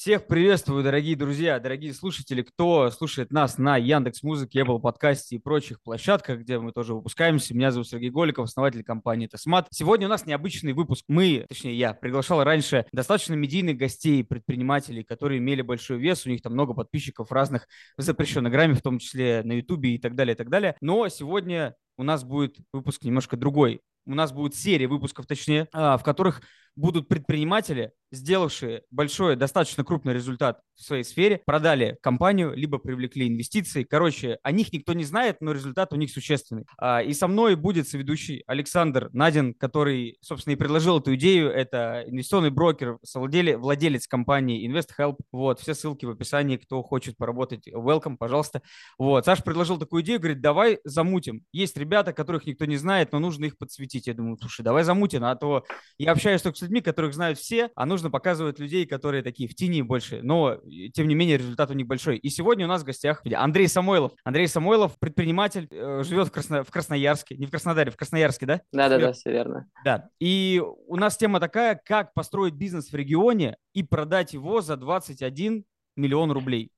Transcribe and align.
Всех 0.00 0.28
приветствую, 0.28 0.84
дорогие 0.84 1.16
друзья, 1.16 1.58
дорогие 1.58 1.92
слушатели, 1.92 2.42
кто 2.42 2.88
слушает 2.92 3.32
нас 3.32 3.58
на 3.58 3.76
Яндекс 3.76 4.22
Музыке, 4.22 4.60
Apple 4.60 4.78
подкасте 4.78 5.34
и 5.34 5.38
прочих 5.40 5.82
площадках, 5.82 6.38
где 6.38 6.60
мы 6.60 6.70
тоже 6.70 6.94
выпускаемся. 6.94 7.52
Меня 7.52 7.72
зовут 7.72 7.88
Сергей 7.88 8.10
Голиков, 8.10 8.44
основатель 8.44 8.84
компании 8.84 9.26
Тесмат. 9.26 9.66
Сегодня 9.72 10.06
у 10.06 10.08
нас 10.08 10.24
необычный 10.24 10.72
выпуск. 10.72 11.04
Мы, 11.08 11.44
точнее 11.48 11.76
я, 11.76 11.94
приглашал 11.94 12.44
раньше 12.44 12.86
достаточно 12.92 13.34
медийных 13.34 13.76
гостей, 13.76 14.22
предпринимателей, 14.22 15.02
которые 15.02 15.38
имели 15.38 15.62
большой 15.62 15.98
вес, 15.98 16.24
у 16.26 16.30
них 16.30 16.42
там 16.42 16.52
много 16.52 16.74
подписчиков 16.74 17.32
разных 17.32 17.66
в 17.96 18.02
запрещенной 18.02 18.50
грамме, 18.50 18.74
в 18.74 18.82
том 18.82 19.00
числе 19.00 19.42
на 19.44 19.54
Ютубе 19.54 19.96
и 19.96 19.98
так 19.98 20.14
далее, 20.14 20.34
и 20.34 20.38
так 20.38 20.48
далее. 20.48 20.76
Но 20.80 21.08
сегодня 21.08 21.74
у 21.96 22.04
нас 22.04 22.22
будет 22.22 22.54
выпуск 22.72 23.02
немножко 23.02 23.36
другой. 23.36 23.80
У 24.06 24.14
нас 24.14 24.30
будет 24.30 24.54
серия 24.54 24.86
выпусков, 24.86 25.26
точнее, 25.26 25.66
а, 25.72 25.98
в 25.98 26.04
которых 26.04 26.40
будут 26.78 27.08
предприниматели, 27.08 27.92
сделавшие 28.12 28.82
большой, 28.90 29.36
достаточно 29.36 29.84
крупный 29.84 30.14
результат 30.14 30.60
в 30.76 30.82
своей 30.82 31.02
сфере, 31.02 31.42
продали 31.44 31.98
компанию, 32.00 32.54
либо 32.54 32.78
привлекли 32.78 33.28
инвестиции. 33.28 33.82
Короче, 33.82 34.38
о 34.42 34.52
них 34.52 34.72
никто 34.72 34.92
не 34.92 35.04
знает, 35.04 35.38
но 35.40 35.52
результат 35.52 35.92
у 35.92 35.96
них 35.96 36.10
существенный. 36.10 36.64
А, 36.78 37.02
и 37.02 37.12
со 37.12 37.26
мной 37.26 37.56
будет 37.56 37.88
соведущий 37.88 38.44
Александр 38.46 39.10
Надин, 39.12 39.54
который, 39.54 40.18
собственно, 40.20 40.54
и 40.54 40.56
предложил 40.56 41.00
эту 41.00 41.16
идею. 41.16 41.50
Это 41.50 42.04
инвестиционный 42.06 42.50
брокер, 42.50 42.98
владелец 43.14 44.06
компании 44.06 44.66
InvestHelp. 44.70 45.16
Вот, 45.32 45.60
все 45.60 45.74
ссылки 45.74 46.06
в 46.06 46.10
описании, 46.10 46.56
кто 46.56 46.82
хочет 46.82 47.16
поработать, 47.16 47.66
welcome, 47.68 48.16
пожалуйста. 48.16 48.62
Вот, 48.98 49.24
Саша 49.24 49.42
предложил 49.42 49.78
такую 49.78 50.02
идею, 50.02 50.20
говорит, 50.20 50.40
давай 50.40 50.78
замутим. 50.84 51.42
Есть 51.52 51.76
ребята, 51.76 52.12
которых 52.12 52.46
никто 52.46 52.64
не 52.64 52.76
знает, 52.76 53.12
но 53.12 53.18
нужно 53.18 53.46
их 53.46 53.58
подсветить. 53.58 54.06
Я 54.06 54.14
думаю, 54.14 54.38
слушай, 54.40 54.62
давай 54.62 54.84
замутим, 54.84 55.24
а 55.24 55.34
то 55.34 55.64
я 55.98 56.12
общаюсь 56.12 56.42
только 56.42 56.56
с 56.56 56.67
людьми, 56.68 56.80
которых 56.80 57.14
знают 57.14 57.38
все, 57.38 57.70
а 57.74 57.86
нужно 57.86 58.10
показывать 58.10 58.58
людей, 58.58 58.86
которые 58.86 59.22
такие 59.22 59.48
в 59.48 59.54
тени 59.54 59.82
больше. 59.82 60.20
Но, 60.22 60.58
тем 60.92 61.08
не 61.08 61.14
менее, 61.14 61.38
результат 61.38 61.70
у 61.70 61.74
них 61.74 61.86
большой. 61.86 62.18
И 62.18 62.28
сегодня 62.28 62.66
у 62.66 62.68
нас 62.68 62.82
в 62.82 62.84
гостях 62.84 63.22
Андрей 63.34 63.68
Самойлов. 63.68 64.12
Андрей 64.24 64.46
Самойлов, 64.46 64.98
предприниматель, 64.98 65.66
э, 65.70 66.02
живет 66.04 66.28
в, 66.28 66.30
Красно... 66.30 66.62
в 66.62 66.70
Красноярске. 66.70 67.36
Не 67.36 67.46
в 67.46 67.50
Краснодаре, 67.50 67.90
в 67.90 67.96
Красноярске, 67.96 68.46
да? 68.46 68.60
Да-да-да, 68.72 69.12
все 69.12 69.30
верно. 69.32 69.66
Да. 69.84 70.08
И 70.20 70.62
у 70.86 70.96
нас 70.96 71.16
тема 71.16 71.40
такая, 71.40 71.80
как 71.82 72.12
построить 72.12 72.54
бизнес 72.54 72.92
в 72.92 72.94
регионе 72.94 73.56
и 73.72 73.82
продать 73.82 74.34
его 74.34 74.60
за 74.60 74.76
21 74.76 75.64
миллион 75.96 76.30
рублей. 76.30 76.70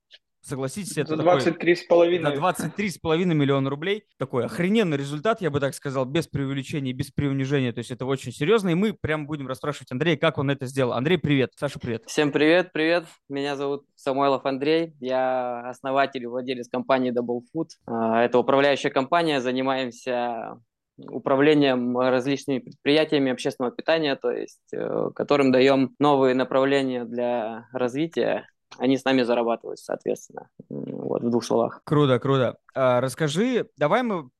Согласитесь, 0.43 0.97
это 0.97 1.17
За 1.17 1.23
23,5. 1.23 2.23
За 2.23 2.33
23,5 2.33 3.25
миллиона 3.25 3.69
рублей. 3.69 4.05
Такой 4.19 4.47
охрененный 4.47 4.97
результат, 4.97 5.41
я 5.41 5.51
бы 5.51 5.61
так 5.61 5.75
сказал, 5.75 6.07
без 6.07 6.27
преувеличения, 6.27 6.93
без 6.93 7.11
преунижения. 7.11 7.73
То 7.73 7.79
есть 7.79 7.91
это 7.91 8.07
очень 8.07 8.33
серьезно. 8.33 8.71
И 8.71 8.75
мы 8.75 8.95
прям 8.95 9.27
будем 9.27 9.49
расспрашивать 9.49 9.93
Андрея, 9.93 10.17
как 10.17 10.39
он 10.39 10.51
это 10.51 10.67
сделал. 10.67 10.95
Андрей, 10.95 11.19
привет. 11.19 11.53
Саша, 11.57 11.79
привет. 11.79 12.05
Всем 12.07 12.33
привет, 12.33 12.73
привет. 12.73 13.05
Меня 13.29 13.55
зовут 13.57 13.85
Самойлов 13.97 14.47
Андрей. 14.47 14.95
Я 15.01 15.69
основатель 15.69 16.23
и 16.23 16.27
владелец 16.27 16.69
компании 16.69 17.13
Double 17.13 17.41
Food. 17.55 17.69
А, 17.87 18.23
это 18.23 18.39
управляющая 18.39 18.91
компания. 18.91 19.41
Занимаемся 19.41 20.59
управлением 21.09 21.99
различными 21.99 22.59
предприятиями 22.59 23.33
общественного 23.33 23.75
питания, 23.75 24.17
то 24.17 24.31
есть 24.31 24.73
э, 24.73 25.11
которым 25.15 25.51
даем 25.51 25.95
новые 25.99 26.35
направления 26.35 27.05
для 27.05 27.69
развития 27.73 28.47
они 28.79 28.97
с 28.97 29.05
нами 29.05 29.23
зарабатывают, 29.23 29.79
соответственно. 29.79 30.49
Вот, 30.69 31.23
в 31.23 31.31
двух 31.31 31.45
словах. 31.45 31.83
Круто, 31.85 32.19
круто. 32.19 32.59
А, 32.75 33.01
расскажи, 33.01 33.69
давай 33.77 34.03
мы 34.03 34.31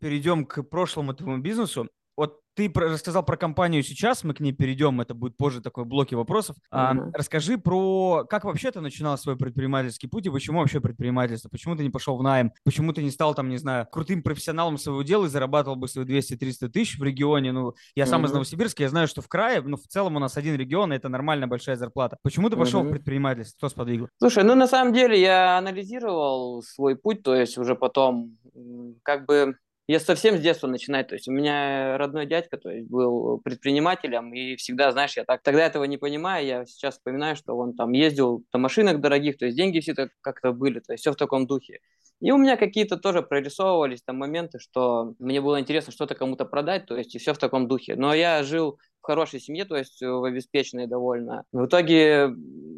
перейдем 0.00 0.46
к 0.46 0.62
прошлому 0.62 1.14
твоему 1.14 1.42
бизнесу. 1.42 1.88
Вот 2.16 2.40
ты 2.54 2.70
рассказал 2.74 3.24
про 3.24 3.36
компанию 3.36 3.82
сейчас, 3.82 4.24
мы 4.24 4.34
к 4.34 4.40
ней 4.40 4.52
перейдем, 4.52 5.00
это 5.00 5.14
будет 5.14 5.36
позже 5.36 5.62
такой 5.62 5.84
блоки 5.84 6.14
вопросов. 6.14 6.56
Uh-huh. 6.72 6.78
А, 6.78 6.94
расскажи 7.14 7.56
про, 7.56 8.26
как 8.28 8.44
вообще 8.44 8.70
ты 8.70 8.80
начинал 8.80 9.16
свой 9.16 9.36
предпринимательский 9.36 10.08
путь 10.08 10.26
и 10.26 10.30
почему 10.30 10.60
вообще 10.60 10.80
предпринимательство? 10.80 11.48
Почему 11.48 11.76
ты 11.76 11.82
не 11.82 11.90
пошел 11.90 12.16
в 12.16 12.22
найм? 12.22 12.52
Почему 12.64 12.92
ты 12.92 13.02
не 13.02 13.10
стал 13.10 13.34
там, 13.34 13.48
не 13.48 13.56
знаю, 13.56 13.86
крутым 13.90 14.22
профессионалом 14.22 14.76
своего 14.76 15.02
дела 15.02 15.26
и 15.26 15.28
зарабатывал 15.28 15.76
бы 15.76 15.88
свои 15.88 16.04
200-300 16.04 16.68
тысяч 16.68 16.98
в 16.98 17.02
регионе? 17.02 17.52
Ну, 17.52 17.74
я 17.94 18.06
сам 18.06 18.22
uh-huh. 18.22 18.28
из 18.28 18.32
Новосибирска, 18.32 18.82
я 18.82 18.88
знаю, 18.90 19.08
что 19.08 19.22
в 19.22 19.28
крае, 19.28 19.62
ну, 19.62 19.76
в 19.76 19.86
целом 19.86 20.16
у 20.16 20.18
нас 20.18 20.36
один 20.36 20.56
регион, 20.56 20.92
и 20.92 20.96
это 20.96 21.08
нормальная 21.08 21.46
большая 21.46 21.76
зарплата. 21.76 22.18
Почему 22.22 22.50
ты 22.50 22.56
пошел 22.56 22.82
uh-huh. 22.82 22.88
в 22.88 22.90
предпринимательство? 22.90 23.56
Кто 23.56 23.68
сподвигл? 23.70 24.08
Слушай, 24.18 24.44
ну, 24.44 24.54
на 24.54 24.66
самом 24.66 24.92
деле 24.92 25.18
я 25.18 25.56
анализировал 25.56 26.62
свой 26.62 26.96
путь, 26.96 27.22
то 27.22 27.34
есть 27.34 27.56
уже 27.56 27.74
потом 27.74 28.36
как 29.02 29.26
бы 29.26 29.56
я 29.88 30.00
совсем 30.00 30.36
с 30.36 30.40
детства 30.40 30.66
начинаю. 30.66 31.04
То 31.04 31.14
есть 31.14 31.28
у 31.28 31.32
меня 31.32 31.98
родной 31.98 32.26
дядька 32.26 32.56
то 32.56 32.70
есть, 32.70 32.88
был 32.88 33.38
предпринимателем, 33.38 34.32
и 34.32 34.56
всегда, 34.56 34.92
знаешь, 34.92 35.16
я 35.16 35.24
так 35.24 35.42
тогда 35.42 35.66
этого 35.66 35.84
не 35.84 35.98
понимаю, 35.98 36.46
я 36.46 36.66
сейчас 36.66 36.94
вспоминаю, 36.94 37.36
что 37.36 37.56
он 37.56 37.74
там 37.74 37.92
ездил 37.92 38.44
на 38.52 38.58
машинах 38.58 39.00
дорогих, 39.00 39.38
то 39.38 39.46
есть 39.46 39.56
деньги 39.56 39.80
все 39.80 39.94
так 39.94 40.10
как-то 40.20 40.52
были, 40.52 40.80
то 40.80 40.92
есть 40.92 41.02
все 41.02 41.12
в 41.12 41.16
таком 41.16 41.46
духе. 41.46 41.80
И 42.20 42.30
у 42.30 42.36
меня 42.36 42.56
какие-то 42.56 42.96
тоже 42.96 43.20
прорисовывались 43.20 44.02
там 44.02 44.16
моменты, 44.16 44.60
что 44.60 45.14
мне 45.18 45.40
было 45.40 45.58
интересно 45.60 45.92
что-то 45.92 46.14
кому-то 46.14 46.44
продать, 46.44 46.86
то 46.86 46.96
есть 46.96 47.14
и 47.16 47.18
все 47.18 47.34
в 47.34 47.38
таком 47.38 47.66
духе. 47.66 47.96
Но 47.96 48.14
я 48.14 48.44
жил 48.44 48.78
в 49.02 49.06
хорошей 49.06 49.40
семье, 49.40 49.64
то 49.64 49.76
есть 49.76 50.00
в 50.00 50.24
обеспеченной 50.24 50.86
довольно. 50.86 51.44
В 51.52 51.66
итоге 51.66 52.28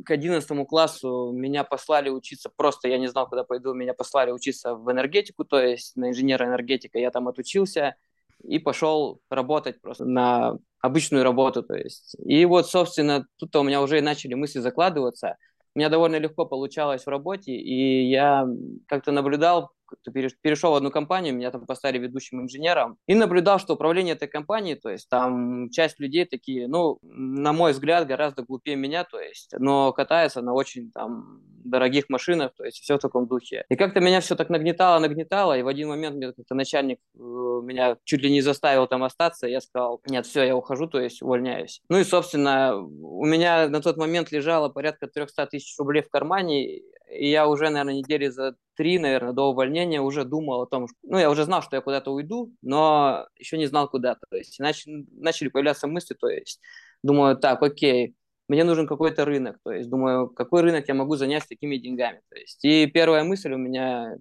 к 0.05 0.11
11 0.11 0.67
классу 0.67 1.33
меня 1.33 1.65
послали 1.65 2.09
учиться, 2.09 2.51
просто 2.55 2.89
я 2.89 2.99
не 2.99 3.09
знал, 3.09 3.29
куда 3.29 3.45
пойду, 3.45 3.75
меня 3.75 3.95
послали 3.95 4.31
учиться 4.31 4.75
в 4.75 4.91
энергетику, 4.91 5.45
то 5.45 5.61
есть 5.61 5.97
на 5.97 6.11
инженера 6.11 6.47
энергетика. 6.47 6.99
Я 6.99 7.11
там 7.11 7.29
отучился 7.29 7.95
и 8.43 8.59
пошел 8.59 9.21
работать 9.31 9.81
просто 9.81 10.05
на 10.07 10.59
обычную 10.81 11.25
работу, 11.25 11.63
то 11.63 11.75
есть. 11.75 12.17
И 12.25 12.45
вот, 12.47 12.69
собственно, 12.69 13.27
тут 13.37 13.55
у 13.57 13.63
меня 13.63 13.83
уже 13.83 14.01
начали 14.01 14.35
мысли 14.35 14.61
закладываться– 14.61 15.37
у 15.75 15.79
меня 15.81 15.89
довольно 15.89 16.17
легко 16.17 16.47
получалось 16.47 17.05
в 17.05 17.09
работе, 17.09 17.53
и 17.53 18.09
я 18.09 18.47
как-то 18.87 19.11
наблюдал, 19.11 19.73
перешел 20.13 20.73
в 20.73 20.75
одну 20.75 20.91
компанию, 20.91 21.35
меня 21.35 21.51
там 21.51 21.67
поставили 21.67 21.99
ведущим 22.03 22.43
инженером, 22.43 22.99
и 23.07 23.15
наблюдал, 23.15 23.59
что 23.59 23.75
управление 23.75 24.15
этой 24.15 24.29
компанией, 24.29 24.77
то 24.77 24.91
есть 24.91 25.09
там 25.09 25.71
часть 25.71 26.01
людей 26.01 26.25
такие, 26.25 26.69
ну, 26.69 26.99
на 27.03 27.53
мой 27.53 27.73
взгляд, 27.73 28.07
гораздо 28.07 28.43
глупее 28.43 28.77
меня, 28.77 29.05
то 29.05 29.21
есть, 29.21 29.55
но 29.59 29.93
катаются 29.93 30.43
на 30.43 30.53
очень 30.53 30.91
там 30.93 31.41
дорогих 31.65 32.09
машинах, 32.09 32.53
то 32.57 32.65
есть 32.65 32.79
все 32.81 32.97
в 32.97 33.01
таком 33.01 33.27
духе. 33.27 33.65
И 33.71 33.77
как-то 33.77 34.01
меня 34.01 34.21
все 34.21 34.37
так 34.37 34.51
нагнетало, 34.51 34.99
нагнетало, 35.01 35.59
и 35.59 35.63
в 35.63 35.69
один 35.69 35.89
момент 35.89 36.17
мне 36.17 36.33
как-то 36.33 36.55
начальник 36.55 36.99
э, 37.15 37.19
меня 37.19 37.97
чуть 38.05 38.23
ли 38.23 38.31
не 38.31 38.43
заставил 38.43 38.87
там 38.87 39.03
остаться, 39.03 39.47
я 39.47 39.61
сказал, 39.61 40.01
нет, 40.07 40.27
все, 40.27 40.45
я 40.45 40.57
ухожу, 40.57 40.87
то 40.87 41.01
есть 41.01 41.23
увольняюсь. 41.23 41.81
Ну 41.89 41.99
и, 41.99 42.05
собственно, 42.05 42.77
у 42.77 43.25
меня 43.25 43.69
на 43.69 43.81
тот 43.81 43.97
момент 43.97 44.31
лежало 44.31 44.69
порядка 44.69 45.07
300 45.07 45.47
тысяч 45.47 45.75
рублей 45.79 46.03
в 46.03 46.11
кармане, 46.11 46.83
и 47.11 47.29
я 47.31 47.49
уже, 47.49 47.71
наверное, 47.71 47.95
недели 47.95 48.29
за 48.29 48.57
три, 48.77 48.99
наверное, 48.99 49.33
до 49.33 49.51
увольнения 49.51 50.01
уже 50.01 50.25
думал 50.25 50.63
о 50.63 50.67
том, 50.67 50.89
что, 50.89 50.97
ну, 51.03 51.19
я 51.19 51.31
уже 51.31 51.45
знал, 51.45 51.63
что 51.63 51.77
я 51.77 51.83
куда-то 51.83 52.13
уйду, 52.13 52.53
но 52.63 53.27
еще 53.37 53.59
не 53.59 53.67
знал 53.67 53.89
куда. 53.89 54.17
То 54.31 54.37
есть 54.37 54.59
начали, 54.59 55.07
начали 55.13 55.49
появляться 55.49 55.87
мысли, 55.87 56.15
то 56.15 56.29
есть 56.29 56.61
думаю, 57.03 57.37
так, 57.37 57.63
окей, 57.63 58.15
мне 58.49 58.65
нужен 58.65 58.87
какой-то 58.87 59.25
рынок, 59.25 59.59
то 59.65 59.73
есть 59.73 59.89
думаю, 59.89 60.29
какой 60.29 60.63
рынок 60.63 60.87
я 60.87 60.95
могу 60.95 61.17
занять 61.17 61.45
с 61.45 61.47
такими 61.47 61.77
деньгами. 61.77 62.21
То 62.29 62.37
есть, 62.37 62.63
и 62.65 62.87
первая 62.87 63.25
мысль 63.25 63.53
у 63.53 63.57
меня, 63.57 64.17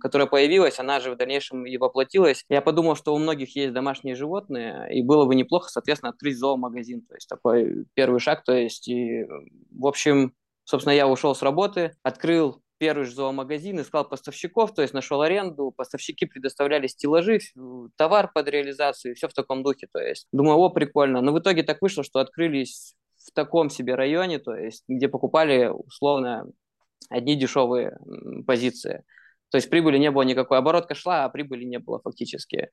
которая 0.00 0.26
появилась, 0.26 0.80
она 0.80 0.98
же 0.98 1.12
в 1.12 1.16
дальнейшем 1.16 1.64
и 1.64 1.76
воплотилась. 1.76 2.44
Я 2.48 2.60
подумал, 2.60 2.96
что 2.96 3.14
у 3.14 3.18
многих 3.18 3.54
есть 3.54 3.72
домашние 3.72 4.16
животные, 4.16 4.88
и 4.92 5.02
было 5.02 5.26
бы 5.26 5.36
неплохо, 5.36 5.68
соответственно, 5.68 6.10
открыть 6.10 6.38
зоомагазин. 6.38 7.02
То 7.02 7.14
есть 7.14 7.28
такой 7.28 7.86
первый 7.94 8.18
шаг. 8.18 8.42
То 8.42 8.52
есть, 8.52 8.88
и, 8.88 9.26
в 9.70 9.86
общем, 9.86 10.32
собственно, 10.66 10.92
я 10.92 11.08
ушел 11.08 11.34
с 11.34 11.42
работы, 11.42 11.96
открыл 12.02 12.60
первый 12.78 13.06
же 13.06 13.14
зоомагазин, 13.14 13.80
искал 13.80 14.06
поставщиков, 14.06 14.74
то 14.74 14.82
есть 14.82 14.92
нашел 14.92 15.22
аренду, 15.22 15.72
поставщики 15.74 16.26
предоставляли 16.26 16.88
стеллажи, 16.88 17.38
товар 17.96 18.30
под 18.34 18.48
реализацию, 18.48 19.14
все 19.14 19.28
в 19.28 19.32
таком 19.32 19.62
духе, 19.62 19.86
то 19.90 19.98
есть 19.98 20.26
думаю, 20.32 20.58
о, 20.58 20.68
прикольно. 20.68 21.22
Но 21.22 21.32
в 21.32 21.38
итоге 21.38 21.62
так 21.62 21.80
вышло, 21.80 22.04
что 22.04 22.18
открылись 22.18 22.94
в 23.16 23.32
таком 23.32 23.70
себе 23.70 23.94
районе, 23.94 24.38
то 24.38 24.54
есть 24.54 24.84
где 24.88 25.08
покупали 25.08 25.70
условно 25.72 26.46
одни 27.08 27.36
дешевые 27.36 27.98
позиции. 28.46 29.04
То 29.50 29.58
есть 29.58 29.70
прибыли 29.70 29.96
не 29.96 30.10
было 30.10 30.22
никакой, 30.22 30.58
оборотка 30.58 30.94
шла, 30.94 31.24
а 31.24 31.28
прибыли 31.28 31.64
не 31.64 31.78
было 31.78 32.00
фактически. 32.00 32.70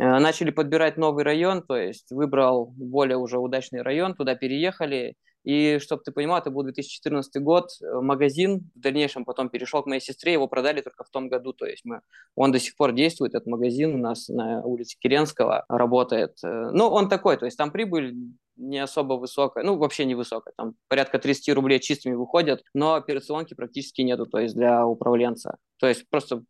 Э, 0.00 0.18
начали 0.18 0.50
подбирать 0.50 0.96
новый 0.96 1.22
район, 1.22 1.62
то 1.62 1.76
есть 1.76 2.10
выбрал 2.10 2.72
более 2.76 3.18
уже 3.18 3.38
удачный 3.38 3.82
район, 3.82 4.14
туда 4.14 4.34
переехали, 4.34 5.14
и, 5.44 5.78
чтобы 5.78 6.02
ты 6.02 6.10
понимал, 6.10 6.38
это 6.38 6.50
был 6.50 6.62
2014 6.62 7.42
год, 7.42 7.70
э, 7.80 8.00
магазин, 8.00 8.70
в 8.74 8.80
дальнейшем 8.80 9.24
потом 9.24 9.50
перешел 9.50 9.82
к 9.82 9.86
моей 9.86 10.00
сестре, 10.00 10.32
его 10.32 10.48
продали 10.48 10.80
только 10.80 11.04
в 11.04 11.10
том 11.10 11.28
году, 11.28 11.52
то 11.52 11.66
есть 11.66 11.84
мы, 11.84 12.00
он 12.34 12.50
до 12.50 12.58
сих 12.58 12.76
пор 12.76 12.92
действует, 12.92 13.34
этот 13.34 13.46
магазин 13.46 13.94
у 13.94 13.98
нас 13.98 14.28
на 14.28 14.62
улице 14.62 14.96
Керенского 14.98 15.66
работает. 15.68 16.38
Э, 16.42 16.70
ну, 16.72 16.88
он 16.88 17.08
такой, 17.08 17.36
то 17.36 17.44
есть 17.44 17.58
там 17.58 17.70
прибыль 17.70 18.14
не 18.56 18.78
особо 18.78 19.14
высокая, 19.14 19.64
ну, 19.64 19.76
вообще 19.76 20.04
не 20.04 20.14
высокая, 20.14 20.54
там 20.56 20.74
порядка 20.88 21.18
30 21.18 21.54
рублей 21.54 21.80
чистыми 21.80 22.14
выходят, 22.14 22.62
но 22.74 22.94
операционки 22.94 23.54
практически 23.54 24.02
нету, 24.02 24.26
то 24.26 24.38
есть 24.38 24.54
для 24.54 24.86
управленца. 24.86 25.58
То 25.78 25.88
есть 25.88 26.08
просто 26.08 26.42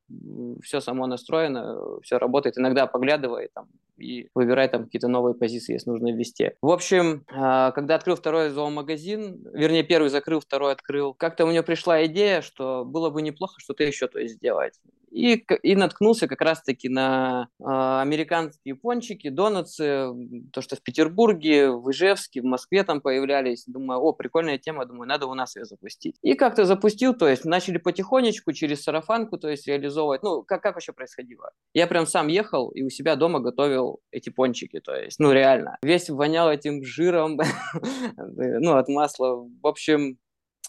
все 0.62 0.80
само 0.80 1.06
настроено, 1.06 2.00
все 2.02 2.18
работает. 2.18 2.58
Иногда 2.58 2.86
поглядывай 2.86 3.48
там, 3.54 3.68
и 3.96 4.28
выбирай 4.34 4.68
там 4.68 4.84
какие-то 4.84 5.08
новые 5.08 5.34
позиции, 5.34 5.72
если 5.72 5.90
нужно 5.90 6.12
ввести. 6.12 6.52
В 6.60 6.70
общем, 6.70 7.24
а, 7.32 7.72
когда 7.72 7.94
открыл 7.94 8.16
второй 8.16 8.50
зоомагазин, 8.50 9.42
вернее, 9.52 9.82
первый 9.82 10.10
закрыл, 10.10 10.40
второй 10.40 10.72
открыл, 10.72 11.14
как-то 11.14 11.46
у 11.46 11.48
меня 11.48 11.62
пришла 11.62 12.04
идея, 12.06 12.42
что 12.42 12.84
было 12.84 13.10
бы 13.10 13.22
неплохо 13.22 13.54
что-то 13.58 13.84
еще 13.84 14.06
то 14.08 14.18
есть, 14.18 14.34
сделать. 14.34 14.74
И, 15.14 15.46
и 15.62 15.76
наткнулся 15.76 16.26
как 16.26 16.40
раз-таки 16.40 16.88
на 16.88 17.48
э, 17.60 17.64
американские 17.64 18.74
пончики, 18.74 19.28
донатсы, 19.28 20.08
то, 20.52 20.60
что 20.60 20.74
в 20.74 20.82
Петербурге, 20.82 21.70
в 21.70 21.88
Ижевске, 21.92 22.40
в 22.40 22.44
Москве 22.44 22.82
там 22.82 23.00
появлялись. 23.00 23.62
Думаю, 23.68 24.00
о, 24.00 24.12
прикольная 24.12 24.58
тема, 24.58 24.86
думаю, 24.86 25.06
надо 25.08 25.26
у 25.26 25.34
нас 25.34 25.54
ее 25.54 25.66
запустить. 25.66 26.16
И 26.22 26.34
как-то 26.34 26.64
запустил, 26.64 27.14
то 27.14 27.28
есть 27.28 27.44
начали 27.44 27.78
потихонечку 27.78 28.52
через 28.52 28.82
сарафанку, 28.82 29.38
то 29.38 29.48
есть 29.48 29.68
реализовывать. 29.68 30.24
Ну, 30.24 30.42
как, 30.42 30.60
как 30.62 30.74
вообще 30.74 30.92
происходило? 30.92 31.52
Я 31.74 31.86
прям 31.86 32.06
сам 32.06 32.26
ехал 32.26 32.70
и 32.70 32.82
у 32.82 32.90
себя 32.90 33.14
дома 33.14 33.38
готовил 33.38 34.00
эти 34.10 34.30
пончики, 34.30 34.80
то 34.80 34.96
есть, 34.96 35.20
ну, 35.20 35.30
реально. 35.30 35.78
Весь 35.84 36.10
вонял 36.10 36.50
этим 36.50 36.82
жиром, 36.82 37.38
ну, 38.16 38.76
от 38.76 38.88
масла. 38.88 39.36
В 39.36 39.66
общем, 39.66 40.18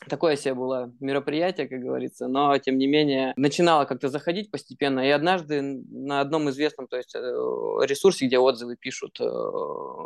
такое 0.09 0.35
себе 0.35 0.53
было 0.53 0.93
мероприятие, 0.99 1.67
как 1.67 1.79
говорится, 1.79 2.27
но 2.27 2.57
тем 2.57 2.77
не 2.77 2.87
менее 2.87 3.33
начинало 3.35 3.85
как-то 3.85 4.09
заходить 4.09 4.51
постепенно. 4.51 4.99
И 4.99 5.09
однажды 5.09 5.61
на 5.61 6.21
одном 6.21 6.49
известном, 6.49 6.87
то 6.87 6.97
есть 6.97 7.15
э, 7.15 7.19
ресурсе, 7.19 8.27
где 8.27 8.39
отзывы 8.39 8.75
пишут, 8.75 9.19
э, 9.19 9.25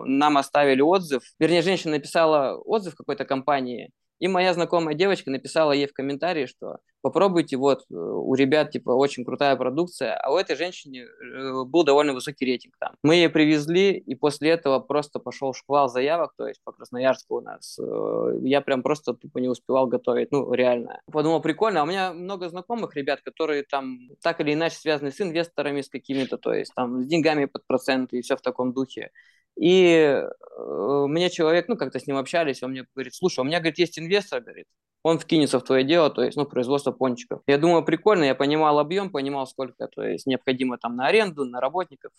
нам 0.05 0.37
оставили 0.37 0.81
отзыв. 0.81 1.23
Вернее, 1.39 1.61
женщина 1.61 1.93
написала 1.93 2.57
отзыв 2.57 2.95
какой-то 2.95 3.25
компании, 3.25 3.91
и 4.19 4.27
моя 4.27 4.53
знакомая 4.53 4.95
девочка 4.95 5.31
написала 5.31 5.71
ей 5.71 5.87
в 5.87 5.93
комментарии, 5.93 6.45
что 6.45 6.77
попробуйте, 7.01 7.57
вот, 7.57 7.85
э, 7.89 7.95
у 7.95 8.33
ребят, 8.35 8.71
типа, 8.71 8.91
очень 8.91 9.23
крутая 9.23 9.55
продукция, 9.55 10.15
а 10.15 10.31
у 10.31 10.37
этой 10.37 10.55
женщины 10.55 10.97
э, 10.97 11.63
был 11.63 11.83
довольно 11.83 12.13
высокий 12.13 12.45
рейтинг 12.45 12.75
там. 12.77 12.93
Мы 13.03 13.15
ее 13.15 13.29
привезли, 13.29 13.93
и 13.93 14.15
после 14.15 14.49
этого 14.49 14.79
просто 14.79 15.19
пошел 15.19 15.53
шквал 15.53 15.87
заявок, 15.87 16.33
то 16.37 16.47
есть 16.47 16.61
по 16.63 16.71
Красноярску 16.73 17.37
у 17.37 17.41
нас. 17.41 17.79
Э, 17.79 18.39
я 18.43 18.61
прям 18.61 18.83
просто 18.83 19.13
тупо 19.13 19.39
не 19.39 19.47
успевал 19.47 19.87
готовить, 19.87 20.31
ну, 20.31 20.51
реально. 20.53 21.01
Подумал, 21.11 21.41
прикольно, 21.41 21.81
а 21.81 21.83
у 21.83 21.87
меня 21.87 22.13
много 22.13 22.49
знакомых 22.49 22.95
ребят, 22.95 23.21
которые 23.21 23.63
там 23.63 24.09
так 24.21 24.41
или 24.41 24.53
иначе 24.53 24.75
связаны 24.75 25.11
с 25.11 25.21
инвесторами, 25.21 25.81
с 25.81 25.89
какими-то, 25.89 26.37
то 26.37 26.53
есть 26.53 26.73
там 26.75 27.01
с 27.01 27.05
деньгами 27.05 27.45
под 27.45 27.65
проценты 27.65 28.17
и 28.17 28.21
все 28.21 28.35
в 28.35 28.41
таком 28.41 28.73
духе. 28.73 29.11
И 29.57 30.23
э, 30.57 31.05
мне 31.07 31.29
человек, 31.29 31.67
ну, 31.67 31.77
как-то 31.77 31.99
с 31.99 32.07
ним 32.07 32.17
общались, 32.17 32.63
он 32.63 32.71
мне 32.71 32.85
говорит, 32.95 33.13
слушай, 33.15 33.39
у 33.39 33.43
меня, 33.43 33.59
говорит, 33.59 33.79
есть 33.79 33.99
инвестор, 33.99 34.41
говорит, 34.41 34.65
он 35.03 35.17
вкинется 35.17 35.59
в 35.59 35.63
твое 35.63 35.83
дело, 35.83 36.09
то 36.09 36.23
есть, 36.23 36.37
ну, 36.37 36.45
производство 36.45 36.91
пончиков. 36.91 37.41
Я 37.47 37.57
думаю, 37.57 37.85
прикольно, 37.85 38.25
я 38.25 38.35
понимал 38.35 38.79
объем, 38.79 39.11
понимал, 39.11 39.47
сколько, 39.47 39.87
то 39.87 40.03
есть, 40.03 40.25
необходимо 40.25 40.77
там 40.77 40.95
на 40.95 41.07
аренду, 41.07 41.45
на 41.45 41.61
работников, 41.61 42.11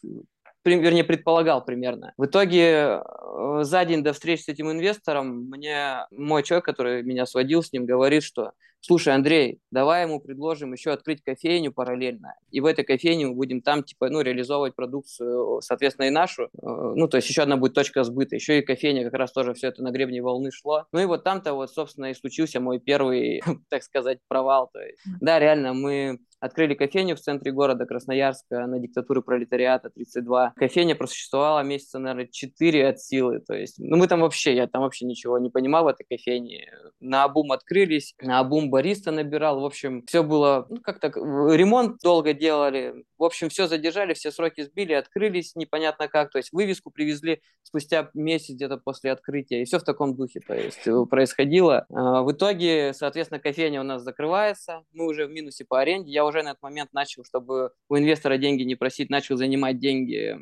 вернее, 0.64 1.04
предполагал 1.04 1.64
примерно. 1.64 2.12
В 2.16 2.26
итоге, 2.26 3.00
э, 3.00 3.60
за 3.62 3.84
день 3.84 4.02
до 4.02 4.12
встречи 4.12 4.42
с 4.42 4.48
этим 4.48 4.70
инвестором, 4.70 5.48
мне 5.50 6.06
мой 6.10 6.42
человек, 6.42 6.64
который 6.64 7.02
меня 7.02 7.26
сводил 7.26 7.62
с 7.62 7.72
ним, 7.72 7.86
говорит, 7.86 8.22
что 8.22 8.52
слушай, 8.80 9.14
Андрей, 9.14 9.60
давай 9.70 10.04
ему 10.04 10.20
предложим 10.20 10.72
еще 10.72 10.90
открыть 10.90 11.22
кофейню 11.22 11.72
параллельно, 11.72 12.34
и 12.50 12.60
в 12.60 12.66
этой 12.66 12.84
кофейне 12.84 13.26
мы 13.26 13.34
будем 13.34 13.60
там, 13.60 13.84
типа, 13.84 14.08
ну, 14.08 14.20
реализовывать 14.20 14.74
продукцию, 14.74 15.60
соответственно, 15.62 16.06
и 16.06 16.10
нашу, 16.10 16.44
э, 16.44 16.48
ну, 16.62 17.08
то 17.08 17.18
есть 17.18 17.28
еще 17.28 17.42
одна 17.42 17.56
будет 17.56 17.74
точка 17.74 18.04
сбыта, 18.04 18.34
еще 18.36 18.58
и 18.58 18.62
кофейня 18.62 19.04
как 19.04 19.14
раз 19.14 19.32
тоже 19.32 19.54
все 19.54 19.68
это 19.68 19.82
на 19.82 19.90
гребне 19.90 20.22
волны 20.22 20.50
шло. 20.50 20.86
Ну 20.92 21.00
и 21.00 21.04
вот 21.04 21.24
там-то 21.24 21.54
вот, 21.54 21.70
собственно, 21.70 22.10
и 22.10 22.14
случился 22.14 22.60
мой 22.60 22.78
первый, 22.78 23.42
так 23.68 23.82
сказать, 23.82 24.18
провал. 24.28 24.70
То 24.72 24.80
есть, 24.80 24.98
да, 25.20 25.38
реально, 25.38 25.74
мы 25.74 26.18
Открыли 26.40 26.72
кофейню 26.72 27.16
в 27.16 27.20
центре 27.20 27.52
города 27.52 27.84
Красноярска 27.84 28.66
на 28.66 28.78
диктатуры 28.78 29.20
пролетариата 29.20 29.90
32. 29.90 30.54
Кофейня 30.56 30.96
просуществовала 30.96 31.60
месяца, 31.62 31.98
наверное, 31.98 32.28
4 32.32 32.88
от 32.88 32.98
силы. 32.98 33.40
То 33.40 33.54
есть, 33.54 33.78
ну, 33.78 33.98
мы 33.98 34.06
там 34.08 34.20
вообще, 34.20 34.56
я 34.56 34.66
там 34.66 34.81
вообще 34.81 35.04
ничего 35.04 35.38
не 35.38 35.50
понимал 35.50 35.84
в 35.84 35.88
этой 35.88 36.04
кофейне. 36.04 36.72
На 36.98 37.25
обум 37.25 37.52
открылись, 37.52 38.14
на 38.22 38.38
обум 38.38 38.70
бариста 38.70 39.10
набирал. 39.10 39.60
В 39.60 39.66
общем, 39.66 40.02
все 40.06 40.22
было, 40.22 40.66
ну, 40.70 40.78
как 40.81 40.98
так, 40.98 41.16
ремонт 41.16 41.98
долго 42.02 42.32
делали. 42.32 43.04
В 43.19 43.25
общем, 43.25 43.50
все 43.50 43.66
задержали, 43.66 44.14
все 44.14 44.31
сроки 44.31 44.62
сбили, 44.62 44.94
открылись 44.94 45.54
непонятно 45.56 46.08
как. 46.08 46.31
То 46.31 46.38
есть, 46.38 46.52
вывеску 46.52 46.90
привезли 46.90 47.42
спустя 47.62 48.08
месяц 48.14 48.54
где-то 48.54 48.78
после 48.78 49.12
открытия. 49.12 49.60
И 49.60 49.66
все 49.66 49.78
в 49.78 49.84
таком 49.84 50.16
духе, 50.16 50.40
то 50.40 50.54
есть, 50.54 50.87
э, 50.87 51.04
происходило. 51.04 51.84
А, 51.90 52.22
в 52.22 52.32
итоге, 52.32 52.94
соответственно, 52.94 53.40
кофейня 53.40 53.81
у 53.81 53.84
нас 53.84 54.02
закрывается. 54.02 54.84
Мы 54.94 55.06
уже 55.06 55.26
в 55.26 55.31
минусе 55.31 55.66
по 55.66 55.81
аренде. 55.81 56.10
Я 56.10 56.29
уже 56.30 56.42
на 56.42 56.50
этот 56.50 56.62
момент 56.62 56.92
начал, 56.92 57.24
чтобы 57.24 57.72
у 57.88 57.96
инвестора 57.96 58.38
деньги 58.38 58.62
не 58.62 58.74
просить, 58.74 59.10
начал 59.10 59.36
занимать 59.36 59.78
деньги 59.78 60.36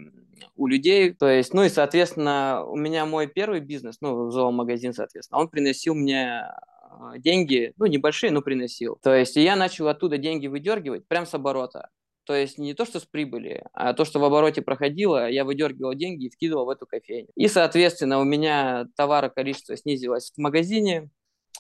у 0.55 0.67
людей. 0.67 1.12
То 1.12 1.29
есть, 1.29 1.52
ну 1.52 1.64
и, 1.64 1.69
соответственно, 1.69 2.64
у 2.64 2.76
меня 2.76 3.05
мой 3.06 3.26
первый 3.26 3.61
бизнес, 3.61 3.96
ну, 4.00 4.31
зоомагазин, 4.31 4.93
соответственно, 4.93 5.40
он 5.40 5.49
приносил 5.49 5.94
мне 5.94 6.44
а, 6.90 7.19
деньги, 7.19 7.73
ну, 7.76 7.87
небольшие, 7.87 8.31
но 8.31 8.43
приносил. 8.43 8.99
То 9.02 9.14
есть, 9.14 9.37
я 9.37 9.56
начал 9.56 9.88
оттуда 9.88 10.19
деньги 10.19 10.46
выдергивать 10.46 11.06
прям 11.08 11.26
с 11.26 11.35
оборота. 11.35 11.88
То 12.29 12.35
есть 12.35 12.58
не 12.58 12.75
то, 12.75 12.85
что 12.85 13.00
с 13.00 13.06
прибыли, 13.06 13.64
а 13.73 13.94
то, 13.94 14.05
что 14.05 14.20
в 14.20 14.25
обороте 14.25 14.61
проходило, 14.61 15.31
я 15.31 15.46
выдергивал 15.46 15.94
деньги 15.94 16.26
и 16.26 16.29
вкидывал 16.31 16.67
в 16.67 16.69
эту 16.69 16.87
кофейню. 16.87 17.31
И, 17.37 17.49
соответственно, 17.49 18.20
у 18.20 18.25
меня 18.25 18.87
товара 18.96 19.31
количество 19.31 19.75
снизилось 19.79 20.32
в 20.37 20.38
магазине. 20.38 21.08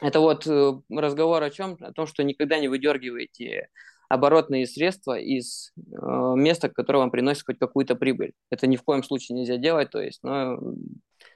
Это 0.02 0.20
вот 0.20 0.46
э, 0.46 0.72
разговор 0.90 1.42
о 1.42 1.48
чем? 1.48 1.78
О 1.80 1.90
том, 1.94 2.06
что 2.06 2.22
никогда 2.22 2.58
не 2.58 2.68
выдергиваете 2.68 3.70
оборотные 4.08 4.66
средства 4.66 5.18
из 5.18 5.72
э, 5.76 5.80
места, 6.36 6.68
которое 6.68 7.00
вам 7.00 7.10
приносит 7.10 7.44
хоть 7.44 7.58
какую-то 7.58 7.94
прибыль. 7.94 8.32
Это 8.50 8.66
ни 8.66 8.76
в 8.76 8.82
коем 8.82 9.02
случае 9.02 9.36
нельзя 9.36 9.56
делать. 9.56 9.90
То 9.90 10.00
есть, 10.00 10.20
ну, 10.22 10.76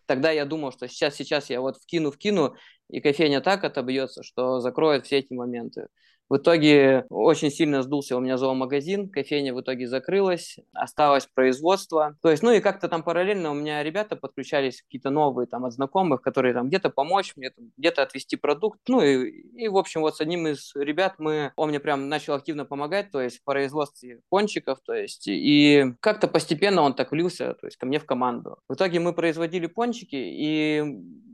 тогда 0.07 0.31
я 0.31 0.45
думал, 0.45 0.73
что 0.73 0.89
сейчас, 0.89 1.15
сейчас 1.17 1.51
я 1.51 1.61
вот 1.61 1.77
вкину, 1.77 2.11
вкину, 2.11 2.55
и 2.89 3.01
кофейня 3.01 3.41
так 3.41 3.65
отобьется, 3.65 4.23
что 4.23 4.61
закроет 4.61 5.07
все 5.07 5.19
эти 5.19 5.33
моменты. 5.33 5.89
В 6.33 6.39
итоге 6.39 7.05
очень 7.11 7.51
сильно 7.51 7.83
сдулся 7.83 8.17
у 8.17 8.21
меня 8.21 8.39
зоомагазин, 8.39 9.11
кофейня 9.11 9.53
в 9.53 9.61
итоге 9.61 9.87
закрылась, 9.87 10.57
осталось 10.73 11.27
производство. 11.27 12.17
То 12.23 12.31
есть, 12.31 12.43
ну 12.43 12.53
и 12.53 12.61
как-то 12.61 12.89
там 12.89 13.03
параллельно 13.03 13.51
у 13.51 13.55
меня 13.55 13.83
ребята 13.83 14.17
подключались 14.17 14.81
какие-то 14.81 15.11
новые 15.11 15.47
там 15.47 15.67
от 15.67 15.75
знакомых, 15.75 16.23
которые 16.23 16.55
там 16.55 16.69
где-то 16.69 16.89
помочь 16.89 17.35
мне, 17.37 17.53
где-то 17.77 18.01
отвести 18.01 18.37
продукт. 18.37 18.81
Ну 18.89 19.03
и, 19.03 19.43
и, 19.63 19.69
в 19.69 19.77
общем, 19.77 20.01
вот 20.01 20.17
с 20.17 20.23
одним 20.23 20.47
из 20.47 20.73
ребят 20.75 21.17
мы, 21.19 21.53
он 21.57 21.69
мне 21.69 21.81
прям 21.81 22.09
начал 22.09 22.33
активно 22.33 22.65
помогать, 22.65 23.11
то 23.11 23.21
есть 23.21 23.41
в 23.41 23.45
производстве 23.45 24.23
пончиков, 24.31 24.79
то 24.83 24.95
есть 24.95 25.29
и 25.29 25.93
как-то 26.01 26.29
постепенно 26.29 26.81
он 26.81 26.95
так 26.95 27.13
влился, 27.13 27.53
то 27.61 27.67
есть 27.67 27.77
ко 27.77 27.85
мне 27.85 27.99
в 27.99 28.07
команду. 28.07 28.57
В 28.71 28.73
итоге 28.73 29.01
мы 29.01 29.13
производили 29.13 29.67
пончики, 29.67 30.17
и 30.17 30.83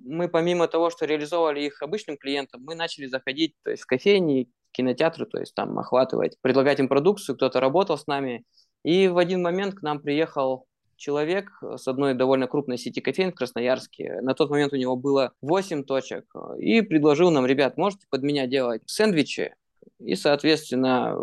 мы 0.08 0.28
помимо 0.28 0.68
того, 0.68 0.90
что 0.90 1.06
реализовывали 1.06 1.60
их 1.60 1.82
обычным 1.82 2.16
клиентам, 2.16 2.62
мы 2.64 2.74
начали 2.74 3.06
заходить 3.06 3.54
то 3.62 3.70
есть, 3.70 3.82
в 3.82 3.86
кофейни, 3.86 4.50
кинотеатры, 4.72 5.26
то 5.26 5.38
есть 5.38 5.54
там 5.54 5.78
охватывать, 5.78 6.36
предлагать 6.40 6.80
им 6.80 6.88
продукцию, 6.88 7.36
кто-то 7.36 7.60
работал 7.60 7.98
с 7.98 8.06
нами. 8.06 8.44
И 8.84 9.08
в 9.08 9.18
один 9.18 9.42
момент 9.42 9.74
к 9.74 9.82
нам 9.82 10.00
приехал 10.00 10.66
человек 10.96 11.50
с 11.62 11.86
одной 11.88 12.14
довольно 12.14 12.46
крупной 12.46 12.78
сети 12.78 13.00
кофеин 13.00 13.32
в 13.32 13.34
Красноярске. 13.34 14.20
На 14.20 14.34
тот 14.34 14.50
момент 14.50 14.72
у 14.72 14.76
него 14.76 14.96
было 14.96 15.32
8 15.40 15.84
точек. 15.84 16.24
И 16.58 16.82
предложил 16.82 17.30
нам, 17.30 17.46
ребят, 17.46 17.76
можете 17.76 18.06
под 18.10 18.22
меня 18.22 18.46
делать 18.46 18.82
сэндвичи, 18.86 19.54
и, 19.98 20.14
соответственно, 20.14 21.16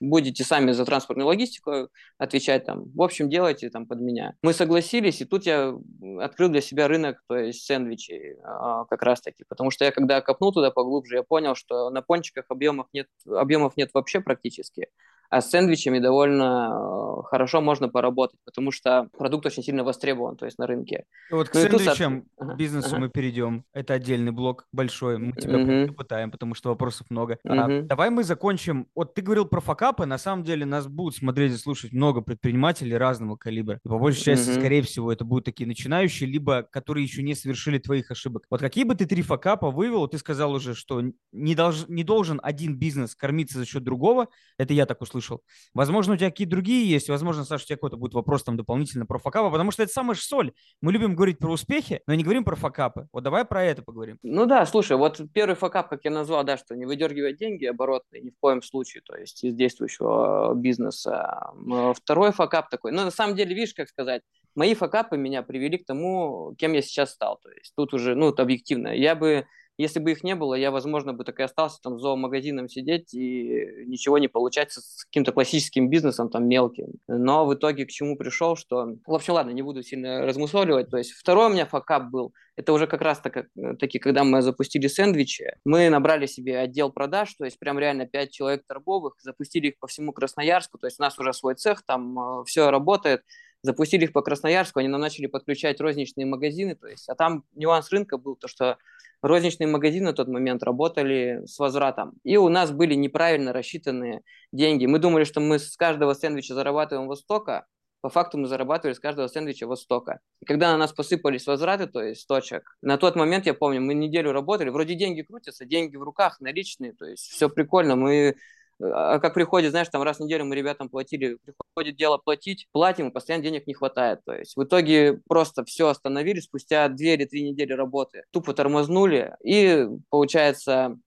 будете 0.00 0.44
сами 0.44 0.72
за 0.72 0.84
транспортную 0.84 1.26
логистику 1.26 1.88
отвечать 2.18 2.64
там. 2.64 2.84
В 2.94 3.02
общем, 3.02 3.28
делайте 3.28 3.70
там 3.70 3.86
под 3.86 4.00
меня. 4.00 4.34
Мы 4.42 4.52
согласились, 4.52 5.20
и 5.20 5.24
тут 5.24 5.46
я 5.46 5.76
открыл 6.20 6.48
для 6.48 6.60
себя 6.60 6.88
рынок, 6.88 7.22
то 7.28 7.36
есть 7.36 7.64
сэндвичей 7.64 8.36
а, 8.42 8.84
как 8.86 9.02
раз-таки, 9.02 9.44
потому 9.48 9.70
что 9.70 9.84
я 9.84 9.92
когда 9.92 10.20
копнул 10.20 10.52
туда 10.52 10.70
поглубже, 10.70 11.16
я 11.16 11.22
понял, 11.22 11.54
что 11.54 11.90
на 11.90 12.02
пончиках 12.02 12.46
объемов 12.48 12.86
нет, 12.92 13.08
объемов 13.26 13.76
нет 13.76 13.90
вообще 13.94 14.20
практически 14.20 14.88
а 15.30 15.40
с 15.40 15.50
сэндвичами 15.50 15.98
довольно 15.98 17.18
э, 17.20 17.22
хорошо 17.24 17.60
можно 17.60 17.88
поработать, 17.88 18.38
потому 18.44 18.70
что 18.70 19.08
продукт 19.16 19.46
очень 19.46 19.62
сильно 19.62 19.84
востребован, 19.84 20.36
то 20.36 20.46
есть 20.46 20.58
на 20.58 20.66
рынке. 20.66 21.04
И 21.30 21.34
вот 21.34 21.48
к 21.48 21.54
ну, 21.54 21.60
сэндвичам, 21.60 22.24
тут... 22.38 22.48
к 22.48 22.56
бизнесу 22.56 22.90
ага. 22.90 22.98
мы 22.98 23.08
перейдем. 23.08 23.64
Это 23.72 23.94
отдельный 23.94 24.32
блок 24.32 24.66
большой, 24.72 25.18
мы 25.18 25.32
тебя 25.32 25.58
угу. 25.58 25.92
попытаем, 25.92 26.30
потому 26.30 26.54
что 26.54 26.70
вопросов 26.70 27.08
много. 27.10 27.38
Угу. 27.44 27.54
А, 27.54 27.82
давай 27.82 28.10
мы 28.10 28.24
закончим. 28.24 28.86
Вот 28.94 29.14
ты 29.14 29.22
говорил 29.22 29.46
про 29.46 29.60
факапы, 29.60 30.06
на 30.06 30.18
самом 30.18 30.44
деле 30.44 30.64
нас 30.64 30.86
будут 30.86 31.16
смотреть 31.16 31.52
и 31.52 31.56
слушать 31.56 31.92
много 31.92 32.20
предпринимателей 32.20 32.96
разного 32.96 33.36
калибра. 33.36 33.80
И 33.84 33.88
по 33.88 33.98
большей 33.98 34.22
части, 34.22 34.50
угу. 34.50 34.60
скорее 34.60 34.82
всего, 34.82 35.12
это 35.12 35.24
будут 35.24 35.44
такие 35.44 35.66
начинающие, 35.66 36.28
либо 36.28 36.62
которые 36.62 37.04
еще 37.04 37.22
не 37.22 37.34
совершили 37.34 37.78
твоих 37.78 38.10
ошибок. 38.10 38.44
Вот 38.50 38.60
какие 38.60 38.84
бы 38.84 38.94
ты 38.94 39.06
три 39.06 39.22
факапа 39.22 39.70
вывел? 39.70 40.06
Ты 40.08 40.18
сказал 40.18 40.52
уже, 40.52 40.74
что 40.74 41.02
не, 41.32 41.54
долж... 41.54 41.86
не 41.88 42.04
должен 42.04 42.40
один 42.42 42.76
бизнес 42.76 43.14
кормиться 43.14 43.58
за 43.58 43.66
счет 43.66 43.82
другого. 43.82 44.28
Это 44.58 44.72
я 44.72 44.86
так 44.86 45.02
услышал 45.02 45.15
услышал. 45.16 45.42
Возможно, 45.74 46.14
у 46.14 46.16
тебя 46.16 46.30
какие-то 46.30 46.52
другие 46.52 46.88
есть. 46.88 47.08
Возможно, 47.08 47.44
Саша, 47.44 47.64
у 47.64 47.66
тебя 47.66 47.76
какой-то 47.76 47.96
будет 47.96 48.14
вопрос 48.14 48.44
там 48.44 48.56
дополнительно 48.56 49.06
про 49.06 49.18
факапы, 49.18 49.50
потому 49.50 49.70
что 49.70 49.82
это 49.82 49.92
самая 49.92 50.16
соль. 50.16 50.52
Мы 50.80 50.92
любим 50.92 51.14
говорить 51.14 51.38
про 51.38 51.50
успехи, 51.50 52.02
но 52.06 52.14
не 52.14 52.22
говорим 52.22 52.44
про 52.44 52.56
факапы. 52.56 53.08
Вот 53.12 53.24
давай 53.24 53.44
про 53.44 53.64
это 53.64 53.82
поговорим. 53.82 54.18
Ну 54.22 54.46
да, 54.46 54.66
слушай, 54.66 54.96
вот 54.96 55.20
первый 55.32 55.54
факап, 55.54 55.88
как 55.88 56.04
я 56.04 56.10
назвал, 56.10 56.44
да, 56.44 56.56
что 56.56 56.76
не 56.76 56.86
выдергивать 56.86 57.36
деньги 57.36 57.64
оборотные 57.64 58.22
ни 58.22 58.30
в 58.30 58.38
коем 58.40 58.62
случае, 58.62 59.02
то 59.04 59.16
есть 59.16 59.42
из 59.44 59.54
действующего 59.54 60.54
бизнеса. 60.54 61.52
Второй 61.94 62.32
факап 62.32 62.68
такой, 62.68 62.92
ну 62.92 63.04
на 63.04 63.10
самом 63.10 63.36
деле, 63.36 63.54
видишь, 63.54 63.74
как 63.74 63.88
сказать, 63.88 64.22
мои 64.54 64.74
факапы 64.74 65.16
меня 65.16 65.42
привели 65.42 65.78
к 65.78 65.86
тому, 65.86 66.54
кем 66.58 66.72
я 66.72 66.82
сейчас 66.82 67.12
стал. 67.12 67.38
То 67.42 67.50
есть 67.50 67.72
тут 67.76 67.94
уже, 67.94 68.14
ну, 68.14 68.30
это 68.30 68.42
объективно. 68.42 68.88
Я 68.88 69.14
бы 69.14 69.46
если 69.78 70.00
бы 70.00 70.12
их 70.12 70.24
не 70.24 70.34
было, 70.34 70.54
я, 70.54 70.70
возможно, 70.70 71.12
бы 71.12 71.24
так 71.24 71.38
и 71.40 71.42
остался 71.42 71.80
там 71.82 71.98
зоомагазином 71.98 72.68
сидеть 72.68 73.12
и 73.14 73.84
ничего 73.86 74.18
не 74.18 74.28
получать 74.28 74.72
с 74.72 75.04
каким-то 75.04 75.32
классическим 75.32 75.90
бизнесом 75.90 76.30
там 76.30 76.48
мелким. 76.48 76.94
Но 77.08 77.46
в 77.46 77.54
итоге 77.54 77.84
к 77.86 77.90
чему 77.90 78.16
пришел, 78.16 78.56
что... 78.56 78.96
В 79.06 79.14
общем, 79.14 79.34
ладно, 79.34 79.50
не 79.50 79.62
буду 79.62 79.82
сильно 79.82 80.24
размусоливать. 80.24 80.90
То 80.90 80.96
есть 80.98 81.12
второй 81.12 81.46
у 81.46 81.52
меня 81.52 81.66
факап 81.66 82.10
был, 82.10 82.32
это 82.56 82.72
уже 82.72 82.86
как 82.86 83.02
раз 83.02 83.20
так, 83.20 83.48
таки, 83.78 83.98
когда 83.98 84.24
мы 84.24 84.40
запустили 84.40 84.86
сэндвичи, 84.86 85.56
мы 85.64 85.90
набрали 85.90 86.26
себе 86.26 86.58
отдел 86.58 86.90
продаж, 86.90 87.34
то 87.34 87.44
есть 87.44 87.58
прям 87.58 87.78
реально 87.78 88.06
5 88.06 88.30
человек 88.30 88.62
торговых, 88.66 89.14
запустили 89.20 89.68
их 89.68 89.78
по 89.78 89.86
всему 89.86 90.12
Красноярску, 90.12 90.78
то 90.78 90.86
есть 90.86 90.98
у 90.98 91.02
нас 91.02 91.18
уже 91.18 91.34
свой 91.34 91.54
цех, 91.54 91.82
там 91.84 92.18
э, 92.18 92.44
все 92.46 92.70
работает, 92.70 93.22
запустили 93.62 94.04
их 94.04 94.12
по 94.12 94.22
Красноярску, 94.22 94.78
они 94.78 94.88
нам 94.88 95.00
начали 95.00 95.26
подключать 95.26 95.80
розничные 95.80 96.26
магазины, 96.26 96.74
то 96.74 96.86
есть, 96.86 97.08
а 97.08 97.14
там 97.14 97.44
нюанс 97.54 97.90
рынка 97.90 98.18
был 98.18 98.36
то, 98.36 98.48
что 98.48 98.78
розничные 99.22 99.66
магазины 99.66 100.12
в 100.12 100.14
тот 100.14 100.28
момент 100.28 100.62
работали 100.62 101.42
с 101.46 101.58
возвратом. 101.58 102.14
И 102.22 102.36
у 102.36 102.48
нас 102.48 102.70
были 102.70 102.94
неправильно 102.94 103.52
рассчитанные 103.52 104.22
деньги. 104.52 104.86
Мы 104.86 104.98
думали, 104.98 105.24
что 105.24 105.40
мы 105.40 105.58
с 105.58 105.76
каждого 105.76 106.14
сэндвича 106.14 106.54
зарабатываем 106.54 107.08
востока, 107.08 107.66
по 108.06 108.10
факту 108.10 108.38
мы 108.38 108.46
зарабатывали 108.46 108.94
с 108.94 109.00
каждого 109.00 109.26
сэндвича 109.26 109.66
востока. 109.66 110.20
И 110.40 110.44
когда 110.44 110.70
на 110.70 110.78
нас 110.78 110.92
посыпались 110.92 111.46
возвраты, 111.46 111.86
то 111.86 112.00
есть 112.00 112.28
точек, 112.28 112.76
на 112.80 112.98
тот 112.98 113.16
момент, 113.16 113.46
я 113.46 113.54
помню, 113.54 113.80
мы 113.80 113.94
неделю 113.94 114.32
работали, 114.32 114.68
вроде 114.68 114.94
деньги 114.94 115.22
крутятся, 115.22 115.64
деньги 115.64 115.96
в 115.96 116.02
руках, 116.02 116.38
наличные, 116.40 116.92
то 116.92 117.04
есть 117.04 117.24
все 117.24 117.48
прикольно, 117.48 117.96
мы 117.96 118.36
а 118.80 119.18
как 119.18 119.34
приходит, 119.34 119.70
знаешь, 119.70 119.88
там 119.88 120.02
раз 120.02 120.18
в 120.18 120.20
неделю 120.20 120.44
мы 120.44 120.54
ребятам 120.54 120.88
платили, 120.88 121.38
приходит 121.44 121.96
дело 121.96 122.18
платить, 122.18 122.68
платим, 122.72 123.08
и 123.08 123.12
постоянно 123.12 123.44
денег 123.44 123.66
не 123.66 123.74
хватает. 123.74 124.20
То 124.24 124.34
есть 124.34 124.56
в 124.56 124.62
итоге 124.62 125.20
просто 125.28 125.64
все 125.64 125.88
остановили 125.88 126.40
спустя 126.40 126.88
две 126.88 127.14
или 127.14 127.24
три 127.24 127.48
недели 127.48 127.72
работы. 127.72 128.24
Тупо 128.32 128.52
тормознули 128.54 129.34
и, 129.42 129.86
получается, 130.10 130.98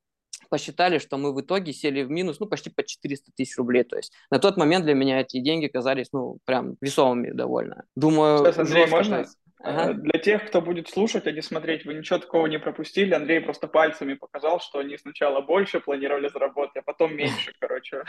посчитали, 0.49 0.97
что 0.97 1.17
мы 1.17 1.33
в 1.33 1.41
итоге 1.41 1.73
сели 1.73 2.03
в 2.03 2.09
минус, 2.09 2.39
ну, 2.39 2.47
почти 2.47 2.69
по 2.69 2.83
400 2.83 3.31
тысяч 3.35 3.57
рублей. 3.57 3.83
То 3.83 3.97
есть 3.97 4.11
на 4.31 4.39
тот 4.39 4.57
момент 4.57 4.85
для 4.85 4.95
меня 4.95 5.21
эти 5.21 5.39
деньги 5.39 5.67
казались, 5.67 6.07
ну, 6.11 6.39
прям 6.45 6.75
весомыми 6.81 7.31
довольно. 7.31 7.83
Думаю, 7.95 8.39
Сейчас, 8.39 8.57
Андрей, 8.57 8.87
можно? 8.87 9.25
Ага. 9.61 9.91
Э, 9.91 9.93
для 9.93 10.19
тех, 10.19 10.47
кто 10.47 10.61
будет 10.61 10.89
слушать, 10.89 11.27
а 11.27 11.31
не 11.31 11.41
смотреть, 11.41 11.85
вы 11.85 11.93
ничего 11.93 12.19
такого 12.19 12.47
не 12.47 12.59
пропустили. 12.59 13.13
Андрей 13.13 13.41
просто 13.41 13.67
пальцами 13.67 14.13
показал, 14.13 14.59
что 14.59 14.79
они 14.79 14.97
сначала 14.97 15.41
больше 15.41 15.79
планировали 15.79 16.29
заработать, 16.29 16.77
а 16.77 16.81
потом 16.81 17.15
меньше, 17.15 17.53
короче. 17.59 18.03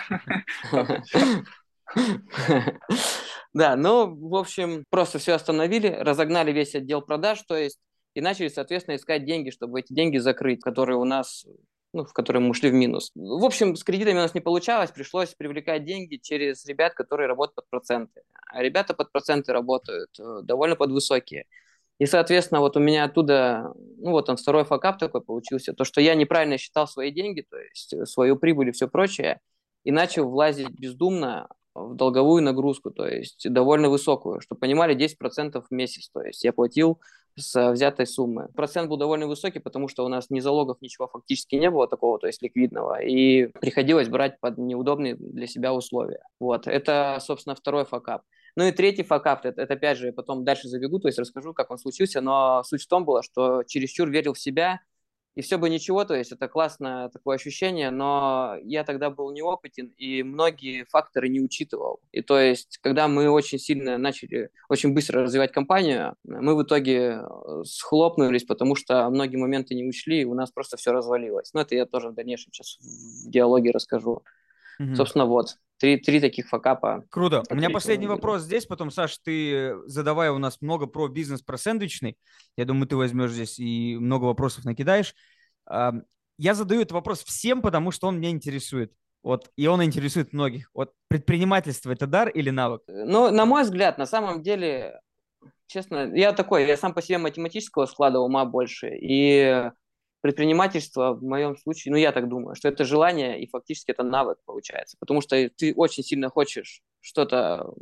Да, 3.52 3.74
ну, 3.74 4.14
в 4.14 4.36
общем, 4.36 4.84
просто 4.90 5.18
все 5.18 5.32
остановили, 5.32 5.88
разогнали 5.88 6.52
весь 6.52 6.76
отдел 6.76 7.02
продаж, 7.02 7.42
то 7.42 7.56
есть, 7.56 7.80
и 8.14 8.20
начали, 8.20 8.46
соответственно, 8.46 8.94
искать 8.94 9.24
деньги, 9.24 9.50
чтобы 9.50 9.80
эти 9.80 9.92
деньги 9.92 10.18
закрыть, 10.18 10.62
которые 10.62 10.98
у 10.98 11.04
нас 11.04 11.44
ну, 11.92 12.04
в 12.04 12.12
которые 12.12 12.42
мы 12.42 12.50
ушли 12.50 12.70
в 12.70 12.74
минус. 12.74 13.10
В 13.14 13.44
общем, 13.44 13.76
с 13.76 13.84
кредитами 13.84 14.18
у 14.18 14.22
нас 14.22 14.34
не 14.34 14.40
получалось, 14.40 14.90
пришлось 14.90 15.34
привлекать 15.34 15.84
деньги 15.84 16.16
через 16.16 16.64
ребят, 16.66 16.94
которые 16.94 17.26
работают 17.26 17.56
под 17.56 17.68
проценты. 17.68 18.22
А 18.46 18.62
ребята 18.62 18.94
под 18.94 19.12
проценты 19.12 19.52
работают 19.52 20.10
э, 20.18 20.40
довольно 20.42 20.76
под 20.76 20.90
высокие. 20.90 21.46
И, 21.98 22.06
соответственно, 22.06 22.60
вот 22.60 22.76
у 22.76 22.80
меня 22.80 23.04
оттуда, 23.04 23.74
ну 23.98 24.12
вот 24.12 24.30
он 24.30 24.36
второй 24.36 24.64
факап 24.64 24.98
такой 24.98 25.20
получился, 25.20 25.74
то, 25.74 25.84
что 25.84 26.00
я 26.00 26.14
неправильно 26.14 26.56
считал 26.56 26.88
свои 26.88 27.10
деньги, 27.10 27.44
то 27.48 27.58
есть 27.58 27.92
э, 27.92 28.06
свою 28.06 28.36
прибыль 28.36 28.68
и 28.68 28.72
все 28.72 28.88
прочее, 28.88 29.40
и 29.84 29.90
начал 29.92 30.28
влазить 30.28 30.70
бездумно 30.70 31.48
в 31.74 31.94
долговую 31.94 32.42
нагрузку, 32.42 32.90
то 32.90 33.06
есть 33.06 33.50
довольно 33.50 33.88
высокую, 33.88 34.40
чтобы 34.40 34.58
понимали, 34.58 34.96
10% 34.96 35.62
в 35.62 35.70
месяц, 35.70 36.08
то 36.12 36.22
есть 36.22 36.44
я 36.44 36.52
платил 36.52 37.00
с 37.38 37.72
взятой 37.72 38.06
суммы. 38.06 38.48
Процент 38.54 38.88
был 38.88 38.96
довольно 38.96 39.26
высокий, 39.26 39.60
потому 39.60 39.88
что 39.88 40.04
у 40.04 40.08
нас 40.08 40.30
ни 40.30 40.40
залогов, 40.40 40.78
ничего 40.80 41.06
фактически 41.06 41.54
не 41.56 41.70
было 41.70 41.86
такого, 41.86 42.18
то 42.18 42.26
есть 42.26 42.42
ликвидного, 42.42 43.00
и 43.00 43.46
приходилось 43.46 44.08
брать 44.08 44.40
под 44.40 44.58
неудобные 44.58 45.14
для 45.14 45.46
себя 45.46 45.72
условия. 45.72 46.22
Вот, 46.40 46.66
это, 46.66 47.18
собственно, 47.20 47.54
второй 47.54 47.84
факап. 47.84 48.22
Ну 48.56 48.64
и 48.64 48.72
третий 48.72 49.04
факап, 49.04 49.44
это, 49.44 49.62
это 49.62 49.74
опять 49.74 49.98
же, 49.98 50.12
потом 50.12 50.44
дальше 50.44 50.68
забегу, 50.68 50.98
то 50.98 51.08
есть 51.08 51.18
расскажу, 51.18 51.54
как 51.54 51.70
он 51.70 51.78
случился, 51.78 52.20
но 52.20 52.62
суть 52.64 52.82
в 52.82 52.88
том 52.88 53.04
была, 53.04 53.22
что 53.22 53.62
чересчур 53.62 54.10
верил 54.10 54.34
в 54.34 54.40
себя, 54.40 54.80
и 55.34 55.42
все 55.42 55.58
бы 55.58 55.70
ничего, 55.70 56.04
то 56.04 56.14
есть 56.14 56.32
это 56.32 56.48
классное 56.48 57.08
такое 57.08 57.36
ощущение, 57.36 57.90
но 57.90 58.56
я 58.62 58.84
тогда 58.84 59.10
был 59.10 59.32
неопытен 59.32 59.92
и 59.96 60.22
многие 60.22 60.84
факторы 60.84 61.28
не 61.28 61.40
учитывал. 61.40 62.00
И 62.12 62.20
то 62.20 62.38
есть, 62.38 62.78
когда 62.82 63.08
мы 63.08 63.30
очень 63.30 63.58
сильно 63.58 63.96
начали, 63.96 64.50
очень 64.68 64.92
быстро 64.92 65.22
развивать 65.22 65.52
компанию, 65.52 66.16
мы 66.24 66.56
в 66.56 66.62
итоге 66.62 67.20
э, 67.22 67.62
схлопнулись, 67.64 68.44
потому 68.44 68.74
что 68.74 69.08
многие 69.10 69.36
моменты 69.36 69.74
не 69.74 69.84
учли, 69.84 70.22
и 70.22 70.24
у 70.24 70.34
нас 70.34 70.50
просто 70.50 70.76
все 70.76 70.92
развалилось. 70.92 71.52
Но 71.54 71.60
это 71.60 71.74
я 71.74 71.86
тоже 71.86 72.08
в 72.08 72.14
дальнейшем 72.14 72.52
сейчас 72.52 72.78
в 72.80 73.30
диалоге 73.30 73.70
расскажу. 73.70 74.22
Угу. 74.80 74.96
Собственно, 74.96 75.26
вот. 75.26 75.56
Три, 75.78 75.98
три 75.98 76.20
таких 76.20 76.48
факапа. 76.48 77.04
Круто. 77.08 77.42
У 77.48 77.54
меня 77.54 77.70
последний 77.70 78.06
вопрос 78.06 78.42
здесь, 78.42 78.66
потом, 78.66 78.90
Саш, 78.90 79.16
ты 79.18 79.76
задавай 79.86 80.28
у 80.28 80.38
нас 80.38 80.60
много 80.60 80.86
про 80.86 81.08
бизнес, 81.08 81.42
про 81.42 81.56
сэндвичный. 81.56 82.18
Я 82.56 82.64
думаю, 82.64 82.86
ты 82.86 82.96
возьмешь 82.96 83.30
здесь 83.30 83.58
и 83.58 83.96
много 83.96 84.24
вопросов 84.24 84.64
накидаешь. 84.64 85.14
Я 85.66 86.54
задаю 86.54 86.82
этот 86.82 86.92
вопрос 86.92 87.22
всем, 87.22 87.62
потому 87.62 87.92
что 87.92 88.08
он 88.08 88.18
меня 88.18 88.30
интересует. 88.30 88.92
Вот, 89.22 89.50
и 89.56 89.66
он 89.66 89.84
интересует 89.84 90.32
многих. 90.32 90.70
Вот 90.72 90.92
предпринимательство– 91.08 91.92
это 91.92 92.06
дар 92.06 92.30
или 92.30 92.48
навык? 92.48 92.82
Ну, 92.86 93.30
на 93.30 93.44
мой 93.44 93.64
взгляд, 93.64 93.98
на 93.98 94.06
самом 94.06 94.42
деле, 94.42 95.00
честно, 95.66 96.14
я 96.14 96.32
такой, 96.32 96.66
я 96.66 96.78
сам 96.78 96.94
по 96.94 97.02
себе 97.02 97.18
математического 97.18 97.84
склада 97.84 98.20
ума 98.20 98.46
больше. 98.46 98.96
И 98.98 99.70
предпринимательство 100.20 101.14
в 101.14 101.22
моем 101.22 101.56
случае, 101.56 101.92
ну 101.92 101.98
я 101.98 102.12
так 102.12 102.28
думаю, 102.28 102.54
что 102.54 102.68
это 102.68 102.84
желание 102.84 103.40
и 103.40 103.48
фактически 103.48 103.90
это 103.90 104.02
навык 104.02 104.38
получается, 104.44 104.96
потому 105.00 105.20
что 105.20 105.48
ты 105.50 105.74
очень 105.74 106.02
сильно 106.02 106.28
хочешь 106.28 106.82
что-то 107.00 107.72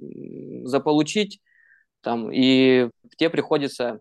заполучить, 0.64 1.40
там, 2.00 2.30
и 2.32 2.90
тебе 3.16 3.30
приходится 3.30 4.00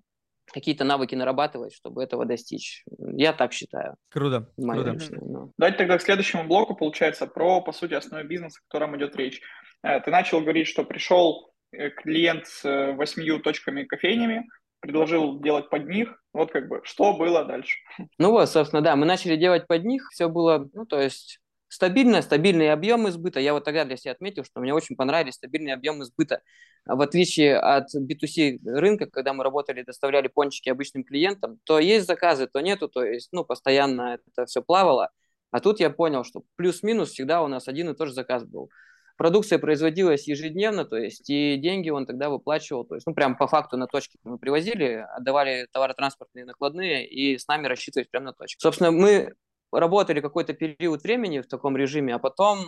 какие-то 0.52 0.84
навыки 0.84 1.16
нарабатывать, 1.16 1.74
чтобы 1.74 2.04
этого 2.04 2.26
достичь. 2.26 2.84
Я 3.00 3.34
так 3.34 3.54
считаю. 3.54 3.96
Круто. 4.10 4.50
круто. 4.56 4.92
Личное, 4.92 5.20
но... 5.22 5.52
Давайте 5.58 5.80
тогда 5.80 5.98
к 5.98 6.02
следующему 6.02 6.46
блоку, 6.46 6.76
получается, 6.76 7.28
про, 7.28 7.62
по 7.62 7.72
сути, 7.72 7.94
основу 7.94 8.24
бизнеса, 8.26 8.60
о 8.62 8.72
котором 8.72 8.96
идет 8.98 9.16
речь. 9.16 9.42
Э, 9.84 10.00
ты 10.00 10.12
начал 10.12 10.42
говорить, 10.42 10.68
что 10.68 10.84
пришел 10.84 11.52
э, 11.72 11.90
клиент 11.90 12.48
с 12.48 12.64
э, 12.66 12.94
восьмию 12.94 13.40
точками 13.40 13.84
кофейнями, 13.84 14.48
предложил 14.88 15.40
делать 15.42 15.70
под 15.70 15.88
них. 15.88 16.24
Вот 16.34 16.52
как 16.52 16.70
бы, 16.70 16.82
что 16.84 17.14
было 17.14 17.44
дальше? 17.44 17.78
Ну 18.18 18.32
вот, 18.32 18.50
собственно, 18.50 18.82
да, 18.82 18.96
мы 18.96 19.06
начали 19.06 19.36
делать 19.36 19.68
под 19.68 19.84
них. 19.84 20.08
Все 20.12 20.30
было, 20.30 20.70
ну, 20.74 20.86
то 20.86 21.00
есть 21.00 21.40
стабильно, 21.68 22.22
стабильный 22.22 22.72
объем 22.72 23.10
сбыта. 23.12 23.42
Я 23.42 23.54
вот 23.54 23.66
тогда 23.66 23.84
для 23.84 23.98
себя 23.98 24.14
отметил, 24.14 24.46
что 24.46 24.62
мне 24.62 24.74
очень 24.74 24.96
понравились 24.96 25.34
стабильные 25.34 25.74
объемы 25.74 26.06
сбыта. 26.06 26.42
В 26.86 27.02
отличие 27.02 27.58
от 27.58 27.94
B2C 27.94 28.60
рынка, 28.64 29.08
когда 29.08 29.34
мы 29.34 29.44
работали, 29.44 29.84
доставляли 29.84 30.30
пончики 30.30 30.70
обычным 30.70 31.04
клиентам, 31.04 31.60
то 31.66 31.80
есть 31.80 32.08
заказы, 32.08 32.48
то 32.48 32.62
нету, 32.62 32.88
то 32.88 33.04
есть, 33.04 33.30
ну, 33.34 33.44
постоянно 33.44 34.18
это 34.26 34.46
все 34.46 34.62
плавало. 34.62 35.10
А 35.52 35.60
тут 35.60 35.82
я 35.82 35.90
понял, 35.90 36.24
что 36.24 36.44
плюс-минус 36.56 37.12
всегда 37.12 37.44
у 37.44 37.48
нас 37.48 37.68
один 37.68 37.90
и 37.90 37.94
тот 37.94 38.08
же 38.08 38.14
заказ 38.14 38.46
был 38.46 38.70
продукция 39.18 39.60
производилась 39.60 40.28
ежедневно, 40.28 40.86
то 40.86 40.96
есть 40.96 41.30
и 41.30 41.58
деньги 41.58 41.90
он 41.90 42.06
тогда 42.06 42.30
выплачивал, 42.30 42.86
то 42.86 42.96
есть 42.96 43.06
ну 43.08 43.14
прям 43.14 43.36
по 43.36 43.48
факту 43.48 43.76
на 43.78 43.88
точке 43.88 44.18
мы 44.24 44.38
привозили, 44.38 45.06
отдавали 45.16 45.68
товаротранспортные 45.72 46.46
накладные 46.46 47.08
и 47.08 47.38
с 47.38 47.48
нами 47.48 47.68
рассчитывались 47.68 48.08
прямо 48.10 48.28
на 48.28 48.34
точке. 48.34 48.58
Собственно, 48.60 48.92
мы 48.92 49.34
работали 49.72 50.22
какой-то 50.22 50.54
период 50.54 51.04
времени 51.04 51.40
в 51.40 51.48
таком 51.48 51.76
режиме, 51.76 52.16
а 52.16 52.20
потом 52.20 52.60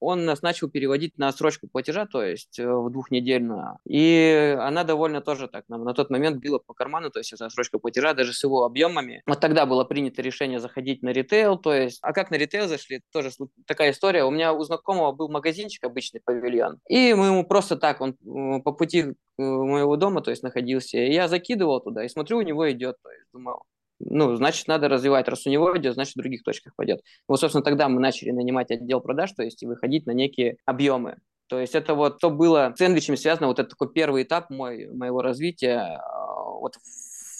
он 0.00 0.24
нас 0.24 0.42
начал 0.42 0.68
переводить 0.68 1.18
на 1.18 1.30
срочку 1.32 1.68
платежа, 1.68 2.06
то 2.06 2.22
есть 2.22 2.58
э, 2.58 2.66
в 2.66 2.90
двухнедельную. 2.90 3.78
И 3.84 4.56
она 4.58 4.84
довольно 4.84 5.20
тоже 5.20 5.48
так 5.48 5.64
нам 5.68 5.84
на 5.84 5.94
тот 5.94 6.10
момент 6.10 6.38
била 6.38 6.58
по 6.58 6.74
карману, 6.74 7.10
то 7.10 7.20
есть 7.20 7.32
эта 7.32 7.48
срочка 7.50 7.78
платежа 7.78 8.14
даже 8.14 8.32
с 8.32 8.42
его 8.42 8.64
объемами. 8.64 9.22
Вот 9.26 9.40
тогда 9.40 9.66
было 9.66 9.84
принято 9.84 10.22
решение 10.22 10.58
заходить 10.58 11.02
на 11.02 11.10
ритейл, 11.10 11.58
то 11.58 11.72
есть, 11.72 11.98
а 12.02 12.12
как 12.12 12.30
на 12.30 12.36
ритейл 12.36 12.66
зашли, 12.66 13.02
тоже 13.12 13.30
такая 13.66 13.92
история. 13.92 14.24
У 14.24 14.30
меня 14.30 14.52
у 14.52 14.62
знакомого 14.62 15.12
был 15.12 15.28
магазинчик, 15.28 15.84
обычный 15.84 16.20
павильон, 16.24 16.80
и 16.88 17.14
мы 17.14 17.26
ему 17.26 17.44
просто 17.44 17.76
так, 17.76 18.00
он 18.00 18.10
э, 18.10 18.62
по 18.62 18.72
пути 18.72 19.00
э, 19.00 19.12
моего 19.38 19.96
дома, 19.96 20.22
то 20.22 20.30
есть 20.30 20.42
находился, 20.42 20.98
и 20.98 21.12
я 21.12 21.28
закидывал 21.28 21.80
туда, 21.80 22.04
и 22.04 22.08
смотрю, 22.08 22.38
у 22.38 22.42
него 22.42 22.70
идет, 22.70 22.96
то 23.02 23.10
есть 23.10 23.24
думал, 23.32 23.64
ну, 24.00 24.34
значит, 24.36 24.66
надо 24.66 24.88
развивать. 24.88 25.28
Раз 25.28 25.46
у 25.46 25.50
него 25.50 25.76
идет, 25.76 25.94
значит, 25.94 26.14
в 26.14 26.18
других 26.18 26.42
точках 26.42 26.74
пойдет. 26.74 27.02
Вот, 27.28 27.38
собственно, 27.40 27.62
тогда 27.62 27.88
мы 27.88 28.00
начали 28.00 28.30
нанимать 28.30 28.70
отдел 28.70 29.00
продаж, 29.00 29.32
то 29.32 29.42
есть 29.42 29.62
выходить 29.62 30.06
на 30.06 30.12
некие 30.12 30.56
объемы. 30.64 31.18
То 31.48 31.58
есть 31.58 31.74
это 31.74 31.94
вот 31.94 32.18
то 32.18 32.30
было 32.30 32.72
с 32.74 32.78
сэндвичами 32.78 33.16
связано, 33.16 33.48
вот 33.48 33.58
это 33.58 33.70
такой 33.70 33.92
первый 33.92 34.22
этап 34.22 34.50
мой, 34.50 34.86
моего 34.86 35.20
развития. 35.20 35.78
А, 35.78 36.44
вот, 36.44 36.76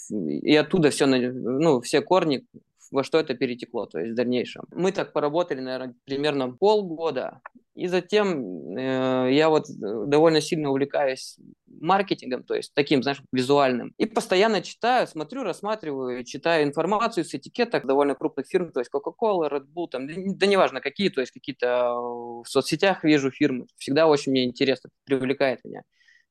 и 0.09 0.55
оттуда 0.55 0.89
все, 0.89 1.05
ну, 1.05 1.79
все 1.81 2.01
корни 2.01 2.45
во 2.91 3.03
что 3.03 3.17
это 3.19 3.33
перетекло, 3.33 3.85
то 3.85 3.99
есть 3.99 4.11
в 4.11 4.15
дальнейшем. 4.15 4.65
Мы 4.71 4.91
так 4.91 5.13
поработали, 5.13 5.61
наверное, 5.61 5.95
примерно 6.05 6.51
полгода, 6.51 7.41
и 7.73 7.87
затем 7.87 8.77
э, 8.77 9.33
я 9.33 9.49
вот 9.49 9.69
э, 9.69 9.73
довольно 10.07 10.41
сильно 10.41 10.69
увлекаюсь 10.69 11.37
маркетингом, 11.67 12.43
то 12.43 12.53
есть 12.53 12.73
таким, 12.73 13.01
знаешь, 13.01 13.21
визуальным. 13.31 13.93
И 13.97 14.05
постоянно 14.05 14.61
читаю, 14.61 15.07
смотрю, 15.07 15.43
рассматриваю, 15.43 16.23
читаю 16.25 16.65
информацию 16.65 17.23
с 17.23 17.33
этикеток 17.33 17.87
довольно 17.87 18.13
крупных 18.15 18.45
фирм, 18.47 18.71
то 18.71 18.81
есть 18.81 18.91
Coca-Cola, 18.93 19.49
Red 19.49 19.65
Bull, 19.73 19.87
там, 19.89 20.07
да 20.37 20.47
неважно 20.47 20.81
какие, 20.81 21.09
то 21.09 21.21
есть 21.21 21.31
какие-то 21.31 21.65
э, 21.65 22.43
в 22.43 22.45
соцсетях 22.45 23.05
вижу 23.05 23.31
фирмы. 23.31 23.67
Всегда 23.77 24.07
очень 24.07 24.33
мне 24.33 24.43
интересно, 24.43 24.89
привлекает 25.05 25.63
меня. 25.63 25.83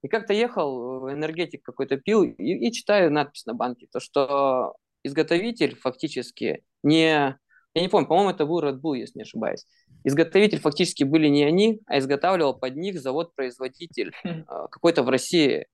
И 0.03 0.09
как-то 0.09 0.35
ехал, 0.35 1.09
э, 1.09 1.15
энергетик 1.15 1.63
какой-то 1.63 1.97
пил, 1.97 2.23
и, 2.23 2.35
и 2.35 2.71
читаю 2.71 3.11
надпись 3.11 3.47
на 3.47 3.55
банке, 3.55 3.87
то 3.91 3.99
что 3.99 4.75
изготовитель 5.05 5.77
фактически 5.77 6.63
не... 6.83 7.39
Я 7.75 7.83
не 7.83 7.89
помню, 7.89 8.09
по-моему, 8.09 8.31
это 8.31 8.47
был 8.47 8.61
Red 8.63 8.81
Bull, 8.81 8.97
если 8.97 9.19
не 9.19 9.23
ошибаюсь. 9.23 9.65
Изготовитель 10.03 10.59
фактически 10.59 11.05
были 11.05 11.29
не 11.29 11.45
они, 11.45 11.81
а 11.87 11.99
изготавливал 11.99 12.55
под 12.55 12.77
них 12.77 13.01
завод-производитель 13.01 14.13
хм. 14.25 14.45
а, 14.49 14.67
какой-то 14.69 15.05
в 15.05 15.09
России. 15.09 15.67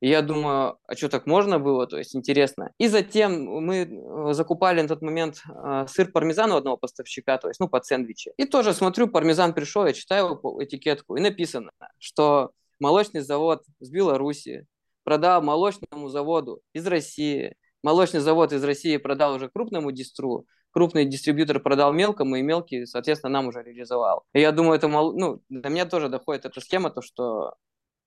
И 0.00 0.08
я 0.08 0.22
думаю, 0.22 0.78
а 0.86 0.96
что 0.96 1.08
так 1.08 1.26
можно 1.26 1.58
было? 1.58 1.86
То 1.86 1.98
есть 1.98 2.16
интересно. 2.16 2.72
И 2.78 2.88
затем 2.88 3.44
мы 3.44 3.76
э, 3.84 4.32
закупали 4.32 4.80
на 4.80 4.88
тот 4.88 5.02
момент 5.02 5.42
э, 5.46 5.86
сыр 5.88 6.10
пармезан 6.10 6.52
у 6.52 6.56
одного 6.56 6.78
поставщика, 6.78 7.36
то 7.36 7.48
есть, 7.48 7.60
ну, 7.60 7.68
под 7.68 7.84
сэндвичи. 7.84 8.32
И 8.38 8.46
тоже 8.46 8.72
смотрю, 8.72 9.08
пармезан 9.08 9.52
пришел, 9.52 9.84
я 9.84 9.92
читаю 9.92 10.40
этикетку, 10.60 11.16
и 11.16 11.20
написано, 11.20 11.70
что 11.98 12.52
молочный 12.78 13.20
завод 13.20 13.62
с 13.80 13.90
Беларуси 13.90 14.66
продал 15.04 15.42
молочному 15.42 16.08
заводу 16.08 16.62
из 16.72 16.86
России 16.86 17.54
молочный 17.82 18.20
завод 18.20 18.52
из 18.52 18.62
России 18.64 18.96
продал 18.96 19.34
уже 19.34 19.48
крупному 19.48 19.92
дистру, 19.92 20.46
крупный 20.70 21.04
дистрибьютор 21.04 21.60
продал 21.60 21.92
мелкому, 21.92 22.36
и 22.36 22.42
мелкий, 22.42 22.86
соответственно, 22.86 23.32
нам 23.32 23.48
уже 23.48 23.62
реализовал. 23.62 24.24
И 24.32 24.40
я 24.40 24.52
думаю, 24.52 24.74
это 24.74 24.88
мол... 24.88 25.12
ну, 25.18 25.42
до 25.48 25.68
меня 25.68 25.86
тоже 25.86 26.08
доходит 26.08 26.44
эта 26.44 26.60
схема, 26.60 26.90
то, 26.90 27.02
что 27.02 27.54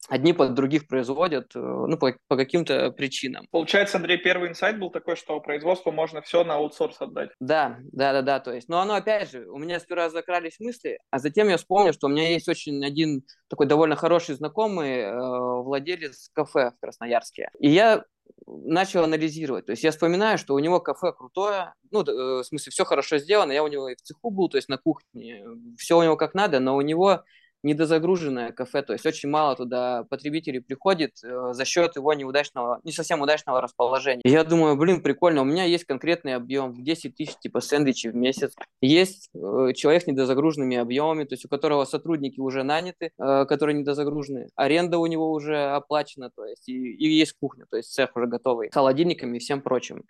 одни 0.10 0.34
под 0.34 0.54
других 0.54 0.88
производят, 0.88 1.56
э, 1.56 1.60
ну, 1.60 1.98
по, 1.98 2.16
по 2.28 2.36
каким-то 2.36 2.92
причинам. 2.92 3.48
Получается, 3.52 3.98
Андрей, 3.98 4.18
первый 4.18 4.50
инсайт 4.50 4.80
был 4.80 4.90
такой, 4.90 5.16
что 5.16 5.40
производство 5.40 5.92
можно 5.92 6.22
все 6.22 6.44
на 6.44 6.56
аутсорс 6.56 7.02
отдать. 7.02 7.32
Да, 7.40 7.80
да, 7.92 8.14
да, 8.14 8.22
да, 8.22 8.40
то 8.40 8.54
есть, 8.54 8.70
но 8.70 8.80
оно, 8.80 8.96
опять 8.96 9.32
же, 9.32 9.48
у 9.50 9.58
меня 9.58 9.80
сперва 9.80 10.10
закрались 10.10 10.60
мысли, 10.60 11.00
а 11.12 11.20
затем 11.20 11.48
я 11.50 11.58
вспомнил, 11.58 11.94
что 11.94 12.08
у 12.08 12.10
меня 12.10 12.30
есть 12.30 12.48
очень 12.48 12.84
один 12.86 13.24
такой 13.48 13.68
довольно 13.68 13.96
хороший 13.96 14.36
знакомый 14.36 15.00
э, 15.00 15.14
владелец 15.14 16.30
кафе 16.34 16.72
в 16.76 16.80
Красноярске. 16.80 17.50
И 17.60 17.70
я 17.70 18.04
начал 18.46 19.04
анализировать. 19.04 19.66
То 19.66 19.72
есть 19.72 19.84
я 19.84 19.92
вспоминаю, 19.92 20.38
что 20.38 20.54
у 20.54 20.60
него 20.60 20.80
кафе 20.80 21.12
крутое, 21.14 21.74
ну, 21.92 22.04
э, 22.04 22.42
в 22.42 22.44
смысле, 22.44 22.72
все 22.72 22.86
хорошо 22.86 23.18
сделано. 23.18 23.52
Я 23.52 23.64
у 23.64 23.68
него 23.68 23.90
и 23.90 23.96
в 23.96 24.02
цеху 24.02 24.32
был, 24.32 24.50
то 24.50 24.58
есть 24.58 24.70
на 24.70 24.78
кухне, 24.78 25.46
все 25.78 25.98
у 25.98 26.04
него 26.04 26.18
как 26.18 26.34
надо, 26.34 26.60
но 26.60 26.76
у 26.76 26.82
него 26.82 27.24
недозагруженное 27.64 28.52
кафе, 28.52 28.82
то 28.82 28.94
есть 28.94 29.06
очень 29.06 29.30
мало 29.30 29.56
туда 29.56 30.04
потребителей 30.10 30.60
приходит 30.60 31.12
э, 31.24 31.54
за 31.54 31.66
счет 31.66 31.96
его 31.96 32.14
неудачного, 32.14 32.80
не 32.84 32.92
совсем 32.92 33.22
удачного 33.22 33.62
расположения. 33.62 34.22
Я 34.26 34.44
думаю, 34.44 34.76
блин, 34.76 35.02
прикольно, 35.02 35.42
у 35.42 35.46
меня 35.46 35.64
есть 35.64 35.86
конкретный 35.86 36.36
объем 36.36 36.74
в 36.74 36.84
10 36.84 37.16
тысяч 37.16 37.36
типа 37.40 37.62
сэндвичей 37.62 38.12
в 38.12 38.16
месяц, 38.16 38.54
есть 38.82 39.30
э, 39.34 39.74
человек 39.76 40.04
с 40.04 40.08
недозагруженными 40.08 40.78
объемами, 40.78 41.24
то 41.24 41.34
есть 41.34 41.46
у 41.46 41.48
которого 41.48 41.86
сотрудники 41.86 42.40
уже 42.40 42.64
наняты, 42.64 43.12
э, 43.18 43.46
которые 43.46 43.80
недозагружены, 43.80 44.50
аренда 44.56 44.98
у 44.98 45.06
него 45.06 45.32
уже 45.32 45.58
оплачена, 45.58 46.32
то 46.36 46.46
есть 46.46 46.68
и, 46.68 46.74
и 46.74 47.08
есть 47.08 47.34
кухня, 47.40 47.66
то 47.70 47.78
есть 47.78 47.94
цех 47.94 48.16
уже 48.16 48.28
готовый, 48.28 48.70
с 48.70 48.74
холодильниками 48.74 49.38
и 49.38 49.40
всем 49.40 49.62
прочим. 49.62 50.04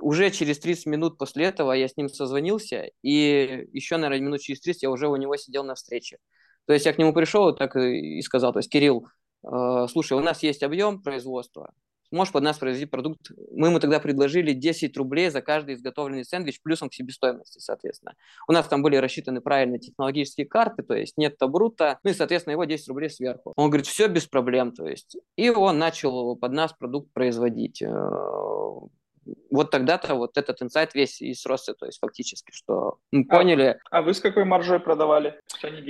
Уже 0.00 0.30
через 0.30 0.58
30 0.58 0.86
минут 0.86 1.18
после 1.18 1.46
этого 1.46 1.72
я 1.72 1.86
с 1.88 1.96
ним 1.96 2.08
созвонился, 2.08 2.90
и 3.02 3.68
еще, 3.72 3.96
наверное, 3.96 4.24
минут 4.26 4.40
через 4.40 4.60
30 4.60 4.82
я 4.84 4.90
уже 4.90 5.08
у 5.08 5.16
него 5.16 5.36
сидел 5.36 5.64
на 5.64 5.74
встрече. 5.74 6.18
То 6.66 6.72
есть 6.72 6.86
я 6.86 6.92
к 6.92 6.98
нему 6.98 7.12
пришел 7.12 7.54
так 7.54 7.76
и 7.76 8.20
сказал, 8.22 8.52
то 8.52 8.58
есть, 8.58 8.70
Кирилл, 8.70 9.06
э, 9.44 9.86
слушай, 9.90 10.14
у 10.14 10.20
нас 10.20 10.42
есть 10.42 10.62
объем 10.62 11.02
производства, 11.02 11.72
можешь 12.12 12.32
под 12.32 12.44
нас 12.44 12.58
произвести 12.58 12.86
продукт. 12.86 13.30
Мы 13.50 13.68
ему 13.68 13.80
тогда 13.80 13.98
предложили 13.98 14.52
10 14.52 14.96
рублей 14.96 15.30
за 15.30 15.40
каждый 15.40 15.74
изготовленный 15.74 16.24
сэндвич 16.24 16.60
плюсом 16.62 16.88
к 16.88 16.94
себестоимости, 16.94 17.58
соответственно. 17.58 18.14
У 18.46 18.52
нас 18.52 18.68
там 18.68 18.82
были 18.82 18.96
рассчитаны 18.96 19.40
правильно 19.40 19.78
технологические 19.78 20.46
карты, 20.46 20.82
то 20.82 20.94
есть 20.94 21.16
нет 21.16 21.38
табрута, 21.38 21.98
ну 22.04 22.10
и, 22.10 22.14
соответственно, 22.14 22.52
его 22.52 22.64
10 22.64 22.88
рублей 22.88 23.10
сверху. 23.10 23.52
Он 23.56 23.70
говорит, 23.70 23.86
все 23.86 24.06
без 24.08 24.26
проблем, 24.26 24.72
то 24.72 24.86
есть. 24.86 25.16
И 25.36 25.50
он 25.50 25.78
начал 25.78 26.36
под 26.36 26.52
нас 26.52 26.72
продукт 26.72 27.12
производить. 27.12 27.82
Вот 29.50 29.70
тогда-то 29.70 30.14
вот 30.14 30.36
этот 30.36 30.62
инсайт 30.62 30.94
весь 30.94 31.20
и 31.20 31.34
сросся, 31.34 31.74
то 31.74 31.86
есть 31.86 31.98
фактически, 32.00 32.50
что 32.52 32.98
мы 33.12 33.24
а, 33.28 33.36
поняли. 33.36 33.80
А 33.90 34.02
вы 34.02 34.14
с 34.14 34.20
какой 34.20 34.44
маржой 34.44 34.80
продавали? 34.80 35.38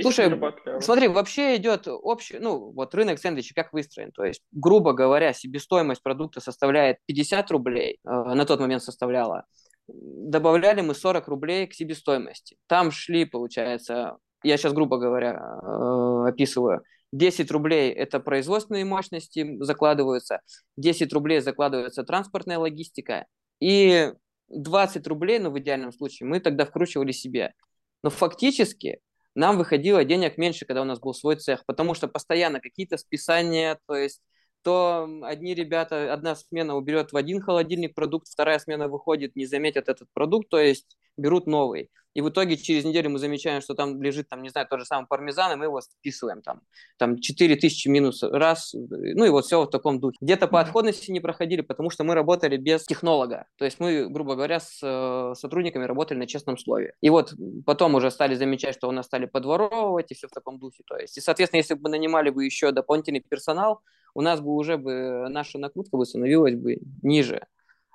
Слушай, 0.03 0.33
а 0.67 0.81
смотри, 0.81 1.09
вообще 1.09 1.57
идет 1.57 1.87
общий, 1.89 2.39
ну, 2.39 2.73
вот 2.73 2.95
рынок 2.95 3.19
сэндвичей 3.19 3.55
как 3.55 3.73
выстроен, 3.73 4.13
то 4.13 4.25
есть, 4.25 4.43
грубо 4.53 4.93
говоря, 4.93 5.33
себестоимость 5.33 6.03
продукта 6.03 6.41
составляет 6.41 6.99
50 7.07 7.51
рублей, 7.51 7.99
э, 8.05 8.11
на 8.11 8.45
тот 8.45 8.61
момент 8.61 8.83
составляла, 8.83 9.45
добавляли 9.89 10.81
мы 10.81 10.95
40 10.95 11.29
рублей 11.29 11.67
к 11.67 11.75
себестоимости. 11.75 12.57
Там 12.67 12.91
шли, 12.91 13.25
получается, 13.25 14.19
я 14.43 14.57
сейчас, 14.57 14.73
грубо 14.73 14.99
говоря, 14.99 15.35
э, 15.63 16.29
описываю, 16.29 16.83
10 17.13 17.51
рублей– 17.51 17.93
это 17.93 18.21
производственные 18.21 18.85
мощности 18.85 19.57
закладываются, 19.61 20.41
10 20.77 21.13
рублей 21.13 21.41
закладывается 21.41 22.05
транспортная 22.05 22.59
логистика, 22.59 23.27
и 23.61 24.13
20 24.49 25.07
рублей, 25.07 25.39
ну, 25.39 25.51
в 25.51 25.59
идеальном 25.59 25.93
случае, 25.93 26.29
мы 26.29 26.41
тогда 26.41 26.65
вкручивали 26.65 27.13
себе. 27.13 27.55
Но 28.03 28.11
фактически 28.11 29.01
нам 29.35 29.57
выходило 29.57 30.05
денег 30.05 30.37
меньше, 30.37 30.67
когда 30.67 30.83
у 30.83 30.85
нас 30.85 31.01
был 31.01 31.15
свой 31.15 31.37
цех, 31.37 31.65
потому 31.67 31.95
что 31.95 32.09
постоянно 32.09 32.61
какие-то 32.61 32.97
списания, 32.97 33.79
то 33.87 33.95
есть 33.95 34.21
то 34.63 35.09
одни 35.23 35.55
ребята, 35.55 36.13
одна 36.13 36.35
смена 36.35 36.77
уберет 36.77 37.13
в 37.13 37.17
один 37.17 37.41
холодильник 37.41 37.95
продукт, 37.95 38.29
вторая 38.29 38.59
смена 38.59 38.89
выходит, 38.89 39.37
не 39.37 39.47
заметят 39.47 39.89
этот 39.89 40.09
продукт, 40.13 40.49
то 40.49 40.59
есть 40.59 40.97
берут 41.17 41.47
новый. 41.47 41.91
И 42.15 42.21
в 42.21 42.29
итоге 42.29 42.57
через 42.57 42.85
неделю 42.85 43.11
мы 43.11 43.19
замечаем, 43.19 43.63
что 43.63 43.75
там 43.75 44.03
лежит, 44.03 44.29
там, 44.29 44.43
не 44.43 44.51
знаю, 44.51 44.67
тот 44.69 44.81
же 44.81 44.85
самый 44.85 45.07
пармезан, 45.07 45.53
и 45.53 45.57
мы 45.57 45.65
его 45.65 45.81
списываем 45.81 46.43
там, 46.43 46.61
там 46.99 47.19
4000 47.19 47.89
минус 47.89 48.23
раз, 48.23 48.75
ну 48.75 49.25
и 49.25 49.31
вот 49.31 49.47
все 49.47 49.63
в 49.63 49.71
таком 49.71 49.99
духе. 49.99 50.19
Где-то 50.21 50.47
по 50.47 50.61
отходности 50.61 51.11
не 51.11 51.21
проходили, 51.21 51.63
потому 51.63 51.91
что 51.91 52.05
мы 52.05 52.15
работали 52.15 52.57
без 52.57 52.85
технолога. 52.85 53.47
То 53.57 53.65
есть 53.65 53.81
мы, 53.81 54.09
грубо 54.09 54.35
говоря, 54.35 54.61
с 54.61 54.79
э, 54.83 55.35
сотрудниками 55.35 55.85
работали 55.85 56.19
на 56.19 56.27
честном 56.27 56.59
слове. 56.59 56.95
И 57.01 57.09
вот 57.09 57.33
потом 57.65 57.95
уже 57.95 58.11
стали 58.11 58.35
замечать, 58.35 58.75
что 58.75 58.89
у 58.89 58.93
нас 58.93 59.07
стали 59.07 59.25
подворовывать 59.25 60.11
и 60.11 60.15
все 60.15 60.29
в 60.29 60.33
таком 60.33 60.59
духе. 60.59 60.83
То 60.87 60.97
есть, 60.97 61.17
и, 61.17 61.21
соответственно, 61.21 61.61
если 61.61 61.75
бы 61.75 61.89
нанимали 61.89 62.29
бы 62.29 62.45
еще 62.45 62.73
дополнительный 62.73 63.21
персонал, 63.21 63.81
у 64.15 64.21
нас 64.21 64.41
бы 64.41 64.55
уже 64.55 64.77
бы 64.77 65.27
наша 65.29 65.59
накрутка 65.59 65.97
бы 65.97 66.07
становилась 66.07 66.55
бы 66.55 66.79
ниже. 67.03 67.47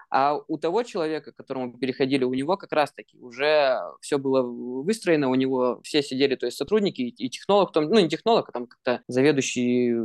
А 0.10 0.40
у 0.48 0.58
того 0.58 0.84
человека, 0.84 1.32
к 1.34 1.36
которому 1.36 1.78
переходили, 1.78 2.24
у 2.24 2.34
него 2.34 2.56
как 2.56 2.72
раз-таки 2.72 3.18
уже 3.20 3.78
все 4.00 4.18
было 4.18 4.42
выстроено, 4.42 5.30
у 5.30 5.36
него 5.36 5.82
все 5.84 6.02
сидели, 6.02 6.36
то 6.36 6.46
есть 6.46 6.58
сотрудники 6.58 7.02
и 7.02 7.30
технолог, 7.30 7.74
там, 7.74 7.90
ну 7.90 8.00
не 8.00 8.08
технолог, 8.08 8.48
а 8.48 8.52
там 8.54 8.68
как-то 8.68 9.02
заведующий, 9.08 9.96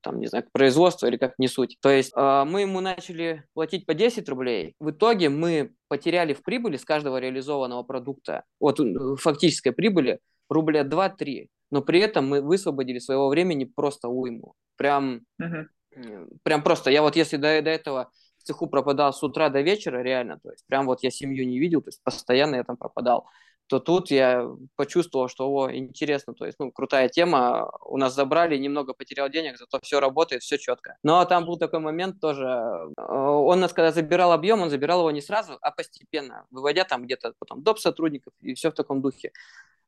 там, 0.00 0.20
не 0.20 0.28
знаю, 0.28 0.44
производство 0.52 1.06
или 1.06 1.16
как 1.16 1.38
не 1.38 1.48
суть. 1.48 1.76
То 1.80 1.90
есть 1.90 2.12
э, 2.14 2.44
мы 2.46 2.60
ему 2.60 2.80
начали 2.80 3.44
платить 3.52 3.84
по 3.84 3.94
10 3.94 4.28
рублей. 4.28 4.74
В 4.78 4.90
итоге 4.90 5.28
мы 5.28 5.72
потеряли 5.88 6.32
в 6.32 6.42
прибыли 6.44 6.76
с 6.76 6.84
каждого 6.84 7.18
реализованного 7.18 7.82
продукта, 7.82 8.44
вот 8.60 8.78
фактической 9.20 9.72
прибыли, 9.72 10.20
рубля 10.48 10.82
2-3 10.82 11.48
но 11.70 11.82
при 11.82 12.00
этом 12.00 12.28
мы 12.28 12.40
высвободили 12.40 12.98
своего 12.98 13.28
времени 13.28 13.64
просто 13.64 14.08
уйму. 14.08 14.54
Прям, 14.76 15.20
uh-huh. 15.40 15.66
прям 16.42 16.62
просто. 16.62 16.90
Я 16.90 17.02
вот 17.02 17.16
если 17.16 17.36
до, 17.36 17.60
до 17.62 17.70
этого 17.70 18.10
в 18.38 18.44
цеху 18.44 18.66
пропадал 18.68 19.12
с 19.12 19.22
утра 19.22 19.48
до 19.48 19.60
вечера, 19.60 20.02
реально, 20.02 20.38
то 20.42 20.50
есть 20.50 20.64
прям 20.66 20.86
вот 20.86 21.02
я 21.02 21.10
семью 21.10 21.46
не 21.46 21.58
видел, 21.58 21.82
то 21.82 21.88
есть 21.88 22.02
постоянно 22.02 22.56
я 22.56 22.64
там 22.64 22.76
пропадал, 22.76 23.26
то 23.68 23.80
тут 23.80 24.10
я 24.10 24.48
почувствовал, 24.76 25.28
что, 25.28 25.48
о, 25.48 25.70
интересно, 25.70 26.34
то 26.34 26.46
есть, 26.46 26.58
ну, 26.58 26.72
крутая 26.72 27.08
тема, 27.08 27.70
у 27.84 27.98
нас 27.98 28.14
забрали, 28.14 28.56
немного 28.56 28.94
потерял 28.94 29.28
денег, 29.28 29.58
зато 29.58 29.78
все 29.82 30.00
работает, 30.00 30.42
все 30.42 30.56
четко. 30.56 30.96
Но 31.02 31.24
там 31.26 31.44
был 31.44 31.58
такой 31.58 31.80
момент 31.80 32.20
тоже, 32.20 32.46
э, 32.46 33.02
он 33.02 33.60
нас 33.60 33.72
когда 33.72 33.92
забирал 33.92 34.32
объем, 34.32 34.62
он 34.62 34.70
забирал 34.70 35.00
его 35.00 35.10
не 35.10 35.20
сразу, 35.20 35.58
а 35.60 35.70
постепенно, 35.70 36.46
выводя 36.50 36.84
там 36.84 37.04
где-то 37.04 37.34
потом 37.38 37.62
доп. 37.62 37.78
сотрудников 37.78 38.32
и 38.40 38.54
все 38.54 38.70
в 38.70 38.74
таком 38.74 39.02
духе. 39.02 39.32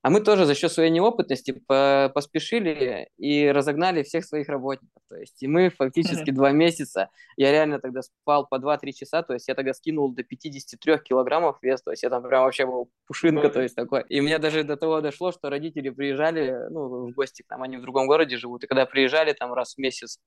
А 0.03 0.09
мы 0.09 0.23
тоже 0.23 0.47
за 0.47 0.55
счет 0.55 0.73
своей 0.73 0.91
неопытности 0.91 1.53
по 1.67 2.11
поспешили 2.15 3.11
и 3.19 3.49
разогнали 3.49 4.03
всех 4.03 4.25
своих 4.25 4.49
работников. 4.49 5.03
То 5.09 5.17
есть 5.17 5.43
и 5.43 5.47
мы 5.47 5.69
фактически 5.69 6.31
два 6.31 6.53
месяца, 6.53 7.11
я 7.37 7.53
реально 7.53 7.81
тогда 7.81 8.01
спал 8.03 8.47
по 8.47 8.55
2-3 8.55 8.93
часа, 8.93 9.23
то 9.23 9.35
есть 9.35 9.49
я 9.49 9.55
тогда 9.55 9.75
скинул 9.75 10.11
до 10.13 10.23
53 10.23 10.99
килограммов 11.01 11.59
вес, 11.61 11.83
то 11.83 11.91
есть 11.91 12.03
я 12.03 12.09
там 12.09 12.23
прям 12.23 12.45
вообще 12.45 12.65
был 12.65 12.91
пушинка, 13.07 13.51
то 13.51 13.61
есть 13.61 13.70
такой. 13.75 14.05
И 14.09 14.21
мне 14.21 14.39
даже 14.39 14.65
до 14.65 14.77
того 14.77 15.01
дошло, 15.01 15.33
что 15.33 15.51
родители 15.51 15.91
приезжали, 15.91 16.69
ну, 16.71 17.09
в 17.09 17.13
гости 17.13 17.43
к 17.43 17.51
нам, 17.51 17.63
они 17.63 17.77
в 17.77 17.83
другом 17.83 18.07
городе 18.07 18.37
живут, 18.37 18.65
и 18.65 18.67
когда 18.67 18.87
приезжали 18.87 19.33
там 19.33 19.53
раз 19.53 19.75
в 19.75 19.79
месяц, 19.79 20.19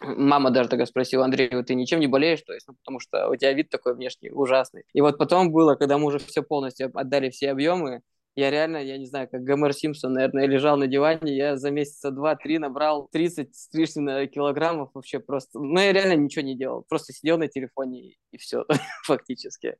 Мама 0.00 0.50
даже 0.50 0.70
тогда 0.70 0.86
спросила, 0.86 1.24
Андрей, 1.24 1.48
ты 1.64 1.74
ничем 1.74 2.00
не 2.00 2.06
болеешь? 2.06 2.40
То 2.42 2.54
есть, 2.54 2.66
ну, 2.68 2.74
потому 2.74 3.00
что 3.00 3.28
у 3.28 3.36
тебя 3.36 3.52
вид 3.52 3.68
такой 3.68 3.94
внешний 3.94 4.30
ужасный. 4.30 4.84
И 4.94 5.00
вот 5.00 5.18
потом 5.18 5.50
было, 5.50 5.74
когда 5.74 5.98
мы 5.98 6.06
уже 6.06 6.18
все 6.18 6.42
полностью 6.42 6.90
отдали 6.94 7.28
все 7.28 7.50
объемы, 7.50 8.00
я 8.36 8.50
реально, 8.50 8.78
я 8.78 8.96
не 8.96 9.06
знаю, 9.06 9.28
как 9.28 9.42
Гомер 9.42 9.72
Симпсон, 9.72 10.12
наверное, 10.12 10.46
лежал 10.46 10.76
на 10.76 10.86
диване, 10.86 11.36
я 11.36 11.56
за 11.56 11.70
месяца 11.70 12.10
два-три 12.10 12.58
набрал 12.58 13.08
30 13.12 13.54
с 13.54 13.74
лишним 13.74 14.08
э, 14.08 14.26
килограммов 14.26 14.90
вообще 14.94 15.18
просто. 15.18 15.58
Ну, 15.58 15.78
я 15.80 15.92
реально 15.92 16.14
ничего 16.14 16.44
не 16.44 16.56
делал, 16.56 16.84
просто 16.88 17.12
сидел 17.12 17.38
на 17.38 17.48
телефоне 17.48 18.14
и 18.30 18.38
все, 18.38 18.64
фактически. 19.04 19.76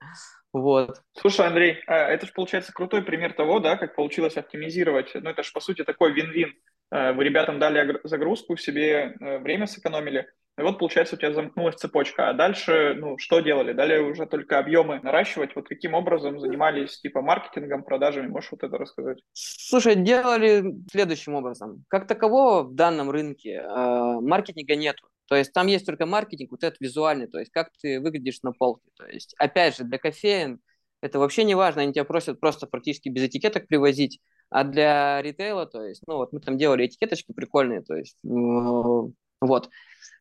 Вот. 0.53 1.01
Слушай, 1.13 1.47
Андрей, 1.47 1.79
а 1.87 2.09
это 2.09 2.27
же 2.27 2.33
получается 2.33 2.73
крутой 2.73 3.03
пример 3.03 3.33
того, 3.35 3.61
да, 3.61 3.77
как 3.77 3.95
получилось 3.95 4.37
оптимизировать. 4.37 5.13
Ну, 5.15 5.31
это 5.31 5.43
же, 5.43 5.53
по 5.53 5.61
сути, 5.61 5.85
такой 5.85 6.13
вин-вин. 6.13 6.53
Э, 6.91 7.13
вы 7.13 7.25
ребятам 7.25 7.59
дали 7.59 8.01
загрузку, 8.05 8.57
себе 8.57 9.15
э, 9.21 9.39
время 9.39 9.67
сэкономили, 9.67 10.29
и 10.61 10.63
вот, 10.63 10.79
получается, 10.79 11.17
у 11.17 11.19
тебя 11.19 11.33
замкнулась 11.33 11.77
цепочка. 11.77 12.29
А 12.29 12.35
дальше, 12.35 12.95
ну, 12.99 13.17
что 13.19 13.41
делали? 13.41 13.73
Далее 13.73 14.03
уже 14.03 14.27
только 14.27 14.59
объемы 14.59 15.01
наращивать. 15.03 15.57
Вот 15.57 15.69
каким 15.69 15.95
образом 15.95 16.39
занимались, 16.39 17.01
типа, 17.01 17.23
маркетингом, 17.23 17.83
продажами? 17.83 18.29
Можешь 18.29 18.53
вот 18.53 18.63
это 18.63 18.77
рассказать? 18.77 19.19
Слушай, 19.33 19.97
делали 19.97 20.75
следующим 20.91 21.35
образом. 21.35 21.85
Как 21.89 22.07
такового 22.07 22.63
в 22.63 22.75
данном 22.75 23.11
рынке 23.11 23.55
э, 23.55 24.21
маркетинга 24.21 24.77
нету. 24.77 25.09
То 25.29 25.37
есть 25.37 25.53
там 25.53 25.69
есть 25.69 25.87
только 25.87 26.07
маркетинг, 26.07 26.51
вот 26.51 26.65
этот 26.65 26.81
визуальный, 26.81 27.29
то 27.29 27.39
есть 27.39 27.53
как 27.53 27.71
ты 27.81 28.01
выглядишь 28.01 28.43
на 28.43 28.53
полке. 28.53 28.91
То 28.97 29.07
есть, 29.07 29.35
опять 29.39 29.77
же, 29.77 29.85
для 29.85 29.99
кофеин 29.99 30.61
это 31.01 31.19
вообще 31.19 31.45
не 31.45 31.55
важно, 31.55 31.83
они 31.83 31.93
тебя 31.93 32.05
просят 32.05 32.41
просто 32.41 32.67
практически 32.67 33.09
без 33.09 33.23
этикеток 33.25 33.67
привозить, 33.69 34.21
а 34.51 34.65
для 34.65 35.23
ритейла, 35.23 35.67
то 35.67 35.85
есть, 35.85 36.03
ну 36.07 36.17
вот 36.17 36.33
мы 36.33 36.41
там 36.41 36.59
делали 36.59 36.87
этикеточки 36.87 37.33
прикольные, 37.33 37.83
то 37.83 37.95
есть, 37.95 38.17
э, 38.25 39.13
вот. 39.41 39.71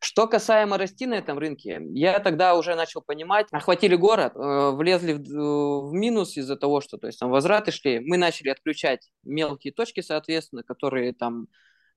Что 0.01 0.27
касаемо 0.27 0.77
расти 0.77 1.05
на 1.05 1.15
этом 1.15 1.37
рынке, 1.37 1.81
я 1.91 2.19
тогда 2.19 2.55
уже 2.55 2.75
начал 2.75 3.01
понимать, 3.01 3.47
охватили 3.51 3.95
город, 3.95 4.33
э, 4.35 4.71
влезли 4.71 5.13
в, 5.13 5.89
в 5.89 5.93
минус 5.93 6.37
из-за 6.37 6.55
того, 6.55 6.79
что 6.79 6.97
то 6.97 7.07
есть, 7.07 7.19
там 7.19 7.29
возвраты 7.29 7.71
шли, 7.71 7.99
мы 7.99 8.17
начали 8.17 8.49
отключать 8.49 9.09
мелкие 9.23 9.73
точки, 9.73 9.99
соответственно, 9.99 10.63
которые 10.63 11.13
там 11.13 11.47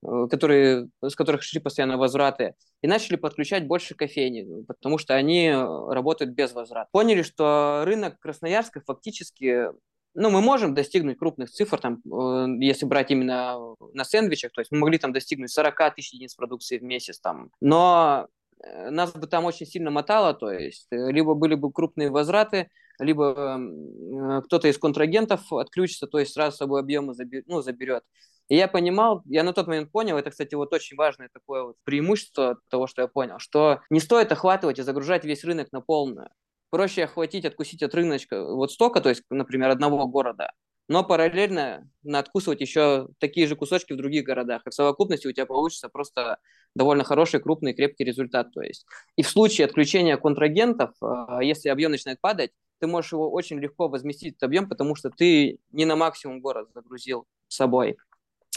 э, 0.04 0.26
которые, 0.28 0.88
с 1.00 1.14
которых 1.14 1.44
шли 1.44 1.61
постоянно 1.61 1.96
возвраты, 1.96 2.54
и 2.82 2.88
начали 2.88 3.14
подключать 3.14 3.68
больше 3.68 3.94
кофейни, 3.94 4.64
потому 4.64 4.98
что 4.98 5.14
они 5.14 5.52
работают 5.52 6.32
без 6.32 6.52
возврата. 6.52 6.88
Поняли, 6.90 7.22
что 7.22 7.82
рынок 7.85 8.18
Красноярска 8.18 8.80
фактически 8.80 9.68
ну, 10.14 10.31
мы 10.31 10.40
можем 10.40 10.75
достигнуть 10.75 11.18
крупных 11.18 11.51
цифр, 11.51 11.79
там, 11.79 12.01
э, 12.05 12.46
если 12.61 12.87
брать 12.87 13.11
именно 13.11 13.75
на 13.94 14.05
сэндвичах, 14.05 14.53
то 14.53 14.61
есть 14.61 14.70
мы 14.70 14.79
могли 14.79 14.98
там 14.98 15.12
достигнуть 15.12 15.51
40 15.51 15.94
тысяч 15.94 16.12
единиц 16.12 16.35
продукции 16.35 16.79
в 16.79 16.83
месяц, 16.83 17.18
там, 17.18 17.51
но 17.61 18.29
э, 18.62 18.90
нас 18.90 19.12
бы 19.12 19.27
там 19.27 19.44
очень 19.44 19.66
сильно 19.66 19.90
мотало, 19.90 20.35
то 20.35 20.51
есть 20.51 20.88
э, 20.90 21.11
либо 21.11 21.35
были 21.35 21.55
бы 21.55 21.72
крупные 21.72 22.11
возвраты, 22.11 22.68
либо 22.98 23.59
кто-то 24.44 24.68
из 24.68 24.79
контрагентов 24.79 25.51
отключится, 25.53 26.07
то 26.07 26.18
есть 26.18 26.35
сразу 26.35 26.55
с 26.55 26.59
собой 26.59 26.81
объемы 26.81 27.14
забер, 27.14 27.42
ну, 27.46 27.62
заберет. 27.62 28.05
И 28.48 28.57
я 28.57 28.68
понимал, 28.68 29.22
я 29.25 29.44
на 29.44 29.55
тот 29.55 29.66
момент 29.66 29.90
понял, 29.90 30.18
это, 30.18 30.31
кстати, 30.31 30.55
вот 30.55 30.72
очень 30.75 30.96
важное 30.96 31.31
такое 31.33 31.62
вот 31.64 31.77
преимущество 31.85 32.59
того, 32.68 32.87
что 32.87 33.03
я 33.03 33.09
понял, 33.09 33.38
что 33.38 33.81
не 33.88 33.98
стоит 33.98 34.31
охватывать 34.31 34.79
и 34.79 34.83
загружать 34.83 35.25
весь 35.25 35.42
рынок 35.42 35.72
на 35.72 35.81
полную 35.81 36.29
проще 36.72 37.04
охватить, 37.04 37.44
откусить 37.44 37.82
от 37.82 37.94
рыночка 37.94 38.42
вот 38.42 38.72
столько, 38.72 39.02
то 39.02 39.11
есть, 39.11 39.24
например, 39.28 39.68
одного 39.68 40.06
города, 40.06 40.52
но 40.88 41.04
параллельно 41.04 41.87
надкусывать 42.02 42.62
еще 42.62 43.08
такие 43.18 43.46
же 43.46 43.56
кусочки 43.56 43.92
в 43.92 43.98
других 43.98 44.24
городах. 44.24 44.62
И 44.66 44.70
в 44.70 44.74
совокупности 44.74 45.26
у 45.26 45.32
тебя 45.32 45.44
получится 45.44 45.90
просто 45.90 46.38
довольно 46.74 47.04
хороший, 47.04 47.40
крупный, 47.40 47.74
крепкий 47.74 48.04
результат. 48.04 48.52
То 48.52 48.62
есть. 48.62 48.87
И 49.16 49.22
в 49.22 49.28
случае 49.28 49.66
отключения 49.66 50.16
контрагентов, 50.16 50.94
а, 51.02 51.42
если 51.44 51.68
объем 51.68 51.90
начинает 51.90 52.20
падать, 52.22 52.52
ты 52.80 52.87
можешь 52.87 53.12
его 53.12 53.30
очень 53.30 53.61
легко 53.61 53.88
возместить, 53.88 54.32
этот 54.32 54.44
объем, 54.44 54.66
потому 54.68 54.96
что 54.96 55.11
ты 55.11 55.58
не 55.72 55.85
на 55.85 55.94
максимум 55.94 56.40
город 56.40 56.68
загрузил 56.74 57.26
с 57.48 57.56
собой. 57.56 57.98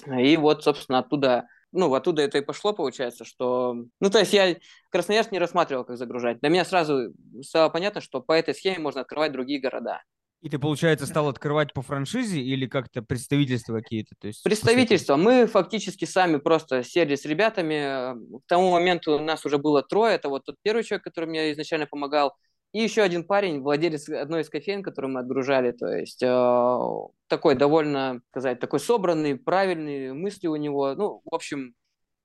И 0.07 0.37
вот, 0.37 0.63
собственно, 0.63 0.99
оттуда 0.99 1.47
ну, 1.75 1.93
оттуда 1.93 2.21
это 2.21 2.37
и 2.37 2.41
пошло, 2.41 2.73
получается, 2.73 3.25
что... 3.25 3.75
Ну, 3.99 4.09
то 4.09 4.19
есть 4.19 4.33
я 4.33 4.55
Красноярск 4.89 5.31
не 5.31 5.39
рассматривал, 5.39 5.83
как 5.83 5.97
загружать. 5.97 6.39
Для 6.39 6.49
меня 6.49 6.65
сразу 6.65 7.13
стало 7.41 7.69
понятно, 7.69 8.01
что 8.01 8.21
по 8.21 8.33
этой 8.33 8.55
схеме 8.55 8.79
можно 8.79 9.01
открывать 9.01 9.31
другие 9.31 9.59
города. 9.59 10.01
И 10.41 10.49
ты, 10.49 10.59
получается, 10.59 11.07
стал 11.07 11.27
открывать 11.27 11.73
по 11.73 11.81
франшизе 11.81 12.39
или 12.39 12.67
как-то 12.67 13.01
представительства 13.01 13.79
какие-то? 13.79 14.15
То 14.19 14.27
есть, 14.27 14.43
представительства. 14.43 15.15
Мы 15.15 15.47
фактически 15.47 16.05
сами 16.05 16.37
просто 16.37 16.83
сели 16.83 17.15
с 17.15 17.25
ребятами. 17.25 18.13
К 18.39 18.47
тому 18.47 18.71
моменту 18.71 19.17
нас 19.17 19.43
уже 19.45 19.57
было 19.57 19.81
трое. 19.81 20.13
Это 20.13 20.29
вот 20.29 20.45
тот 20.45 20.55
первый 20.61 20.83
человек, 20.83 21.03
который 21.03 21.25
мне 21.25 21.51
изначально 21.51 21.87
помогал. 21.87 22.35
И 22.75 22.81
еще 22.81 23.03
один 23.03 23.23
парень, 23.23 23.61
владелец 23.61 24.09
одной 24.09 24.41
из 24.41 24.49
кофеин, 24.49 24.83
которую 24.83 25.13
мы 25.13 25.21
отгружали, 25.21 25.71
то 25.71 25.87
есть 25.87 26.21
э, 26.21 26.89
такой 27.27 27.55
довольно, 27.55 28.19
сказать, 28.31 28.59
такой 28.59 28.81
собранный, 28.81 29.37
правильный 29.37 30.11
мысли 30.11 30.47
у 30.47 30.57
него. 30.57 30.93
Ну, 30.93 31.21
в 31.23 31.33
общем, 31.33 31.73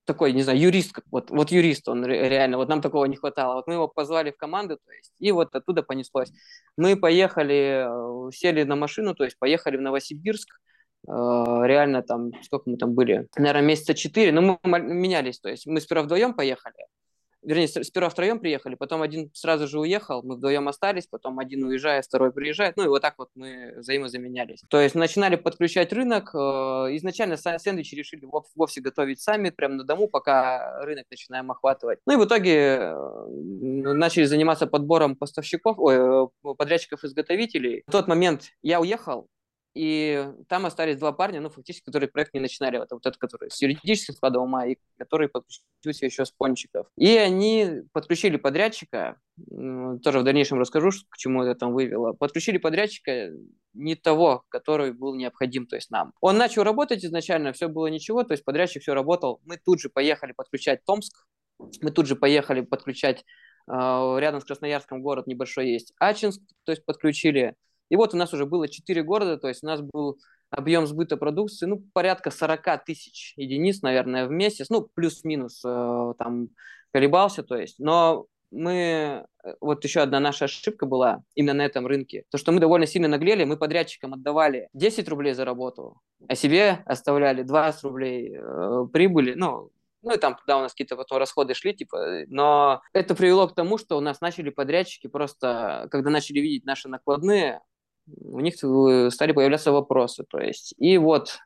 такой, 0.07 0.33
не 0.33 0.43
знаю, 0.43 0.59
юрист, 0.59 0.99
вот, 1.13 1.31
вот 1.31 1.53
юрист 1.53 1.89
он 1.89 2.05
реально, 2.05 2.57
вот 2.57 2.69
нам 2.69 2.81
такого 2.81 3.05
не 3.05 3.15
хватало. 3.15 3.55
Вот 3.55 3.69
мы 3.69 3.75
его 3.75 3.87
позвали 3.87 4.33
в 4.33 4.37
команду, 4.37 4.77
то 4.85 4.93
есть, 4.93 5.15
и 5.21 5.31
вот 5.31 5.55
оттуда 5.55 5.85
понеслось. 5.85 6.33
Мы 6.77 6.97
поехали, 6.97 7.87
э, 7.87 8.33
сели 8.33 8.65
на 8.65 8.75
машину, 8.75 9.15
то 9.15 9.23
есть 9.23 9.39
поехали 9.39 9.77
в 9.77 9.83
Новосибирск, 9.83 10.49
э, 11.07 11.13
реально 11.13 12.03
там, 12.03 12.33
сколько 12.43 12.69
мы 12.69 12.77
там 12.77 12.95
были, 12.95 13.29
наверное, 13.37 13.63
месяца 13.63 13.95
четыре, 13.95 14.33
но 14.33 14.59
мы 14.65 14.81
менялись, 14.81 15.39
то 15.39 15.49
есть 15.49 15.69
мы 15.69 15.81
сперва 15.81 16.03
вдвоем 16.03 16.35
поехали, 16.35 16.87
вернее, 17.43 17.69
сперва 17.69 18.09
втроем 18.09 18.39
приехали, 18.39 18.75
потом 18.75 19.03
один 19.03 19.31
сразу 19.35 19.67
же 19.67 19.81
уехал, 19.81 20.23
мы 20.23 20.37
вдвоем 20.37 20.69
остались, 20.69 21.07
потом 21.07 21.39
один 21.39 21.65
уезжает, 21.65 22.05
второй 22.05 22.33
приезжает, 22.33 22.77
ну 22.77 22.85
и 22.85 22.89
вот 22.89 23.03
так 23.03 23.15
вот 23.19 23.29
мы 23.35 23.75
взаимозаменялись. 23.79 24.63
То 24.69 24.81
есть 24.81 24.95
начинали 24.95 25.37
подключать 25.37 25.93
рынок, 25.93 26.35
э, 26.35 26.39
изначально 26.97 27.37
сэндвичи 27.37 27.95
решили 27.95 28.27
вовсе 28.55 28.81
готовить 28.81 29.21
сами, 29.21 29.51
прямо 29.51 29.75
на 29.75 29.85
дому, 29.85 30.09
пока 30.09 30.81
рынок 30.83 31.07
начинаем 31.11 31.51
охватывать. 31.51 31.99
Ну 32.07 32.15
и 32.15 32.17
в 32.17 32.25
итоге 32.27 32.53
э, 32.53 33.27
начали 33.29 34.25
заниматься 34.25 34.67
подбором 34.67 35.17
поставщиков, 35.17 35.79
ой, 35.79 35.97
э, 35.97 36.55
подрядчиков-изготовителей. 36.57 37.85
В 37.87 37.93
тот 37.93 38.09
момент 38.09 38.53
я 38.63 38.81
уехал, 38.81 39.29
и 39.75 40.29
там 40.49 40.67
остались 40.67 40.99
два 40.99 41.13
парня, 41.13 41.41
ну, 41.41 41.49
фактически, 41.49 41.85
которые 41.85 42.09
проект 42.09 42.35
не 42.35 42.41
начинали. 42.41 42.79
Вот, 42.79 42.91
вот 42.91 43.07
этот, 43.07 43.19
который 43.19 43.51
с 43.51 43.63
юридическим 43.63 44.15
складом 44.15 44.43
ума, 44.43 44.67
и 44.67 44.77
который 44.99 45.29
подключился 45.29 46.07
еще 46.07 46.25
с 46.25 46.33
пончиков. 46.33 46.89
И 46.97 47.17
они 47.17 47.83
подключили 47.93 48.37
подрядчика, 48.37 49.17
тоже 49.47 50.21
в 50.21 50.25
дальнейшем 50.25 50.59
расскажу, 50.59 50.91
к 51.09 51.17
чему 51.17 51.45
это 51.45 51.59
там 51.59 51.73
вывело. 51.73 52.13
Подключили 52.13 52.59
подрядчика 52.59 53.31
не 53.73 53.95
того, 53.95 54.45
который 54.49 54.93
был 54.93 55.15
необходим, 55.15 55.67
то 55.67 55.77
есть 55.77 55.91
нам. 55.91 56.13
Он 56.21 56.37
начал 56.37 56.65
работать 56.65 57.05
изначально, 57.05 57.53
все 57.53 57.69
было 57.69 57.87
ничего, 57.87 58.25
то 58.25 58.33
есть 58.33 58.45
подрядчик 58.45 58.83
все 58.83 58.93
работал. 58.93 59.41
Мы 59.45 59.57
тут 59.57 59.81
же 59.81 59.89
поехали 59.89 60.33
подключать 60.33 60.85
Томск, 60.85 61.27
мы 61.81 61.93
тут 61.93 62.07
же 62.07 62.17
поехали 62.17 62.63
подключать 62.63 63.25
э, 63.69 63.73
рядом 64.19 64.41
с 64.41 64.45
Красноярском 64.45 65.03
город 65.03 65.27
небольшой 65.27 65.71
есть 65.71 65.93
Ачинск, 65.99 66.41
то 66.65 66.73
есть 66.73 66.85
подключили 66.85 67.55
и 67.91 67.97
вот 67.97 68.15
у 68.15 68.17
нас 68.17 68.33
уже 68.33 68.47
было 68.47 68.69
4 68.69 69.03
города, 69.03 69.37
то 69.37 69.49
есть 69.49 69.63
у 69.63 69.67
нас 69.67 69.81
был 69.83 70.19
объем 70.49 70.87
сбыта 70.87 71.17
продукции, 71.17 71.67
ну, 71.67 71.83
порядка 71.93 72.31
40 72.31 72.85
тысяч 72.85 73.35
единиц, 73.37 73.83
наверное, 73.83 74.27
в 74.27 74.31
месяц, 74.31 74.71
ну, 74.71 74.83
плюс-минус 74.83 75.63
э, 75.65 76.15
там 76.19 76.49
колебался, 76.93 77.43
то 77.43 77.57
есть, 77.57 77.79
но 77.79 78.27
мы, 78.51 79.27
э, 79.45 79.55
вот 79.61 79.85
еще 79.85 80.01
одна 80.01 80.19
наша 80.19 80.47
ошибка 80.47 80.87
была 80.87 81.23
именно 81.35 81.55
на 81.55 81.67
этом 81.67 81.87
рынке, 81.87 82.25
то, 82.31 82.39
что 82.39 82.53
мы 82.53 82.61
довольно 82.61 82.87
сильно 82.87 83.09
наглели, 83.09 83.45
мы 83.45 83.57
подрядчикам 83.57 84.15
отдавали 84.15 84.69
10 84.73 85.09
рублей 85.09 85.35
за 85.35 85.45
работу, 85.45 86.01
а 86.29 86.35
себе 86.35 86.83
оставляли 86.87 87.43
20 87.43 87.85
рублей 87.85 88.37
э, 88.37 88.87
прибыли, 88.93 89.35
ну, 89.35 89.71
ну 90.03 90.15
и 90.15 90.19
там 90.19 90.35
туда 90.35 90.59
у 90.59 90.61
нас 90.61 90.73
какие-то 90.73 90.97
потом 90.97 91.19
расходы 91.19 91.55
шли, 91.55 91.75
типа, 91.75 92.25
но 92.29 92.81
это 92.93 93.15
привело 93.15 93.47
к 93.49 93.55
тому, 93.55 93.79
что 93.79 93.99
у 93.99 94.01
нас 94.01 94.21
начали 94.21 94.51
подрядчики 94.51 95.07
просто, 95.09 95.89
когда 95.91 96.11
начали 96.11 96.41
видеть 96.41 96.65
наши 96.65 96.89
накладные, 96.89 97.61
у 98.07 98.41
них 98.41 98.55
э, 98.63 99.11
стали 99.11 99.33
появляться 99.33 99.73
вопросы. 99.73 100.25
То 100.29 100.39
есть, 100.39 100.75
и 100.79 100.99
вот 100.99 101.39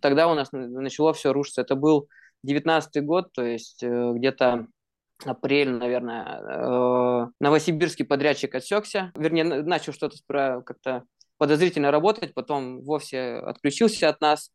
тогда 0.00 0.28
у 0.28 0.34
нас 0.34 0.48
начало 0.52 1.12
все 1.12 1.32
рушиться. 1.32 1.62
Это 1.62 1.74
был 1.74 2.08
19 2.42 3.04
год, 3.04 3.32
то 3.32 3.44
есть 3.44 3.82
э, 3.82 4.12
где-то 4.14 4.66
апрель, 5.24 5.70
наверное, 5.70 6.40
э, 6.40 7.26
новосибирский 7.40 8.04
подрядчик 8.04 8.54
отсекся, 8.54 9.12
вернее, 9.16 9.44
начал 9.44 9.92
что-то 9.92 10.16
как-то 10.62 11.04
подозрительно 11.38 11.90
работать, 11.90 12.34
потом 12.34 12.82
вовсе 12.82 13.36
отключился 13.36 14.08
от 14.08 14.20
нас. 14.20 14.50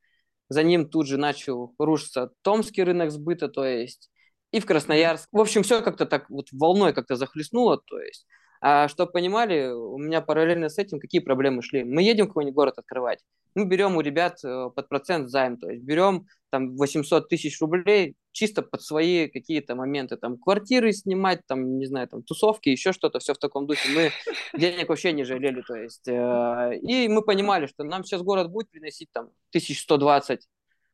За 0.50 0.64
ним 0.64 0.90
тут 0.90 1.08
же 1.08 1.18
начал 1.18 1.74
рушиться 1.80 2.32
Томский 2.42 2.84
рынок 2.84 3.12
сбыта, 3.12 3.48
то 3.48 3.66
есть 3.66 4.12
и 4.52 4.60
в 4.60 4.66
Красноярск. 4.66 5.30
В 5.32 5.40
общем, 5.40 5.64
все 5.64 5.82
как-то 5.82 6.06
так 6.06 6.30
вот 6.30 6.48
волной 6.52 6.94
как-то 6.94 7.16
захлестнуло, 7.16 7.78
то 7.78 8.00
есть. 8.00 8.26
А 8.62 8.88
чтобы 8.88 9.12
понимали, 9.12 9.72
у 9.72 9.98
меня 9.98 10.22
параллельно 10.22 10.70
с 10.70 10.78
этим 10.78 11.00
какие 11.00 11.20
проблемы 11.20 11.64
шли. 11.64 11.84
Мы 11.84 12.04
едем 12.04 12.28
какой-нибудь 12.28 12.56
город 12.56 12.78
открывать, 12.78 13.20
мы 13.56 13.66
берем 13.66 13.98
у 13.98 14.02
ребят 14.02 14.38
э, 14.44 14.70
под 14.74 14.88
процент 14.88 15.30
займ, 15.30 15.58
то 15.58 15.70
есть 15.70 15.84
берем 15.84 16.28
там 16.52 16.76
800 16.78 17.28
тысяч 17.28 17.60
рублей 17.60 18.16
чисто 18.32 18.62
под 18.62 18.82
свои 18.82 19.28
какие-то 19.28 19.76
моменты, 19.76 20.16
там 20.16 20.38
квартиры 20.38 20.94
снимать, 20.94 21.42
там, 21.48 21.78
не 21.78 21.86
знаю, 21.86 22.08
там 22.08 22.24
тусовки, 22.24 22.70
еще 22.70 22.94
что-то, 22.94 23.20
все 23.20 23.34
в 23.34 23.40
таком 23.40 23.68
духе. 23.68 23.90
Мы 23.94 24.12
денег 24.60 24.90
вообще 24.90 25.12
не 25.12 25.24
жалели, 25.24 25.62
то 25.62 25.76
есть. 25.76 26.08
Э, 26.08 26.78
и 26.82 27.08
мы 27.08 27.24
понимали, 27.24 27.66
что 27.66 27.84
нам 27.84 28.04
сейчас 28.04 28.22
город 28.22 28.52
будет 28.52 28.70
приносить 28.70 29.10
там 29.12 29.26
1120 29.50 30.48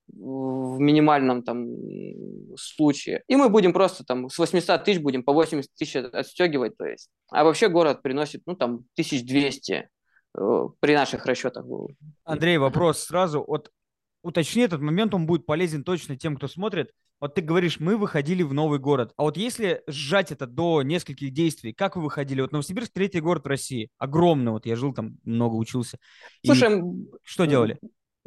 в 0.10 0.80
минимальном 0.80 1.44
там 1.44 1.68
случае. 2.58 3.24
И 3.28 3.36
мы 3.36 3.50
будем 3.50 3.74
просто 3.74 4.04
там 4.04 4.30
с 4.30 4.38
800 4.38 4.84
тысяч 4.84 5.00
будем 5.00 5.24
по 5.24 5.34
80 5.34 5.70
тысяч 5.76 5.96
отстегивать, 5.96 6.78
то 6.78 6.86
есть. 6.86 7.10
А 7.30 7.44
вообще 7.44 7.70
город 7.70 8.02
приносит, 8.02 8.42
ну, 8.46 8.56
там, 8.56 8.86
1200 8.96 9.74
э, 9.74 9.90
при 10.80 10.94
наших 10.94 11.26
расчетах. 11.26 11.66
Андрей, 12.24 12.58
вопрос 12.58 13.04
сразу. 13.04 13.44
Вот 13.46 13.72
уточни 14.22 14.64
этот 14.64 14.82
момент, 14.82 15.14
он 15.14 15.26
будет 15.26 15.46
полезен 15.46 15.84
точно 15.84 16.18
тем, 16.18 16.38
кто 16.38 16.48
смотрит. 16.48 16.92
Вот 17.20 17.34
ты 17.34 17.42
говоришь, 17.42 17.80
мы 17.80 17.98
выходили 17.98 18.44
в 18.44 18.54
новый 18.54 18.78
город. 18.78 19.12
А 19.18 19.24
вот 19.24 19.38
если 19.38 19.82
сжать 19.88 20.32
это 20.32 20.46
до 20.46 20.84
нескольких 20.84 21.34
действий, 21.34 21.74
как 21.74 21.96
вы 21.96 22.04
выходили? 22.04 22.42
Вот 22.42 22.52
Новосибирск 22.52 22.94
третий 22.94 23.22
город 23.22 23.46
в 23.46 23.48
России. 23.48 23.90
Огромный. 23.98 24.52
Вот 24.52 24.68
я 24.68 24.76
жил 24.76 24.94
там, 24.94 25.18
много 25.24 25.56
учился. 25.56 25.98
Слушай, 26.46 26.80
что 27.24 27.46
делали? 27.46 27.80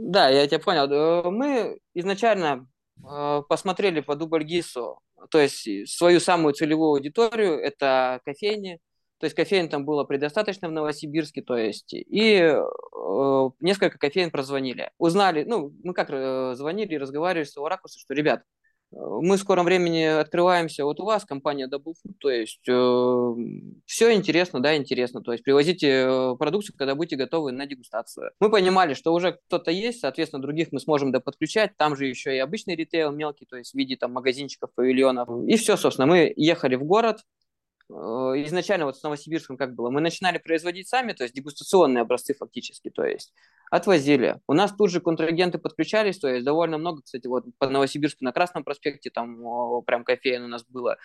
Да, 0.03 0.29
я 0.31 0.47
тебя 0.47 0.61
понял. 0.61 0.91
Э, 0.91 1.31
мы 1.31 1.79
изначально 1.95 2.67
э, 2.99 3.43
посмотрели 3.49 4.01
по 4.01 4.17
Дубльгису, 4.17 5.01
то 5.31 5.39
есть 5.39 5.89
свою 5.89 6.21
самую 6.21 6.55
целевую 6.55 6.93
аудиторию, 6.93 7.59
это 7.59 8.21
кофейни, 8.25 8.81
то 9.19 9.27
есть 9.27 9.37
кофеин 9.37 9.69
там 9.69 9.85
было 9.85 10.05
предостаточно 10.05 10.69
в 10.69 10.73
Новосибирске, 10.73 11.43
то 11.43 11.55
есть, 11.55 11.93
и 11.93 12.37
э, 12.41 13.51
несколько 13.61 13.99
кофеин 13.99 14.31
прозвонили. 14.31 14.91
Узнали, 14.97 15.45
ну, 15.45 15.75
мы 15.85 15.93
как 15.93 16.09
э, 16.11 16.55
звонили 16.55 16.95
и 16.95 16.99
разговаривали 16.99 17.45
с 17.45 17.55
Оракуса, 17.59 17.99
что, 17.99 18.15
ребят, 18.15 18.43
мы 18.93 19.37
в 19.37 19.41
скором 19.41 19.65
времени 19.65 20.03
открываемся. 20.03 20.85
Вот 20.85 21.01
у 21.01 21.05
вас 21.05 21.25
компания 21.25 21.69
Double 21.69 21.93
Food, 21.93 22.15
то 22.19 22.31
есть 22.31 22.61
э, 22.69 23.35
все 23.87 24.13
интересно, 24.13 24.61
да, 24.61 24.77
интересно. 24.77 25.21
То 25.23 25.33
есть 25.33 25.45
привозите 25.45 25.89
э, 25.89 26.37
продукцию, 26.37 26.77
когда 26.77 26.95
будете 26.95 27.17
готовы 27.17 27.53
на 27.53 27.67
дегустацию. 27.67 28.33
Мы 28.41 28.51
понимали, 28.51 28.95
что 28.95 29.13
уже 29.13 29.39
кто-то 29.47 29.71
есть, 29.71 30.01
соответственно, 30.01 30.43
других 30.43 30.73
мы 30.73 30.81
сможем 30.81 31.13
подключать. 31.13 31.77
Там 31.77 31.97
же 31.97 32.07
еще 32.07 32.35
и 32.35 32.39
обычный 32.39 32.75
ритейл 32.75 33.13
мелкий, 33.13 33.47
то 33.47 33.57
есть 33.57 33.73
в 33.73 33.75
виде 33.75 33.97
там 33.97 34.13
магазинчиков, 34.13 34.71
павильонов. 34.75 35.29
И 35.47 35.57
все, 35.57 35.77
собственно, 35.77 36.07
мы 36.07 36.33
ехали 36.37 36.75
в 36.75 36.85
город, 36.85 37.21
изначально 37.91 38.87
вот 38.87 38.97
с 38.97 39.03
Новосибирском 39.03 39.57
как 39.57 39.75
было, 39.75 39.91
мы 39.91 40.01
начинали 40.01 40.39
производить 40.39 40.89
сами, 40.89 41.13
то 41.13 41.25
есть 41.25 41.35
дегустационные 41.35 42.03
образцы 42.03 42.35
фактически, 42.35 42.91
то 42.91 43.05
есть 43.05 43.33
отвозили. 43.71 44.41
У 44.47 44.53
нас 44.53 44.73
тут 44.77 44.91
же 44.91 45.01
контрагенты 45.01 45.59
подключались, 45.59 46.19
то 46.19 46.29
есть 46.29 46.45
довольно 46.45 46.79
много, 46.79 47.03
кстати, 47.03 47.27
вот 47.27 47.45
по 47.59 47.69
Новосибирску 47.69 48.25
на 48.25 48.33
Красном 48.33 48.65
проспекте, 48.65 49.11
там 49.11 49.83
прям 49.85 50.05
кофеин 50.05 50.45
у 50.45 50.49
нас 50.49 50.65
было, 50.69 50.99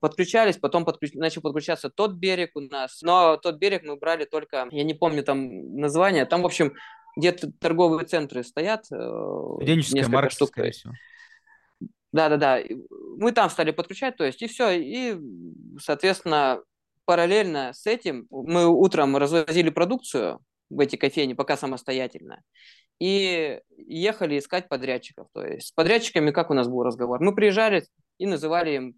подключались, 0.00 0.56
потом 0.56 0.84
подключ... 0.84 1.14
начал 1.14 1.40
подключаться 1.40 1.88
тот 1.88 2.12
берег 2.14 2.50
у 2.54 2.60
нас, 2.60 3.00
но 3.02 3.36
тот 3.36 3.56
берег 3.56 3.84
мы 3.84 3.96
брали 3.96 4.24
только, 4.24 4.68
я 4.70 4.84
не 4.84 4.94
помню 4.94 5.22
там 5.22 5.76
название, 5.76 6.26
там, 6.26 6.42
в 6.42 6.46
общем, 6.46 6.74
где-то 7.16 7.52
торговые 7.52 8.06
центры 8.06 8.42
стоят. 8.42 8.86
Э, 8.90 9.56
Студенческая 9.56 10.08
марка, 10.08 10.30
штук, 10.30 10.48
скорее 10.48 10.72
всего. 10.72 10.94
Да-да-да, 12.14 12.60
мы 13.16 13.32
там 13.32 13.50
стали 13.50 13.72
подключать, 13.72 14.16
то 14.16 14.24
есть 14.24 14.40
и 14.40 14.46
все, 14.46 14.70
и, 14.70 15.18
соответственно, 15.80 16.62
параллельно 17.04 17.72
с 17.72 17.86
этим 17.86 18.28
мы 18.30 18.68
утром 18.68 19.16
развозили 19.16 19.70
продукцию, 19.70 20.38
в 20.70 20.78
эти 20.80 20.94
кофейни, 20.96 21.34
пока 21.34 21.56
самостоятельно. 21.56 22.42
И 23.00 23.60
ехали 23.76 24.38
искать 24.38 24.68
подрядчиков. 24.68 25.26
То 25.32 25.44
есть 25.44 25.68
с 25.68 25.72
подрядчиками 25.72 26.30
как 26.30 26.50
у 26.50 26.54
нас 26.54 26.68
был 26.68 26.84
разговор? 26.84 27.20
Мы 27.20 27.34
приезжали 27.34 27.84
и 28.18 28.26
называли 28.26 28.76
им 28.76 28.94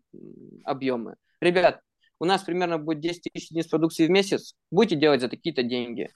объемы. 0.64 1.16
Ребят, 1.40 1.80
у 2.18 2.26
нас 2.26 2.42
примерно 2.42 2.78
будет 2.78 3.00
10 3.00 3.30
тысяч 3.32 3.50
единиц 3.50 3.68
продукции 3.68 4.06
в 4.06 4.10
месяц, 4.10 4.54
будете 4.70 4.96
делать 4.96 5.22
за 5.22 5.28
такие-то 5.28 5.62
деньги 5.62 6.10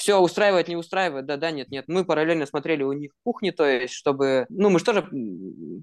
все 0.00 0.18
устраивает, 0.18 0.66
не 0.68 0.76
устраивает, 0.76 1.26
да-да, 1.26 1.50
нет, 1.50 1.70
нет. 1.70 1.84
Мы 1.86 2.06
параллельно 2.06 2.46
смотрели 2.46 2.82
у 2.82 2.92
них 2.92 3.12
кухни, 3.22 3.50
то 3.50 3.66
есть, 3.66 3.92
чтобы, 3.92 4.46
ну, 4.48 4.70
мы 4.70 4.78
же 4.78 4.84
тоже, 4.86 5.06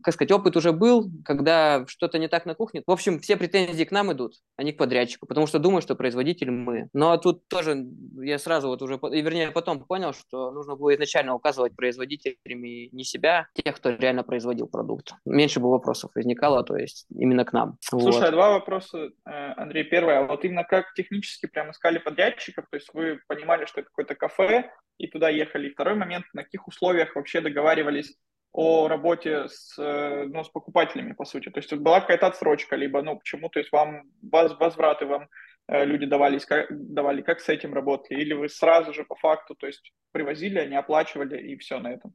как 0.02 0.16
сказать, 0.16 0.32
опыт 0.32 0.58
уже 0.58 0.72
был, 0.72 1.08
когда 1.24 1.86
что-то 1.86 2.18
не 2.18 2.28
так 2.28 2.48
на 2.48 2.56
кухне. 2.56 2.82
В 2.88 2.92
общем, 2.92 3.20
все 3.20 3.38
претензии 3.38 3.84
к 3.84 3.92
нам 3.92 4.12
идут, 4.12 4.34
а 4.56 4.64
не 4.64 4.74
к 4.74 4.78
подрядчику, 4.78 5.28
потому 5.28 5.46
что 5.46 5.60
думаю, 5.60 5.84
что 5.84 5.94
производитель 5.94 6.50
мы. 6.50 6.90
Но 6.94 7.16
тут 7.18 7.48
тоже 7.48 7.86
я 8.16 8.40
сразу 8.40 8.70
вот 8.70 8.82
уже, 8.82 9.00
вернее, 9.04 9.52
потом 9.52 9.86
понял, 9.86 10.14
что 10.14 10.50
нужно 10.50 10.76
было 10.76 10.96
изначально 10.96 11.36
указывать 11.36 11.76
производителями 11.76 12.90
не 12.92 13.04
себя, 13.04 13.48
тех, 13.54 13.76
кто 13.76 13.92
реально 13.92 14.24
производил 14.24 14.66
продукт. 14.66 15.14
Меньше 15.26 15.60
бы 15.60 15.70
вопросов 15.70 16.10
возникало, 16.16 16.64
то 16.64 16.76
есть 16.76 17.06
именно 17.16 17.46
к 17.46 17.54
нам. 17.54 17.78
Слушай, 17.82 18.14
вот. 18.14 18.24
а 18.24 18.32
два 18.32 18.50
вопроса, 18.50 19.12
э, 19.28 19.54
Андрей. 19.58 19.84
Первое, 19.84 20.22
а 20.22 20.28
вот 20.28 20.44
именно 20.44 20.64
как 20.64 20.96
технически 20.96 21.46
прям 21.46 21.70
искали 21.70 22.00
подрядчиков, 22.00 22.66
то 22.72 22.78
есть 22.78 22.90
вы 22.94 23.20
понимали, 23.28 23.66
что 23.66 23.82
это 23.82 23.90
какой 23.90 24.07
какое-то 24.08 24.16
кафе 24.16 24.72
и 24.98 25.08
туда 25.08 25.30
ехали. 25.30 25.68
И 25.68 25.74
второй 25.74 25.96
момент, 25.96 26.26
на 26.34 26.44
каких 26.44 26.68
условиях 26.68 27.16
вообще 27.16 27.42
договаривались 27.42 28.16
о 28.52 28.88
работе 28.88 29.48
с, 29.48 29.78
э, 29.78 30.26
ну, 30.26 30.44
с 30.44 30.50
покупателями, 30.50 31.14
по 31.14 31.26
сути. 31.26 31.50
То 31.50 31.60
есть 31.60 31.74
была 31.74 32.02
какая-то 32.02 32.28
отсрочка, 32.28 32.76
либо, 32.76 33.02
ну, 33.02 33.18
почему, 33.18 33.50
то 33.50 33.60
есть 33.60 33.72
вам 33.72 34.04
возвраты 34.22 35.06
вам 35.06 35.28
э, 35.68 35.86
люди 35.86 36.06
давались, 36.06 36.46
как, 36.46 36.68
давали, 36.70 37.22
как 37.22 37.40
с 37.40 37.50
этим 37.50 37.74
работали, 37.74 38.22
или 38.22 38.34
вы 38.34 38.50
сразу 38.50 38.94
же 38.94 39.04
по 39.04 39.16
факту, 39.16 39.56
то 39.56 39.68
есть 39.68 39.92
привозили, 40.12 40.60
они 40.60 40.76
оплачивали, 40.76 41.38
и 41.38 41.58
все 41.58 41.80
на 41.80 41.92
этом? 41.92 42.14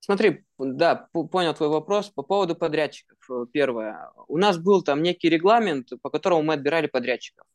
Смотри, 0.00 0.44
да, 0.58 1.08
понял 1.12 1.54
твой 1.54 1.68
вопрос. 1.68 2.10
По 2.10 2.22
поводу 2.22 2.56
подрядчиков, 2.56 3.18
э, 3.30 3.46
первое. 3.52 4.10
У 4.28 4.36
нас 4.36 4.58
был 4.58 4.82
там 4.82 5.02
некий 5.02 5.30
регламент, 5.30 5.88
по 6.02 6.10
которому 6.10 6.42
мы 6.42 6.54
отбирали 6.54 6.88
подрядчиков 6.88 7.46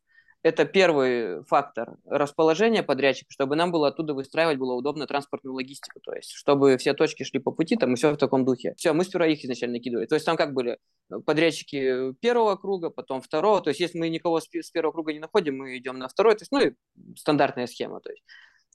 это 0.45 0.65
первый 0.65 1.43
фактор 1.45 1.97
расположения 2.05 2.83
подрядчика, 2.83 3.31
чтобы 3.31 3.55
нам 3.55 3.71
было 3.71 3.87
оттуда 3.87 4.13
выстраивать 4.13 4.59
было 4.59 4.73
удобно 4.73 5.07
транспортную 5.07 5.55
логистику, 5.55 5.99
то 5.99 6.13
есть 6.13 6.33
чтобы 6.33 6.77
все 6.77 6.93
точки 6.93 7.23
шли 7.23 7.39
по 7.39 7.49
пути, 7.49 7.75
там 7.77 7.93
и 7.93 7.95
все 7.95 8.11
в 8.11 8.17
таком 8.17 8.45
духе. 8.45 8.75
Все, 8.77 8.93
мы 8.93 9.05
сперва 9.05 9.25
их 9.25 9.43
изначально 9.43 9.77
накидывали. 9.77 10.05
То 10.05 10.13
есть 10.13 10.23
там 10.23 10.37
как 10.37 10.53
были 10.53 10.77
подрядчики 11.25 12.13
первого 12.21 12.57
круга, 12.57 12.91
потом 12.91 13.23
второго. 13.23 13.59
То 13.59 13.69
есть 13.71 13.79
если 13.79 13.97
мы 13.97 14.09
никого 14.09 14.39
с 14.39 14.47
первого 14.71 14.91
круга 14.91 15.13
не 15.13 15.19
находим, 15.19 15.57
мы 15.57 15.77
идем 15.79 15.97
на 15.97 16.07
второй. 16.07 16.35
То 16.35 16.43
есть, 16.43 16.51
ну 16.51 16.59
и 16.59 16.73
стандартная 17.17 17.65
схема. 17.65 17.99
То 17.99 18.11
есть. 18.11 18.23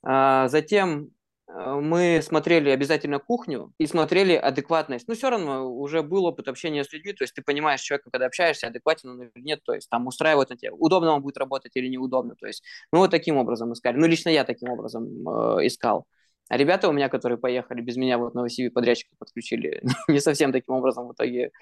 А 0.02 0.48
затем 0.48 1.10
мы 1.54 2.20
смотрели 2.22 2.70
обязательно 2.70 3.18
кухню 3.18 3.72
и 3.78 3.86
смотрели 3.86 4.34
адекватность. 4.34 5.08
Но 5.08 5.14
все 5.14 5.30
равно 5.30 5.70
уже 5.70 6.02
был 6.02 6.24
опыт 6.26 6.48
общения 6.48 6.84
с 6.84 6.92
людьми, 6.92 7.12
то 7.12 7.24
есть 7.24 7.34
ты 7.34 7.42
понимаешь 7.42 7.80
человека, 7.80 8.10
когда 8.10 8.26
общаешься, 8.26 8.68
адекватен 8.68 9.10
он 9.10 9.22
или 9.22 9.42
нет, 9.42 9.60
то 9.64 9.74
есть 9.74 9.88
там 9.88 10.06
устраивает 10.06 10.50
на 10.50 10.56
тебя, 10.56 10.72
удобно 10.72 11.12
он 11.12 11.22
будет 11.22 11.38
работать 11.38 11.72
или 11.74 11.88
неудобно. 11.88 12.34
То 12.36 12.46
есть 12.46 12.62
мы 12.92 13.00
вот 13.00 13.10
таким 13.10 13.36
образом 13.36 13.72
искали. 13.72 13.96
Ну, 13.96 14.06
лично 14.06 14.28
я 14.28 14.44
таким 14.44 14.70
образом 14.70 15.28
э, 15.28 15.66
искал. 15.66 16.06
А 16.48 16.56
ребята 16.56 16.88
у 16.88 16.92
меня, 16.92 17.08
которые 17.08 17.38
поехали 17.38 17.80
без 17.80 17.96
меня, 17.96 18.18
вот 18.18 18.34
Новосибирск 18.34 18.74
подрядчика 18.74 19.14
подключили, 19.18 19.82
не 20.08 20.20
совсем 20.20 20.52
таким 20.52 20.74
образом 20.74 21.08
в 21.08 21.12
итоге 21.12 21.52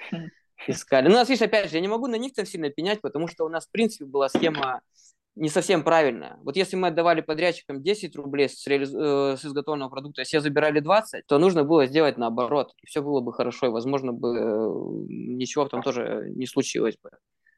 искали. 0.67 1.09
Ну, 1.09 1.15
у 1.15 1.19
нас, 1.19 1.29
видишь, 1.29 1.43
опять 1.43 1.71
же, 1.71 1.77
я 1.77 1.81
не 1.81 1.89
могу 1.89 2.07
на 2.07 2.17
них 2.17 2.33
там 2.33 2.47
сильно 2.47 2.71
пенять, 2.71 3.01
потому 3.01 3.29
что 3.29 3.45
у 3.45 3.49
нас, 3.49 3.67
в 3.67 3.71
принципе, 3.71 4.07
была 4.07 4.29
схема 4.29 4.81
не 5.39 5.49
совсем 5.49 5.85
правильно. 5.85 6.39
Вот 6.43 6.57
если 6.57 6.77
мы 6.77 6.89
отдавали 6.89 7.21
подрядчикам 7.21 7.83
10 7.83 8.17
рублей 8.17 8.49
с, 8.49 8.67
реали... 8.67 8.87
э, 8.87 9.37
с 9.37 9.45
изготовленного 9.45 9.89
продукта, 9.89 10.23
если 10.23 10.39
забирали 10.39 10.81
20, 10.81 11.27
то 11.27 11.39
нужно 11.39 11.65
было 11.65 11.87
сделать 11.87 12.19
наоборот, 12.19 12.73
и 12.83 12.87
все 12.87 13.03
было 13.03 13.21
бы 13.21 13.33
хорошо, 13.33 13.67
и, 13.67 13.71
возможно, 13.71 14.13
бы 14.13 14.37
э, 14.37 14.69
ничего 15.09 15.67
там 15.67 15.83
тоже 15.83 16.31
не 16.35 16.47
случилось 16.47 16.97
бы. 17.03 17.11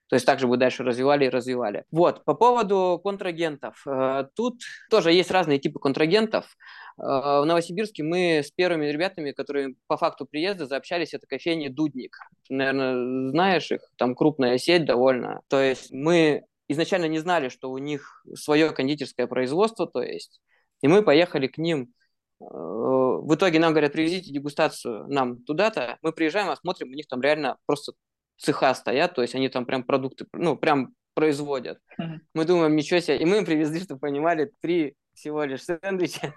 То 0.08 0.16
есть 0.16 0.26
также 0.26 0.48
бы 0.48 0.56
дальше 0.56 0.82
развивали 0.82 1.26
и 1.26 1.28
развивали. 1.28 1.84
Вот, 1.92 2.24
по 2.24 2.34
поводу 2.34 3.00
контрагентов. 3.02 3.82
Э, 3.86 4.26
тут 4.36 4.60
тоже 4.90 5.12
есть 5.12 5.30
разные 5.30 5.58
типы 5.58 5.78
контрагентов. 5.78 6.56
В 6.96 7.44
Новосибирске 7.46 8.02
мы 8.02 8.42
с 8.44 8.50
первыми 8.50 8.84
ребятами, 8.86 9.30
которые 9.30 9.74
по 9.86 9.96
факту 9.96 10.26
приезда 10.26 10.66
заобщались, 10.66 11.14
это 11.14 11.26
кофейня 11.26 11.70
«Дудник». 11.70 12.18
Ты, 12.46 12.54
наверное, 12.54 13.30
знаешь 13.30 13.70
их, 13.70 13.80
там 13.96 14.14
крупная 14.14 14.58
сеть 14.58 14.84
довольно. 14.84 15.40
То 15.48 15.58
есть 15.62 15.90
мы 15.92 16.44
изначально 16.72 17.06
не 17.06 17.18
знали, 17.18 17.48
что 17.48 17.70
у 17.70 17.78
них 17.78 18.24
свое 18.34 18.70
кондитерское 18.70 19.26
производство, 19.26 19.86
то 19.86 20.02
есть, 20.02 20.40
и 20.82 20.88
мы 20.88 21.02
поехали 21.02 21.46
к 21.46 21.58
ним. 21.58 21.92
Э, 22.40 22.44
в 22.44 23.34
итоге 23.34 23.58
нам 23.58 23.72
говорят, 23.72 23.92
привезите 23.92 24.32
дегустацию 24.32 25.06
нам 25.08 25.42
туда-то. 25.42 25.98
Мы 26.02 26.12
приезжаем, 26.12 26.48
осмотрим, 26.48 26.88
у 26.88 26.94
них 26.94 27.06
там 27.06 27.20
реально 27.20 27.56
просто 27.66 27.92
цеха 28.36 28.74
стоят, 28.74 29.14
то 29.14 29.22
есть 29.22 29.34
они 29.34 29.48
там 29.48 29.66
прям 29.66 29.84
продукты, 29.84 30.26
ну, 30.32 30.56
прям 30.56 30.94
производят. 31.14 31.78
Mm-hmm. 32.00 32.18
Мы 32.34 32.44
думаем, 32.44 32.76
ничего 32.76 33.00
себе. 33.00 33.18
И 33.18 33.24
мы 33.24 33.38
им 33.38 33.44
привезли, 33.44 33.80
чтобы 33.80 34.00
понимали, 34.00 34.52
три 34.60 34.94
всего 35.12 35.44
лишь 35.44 35.64
сэндвича 35.64 36.34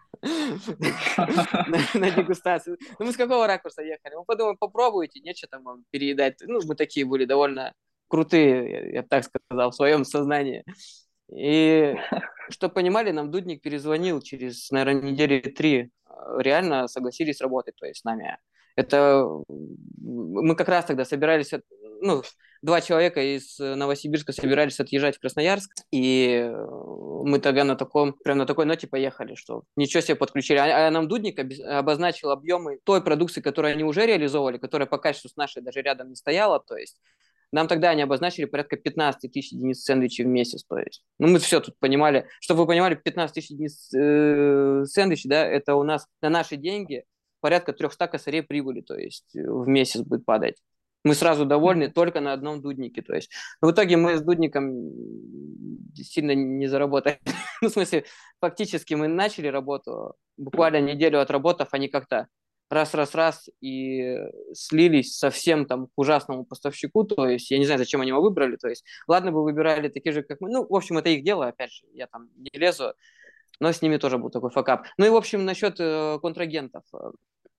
на 1.93 2.12
дегустацию. 2.12 2.78
Ну, 3.00 3.06
мы 3.06 3.13
с 3.13 3.17
какого 3.17 3.48
ракурса 3.48 3.82
ехали? 3.84 4.15
Мы 4.15 4.26
подумали, 4.26 4.58
попробуйте, 4.60 5.19
нечего 5.22 5.50
там 5.50 5.63
вам 5.63 5.84
переедать. 5.91 6.38
Ну, 6.41 6.60
мы 6.65 6.76
такие 6.76 7.06
были 7.06 7.26
довольно 7.26 7.74
крутые, 8.13 8.93
я 8.93 9.02
так 9.02 9.23
сказал, 9.23 9.71
в 9.71 9.76
своем 9.76 10.06
сознании. 10.06 10.63
И 11.36 11.95
что 12.52 12.69
понимали, 12.69 13.10
нам 13.10 13.32
Дудник 13.32 13.63
перезвонил 13.63 14.21
через, 14.21 14.69
наверное, 14.69 15.02
недели 15.02 15.39
три. 15.39 15.89
Реально 16.38 16.88
согласились 16.88 17.41
работать, 17.41 17.76
то 17.76 17.88
есть 17.88 18.02
с 18.02 18.04
нами. 18.04 18.38
Это 18.76 19.28
мы 19.47 20.56
как 20.56 20.67
раз 20.67 20.86
тогда 20.86 21.06
собирались, 21.06 21.54
ну, 22.02 22.21
два 22.62 22.82
человека 22.82 23.19
из 23.19 23.58
Новосибирска 23.58 24.32
собирались 24.32 24.80
отъезжать 24.80 25.17
в 25.17 25.19
Красноярск, 25.19 25.71
и 25.91 26.52
мы 27.23 27.39
тогда 27.39 27.63
на 27.63 27.76
таком, 27.76 28.13
прям 28.13 28.38
на 28.38 28.45
такой 28.45 28.65
ноте 28.65 28.86
поехали, 28.86 29.34
что 29.34 29.63
ничего 29.76 30.02
себе 30.02 30.15
подключили. 30.15 30.58
А, 30.58 30.88
а 30.88 30.91
нам 30.91 31.08
Дудник 31.08 31.39
обозначил 31.65 32.30
объемы 32.30 32.78
той 32.84 33.04
продукции, 33.04 33.41
которую 33.41 33.73
они 33.73 33.84
уже 33.84 34.06
реализовывали, 34.06 34.60
которая 34.60 34.88
по 34.88 34.99
качеству 34.99 35.30
с 35.30 35.36
нашей 35.36 35.63
даже 35.63 35.82
рядом 35.82 36.10
не 36.10 36.15
стояла, 36.15 36.60
то 36.60 36.76
есть 36.76 36.99
нам 37.54 37.68
тогда 37.68 37.92
они 37.92 38.02
обозначили 38.02 38.46
порядка 38.46 38.78
15 38.78 39.32
тысяч 39.32 39.52
единиц 39.52 39.84
сэндвичей 39.84 40.26
в 40.26 40.28
месяц. 40.28 40.63
То 40.63 40.78
есть, 40.78 41.04
ну, 41.20 41.28
мы 41.28 41.39
все 41.39 41.60
тут 41.60 41.78
понимали. 41.80 42.28
Чтобы 42.39 42.62
вы 42.62 42.68
понимали, 42.68 42.96
15 42.96 43.36
тысяч 43.36 43.52
единиц 43.52 43.94
э, 43.94 44.86
сэндвичей, 44.86 45.30
да, 45.30 45.46
это 45.46 45.76
у 45.76 45.84
нас 45.84 46.08
на 46.22 46.30
наши 46.30 46.58
деньги 46.58 47.04
порядка 47.42 47.74
300 47.74 48.08
косарей 48.08 48.42
прибыли, 48.42 48.82
то 48.82 48.98
есть 48.98 49.36
э, 49.36 49.42
в 49.46 49.68
месяц 49.68 50.02
будет 50.02 50.26
падать. 50.26 50.56
Мы 51.04 51.13
сразу 51.13 51.46
довольны 51.46 51.92
только 51.92 52.22
на 52.22 52.34
одном 52.34 52.62
дуднике. 52.62 53.02
То 53.02 53.13
есть, 53.13 53.30
но 53.62 53.68
в 53.68 53.72
итоге 53.72 53.98
мы 53.98 54.18
с 54.18 54.22
дудником 54.22 54.92
сильно 55.96 56.34
не 56.34 56.68
заработали. 56.68 57.20
ну, 57.62 57.70
в 57.70 57.72
смысле, 57.72 58.06
фактически 58.39 58.96
мы 58.96 59.08
начали 59.08 59.48
работу, 59.48 60.16
буквально 60.38 60.82
неделю 60.82 61.22
отработав, 61.22 61.70
они 61.72 61.88
как-то 61.88 62.30
раз-раз-раз 62.74 63.50
и 63.62 64.18
слились 64.54 65.18
совсем 65.18 65.66
там 65.66 65.88
к 65.88 65.92
ужасному 65.96 66.46
поставщику, 66.46 67.04
то 67.04 67.28
есть 67.28 67.52
я 67.52 67.58
не 67.58 67.66
знаю, 67.66 67.80
зачем 67.80 68.02
они 68.02 68.10
его 68.10 68.22
выбрали, 68.22 68.56
то 68.56 68.68
есть 68.68 68.84
ладно 69.08 69.32
бы 69.32 69.44
выбирали 69.44 69.88
такие 69.88 70.14
же, 70.14 70.24
как 70.24 70.42
мы, 70.42 70.50
ну, 70.50 70.66
в 70.68 70.76
общем, 70.76 70.98
это 70.98 71.10
их 71.10 71.24
дело, 71.24 71.48
опять 71.48 71.72
же, 71.72 71.86
я 71.94 72.08
там 72.08 72.30
не 72.36 72.50
лезу, 72.54 72.94
но 73.60 73.72
с 73.72 73.82
ними 73.82 73.98
тоже 73.98 74.18
был 74.18 74.30
такой 74.30 74.50
факап. 74.50 74.86
Ну 74.98 75.06
и, 75.06 75.10
в 75.10 75.16
общем, 75.16 75.46
насчет 75.46 75.80
э, 75.80 76.20
контрагентов. 76.22 76.84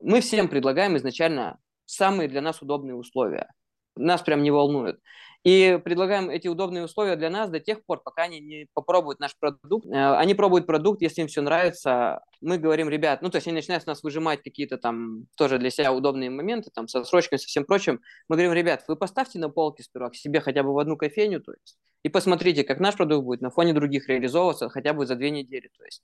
Мы 0.01 0.21
всем 0.21 0.49
предлагаем 0.49 0.97
изначально 0.97 1.59
самые 1.87 2.29
для 2.29 2.41
нас 2.41 2.61
удобные 2.61 2.95
условия. 2.95 3.49
Нас 3.97 4.23
прям 4.23 4.43
не 4.43 4.51
волнует. 4.51 5.01
И 5.45 5.79
предлагаем 5.85 6.31
эти 6.31 6.49
удобные 6.49 6.85
условия 6.85 7.17
для 7.17 7.29
нас 7.29 7.51
до 7.51 7.61
тех 7.61 7.85
пор, 7.85 8.03
пока 8.03 8.23
они 8.23 8.41
не 8.41 8.67
попробуют 8.73 9.21
наш 9.21 9.37
продукт. 9.39 9.87
Э, 9.87 10.17
они 10.17 10.35
пробуют 10.35 10.67
продукт, 10.67 11.03
если 11.03 11.21
им 11.21 11.29
все 11.29 11.43
нравится. 11.43 12.25
Мы 12.41 12.57
говорим, 12.57 12.89
ребят, 12.89 13.21
ну, 13.21 13.29
то 13.29 13.37
есть 13.37 13.47
они 13.47 13.55
начинают 13.55 13.83
с 13.83 13.87
нас 13.87 14.03
выжимать 14.03 14.43
какие-то 14.43 14.79
там 14.79 15.27
тоже 15.37 15.59
для 15.59 15.69
себя 15.69 15.93
удобные 15.93 16.31
моменты, 16.31 16.71
там, 16.75 16.89
со 16.89 17.05
срочками, 17.05 17.39
со 17.39 17.47
всем 17.47 17.67
прочим. 17.67 18.01
Мы 18.29 18.37
говорим, 18.37 18.55
ребят, 18.55 18.85
вы 18.89 18.97
поставьте 18.97 19.39
на 19.39 19.51
полке 19.51 19.83
сперва 19.83 20.09
к 20.09 20.17
себе 20.17 20.41
хотя 20.41 20.63
бы 20.63 20.73
в 20.73 20.79
одну 20.79 20.97
кофейню, 20.97 21.43
то 21.43 21.53
есть, 21.53 21.77
и 22.05 22.09
посмотрите, 22.09 22.65
как 22.65 22.81
наш 22.81 22.97
продукт 22.97 23.25
будет 23.25 23.41
на 23.43 23.51
фоне 23.51 23.75
других 23.75 24.09
реализовываться 24.09 24.71
хотя 24.71 24.95
бы 24.95 25.05
за 25.05 25.15
две 25.15 25.31
недели, 25.31 25.71
то 25.77 25.85
есть. 25.85 26.03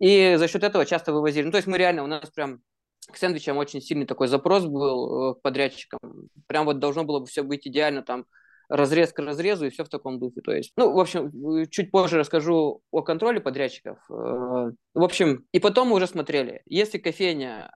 И 0.00 0.34
за 0.36 0.48
счет 0.48 0.64
этого 0.64 0.86
часто 0.86 1.12
вывозили. 1.12 1.44
Ну, 1.44 1.52
то 1.52 1.58
есть 1.58 1.68
мы 1.68 1.78
реально, 1.78 2.02
у 2.02 2.08
нас 2.08 2.30
прям 2.30 2.62
к 3.12 3.16
сэндвичам 3.16 3.58
очень 3.58 3.80
сильный 3.80 4.06
такой 4.06 4.26
запрос 4.28 4.64
был 4.64 5.32
э, 5.32 5.34
к 5.34 5.42
подрядчикам. 5.42 6.00
Прям 6.46 6.64
вот 6.64 6.78
должно 6.78 7.04
было 7.04 7.20
бы 7.20 7.26
все 7.26 7.42
быть 7.42 7.66
идеально 7.66 8.02
там 8.02 8.26
разрез 8.72 9.12
к 9.12 9.18
разрезу 9.18 9.66
и 9.66 9.70
все 9.70 9.84
в 9.84 9.88
таком 9.90 10.18
духе. 10.18 10.40
То 10.40 10.52
есть, 10.52 10.72
ну, 10.76 10.92
в 10.92 10.98
общем, 10.98 11.68
чуть 11.68 11.90
позже 11.90 12.18
расскажу 12.18 12.82
о 12.90 13.02
контроле 13.02 13.40
подрядчиков. 13.40 13.98
Э, 14.08 14.12
в 14.94 15.02
общем, 15.02 15.46
и 15.52 15.60
потом 15.60 15.88
мы 15.88 15.96
уже 15.96 16.06
смотрели, 16.06 16.62
если 16.64 16.96
кофейня 16.98 17.70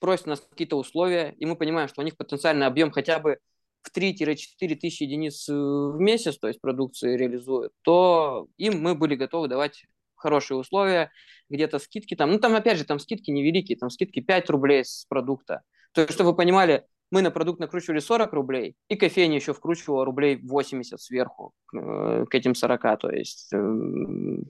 просит 0.00 0.26
нас 0.26 0.40
какие-то 0.40 0.76
условия, 0.76 1.34
и 1.38 1.46
мы 1.46 1.54
понимаем, 1.54 1.88
что 1.88 2.00
у 2.00 2.04
них 2.04 2.16
потенциальный 2.16 2.66
объем 2.66 2.90
хотя 2.90 3.20
бы 3.20 3.38
в 3.82 3.96
3-4 3.96 4.74
тысячи 4.74 5.04
единиц 5.04 5.48
э, 5.48 5.52
в 5.52 6.00
месяц, 6.00 6.36
то 6.38 6.48
есть 6.48 6.60
продукции 6.60 7.16
реализуют, 7.16 7.72
то 7.82 8.48
им 8.56 8.82
мы 8.82 8.96
были 8.96 9.14
готовы 9.14 9.46
давать 9.46 9.84
хорошие 10.16 10.58
условия, 10.58 11.12
где-то 11.48 11.78
скидки 11.78 12.16
там, 12.16 12.32
ну 12.32 12.38
там 12.38 12.56
опять 12.56 12.76
же, 12.76 12.84
там 12.84 12.98
скидки 12.98 13.30
невеликие, 13.30 13.78
там 13.78 13.88
скидки 13.88 14.20
5 14.20 14.50
рублей 14.50 14.84
с 14.84 15.06
продукта. 15.08 15.62
То 15.92 16.02
есть, 16.02 16.14
чтобы 16.14 16.30
вы 16.30 16.36
понимали, 16.36 16.86
мы 17.10 17.22
на 17.22 17.30
продукт 17.30 17.60
накручивали 17.60 17.98
40 17.98 18.32
рублей, 18.32 18.76
и 18.88 18.96
кофейня 18.96 19.36
еще 19.36 19.52
вкручивала 19.52 20.04
рублей 20.04 20.36
80 20.42 21.00
сверху 21.00 21.52
э, 21.74 22.24
к 22.28 22.34
этим 22.34 22.54
40. 22.54 23.00
То 23.00 23.10
есть, 23.10 23.52
э, 23.52 23.56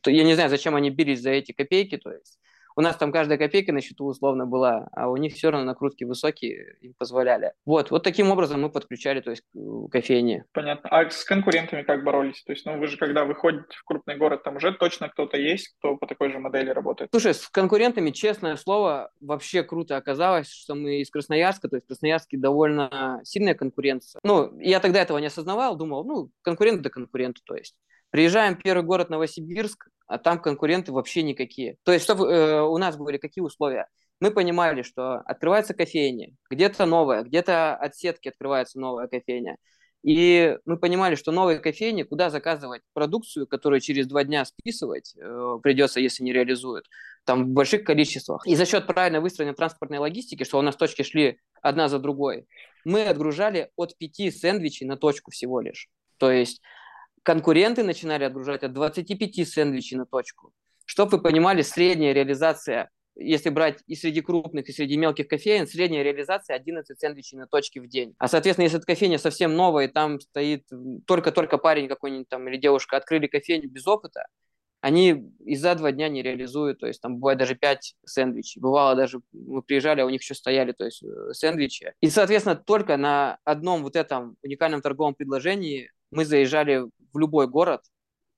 то 0.03 0.11
я 0.11 0.25
не 0.25 0.35
знаю, 0.35 0.51
зачем 0.51 0.75
они 0.75 0.91
бились 0.91 1.23
за 1.23 1.31
эти 1.31 1.53
копейки, 1.53 1.97
то 1.97 2.13
есть 2.13 2.39
у 2.77 2.81
нас 2.81 2.97
там 2.97 3.13
каждая 3.13 3.39
копейка 3.39 3.73
на 3.73 3.81
счету 3.81 4.07
условно 4.07 4.47
была, 4.47 4.89
а 4.93 5.09
у 5.09 5.17
них 5.17 5.35
все 5.35 5.51
равно 5.51 5.67
накрутки 5.67 6.05
высокие 6.05 6.77
им 6.81 6.95
позволяли. 6.99 7.53
Вот, 7.65 7.91
вот 7.91 8.03
таким 8.03 8.31
образом 8.31 8.63
мы 8.63 8.71
подключали, 8.71 9.21
то 9.21 9.31
есть 9.31 9.43
кофейни. 9.91 10.45
Понятно. 10.53 10.89
А 10.91 11.09
с 11.09 11.25
конкурентами 11.25 11.83
как 11.83 12.05
боролись? 12.05 12.43
То 12.45 12.53
есть, 12.53 12.65
ну 12.67 12.79
вы 12.79 12.87
же 12.87 12.97
когда 12.97 13.25
выходите 13.25 13.67
в 13.71 13.85
крупный 13.85 14.17
город, 14.17 14.43
там 14.43 14.57
уже 14.57 14.73
точно 14.73 15.09
кто-то 15.09 15.37
есть, 15.37 15.75
кто 15.79 15.97
по 15.97 16.07
такой 16.07 16.31
же 16.31 16.39
модели 16.39 16.71
работает? 16.71 17.11
Слушай, 17.13 17.35
с 17.35 17.49
конкурентами, 17.49 18.11
честное 18.11 18.57
слово, 18.57 19.11
вообще 19.21 19.63
круто 19.63 19.97
оказалось, 19.97 20.51
что 20.51 20.75
мы 20.75 21.01
из 21.01 21.11
Красноярска, 21.11 21.69
то 21.69 21.77
есть 21.77 21.87
в 21.87 21.89
Красноярске 21.89 22.39
довольно 22.39 23.21
сильная 23.25 23.55
конкуренция. 23.55 24.21
Ну, 24.25 24.59
я 24.61 24.81
тогда 24.81 25.01
этого 25.01 25.19
не 25.19 25.27
осознавал, 25.27 25.77
думал, 25.77 26.05
ну, 26.05 26.31
конкурент 26.43 26.83
да 26.83 26.91
конкурент, 26.91 27.39
то 27.45 27.55
есть. 27.55 27.77
Приезжаем 28.11 28.57
в 28.57 28.63
первый 28.63 28.83
город 28.83 29.11
Новосибирск, 29.11 29.89
а 30.07 30.19
там 30.19 30.41
конкуренты 30.41 30.93
вообще 30.93 31.23
никакие. 31.23 31.77
То 31.85 31.93
есть, 31.93 32.05
чтобы 32.05 32.27
э, 32.27 32.63
у 32.63 32.77
нас 32.79 32.97
были 32.97 33.19
какие 33.19 33.43
условия? 33.43 33.87
Мы 34.21 34.31
понимали, 34.33 34.83
что 34.83 35.19
открывается 35.21 35.73
кофейня, 35.73 36.33
где-то 36.51 36.85
новая, 36.85 37.23
где-то 37.23 37.75
от 37.75 37.97
сетки 37.97 38.29
открывается 38.29 38.79
новая 38.79 39.07
кофейня. 39.07 39.57
И 40.03 40.57
мы 40.65 40.79
понимали, 40.79 41.15
что 41.15 41.31
новые 41.31 41.59
кофейни, 41.59 42.05
куда 42.05 42.31
заказывать 42.31 42.83
продукцию, 42.95 43.47
которую 43.47 43.81
через 43.81 44.07
два 44.07 44.25
дня 44.25 44.45
списывать 44.45 45.15
э, 45.17 45.59
придется, 45.63 46.01
если 46.01 46.25
не 46.25 46.33
реализуют, 46.33 46.87
там 47.25 47.45
в 47.45 47.49
больших 47.49 47.85
количествах. 47.85 48.47
И 48.47 48.57
за 48.57 48.65
счет 48.65 48.87
правильно 48.87 49.21
выстроенной 49.21 49.55
транспортной 49.55 49.99
логистики, 49.99 50.45
что 50.45 50.59
у 50.59 50.63
нас 50.63 50.77
точки 50.77 51.03
шли 51.03 51.39
одна 51.63 51.89
за 51.89 51.99
другой, 51.99 52.47
мы 52.85 53.05
отгружали 53.05 53.71
от 53.77 53.97
пяти 53.99 54.31
сэндвичей 54.31 54.87
на 54.87 54.97
точку 54.97 55.31
всего 55.31 55.61
лишь. 55.61 55.89
То 56.17 56.31
есть 56.31 56.63
конкуренты 57.23 57.83
начинали 57.83 58.25
отгружать 58.25 58.63
от 58.63 58.73
25 58.73 59.49
сэндвичей 59.49 59.97
на 59.97 60.07
точку. 60.07 60.53
Чтобы 60.85 61.19
вы 61.19 61.23
понимали, 61.23 61.63
средняя 61.63 62.13
реализация, 62.13 62.91
если 63.15 63.51
брать 63.51 63.81
и 63.87 63.95
среди 63.95 64.21
крупных, 64.23 64.69
и 64.69 64.73
среди 64.73 64.97
мелких 64.97 65.29
кофеин, 65.29 65.67
средняя 65.67 66.03
реализация 66.03 66.57
11 66.57 66.99
сэндвичей 66.99 67.39
на 67.39 67.47
точке 67.47 67.81
в 67.81 67.89
день. 67.89 68.15
А, 68.19 68.29
соответственно, 68.29 68.65
если 68.65 68.79
эта 68.79 68.87
кофейня 68.87 69.19
совсем 69.19 69.55
новая, 69.55 69.87
и 69.87 69.89
там 69.89 70.21
стоит 70.21 70.67
только-только 71.07 71.59
парень 71.59 71.89
какой-нибудь 71.89 72.29
там 72.29 72.49
или 72.49 72.57
девушка 72.57 72.97
открыли 72.97 73.27
кофейню 73.27 73.69
без 73.69 73.87
опыта, 73.87 74.27
они 74.81 75.31
и 75.45 75.57
за 75.57 75.75
два 75.75 75.93
дня 75.93 76.09
не 76.09 76.23
реализуют, 76.23 76.81
то 76.81 76.87
есть 76.87 77.03
там 77.03 77.19
бывает 77.19 77.39
даже 77.39 77.55
пять 77.55 77.95
сэндвичей. 78.05 78.61
Бывало 78.61 78.97
даже, 78.97 79.21
мы 79.33 79.63
приезжали, 79.63 80.01
а 80.01 80.07
у 80.07 80.11
них 80.11 80.23
еще 80.23 80.35
стояли, 80.35 80.73
то 80.73 80.87
есть 80.87 81.03
э, 81.03 81.33
сэндвичи. 81.35 81.93
И, 82.01 82.09
соответственно, 82.09 82.57
только 82.57 82.97
на 82.97 83.39
одном 83.45 83.83
вот 83.83 83.95
этом 83.95 84.37
уникальном 84.43 84.81
торговом 84.81 85.15
предложении 85.15 85.91
мы 86.11 86.25
заезжали 86.25 86.85
в 87.13 87.19
любой 87.19 87.49
город, 87.49 87.83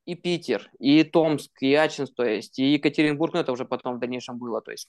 и 0.04 0.14
Питер, 0.14 0.70
и 0.78 1.04
Томск, 1.04 1.50
и 1.60 1.74
Ачинск, 1.74 2.14
то 2.14 2.24
есть, 2.24 2.58
и 2.58 2.72
Екатеринбург, 2.72 3.34
ну, 3.34 3.40
это 3.40 3.52
уже 3.52 3.64
потом 3.64 3.96
в 3.96 4.00
дальнейшем 4.00 4.38
было, 4.38 4.60
то 4.60 4.72
есть, 4.72 4.88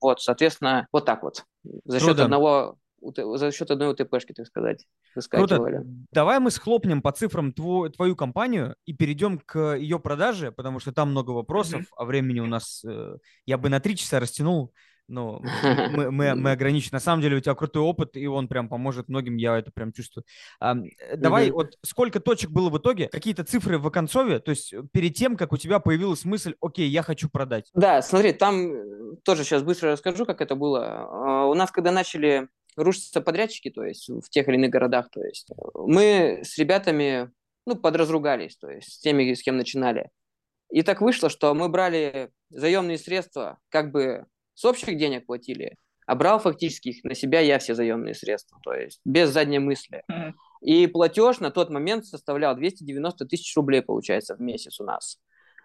вот, 0.00 0.20
соответственно, 0.20 0.86
вот 0.92 1.04
так 1.04 1.22
вот. 1.22 1.44
За 1.84 1.98
счет 1.98 2.08
Круто. 2.08 2.24
одного 2.24 2.78
за 3.14 3.52
счет 3.52 3.70
одной 3.70 3.92
УТПшки, 3.92 4.32
так 4.32 4.46
сказать, 4.46 4.86
Круто. 5.30 5.84
Давай 6.12 6.40
мы 6.40 6.50
схлопнем 6.50 7.02
по 7.02 7.12
цифрам 7.12 7.52
твою, 7.52 7.90
твою 7.90 8.16
компанию 8.16 8.76
и 8.84 8.92
перейдем 8.92 9.38
к 9.38 9.76
ее 9.76 9.98
продаже, 9.98 10.52
потому 10.52 10.78
что 10.78 10.92
там 10.92 11.10
много 11.10 11.30
вопросов, 11.30 11.82
mm-hmm. 11.82 11.96
а 11.96 12.04
времени 12.04 12.40
у 12.40 12.46
нас 12.46 12.84
э, 12.84 13.16
я 13.44 13.58
бы 13.58 13.68
на 13.68 13.80
три 13.80 13.96
часа 13.96 14.20
растянул 14.20 14.72
но 15.08 15.40
мы, 15.90 16.10
мы, 16.10 16.34
мы 16.34 16.50
ограничены. 16.52 16.96
На 16.96 17.00
самом 17.00 17.22
деле 17.22 17.36
у 17.36 17.40
тебя 17.40 17.54
крутой 17.54 17.82
опыт, 17.82 18.16
и 18.16 18.26
он 18.26 18.48
прям 18.48 18.68
поможет 18.68 19.08
многим, 19.08 19.36
я 19.36 19.58
это 19.58 19.70
прям 19.70 19.92
чувствую. 19.92 20.24
А, 20.60 20.74
давай, 21.16 21.48
mm-hmm. 21.48 21.52
вот 21.52 21.78
сколько 21.84 22.20
точек 22.20 22.50
было 22.50 22.70
в 22.70 22.78
итоге? 22.78 23.08
Какие-то 23.08 23.44
цифры 23.44 23.78
в 23.78 23.86
оконцове? 23.86 24.40
То 24.40 24.50
есть 24.50 24.74
перед 24.92 25.14
тем, 25.14 25.36
как 25.36 25.52
у 25.52 25.56
тебя 25.56 25.78
появилась 25.78 26.24
мысль, 26.24 26.54
окей, 26.60 26.88
я 26.88 27.02
хочу 27.02 27.28
продать. 27.28 27.70
Да, 27.74 28.02
смотри, 28.02 28.32
там 28.32 28.72
э, 28.72 29.16
тоже 29.22 29.44
сейчас 29.44 29.62
быстро 29.62 29.92
расскажу, 29.92 30.26
как 30.26 30.40
это 30.40 30.54
было. 30.54 31.06
А, 31.10 31.46
у 31.46 31.54
нас, 31.54 31.70
когда 31.70 31.90
начали 31.90 32.48
рушиться 32.76 33.20
подрядчики, 33.20 33.70
то 33.70 33.84
есть 33.84 34.08
в 34.08 34.28
тех 34.28 34.48
или 34.48 34.56
иных 34.56 34.70
городах, 34.70 35.08
то 35.10 35.22
есть 35.22 35.48
мы 35.74 36.40
с 36.42 36.58
ребятами, 36.58 37.30
ну, 37.64 37.74
подразругались, 37.74 38.56
то 38.56 38.70
есть 38.70 38.92
с 38.92 38.98
теми, 38.98 39.32
с 39.32 39.42
кем 39.42 39.56
начинали. 39.56 40.10
И 40.70 40.82
так 40.82 41.00
вышло, 41.00 41.30
что 41.30 41.54
мы 41.54 41.68
брали 41.68 42.30
заемные 42.50 42.98
средства 42.98 43.58
как 43.70 43.92
бы 43.92 44.26
с 44.56 44.64
общих 44.64 44.96
денег 44.96 45.26
платили, 45.26 45.76
а 46.06 46.14
брал 46.14 46.38
фактически 46.38 46.88
их 46.88 47.04
на 47.04 47.14
себя 47.14 47.40
я 47.40 47.58
все 47.58 47.74
заемные 47.74 48.14
средства, 48.14 48.58
то 48.64 48.72
есть 48.72 49.00
без 49.04 49.30
задней 49.30 49.58
мысли. 49.58 50.02
И 50.62 50.86
платеж 50.86 51.38
на 51.40 51.50
тот 51.50 51.70
момент 51.70 52.06
составлял 52.06 52.56
290 52.56 53.26
тысяч 53.26 53.54
рублей, 53.54 53.82
получается, 53.82 54.34
в 54.34 54.40
месяц 54.40 54.80
у 54.80 54.84
нас. 54.84 55.18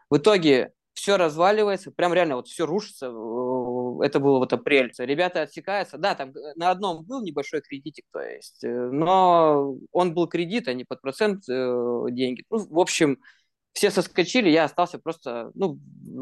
В 0.10 0.18
итоге 0.18 0.74
все 0.94 1.16
разваливается, 1.18 1.92
прям 1.92 2.14
реально 2.14 2.36
вот 2.36 2.48
все 2.48 2.66
рушится. 2.66 3.08
Это 3.08 4.20
было 4.20 4.40
вот 4.40 4.52
апрель. 4.52 4.92
Ребята 4.98 5.44
отсекаются. 5.44 5.98
Да, 5.98 6.16
там 6.16 6.32
э, 6.32 6.54
на 6.56 6.70
одном 6.70 7.06
был 7.06 7.24
небольшой 7.24 7.62
кредитик, 7.62 8.06
то 8.12 8.20
есть, 8.20 8.64
э, 8.64 8.68
но 8.68 9.78
он 9.92 10.14
был 10.14 10.28
кредит, 10.28 10.68
а 10.68 10.74
не 10.74 10.84
под 10.84 11.02
процент 11.02 11.48
э, 11.50 12.06
деньги. 12.10 12.44
Ну, 12.50 12.68
в 12.68 12.80
общем, 12.80 13.20
все 13.74 13.90
соскочили, 13.90 14.50
я 14.50 14.66
остался 14.66 15.00
просто 15.00 15.52
ну, 15.54 15.80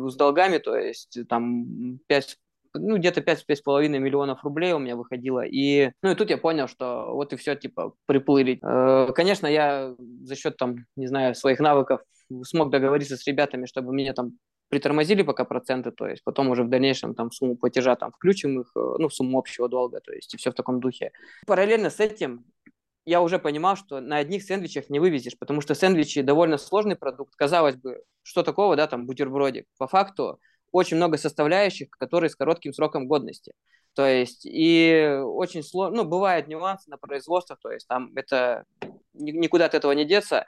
с 0.10 0.16
долгами, 0.16 0.60
то 0.60 0.76
есть 0.76 1.18
там 1.28 2.00
5, 2.08 2.38
ну, 2.74 2.98
где-то 2.98 3.22
5-5,5 3.22 3.88
миллионов 3.88 4.44
рублей 4.44 4.74
у 4.74 4.80
меня 4.80 4.96
выходило. 4.96 5.46
И, 5.46 5.92
ну, 6.02 6.12
и 6.12 6.16
тут 6.16 6.30
я 6.30 6.38
понял, 6.38 6.68
что 6.68 7.14
вот 7.14 7.34
и 7.34 7.36
все, 7.36 7.56
типа, 7.56 7.94
приплыли. 8.06 8.60
Конечно, 9.16 9.48
я 9.48 9.96
за 10.24 10.36
счет, 10.36 10.58
там, 10.58 10.86
не 10.96 11.08
знаю, 11.08 11.36
своих 11.36 11.60
навыков 11.60 12.02
смог 12.44 12.70
договориться 12.70 13.18
с 13.18 13.26
ребятами, 13.26 13.66
чтобы 13.66 13.94
меня 13.94 14.14
там 14.14 14.34
притормозили 14.70 15.24
пока 15.24 15.46
проценты, 15.46 15.92
то 15.92 16.08
есть 16.08 16.24
потом 16.24 16.50
уже 16.50 16.64
в 16.64 16.70
дальнейшем 16.70 17.16
там 17.16 17.32
сумму 17.32 17.58
платежа 17.58 17.96
там 17.96 18.12
включим 18.12 18.62
их, 18.62 18.72
э, 18.76 18.80
ну, 19.00 19.10
сумму 19.10 19.40
общего 19.40 19.68
долга, 19.68 20.00
то 20.00 20.14
есть 20.14 20.34
и 20.34 20.38
все 20.38 20.52
в 20.52 20.54
таком 20.54 20.80
духе. 20.80 21.12
Параллельно 21.48 21.90
с 21.90 22.00
этим 22.00 22.46
я 23.06 23.22
уже 23.22 23.40
понимал, 23.40 23.76
что 23.76 24.00
на 24.00 24.18
одних 24.18 24.44
сэндвичах 24.44 24.90
не 24.90 25.00
вывезешь, 25.00 25.38
потому 25.38 25.62
что 25.62 25.74
сэндвичи 25.74 26.22
довольно 26.22 26.58
сложный 26.58 26.96
продукт. 26.96 27.36
Казалось 27.36 27.76
бы, 27.76 28.04
что 28.22 28.44
такого, 28.44 28.76
да, 28.76 28.86
там 28.86 29.08
бутербродик. 29.08 29.66
По 29.80 29.88
факту 29.88 30.40
очень 30.72 30.98
много 30.98 31.18
составляющих, 31.18 31.90
которые 31.92 32.30
с 32.30 32.36
коротким 32.36 32.74
сроком 32.74 33.08
годности. 33.08 33.54
То 33.94 34.06
есть 34.06 34.46
и 34.46 35.20
очень 35.24 35.64
сложно, 35.64 36.04
ну, 36.04 36.10
бывают 36.10 36.48
нюансы 36.48 36.90
на 36.90 36.98
производстве, 36.98 37.58
то 37.62 37.72
есть 37.72 37.88
там 37.88 38.12
это 38.16 38.66
никуда 39.14 39.66
от 39.66 39.74
этого 39.74 39.92
не 39.92 40.06
деться. 40.06 40.46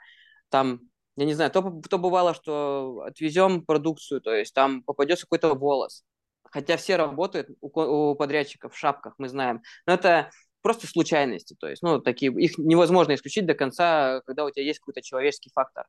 Там 0.48 0.80
я 1.16 1.26
не 1.26 1.34
знаю, 1.34 1.50
то, 1.50 1.80
то 1.88 1.98
бывало, 1.98 2.34
что 2.34 3.02
отвезем 3.06 3.64
продукцию, 3.64 4.20
то 4.20 4.34
есть 4.34 4.54
там 4.54 4.82
попадется 4.82 5.26
какой-то 5.26 5.54
волос. 5.54 6.04
Хотя 6.44 6.76
все 6.76 6.96
работают 6.96 7.48
у, 7.60 7.68
у 7.80 8.14
подрядчиков 8.14 8.74
в 8.74 8.78
шапках, 8.78 9.14
мы 9.18 9.28
знаем. 9.28 9.62
Но 9.86 9.94
это 9.94 10.30
просто 10.62 10.86
случайности, 10.86 11.56
то 11.58 11.68
есть, 11.68 11.82
ну, 11.82 12.00
такие, 12.00 12.32
их 12.32 12.56
невозможно 12.56 13.14
исключить 13.14 13.46
до 13.46 13.54
конца, 13.54 14.22
когда 14.26 14.44
у 14.44 14.50
тебя 14.50 14.64
есть 14.64 14.78
какой-то 14.78 15.02
человеческий 15.02 15.50
фактор. 15.52 15.86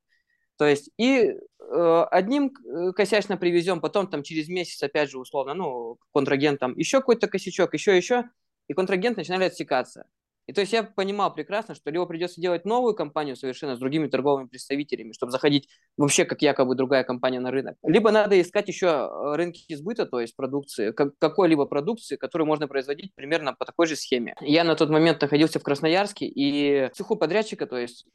То 0.57 0.65
есть 0.65 0.89
и 0.97 1.19
э, 1.19 2.05
одним 2.11 2.53
э, 2.65 2.91
косячно 2.93 3.37
привезем, 3.37 3.81
потом 3.81 4.07
там 4.07 4.23
через 4.23 4.47
месяц, 4.47 4.81
опять 4.83 5.09
же, 5.09 5.19
условно, 5.19 5.53
ну, 5.53 5.97
контрагент 6.13 6.59
там 6.59 6.77
еще 6.77 6.99
какой-то 6.99 7.27
косячок, 7.27 7.73
еще, 7.73 7.95
еще, 7.95 8.29
и 8.67 8.73
контрагент 8.73 9.17
начинали 9.17 9.45
отсекаться. 9.45 10.05
И 10.45 10.51
то 10.51 10.61
есть 10.61 10.73
я 10.73 10.83
понимал 10.83 11.33
прекрасно, 11.33 11.73
что 11.73 11.89
либо 11.89 12.05
придется 12.05 12.41
делать 12.41 12.65
новую 12.65 12.95
компанию 12.95 13.35
совершенно 13.35 13.75
с 13.75 13.79
другими 13.79 14.07
торговыми 14.07 14.47
представителями, 14.47 15.13
чтобы 15.13 15.31
заходить 15.31 15.69
вообще 15.95 16.25
как 16.25 16.41
якобы 16.41 16.75
другая 16.75 17.03
компания 17.03 17.39
на 17.39 17.49
рынок, 17.49 17.77
либо 17.83 18.11
надо 18.11 18.39
искать 18.39 18.67
еще 18.67 18.87
э, 18.87 19.35
рынки 19.35 19.73
сбыта, 19.73 20.05
то 20.05 20.19
есть 20.19 20.35
продукции, 20.35 20.91
как, 20.91 21.17
какой-либо 21.17 21.65
продукции, 21.65 22.17
которую 22.17 22.47
можно 22.47 22.67
производить 22.67 23.15
примерно 23.15 23.53
по 23.53 23.65
такой 23.65 23.87
же 23.87 23.95
схеме. 23.95 24.35
Я 24.41 24.63
на 24.65 24.75
тот 24.75 24.89
момент 24.89 25.21
находился 25.21 25.59
в 25.59 25.63
Красноярске, 25.63 26.25
и 26.25 26.89
цеху 26.93 27.15
подрядчика, 27.15 27.65
то 27.65 27.77
есть, 27.77 28.05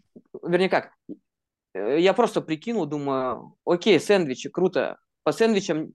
вернее 0.43 0.68
как, 0.68 0.91
я 1.75 2.12
просто 2.14 2.41
прикинул, 2.41 2.87
думаю, 2.87 3.57
окей, 3.64 4.01
сэндвичи, 4.01 4.49
круто, 4.49 4.99
по 5.23 5.33
сэндвичам 5.33 5.95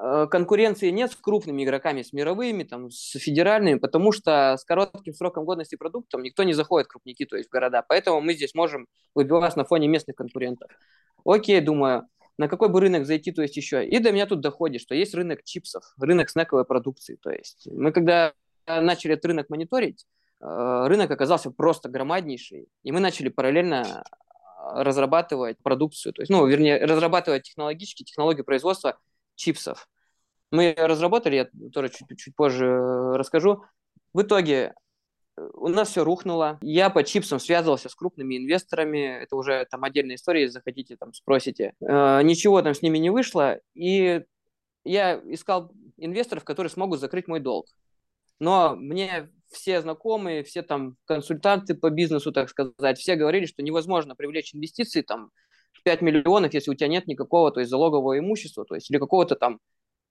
Э, 0.00 0.28
конкуренции 0.30 0.90
нет 0.90 1.10
с 1.10 1.16
крупными 1.16 1.64
игроками, 1.64 2.02
с 2.02 2.12
мировыми, 2.12 2.62
там, 2.62 2.90
с 2.90 3.18
федеральными, 3.18 3.78
потому 3.78 4.12
что 4.12 4.56
с 4.56 4.64
коротким 4.64 5.12
сроком 5.12 5.44
годности 5.44 5.74
продуктом 5.74 6.22
никто 6.22 6.44
не 6.44 6.52
заходит 6.52 6.86
крупники, 6.88 7.26
то 7.26 7.36
есть 7.36 7.48
в 7.48 7.52
города. 7.52 7.84
Поэтому 7.86 8.20
мы 8.20 8.34
здесь 8.34 8.54
можем 8.54 8.86
выбиваться 9.14 9.58
на 9.58 9.64
фоне 9.64 9.88
местных 9.88 10.14
конкурентов. 10.14 10.70
Окей, 11.24 11.60
думаю, 11.60 12.06
на 12.38 12.48
какой 12.48 12.68
бы 12.68 12.80
рынок 12.80 13.06
зайти, 13.06 13.32
то 13.32 13.42
есть 13.42 13.56
еще. 13.56 13.84
И 13.84 13.98
до 13.98 14.12
меня 14.12 14.26
тут 14.26 14.40
доходит, 14.40 14.82
что 14.82 14.94
есть 14.94 15.14
рынок 15.14 15.42
чипсов, 15.42 15.82
рынок 15.98 16.30
снековой 16.30 16.64
продукции. 16.64 17.18
То 17.20 17.30
есть 17.30 17.66
мы 17.68 17.90
когда 17.90 18.32
начали 18.68 19.14
этот 19.14 19.26
рынок 19.26 19.50
мониторить, 19.50 20.06
э, 20.40 20.84
рынок 20.86 21.10
оказался 21.10 21.50
просто 21.50 21.88
громаднейший, 21.88 22.68
и 22.84 22.92
мы 22.92 23.00
начали 23.00 23.30
параллельно 23.30 24.04
разрабатывать 24.58 25.58
продукцию, 25.62 26.12
то 26.12 26.22
есть, 26.22 26.30
ну, 26.30 26.46
вернее, 26.46 26.84
разрабатывать 26.84 27.44
технологически, 27.44 28.02
технологию 28.02 28.44
производства 28.44 28.98
чипсов. 29.34 29.88
Мы 30.50 30.74
разработали, 30.76 31.36
я 31.36 31.70
тоже 31.70 31.90
чуть, 31.90 32.18
чуть 32.18 32.34
позже 32.34 32.66
э, 32.66 33.16
расскажу. 33.16 33.64
В 34.14 34.22
итоге 34.22 34.74
э, 35.36 35.48
у 35.54 35.68
нас 35.68 35.90
все 35.90 36.04
рухнуло. 36.04 36.58
Я 36.62 36.90
по 36.90 37.04
чипсам 37.04 37.38
связывался 37.38 37.88
с 37.88 37.94
крупными 37.94 38.38
инвесторами. 38.38 39.22
Это 39.22 39.36
уже 39.36 39.66
там 39.70 39.84
отдельная 39.84 40.16
история, 40.16 40.42
если 40.42 40.54
захотите, 40.54 40.96
там 40.96 41.12
спросите. 41.12 41.74
Э, 41.80 42.22
ничего 42.22 42.62
там 42.62 42.74
с 42.74 42.82
ними 42.82 42.98
не 42.98 43.10
вышло. 43.10 43.60
И 43.74 44.24
я 44.84 45.20
искал 45.26 45.70
инвесторов, 45.98 46.44
которые 46.44 46.70
смогут 46.70 47.00
закрыть 47.00 47.28
мой 47.28 47.40
долг. 47.40 47.66
Но 48.40 48.74
мне 48.74 49.30
все 49.50 49.80
знакомые, 49.80 50.44
все 50.44 50.62
там 50.62 50.96
консультанты 51.06 51.74
по 51.74 51.90
бизнесу, 51.90 52.32
так 52.32 52.48
сказать, 52.50 52.98
все 52.98 53.16
говорили, 53.16 53.46
что 53.46 53.62
невозможно 53.62 54.14
привлечь 54.14 54.54
инвестиции 54.54 55.02
там 55.02 55.30
5 55.84 56.02
миллионов, 56.02 56.52
если 56.52 56.70
у 56.70 56.74
тебя 56.74 56.88
нет 56.88 57.06
никакого, 57.06 57.50
то 57.50 57.60
есть 57.60 57.70
залогового 57.70 58.18
имущества, 58.18 58.64
то 58.64 58.74
есть 58.74 58.90
или 58.90 58.98
какого-то 58.98 59.36
там 59.36 59.58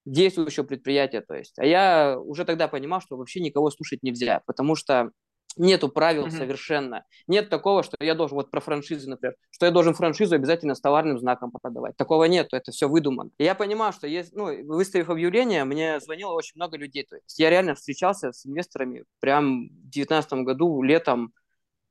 действующего 0.06 0.64
предприятия, 0.64 1.22
то 1.22 1.36
есть. 1.36 1.60
А 1.60 1.66
я 1.66 2.18
уже 2.20 2.46
тогда 2.46 2.68
понимал, 2.68 3.02
что 3.02 3.18
вообще 3.18 3.42
никого 3.42 3.70
слушать 3.70 4.04
нельзя, 4.04 4.42
потому 4.46 4.76
что 4.76 5.12
нету 5.58 5.90
правил 5.90 6.28
mm-hmm. 6.28 6.38
совершенно. 6.38 7.06
Нет 7.28 7.50
такого, 7.50 7.84
что 7.84 7.98
я 8.00 8.16
должен, 8.16 8.36
вот 8.36 8.52
про 8.52 8.60
франшизы, 8.60 9.10
например, 9.10 9.36
что 9.52 9.66
я 9.66 9.72
должен 9.72 9.94
франшизу 9.94 10.36
обязательно 10.36 10.76
с 10.76 10.82
товарным 10.82 11.20
знаком 11.20 11.52
продавать. 11.52 11.96
Такого 11.98 12.26
нет, 12.26 12.50
это 12.52 12.72
все 12.72 12.88
выдумано. 12.88 13.32
И 13.38 13.44
я 13.44 13.56
понимал, 13.56 13.94
что 13.94 14.08
есть, 14.08 14.34
ну, 14.34 14.46
выставив 14.66 15.10
объявление, 15.10 15.64
мне 15.64 16.00
звонило 16.00 16.34
очень 16.34 16.54
много 16.56 16.78
людей. 16.78 17.04
То 17.04 17.16
есть 17.16 17.40
я 17.40 17.50
реально 17.50 17.76
встречался 17.76 18.32
с 18.32 18.46
инвесторами 18.46 19.06
прям 19.20 19.68
в 19.68 19.90
2019 19.90 20.34
году, 20.44 20.82
летом, 20.82 21.34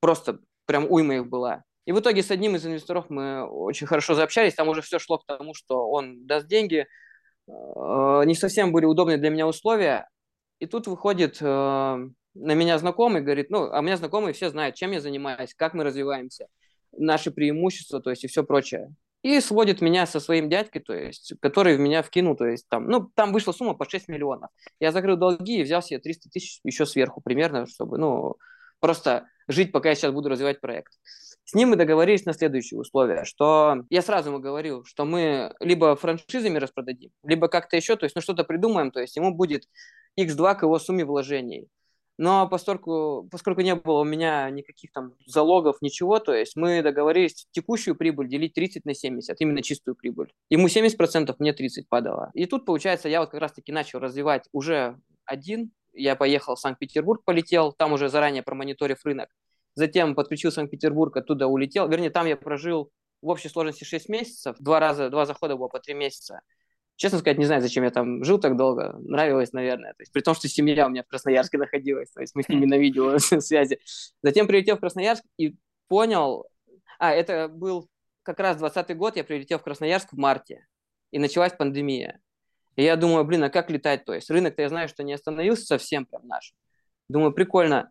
просто 0.00 0.40
прям 0.66 0.86
уйма 0.90 1.16
их 1.16 1.26
была. 1.28 1.62
И 1.86 1.92
в 1.92 2.00
итоге 2.00 2.22
с 2.22 2.30
одним 2.30 2.56
из 2.56 2.66
инвесторов 2.66 3.06
мы 3.08 3.44
очень 3.44 3.86
хорошо 3.86 4.14
заобщались, 4.14 4.54
там 4.54 4.68
уже 4.68 4.82
все 4.82 4.98
шло 4.98 5.18
к 5.18 5.24
тому, 5.24 5.54
что 5.54 5.88
он 5.88 6.26
даст 6.26 6.48
деньги, 6.48 6.86
э, 7.48 8.22
не 8.24 8.34
совсем 8.34 8.72
были 8.72 8.84
удобные 8.84 9.18
для 9.18 9.30
меня 9.30 9.46
условия. 9.46 10.08
И 10.58 10.66
тут 10.66 10.88
выходит 10.88 11.38
э, 11.40 12.08
на 12.36 12.54
меня 12.54 12.78
знакомый, 12.78 13.22
говорит, 13.22 13.50
ну, 13.50 13.70
а 13.70 13.80
меня 13.80 13.96
знакомые 13.96 14.32
все 14.32 14.50
знают, 14.50 14.76
чем 14.76 14.92
я 14.92 15.00
занимаюсь, 15.00 15.54
как 15.54 15.74
мы 15.74 15.84
развиваемся, 15.84 16.46
наши 16.96 17.30
преимущества, 17.30 18.00
то 18.00 18.10
есть 18.10 18.24
и 18.24 18.28
все 18.28 18.44
прочее. 18.44 18.94
И 19.22 19.40
сводит 19.40 19.80
меня 19.80 20.06
со 20.06 20.20
своим 20.20 20.48
дядькой, 20.48 20.82
то 20.82 20.94
есть, 20.94 21.34
который 21.40 21.76
в 21.76 21.80
меня 21.80 22.02
вкинул, 22.02 22.36
то 22.36 22.46
есть 22.46 22.68
там, 22.68 22.86
ну, 22.86 23.10
там 23.14 23.32
вышла 23.32 23.52
сумма 23.52 23.74
по 23.74 23.88
6 23.88 24.08
миллионов. 24.08 24.50
Я 24.78 24.92
закрыл 24.92 25.16
долги 25.16 25.58
и 25.58 25.62
взял 25.62 25.82
себе 25.82 25.98
300 25.98 26.30
тысяч 26.30 26.60
еще 26.62 26.86
сверху 26.86 27.20
примерно, 27.20 27.66
чтобы, 27.66 27.98
ну, 27.98 28.36
просто 28.78 29.26
жить, 29.48 29.72
пока 29.72 29.88
я 29.88 29.94
сейчас 29.94 30.12
буду 30.12 30.28
развивать 30.28 30.60
проект. 30.60 30.92
С 31.44 31.54
ним 31.54 31.70
мы 31.70 31.76
договорились 31.76 32.24
на 32.24 32.32
следующие 32.32 32.78
условия, 32.80 33.24
что 33.24 33.84
я 33.88 34.02
сразу 34.02 34.30
ему 34.30 34.40
говорил, 34.40 34.84
что 34.84 35.04
мы 35.04 35.54
либо 35.60 35.94
франшизами 35.94 36.58
распродадим, 36.58 37.10
либо 37.22 37.46
как-то 37.48 37.76
еще, 37.76 37.96
то 37.96 38.04
есть 38.04 38.16
ну 38.16 38.22
что-то 38.22 38.42
придумаем, 38.42 38.90
то 38.90 39.00
есть 39.00 39.16
ему 39.16 39.32
будет 39.32 39.68
x2 40.18 40.56
к 40.56 40.62
его 40.62 40.78
сумме 40.80 41.04
вложений. 41.04 41.68
Но 42.18 42.48
поскольку, 42.48 43.28
поскольку 43.30 43.60
не 43.60 43.74
было 43.74 44.00
у 44.00 44.04
меня 44.04 44.48
никаких 44.50 44.92
там 44.92 45.12
залогов, 45.26 45.82
ничего, 45.82 46.18
то 46.18 46.34
есть 46.34 46.56
мы 46.56 46.82
договорились 46.82 47.46
текущую 47.50 47.94
прибыль 47.94 48.28
делить 48.28 48.54
30 48.54 48.86
на 48.86 48.94
70, 48.94 49.38
именно 49.40 49.62
чистую 49.62 49.94
прибыль. 49.94 50.32
Ему 50.48 50.68
70%, 50.68 51.34
мне 51.38 51.52
30 51.52 51.88
падало. 51.88 52.30
И 52.32 52.46
тут, 52.46 52.64
получается, 52.64 53.08
я 53.08 53.20
вот 53.20 53.30
как 53.30 53.40
раз-таки 53.40 53.70
начал 53.70 53.98
развивать 53.98 54.44
уже 54.52 54.98
один. 55.24 55.72
Я 55.92 56.16
поехал 56.16 56.54
в 56.54 56.60
Санкт-Петербург, 56.60 57.22
полетел, 57.24 57.72
там 57.72 57.92
уже 57.92 58.08
заранее 58.08 58.42
промониторив 58.42 59.04
рынок. 59.04 59.28
Затем 59.74 60.14
подключил 60.14 60.50
Санкт-Петербург, 60.50 61.14
оттуда 61.16 61.48
улетел. 61.48 61.86
Вернее, 61.86 62.10
там 62.10 62.26
я 62.26 62.36
прожил 62.36 62.90
в 63.20 63.28
общей 63.28 63.48
сложности 63.50 63.84
6 63.84 64.08
месяцев. 64.08 64.56
Два 64.58 64.80
раза, 64.80 65.10
два 65.10 65.26
захода 65.26 65.56
было 65.56 65.68
по 65.68 65.80
3 65.80 65.94
месяца. 65.94 66.40
Честно 66.96 67.18
сказать, 67.18 67.38
не 67.38 67.44
знаю, 67.44 67.60
зачем 67.60 67.84
я 67.84 67.90
там 67.90 68.24
жил 68.24 68.38
так 68.38 68.56
долго. 68.56 68.96
Нравилось, 68.98 69.52
наверное. 69.52 69.92
То 69.92 70.02
есть, 70.02 70.12
при 70.12 70.22
том, 70.22 70.34
что 70.34 70.48
семья 70.48 70.86
у 70.86 70.90
меня 70.90 71.02
в 71.02 71.06
Красноярске 71.06 71.58
находилась. 71.58 72.10
То 72.10 72.22
есть 72.22 72.34
мы 72.34 72.42
с 72.42 72.48
ними 72.48 72.64
на 72.64 72.78
видео 72.78 73.18
связи. 73.18 73.78
Затем 74.22 74.46
прилетел 74.46 74.76
в 74.76 74.80
Красноярск 74.80 75.22
и 75.36 75.56
понял... 75.88 76.46
А, 76.98 77.12
это 77.12 77.48
был 77.48 77.90
как 78.22 78.40
раз 78.40 78.56
20 78.56 78.96
год. 78.96 79.16
Я 79.16 79.24
прилетел 79.24 79.58
в 79.58 79.62
Красноярск 79.62 80.12
в 80.12 80.16
марте. 80.16 80.66
И 81.10 81.18
началась 81.18 81.52
пандемия. 81.52 82.20
И 82.76 82.82
я 82.82 82.96
думаю, 82.96 83.24
блин, 83.24 83.44
а 83.44 83.50
как 83.50 83.70
летать? 83.70 84.04
То 84.04 84.14
есть 84.14 84.30
рынок-то 84.30 84.62
я 84.62 84.68
знаю, 84.68 84.88
что 84.88 85.02
не 85.02 85.12
остановился 85.12 85.66
совсем 85.66 86.06
прям 86.06 86.26
наш. 86.26 86.54
Думаю, 87.08 87.32
прикольно 87.32 87.90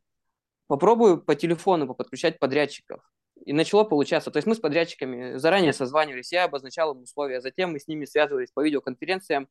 попробую 0.67 1.21
по 1.21 1.35
телефону 1.35 1.93
подключать 1.93 2.39
подрядчиков. 2.39 3.01
И 3.45 3.53
начало 3.53 3.83
получаться. 3.83 4.31
То 4.31 4.37
есть 4.37 4.47
мы 4.47 4.55
с 4.55 4.59
подрядчиками 4.59 5.37
заранее 5.37 5.71
созванивались, 5.71 6.31
я 6.31 6.43
обозначал 6.45 6.93
им 6.93 7.03
условия, 7.03 7.41
затем 7.41 7.71
мы 7.71 7.79
с 7.79 7.87
ними 7.87 8.05
связывались 8.05 8.51
по 8.51 8.63
видеоконференциям 8.63 9.47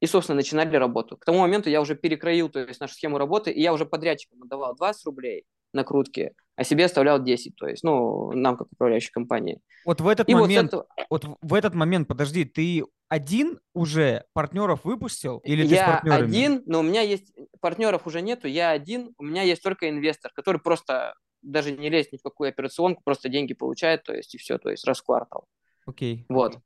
и, 0.00 0.06
собственно, 0.06 0.36
начинали 0.36 0.76
работу. 0.76 1.16
К 1.16 1.24
тому 1.24 1.40
моменту 1.40 1.70
я 1.70 1.80
уже 1.80 1.96
перекроил 1.96 2.48
то 2.48 2.60
есть, 2.60 2.80
нашу 2.80 2.94
схему 2.94 3.18
работы, 3.18 3.50
и 3.50 3.60
я 3.60 3.72
уже 3.72 3.86
подрядчикам 3.86 4.42
отдавал 4.42 4.76
20 4.76 5.04
рублей 5.06 5.44
накрутки, 5.72 6.32
а 6.54 6.64
себе 6.64 6.86
оставлял 6.86 7.22
10, 7.22 7.56
то 7.56 7.66
есть, 7.66 7.82
ну, 7.82 8.32
нам 8.32 8.56
как 8.56 8.68
управляющей 8.72 9.10
компании. 9.10 9.60
Вот 9.84 10.00
в 10.00 10.08
этот 10.08 10.28
и 10.28 10.34
момент, 10.34 10.72
вот, 10.72 10.86
этого... 10.86 11.06
вот 11.10 11.38
в 11.40 11.54
этот 11.54 11.74
момент, 11.74 12.08
подожди, 12.08 12.44
ты 12.44 12.84
один 13.08 13.60
уже 13.74 14.24
партнеров 14.32 14.84
выпустил 14.84 15.38
или 15.38 15.64
я 15.64 15.68
ты 15.68 15.76
с 15.76 15.94
партнерами? 15.94 16.28
один, 16.28 16.62
но 16.66 16.80
у 16.80 16.82
меня 16.82 17.02
есть 17.02 17.32
партнеров 17.60 18.06
уже 18.06 18.20
нету, 18.20 18.48
я 18.48 18.70
один, 18.70 19.12
у 19.18 19.24
меня 19.24 19.42
есть 19.42 19.62
только 19.62 19.88
инвестор, 19.88 20.32
который 20.34 20.60
просто 20.60 21.14
даже 21.42 21.72
не 21.72 21.88
лезет 21.90 22.12
ни 22.12 22.16
в 22.18 22.22
какую 22.22 22.48
операционку, 22.48 23.02
просто 23.04 23.28
деньги 23.28 23.54
получает, 23.54 24.02
то 24.02 24.14
есть 24.14 24.34
и 24.34 24.38
все, 24.38 24.58
то 24.58 24.70
есть 24.70 24.86
раз 24.86 25.00
в 25.00 25.04
квартал. 25.04 25.46
Окей. 25.86 26.24
Вот, 26.28 26.58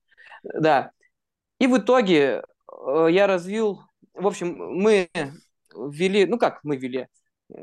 да. 0.43 0.93
И 1.59 1.67
в 1.67 1.77
итоге 1.77 2.43
э, 2.73 3.07
я 3.11 3.27
развил, 3.27 3.81
в 4.15 4.27
общем, 4.27 4.57
мы 4.57 5.09
ввели, 5.75 6.27
ну 6.27 6.39
как 6.39 6.61
мы 6.65 6.77
ввели, 6.77 7.09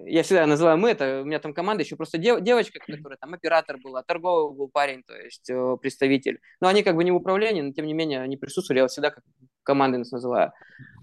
я 0.06 0.24
всегда 0.24 0.46
называю 0.46 0.78
мы, 0.78 0.90
это 0.90 1.22
у 1.22 1.26
меня 1.26 1.40
там 1.40 1.54
команда 1.54 1.84
еще 1.84 1.96
просто 1.96 2.18
дев, 2.18 2.42
девочка, 2.42 2.80
которая 2.80 3.18
там 3.18 3.34
оператор 3.34 3.78
была, 3.78 4.04
торговый 4.04 4.56
был 4.56 4.70
парень, 4.70 5.04
то 5.04 5.16
есть 5.16 5.50
э, 5.50 5.78
представитель. 5.82 6.40
Но 6.60 6.68
они 6.68 6.84
как 6.84 6.96
бы 6.96 7.04
не 7.04 7.12
в 7.12 7.16
управлении, 7.16 7.62
но 7.62 7.72
тем 7.72 7.86
не 7.86 7.94
менее 7.94 8.22
они 8.22 8.38
присутствовали, 8.38 8.82
я 8.82 8.88
всегда 8.88 9.12
как 9.12 9.24
командой 9.64 9.98
нас 9.98 10.12
называю. 10.12 10.54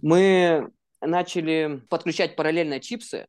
Мы 0.03 0.71
начали 1.01 1.83
подключать 1.89 2.37
параллельно 2.37 2.81
чипсы, 2.81 3.27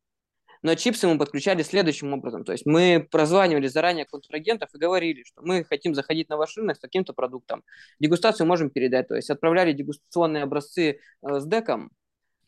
но 0.66 0.74
чипсы 0.74 1.07
мы 1.07 1.20
подключали 1.20 1.61
следующим 1.61 2.11
образом. 2.11 2.43
То 2.43 2.51
есть 2.51 2.66
мы 2.66 3.07
прозванивали 3.11 3.68
заранее 3.68 4.05
контрагентов 4.05 4.74
и 4.74 4.80
говорили, 4.80 5.22
что 5.22 5.43
мы 5.43 5.63
хотим 5.63 5.93
заходить 5.93 6.28
на 6.28 6.38
ваш 6.38 6.57
рынок 6.57 6.78
с 6.78 6.80
таким-то 6.80 7.13
продуктом. 7.13 7.63
Дегустацию 7.99 8.47
можем 8.47 8.72
передать. 8.72 9.07
То 9.07 9.16
есть 9.16 9.30
отправляли 9.30 9.74
дегустационные 9.74 10.41
образцы 10.41 10.89
э, 11.22 11.39
с 11.39 11.45
деком, 11.45 11.91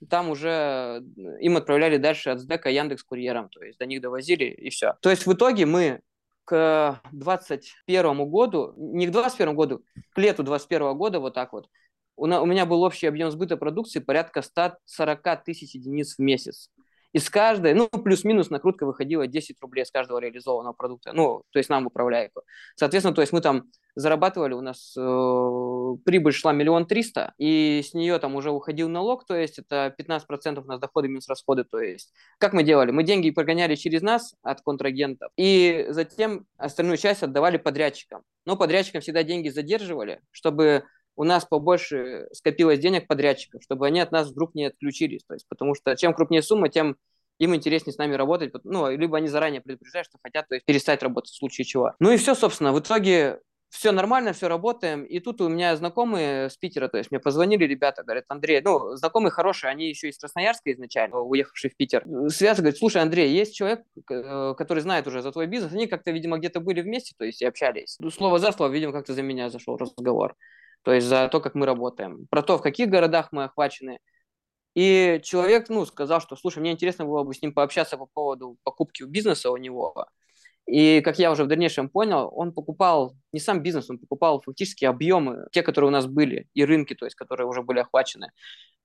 там 0.09 0.31
уже 0.31 1.03
им 1.39 1.57
отправляли 1.57 1.97
дальше 1.97 2.31
от 2.31 2.39
СДЭКа 2.39 2.71
Яндекс 2.71 3.03
курьером, 3.03 3.49
то 3.49 3.63
есть 3.63 3.77
до 3.77 3.85
них 3.85 4.01
довозили 4.01 4.45
и 4.45 4.71
все. 4.71 4.95
То 5.01 5.11
есть 5.11 5.27
в 5.27 5.33
итоге 5.33 5.67
мы 5.67 6.01
к 6.45 6.99
2021 7.11 8.29
году, 8.31 8.73
не 8.77 9.05
к 9.05 9.11
2021 9.11 9.55
году, 9.55 9.83
к 10.09 10.17
лету 10.17 10.41
2021 10.41 10.97
года 10.97 11.19
вот 11.19 11.35
так 11.35 11.53
вот, 11.53 11.69
у 12.15 12.25
меня 12.25 12.65
был 12.65 12.81
общий 12.81 13.05
объем 13.05 13.29
сбыта 13.29 13.57
продукции 13.57 13.99
порядка 13.99 14.41
140 14.41 15.43
тысяч 15.43 15.75
единиц 15.75 16.15
в 16.15 16.19
месяц. 16.19 16.71
Из 17.17 17.31
каждой, 17.31 17.73
ну, 17.73 17.89
плюс-минус 17.89 18.51
накрутка 18.51 18.85
выходила 18.85 19.25
10 19.25 19.59
рублей 19.61 19.87
с 19.87 19.89
каждого 19.89 20.19
реализованного 20.19 20.73
продукта. 20.73 21.13
Ну, 21.13 21.41
то 21.49 21.57
есть 21.57 21.67
нам 21.67 21.87
управляйку. 21.87 22.43
Соответственно, 22.75 23.15
то 23.15 23.21
есть 23.21 23.33
мы 23.33 23.41
там 23.41 23.63
зарабатывали, 23.95 24.53
у 24.53 24.61
нас 24.61 24.93
э, 24.95 25.95
прибыль 26.05 26.33
шла 26.33 26.53
миллион 26.53 26.85
триста, 26.85 27.33
и 27.39 27.81
с 27.83 27.95
нее 27.95 28.19
там 28.19 28.35
уже 28.35 28.51
уходил 28.51 28.87
налог, 28.87 29.25
то 29.25 29.35
есть 29.35 29.57
это 29.57 29.95
15% 29.99 30.61
у 30.61 30.67
нас 30.67 30.79
доходы 30.79 31.07
минус 31.07 31.27
расходы, 31.27 31.63
то 31.63 31.79
есть 31.79 32.13
как 32.37 32.53
мы 32.53 32.61
делали? 32.61 32.91
Мы 32.91 33.01
деньги 33.01 33.31
прогоняли 33.31 33.73
через 33.73 34.03
нас 34.03 34.35
от 34.43 34.61
контрагентов, 34.61 35.31
и 35.37 35.87
затем 35.89 36.45
остальную 36.57 36.97
часть 36.97 37.23
отдавали 37.23 37.57
подрядчикам. 37.57 38.21
Но 38.45 38.55
подрядчикам 38.55 39.01
всегда 39.01 39.23
деньги 39.23 39.49
задерживали, 39.49 40.21
чтобы 40.29 40.83
у 41.17 41.23
нас 41.23 41.45
побольше 41.45 42.29
скопилось 42.31 42.79
денег 42.79 43.07
подрядчиков, 43.07 43.61
чтобы 43.63 43.87
они 43.87 43.99
от 43.99 44.11
нас 44.11 44.29
вдруг 44.29 44.55
не 44.55 44.65
отключились. 44.65 45.23
То 45.27 45.33
есть, 45.33 45.47
потому 45.49 45.75
что 45.75 45.95
чем 45.95 46.13
крупнее 46.13 46.43
сумма, 46.43 46.69
тем 46.69 46.95
им 47.39 47.55
интереснее 47.55 47.93
с 47.93 47.97
нами 47.97 48.13
работать, 48.13 48.53
ну, 48.63 48.89
либо 48.89 49.17
они 49.17 49.27
заранее 49.27 49.61
предупреждают, 49.61 50.07
что 50.07 50.17
хотят 50.23 50.47
то 50.47 50.55
есть, 50.55 50.65
перестать 50.65 51.03
работать 51.03 51.31
в 51.31 51.37
случае 51.37 51.65
чего. 51.65 51.93
Ну 51.99 52.11
и 52.11 52.17
все, 52.17 52.35
собственно, 52.35 52.71
в 52.71 52.79
итоге 52.79 53.39
все 53.69 53.91
нормально, 53.91 54.33
все 54.33 54.47
работаем. 54.47 55.03
И 55.03 55.19
тут 55.19 55.41
у 55.41 55.49
меня 55.49 55.75
знакомые 55.75 56.49
с 56.49 56.57
Питера, 56.57 56.87
то 56.87 56.97
есть 56.97 57.11
мне 57.11 57.19
позвонили 57.19 57.65
ребята, 57.65 58.03
говорят, 58.03 58.25
Андрей, 58.29 58.61
ну, 58.61 58.95
знакомые 58.95 59.31
хорошие, 59.31 59.71
они 59.71 59.89
еще 59.89 60.09
из 60.09 60.17
Красноярска 60.17 60.71
изначально, 60.71 61.19
уехавшие 61.19 61.71
в 61.71 61.75
Питер. 61.75 62.03
Связывают, 62.29 62.59
говорят, 62.59 62.77
слушай, 62.77 63.01
Андрей, 63.01 63.31
есть 63.31 63.55
человек, 63.55 63.81
э, 64.09 64.53
который 64.57 64.79
знает 64.79 65.07
уже 65.07 65.21
за 65.21 65.31
твой 65.31 65.47
бизнес, 65.47 65.73
они 65.73 65.87
как-то, 65.87 66.11
видимо, 66.11 66.37
где-то 66.37 66.59
были 66.59 66.81
вместе, 66.81 67.13
то 67.17 67.25
есть 67.25 67.41
и 67.41 67.45
общались. 67.45 67.97
Ну, 67.99 68.09
слово 68.09 68.39
за 68.39 68.51
слово, 68.51 68.71
видимо, 68.71 68.93
как-то 68.93 69.13
за 69.13 69.21
меня 69.21 69.49
зашел 69.49 69.77
разговор 69.77 70.35
то 70.83 70.93
есть 70.93 71.07
за 71.07 71.27
то, 71.29 71.39
как 71.41 71.55
мы 71.55 71.65
работаем, 71.65 72.27
про 72.29 72.41
то, 72.41 72.57
в 72.57 72.61
каких 72.61 72.89
городах 72.89 73.29
мы 73.31 73.45
охвачены. 73.45 73.99
И 74.75 75.19
человек, 75.23 75.69
ну, 75.69 75.85
сказал, 75.85 76.21
что, 76.21 76.35
слушай, 76.35 76.59
мне 76.59 76.71
интересно 76.71 77.05
было 77.05 77.23
бы 77.23 77.33
с 77.33 77.41
ним 77.41 77.53
пообщаться 77.53 77.97
по 77.97 78.05
поводу 78.05 78.57
покупки 78.63 79.03
бизнеса 79.03 79.49
у 79.51 79.57
него. 79.57 80.07
И, 80.67 80.99
как 80.99 81.17
я 81.17 81.31
уже 81.31 81.45
в 81.45 81.47
дальнейшем 81.47 81.89
понял, 81.89 82.29
он 82.35 82.51
покупал 82.51 83.15
не 83.31 83.39
сам 83.39 83.63
бизнес, 83.63 83.89
он 83.89 83.99
покупал 83.99 84.41
фактически 84.41 84.83
объемы, 84.83 85.47
те, 85.53 85.63
которые 85.63 85.87
у 85.87 85.91
нас 85.91 86.07
были, 86.07 86.47
и 86.53 86.65
рынки, 86.65 86.93
то 86.93 87.05
есть, 87.05 87.15
которые 87.15 87.47
уже 87.47 87.63
были 87.63 87.79
охвачены. 87.79 88.31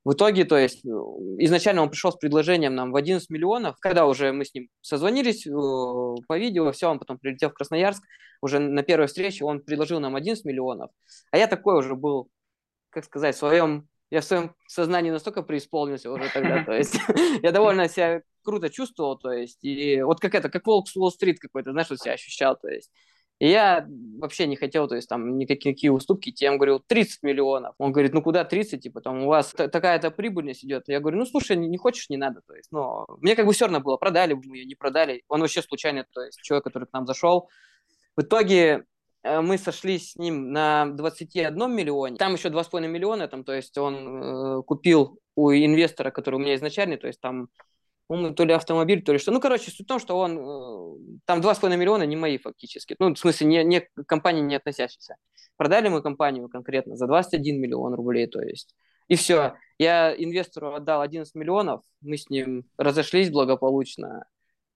В 0.04 0.12
итоге, 0.12 0.44
то 0.44 0.56
есть, 0.56 0.84
изначально 0.84 1.82
он 1.82 1.90
пришел 1.90 2.12
с 2.12 2.16
предложением 2.16 2.76
нам 2.76 2.92
в 2.92 2.96
11 2.96 3.28
миллионов, 3.30 3.76
когда 3.80 4.06
уже 4.06 4.32
мы 4.32 4.44
с 4.44 4.54
ним 4.54 4.68
созвонились 4.80 5.46
э, 5.46 5.50
по 5.50 6.38
видео, 6.38 6.70
все, 6.70 6.88
он 6.88 7.00
потом 7.00 7.18
прилетел 7.18 7.50
в 7.50 7.54
Красноярск, 7.54 8.02
уже 8.40 8.60
на 8.60 8.82
первой 8.84 9.06
встрече 9.06 9.44
он 9.44 9.60
предложил 9.60 9.98
нам 9.98 10.14
11 10.14 10.44
миллионов, 10.44 10.90
а 11.32 11.38
я 11.38 11.48
такой 11.48 11.76
уже 11.78 11.96
был, 11.96 12.28
как 12.90 13.04
сказать, 13.04 13.34
в 13.34 13.38
своем, 13.38 13.88
я 14.10 14.20
в 14.20 14.24
своем 14.24 14.54
сознании 14.68 15.10
настолько 15.10 15.42
преисполнился 15.42 16.12
уже 16.12 16.30
тогда, 16.32 16.64
то 16.64 16.72
есть, 16.72 16.96
я 17.42 17.50
довольно 17.50 17.88
себя 17.88 18.22
круто 18.42 18.70
чувствовал, 18.70 19.18
то 19.18 19.32
есть, 19.32 19.64
и 19.64 20.02
вот 20.02 20.20
как 20.20 20.34
это, 20.34 20.48
как 20.48 20.66
волк 20.66 20.88
с 20.88 20.96
Уолл-стрит 20.96 21.38
какой-то, 21.38 21.72
знаешь, 21.72 21.90
вот 21.90 22.00
себя 22.00 22.14
ощущал, 22.14 22.56
то 22.56 22.68
есть, 22.68 22.90
и 23.42 23.48
я 23.48 23.84
вообще 24.20 24.46
не 24.46 24.54
хотел, 24.54 24.86
то 24.86 24.94
есть 24.94 25.08
там 25.08 25.36
никакие 25.36 25.90
уступки. 25.90 26.32
Я 26.38 26.50
ему 26.50 26.58
говорил 26.58 26.78
30 26.78 27.24
миллионов. 27.24 27.74
Он 27.78 27.90
говорит, 27.90 28.14
ну 28.14 28.22
куда 28.22 28.44
30, 28.44 28.80
типа 28.80 29.00
там 29.00 29.24
у 29.24 29.26
вас 29.26 29.50
такая-то 29.52 30.12
прибыльность 30.12 30.64
идет. 30.64 30.84
Я 30.86 31.00
говорю, 31.00 31.18
ну 31.18 31.26
слушай, 31.26 31.56
не, 31.56 31.66
не 31.66 31.76
хочешь, 31.76 32.08
не 32.08 32.16
надо. 32.16 32.42
То 32.46 32.54
есть, 32.54 32.70
ну, 32.70 33.04
мне 33.20 33.34
как 33.34 33.46
бы 33.46 33.52
все 33.52 33.64
равно 33.64 33.80
было, 33.80 33.96
продали 33.96 34.34
бы 34.34 34.42
мы 34.44 34.58
ее, 34.58 34.64
не 34.64 34.76
продали. 34.76 35.24
Он 35.26 35.40
вообще 35.40 35.60
случайно, 35.60 36.06
то 36.12 36.22
есть 36.22 36.40
человек, 36.40 36.62
который 36.62 36.84
к 36.86 36.92
нам 36.92 37.04
зашел. 37.04 37.48
В 38.14 38.22
итоге 38.22 38.84
э, 39.24 39.40
мы 39.40 39.58
сошлись 39.58 40.12
с 40.12 40.16
ним 40.16 40.52
на 40.52 40.86
21 40.86 41.74
миллионе. 41.74 42.18
Там 42.18 42.34
еще 42.34 42.48
2,5 42.48 42.86
миллиона, 42.86 43.26
там, 43.26 43.42
то 43.42 43.54
есть 43.54 43.76
он 43.76 44.22
э, 44.22 44.62
купил 44.62 45.18
у 45.34 45.50
инвестора, 45.50 46.12
который 46.12 46.36
у 46.36 46.38
меня 46.38 46.54
изначальный, 46.54 46.96
то 46.96 47.08
есть 47.08 47.20
там 47.20 47.48
по-моему, 48.12 48.34
то 48.34 48.44
ли 48.44 48.52
автомобиль, 48.52 49.02
то 49.02 49.14
ли 49.14 49.18
что. 49.18 49.32
Ну, 49.32 49.40
короче, 49.40 49.70
суть 49.70 49.86
в 49.86 49.88
том, 49.88 49.98
что 49.98 50.18
он, 50.18 50.38
э, 50.38 51.18
там 51.24 51.40
2,5 51.40 51.78
миллиона 51.78 52.02
не 52.02 52.14
мои 52.14 52.36
фактически. 52.36 52.94
Ну, 52.98 53.14
в 53.14 53.18
смысле, 53.18 53.46
не, 53.46 53.64
не 53.64 53.88
компании 54.06 54.42
не 54.42 54.54
относящиеся. 54.54 55.16
Продали 55.56 55.88
мы 55.88 56.02
компанию 56.02 56.46
конкретно 56.50 56.94
за 56.94 57.06
21 57.06 57.58
миллион 57.58 57.94
рублей, 57.94 58.26
то 58.26 58.42
есть. 58.42 58.74
И 59.08 59.14
все. 59.14 59.54
Я 59.78 60.14
инвестору 60.14 60.74
отдал 60.74 61.00
11 61.00 61.34
миллионов, 61.34 61.80
мы 62.02 62.18
с 62.18 62.28
ним 62.28 62.66
разошлись 62.76 63.30
благополучно. 63.30 64.26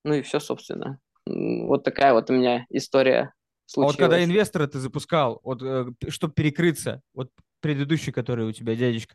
Ну 0.03 0.15
и 0.15 0.23
все, 0.23 0.41
собственно. 0.41 0.99
Вот 1.27 1.85
такая 1.85 2.15
вот 2.15 2.31
у 2.31 2.33
меня 2.33 2.65
история 2.71 3.35
случилась. 3.67 3.99
А 3.99 4.03
вот 4.03 4.09
когда 4.09 4.25
инвестора 4.25 4.67
ты 4.67 4.79
запускал, 4.79 5.41
вот, 5.43 5.61
э, 5.63 5.85
чтобы 6.09 6.33
перекрыться, 6.33 7.03
вот 7.13 7.29
предыдущий, 7.61 8.13
который 8.13 8.47
у 8.47 8.53
тебя 8.53 8.75
дядечка, 8.75 9.15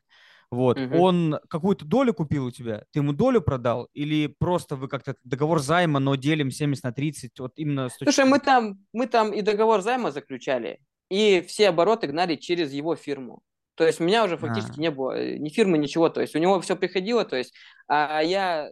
вот, 0.51 0.77
угу. 0.77 0.97
он 1.01 1.39
какую-то 1.47 1.85
долю 1.85 2.13
купил 2.13 2.45
у 2.45 2.51
тебя, 2.51 2.83
ты 2.91 2.99
ему 2.99 3.13
долю 3.13 3.41
продал, 3.41 3.87
или 3.93 4.27
просто 4.27 4.75
вы 4.75 4.89
как-то 4.89 5.15
договор 5.23 5.59
займа, 5.59 5.99
но 5.99 6.15
делим 6.15 6.51
70 6.51 6.83
на 6.83 6.91
30, 6.91 7.39
вот 7.39 7.53
именно 7.55 7.87
с 7.87 7.97
точки... 7.97 8.13
Слушай, 8.13 8.29
мы 8.29 8.39
там, 8.39 8.85
мы 8.91 9.07
там 9.07 9.31
и 9.31 9.41
договор 9.41 9.81
займа 9.81 10.11
заключали, 10.11 10.79
и 11.09 11.41
все 11.47 11.69
обороты 11.69 12.07
гнали 12.07 12.35
через 12.35 12.73
его 12.73 12.95
фирму. 12.95 13.41
То 13.75 13.87
есть 13.87 14.01
у 14.01 14.03
меня 14.03 14.25
уже 14.25 14.37
фактически 14.37 14.77
а. 14.77 14.81
не 14.81 14.91
было 14.91 15.17
э, 15.17 15.37
ни 15.37 15.49
фирмы, 15.49 15.77
ничего. 15.77 16.09
То 16.09 16.21
есть 16.21 16.35
у 16.35 16.39
него 16.39 16.59
все 16.59 16.75
приходило, 16.75 17.23
то 17.25 17.37
есть, 17.37 17.53
а 17.87 18.21
я, 18.21 18.69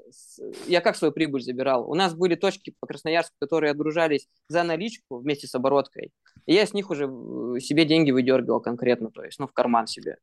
я 0.67 0.81
как 0.81 0.97
свою 0.97 1.13
прибыль 1.13 1.41
забирал? 1.41 1.89
У 1.89 1.95
нас 1.95 2.13
были 2.13 2.35
точки 2.35 2.75
по 2.79 2.85
Красноярску, 2.85 3.35
которые 3.39 3.71
отгружались 3.71 4.27
за 4.49 4.63
наличку 4.63 5.17
вместе 5.17 5.47
с 5.47 5.55
обороткой. 5.55 6.11
И 6.45 6.53
я 6.53 6.65
с 6.65 6.73
них 6.73 6.89
уже 6.89 7.05
э, 7.05 7.59
себе 7.59 7.85
деньги 7.85 8.11
выдергивал 8.11 8.59
конкретно, 8.59 9.09
то 9.09 9.23
есть, 9.23 9.39
ну, 9.39 9.47
в 9.47 9.53
карман 9.53 9.87
себе. 9.87 10.17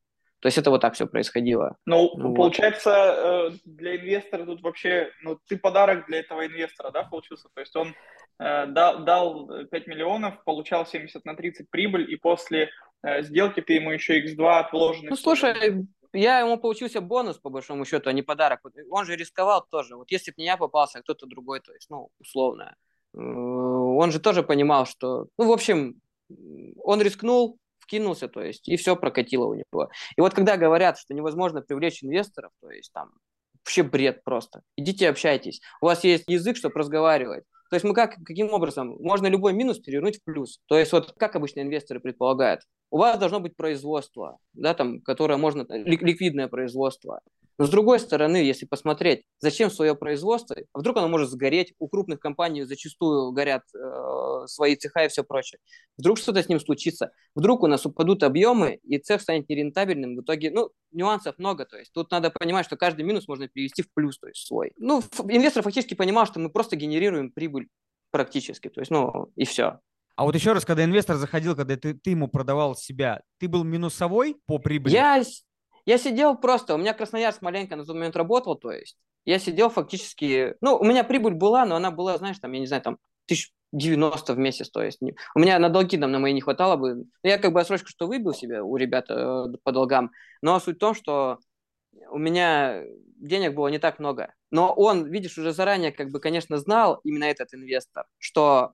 То 0.47 0.49
есть 0.49 0.59
это 0.59 0.71
вот 0.71 0.81
так 0.81 0.95
все 0.95 1.09
происходило. 1.09 1.77
Ну, 1.87 2.09
вот. 2.15 2.37
получается, 2.37 2.93
э, 2.93 3.51
для 3.65 3.97
инвестора 3.97 4.47
тут 4.47 4.63
вообще, 4.63 5.11
ну, 5.21 5.41
ты 5.49 5.59
подарок 5.59 6.07
для 6.07 6.21
этого 6.21 6.47
инвестора, 6.47 6.93
да, 6.93 7.03
получился? 7.03 7.49
То 7.53 7.61
есть 7.61 7.75
он 7.75 7.97
э, 8.39 8.67
дал, 8.67 9.03
дал 9.03 9.49
5 9.69 9.87
миллионов, 9.89 10.45
получал 10.45 10.87
70 10.87 11.25
на 11.25 11.35
30 11.35 11.69
прибыль, 11.69 12.09
и 12.09 12.15
после 12.15 12.71
э, 13.03 13.23
сделки 13.23 13.61
ты 13.61 13.73
ему 13.73 13.91
еще 13.91 14.25
x2 14.25 14.59
от 14.61 14.73
вложенных... 14.73 15.11
Ну, 15.11 15.17
слушай, 15.17 15.85
я 16.13 16.39
ему 16.39 16.59
получился 16.59 17.01
бонус, 17.01 17.39
по 17.39 17.51
большому 17.51 17.85
счету, 17.85 18.09
а 18.09 18.13
не 18.13 18.23
подарок. 18.23 18.61
Он 18.89 19.05
же 19.05 19.17
рисковал 19.17 19.67
тоже. 19.69 19.97
Вот 19.97 20.13
если 20.13 20.31
бы 20.31 20.37
не 20.39 20.45
я 20.45 20.57
попался, 20.57 21.01
а 21.01 21.03
кто-то 21.03 21.27
другой, 21.27 21.59
то 21.59 21.73
есть, 21.73 21.91
ну, 21.91 22.11
условно. 22.21 22.77
Он 23.15 24.13
же 24.13 24.21
тоже 24.21 24.45
понимал, 24.45 24.87
что... 24.87 25.27
Ну, 25.39 25.49
в 25.49 25.53
общем, 25.53 26.01
он 26.85 27.03
рискнул, 27.03 27.59
вкинулся, 27.87 28.29
то 28.29 28.43
есть, 28.43 28.69
и 28.69 28.77
все 28.77 28.97
прокатило 28.97 29.47
у 29.47 29.55
него. 29.55 29.91
И 30.17 30.21
вот 30.21 30.35
когда 30.35 30.57
говорят, 30.57 30.99
что 30.99 31.15
невозможно 31.15 31.63
привлечь 31.63 32.03
инвесторов, 32.03 32.51
то 32.61 32.71
есть 32.71 32.93
там 32.93 33.13
вообще 33.65 33.83
бред 33.83 34.23
просто. 34.25 34.63
Идите 34.77 35.09
общайтесь. 35.09 35.61
У 35.81 35.87
вас 35.87 36.05
есть 36.05 36.25
язык, 36.29 36.57
чтобы 36.57 36.79
разговаривать. 36.79 37.45
То 37.69 37.75
есть 37.75 37.85
мы 37.85 37.95
как, 37.95 38.15
каким 38.25 38.53
образом? 38.53 38.97
Можно 39.01 39.27
любой 39.27 39.53
минус 39.53 39.81
перевернуть 39.81 40.19
в 40.19 40.25
плюс. 40.25 40.61
То 40.67 40.79
есть 40.79 40.93
вот 40.93 41.15
как 41.17 41.35
обычно 41.35 41.61
инвесторы 41.61 41.99
предполагают, 41.99 42.61
у 42.91 42.99
вас 42.99 43.19
должно 43.19 43.41
быть 43.41 43.57
производство, 43.57 44.39
да, 44.53 44.73
там, 44.75 45.01
которое 45.01 45.37
можно, 45.37 45.67
ликвидное 45.69 46.47
производство. 46.47 47.21
Но 47.59 47.67
с 47.67 47.71
другой 47.71 48.01
стороны, 48.01 48.37
если 48.37 48.67
посмотреть, 48.67 49.25
зачем 49.41 49.71
свое 49.71 49.95
производство, 49.95 50.57
а 50.73 50.79
вдруг 50.79 50.97
оно 50.99 51.09
может 51.09 51.31
сгореть, 51.31 51.73
у 51.79 51.89
крупных 51.89 52.21
компаний 52.21 52.65
зачастую 52.65 53.33
горят 53.33 53.63
э, 53.75 54.47
свои 54.47 54.77
цеха 54.77 55.05
и 55.05 55.09
все 55.09 55.25
прочее. 55.25 55.59
Вдруг 55.97 56.19
что-то 56.19 56.43
с 56.43 56.49
ним 56.49 56.61
случится, 56.61 57.13
вдруг 57.35 57.63
у 57.63 57.67
нас 57.67 57.87
упадут 57.87 58.23
объемы, 58.23 58.79
и 58.83 58.99
цех 58.99 59.23
станет 59.23 59.49
нерентабельным. 59.49 60.17
В 60.17 60.21
итоге, 60.21 60.51
ну, 60.51 60.71
нюансов 60.93 61.39
много, 61.39 61.65
то 61.65 61.79
есть 61.79 61.93
тут 61.93 62.11
надо 62.11 62.31
понимать, 62.31 62.67
что 62.67 62.77
каждый 62.77 63.03
минус 63.03 63.27
можно 63.29 63.49
перевести 63.49 63.83
в 63.83 63.93
плюс, 63.93 64.19
то 64.19 64.29
есть 64.29 64.47
свой. 64.47 64.73
Ну, 64.77 65.03
инвестор 65.29 65.63
фактически 65.63 65.95
понимал, 65.95 66.27
что 66.27 66.39
мы 66.41 66.51
просто 66.51 66.77
генерируем 66.77 67.31
прибыль 67.31 67.69
практически, 68.11 68.69
то 68.69 68.81
есть, 68.81 68.91
ну, 68.91 69.31
и 69.35 69.45
все. 69.45 69.81
А 70.17 70.25
вот 70.25 70.35
еще 70.35 70.53
раз, 70.53 70.65
когда 70.65 70.85
инвестор 70.85 71.17
заходил, 71.17 71.55
когда 71.55 71.77
ты, 71.77 71.93
ты 71.93 72.11
ему 72.11 72.29
продавал 72.29 72.75
себя, 72.75 73.21
ты 73.39 73.49
был 73.49 73.65
минусовой 73.65 74.37
по 74.47 74.59
прибыли? 74.59 74.95
Я, 74.95 75.23
я 75.87 75.99
сидел 75.99 76.37
просто, 76.37 76.75
у 76.75 76.79
меня 76.79 76.93
Красноярск 76.93 77.43
маленько 77.43 77.77
на 77.77 77.85
тот 77.85 77.95
момент 77.95 78.17
работал, 78.17 78.57
то 78.57 78.71
есть 78.71 78.99
я 79.25 79.39
сидел 79.39 79.71
фактически, 79.71 80.55
ну, 80.61 80.77
у 80.77 80.85
меня 80.85 81.05
прибыль 81.05 81.35
была, 81.35 81.65
но 81.65 81.77
она 81.77 81.91
была, 81.91 82.19
знаешь, 82.19 82.39
там, 82.39 82.53
я 82.53 82.61
не 82.61 82.67
знаю, 82.67 82.83
там, 82.83 82.99
тысяч 83.27 83.53
90 83.73 84.35
в 84.35 84.39
месяц, 84.39 84.71
то 84.71 84.83
есть 84.83 85.01
у 85.35 85.39
меня 85.39 85.59
на 85.59 85.69
долги 85.69 85.97
там 85.99 86.13
на 86.13 86.19
мои 86.19 86.33
не 86.33 86.41
хватало 86.41 86.77
бы. 86.77 87.05
Я 87.23 87.39
как 87.39 87.53
бы 87.53 87.61
отсрочку 87.61 87.89
что 87.89 88.07
выбил 88.07 88.33
себе 88.33 88.63
у 88.63 88.77
ребят 88.77 89.07
э, 89.11 89.47
по 89.65 89.73
долгам, 89.73 90.13
но 90.43 90.59
суть 90.61 90.77
в 90.77 90.81
том, 90.81 90.95
что 90.95 91.39
у 92.11 92.19
меня 92.19 92.83
денег 93.17 93.55
было 93.55 93.69
не 93.69 93.79
так 93.79 93.99
много. 93.99 94.35
Но 94.51 94.73
он, 94.73 95.07
видишь, 95.07 95.39
уже 95.39 95.53
заранее, 95.53 95.93
как 95.93 96.11
бы, 96.11 96.21
конечно, 96.21 96.59
знал 96.59 97.01
именно 97.05 97.25
этот 97.25 97.53
инвестор, 97.55 98.07
что 98.19 98.73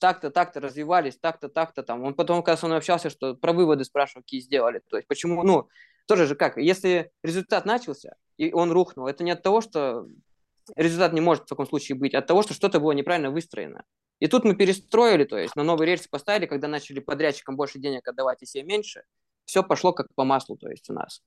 так-то, 0.00 0.30
так-то 0.30 0.60
развивались, 0.60 1.18
так-то, 1.18 1.48
так-то 1.48 1.82
там. 1.82 2.02
Он 2.02 2.14
потом, 2.14 2.42
когда 2.42 2.56
со 2.56 2.66
мной 2.66 2.78
общался, 2.78 3.10
что 3.10 3.34
про 3.34 3.52
выводы 3.52 3.84
спрашивал, 3.84 4.22
какие 4.22 4.40
сделали. 4.40 4.82
То 4.90 4.96
есть 4.96 5.08
почему, 5.08 5.42
ну, 5.42 5.68
тоже 6.06 6.26
же 6.26 6.34
как, 6.34 6.56
если 6.56 7.10
результат 7.22 7.64
начался, 7.64 8.16
и 8.36 8.52
он 8.52 8.72
рухнул, 8.72 9.06
это 9.06 9.24
не 9.24 9.30
от 9.30 9.42
того, 9.42 9.60
что 9.60 10.06
результат 10.76 11.12
не 11.12 11.20
может 11.20 11.44
в 11.44 11.48
таком 11.48 11.66
случае 11.66 11.96
быть, 11.96 12.14
а 12.14 12.18
от 12.18 12.26
того, 12.26 12.42
что 12.42 12.54
что-то 12.54 12.80
было 12.80 12.92
неправильно 12.92 13.30
выстроено. 13.30 13.84
И 14.20 14.26
тут 14.26 14.44
мы 14.44 14.54
перестроили, 14.54 15.24
то 15.24 15.36
есть 15.36 15.56
на 15.56 15.64
новые 15.64 15.88
рельсы 15.88 16.08
поставили, 16.08 16.46
когда 16.46 16.68
начали 16.68 17.00
подрядчикам 17.00 17.56
больше 17.56 17.78
денег 17.78 18.06
отдавать 18.06 18.42
и 18.42 18.46
себе 18.46 18.64
меньше, 18.64 19.02
все 19.44 19.62
пошло 19.62 19.92
как 19.92 20.14
по 20.14 20.24
маслу, 20.24 20.56
то 20.56 20.68
есть 20.68 20.88
у 20.88 20.94
нас. 20.94 21.22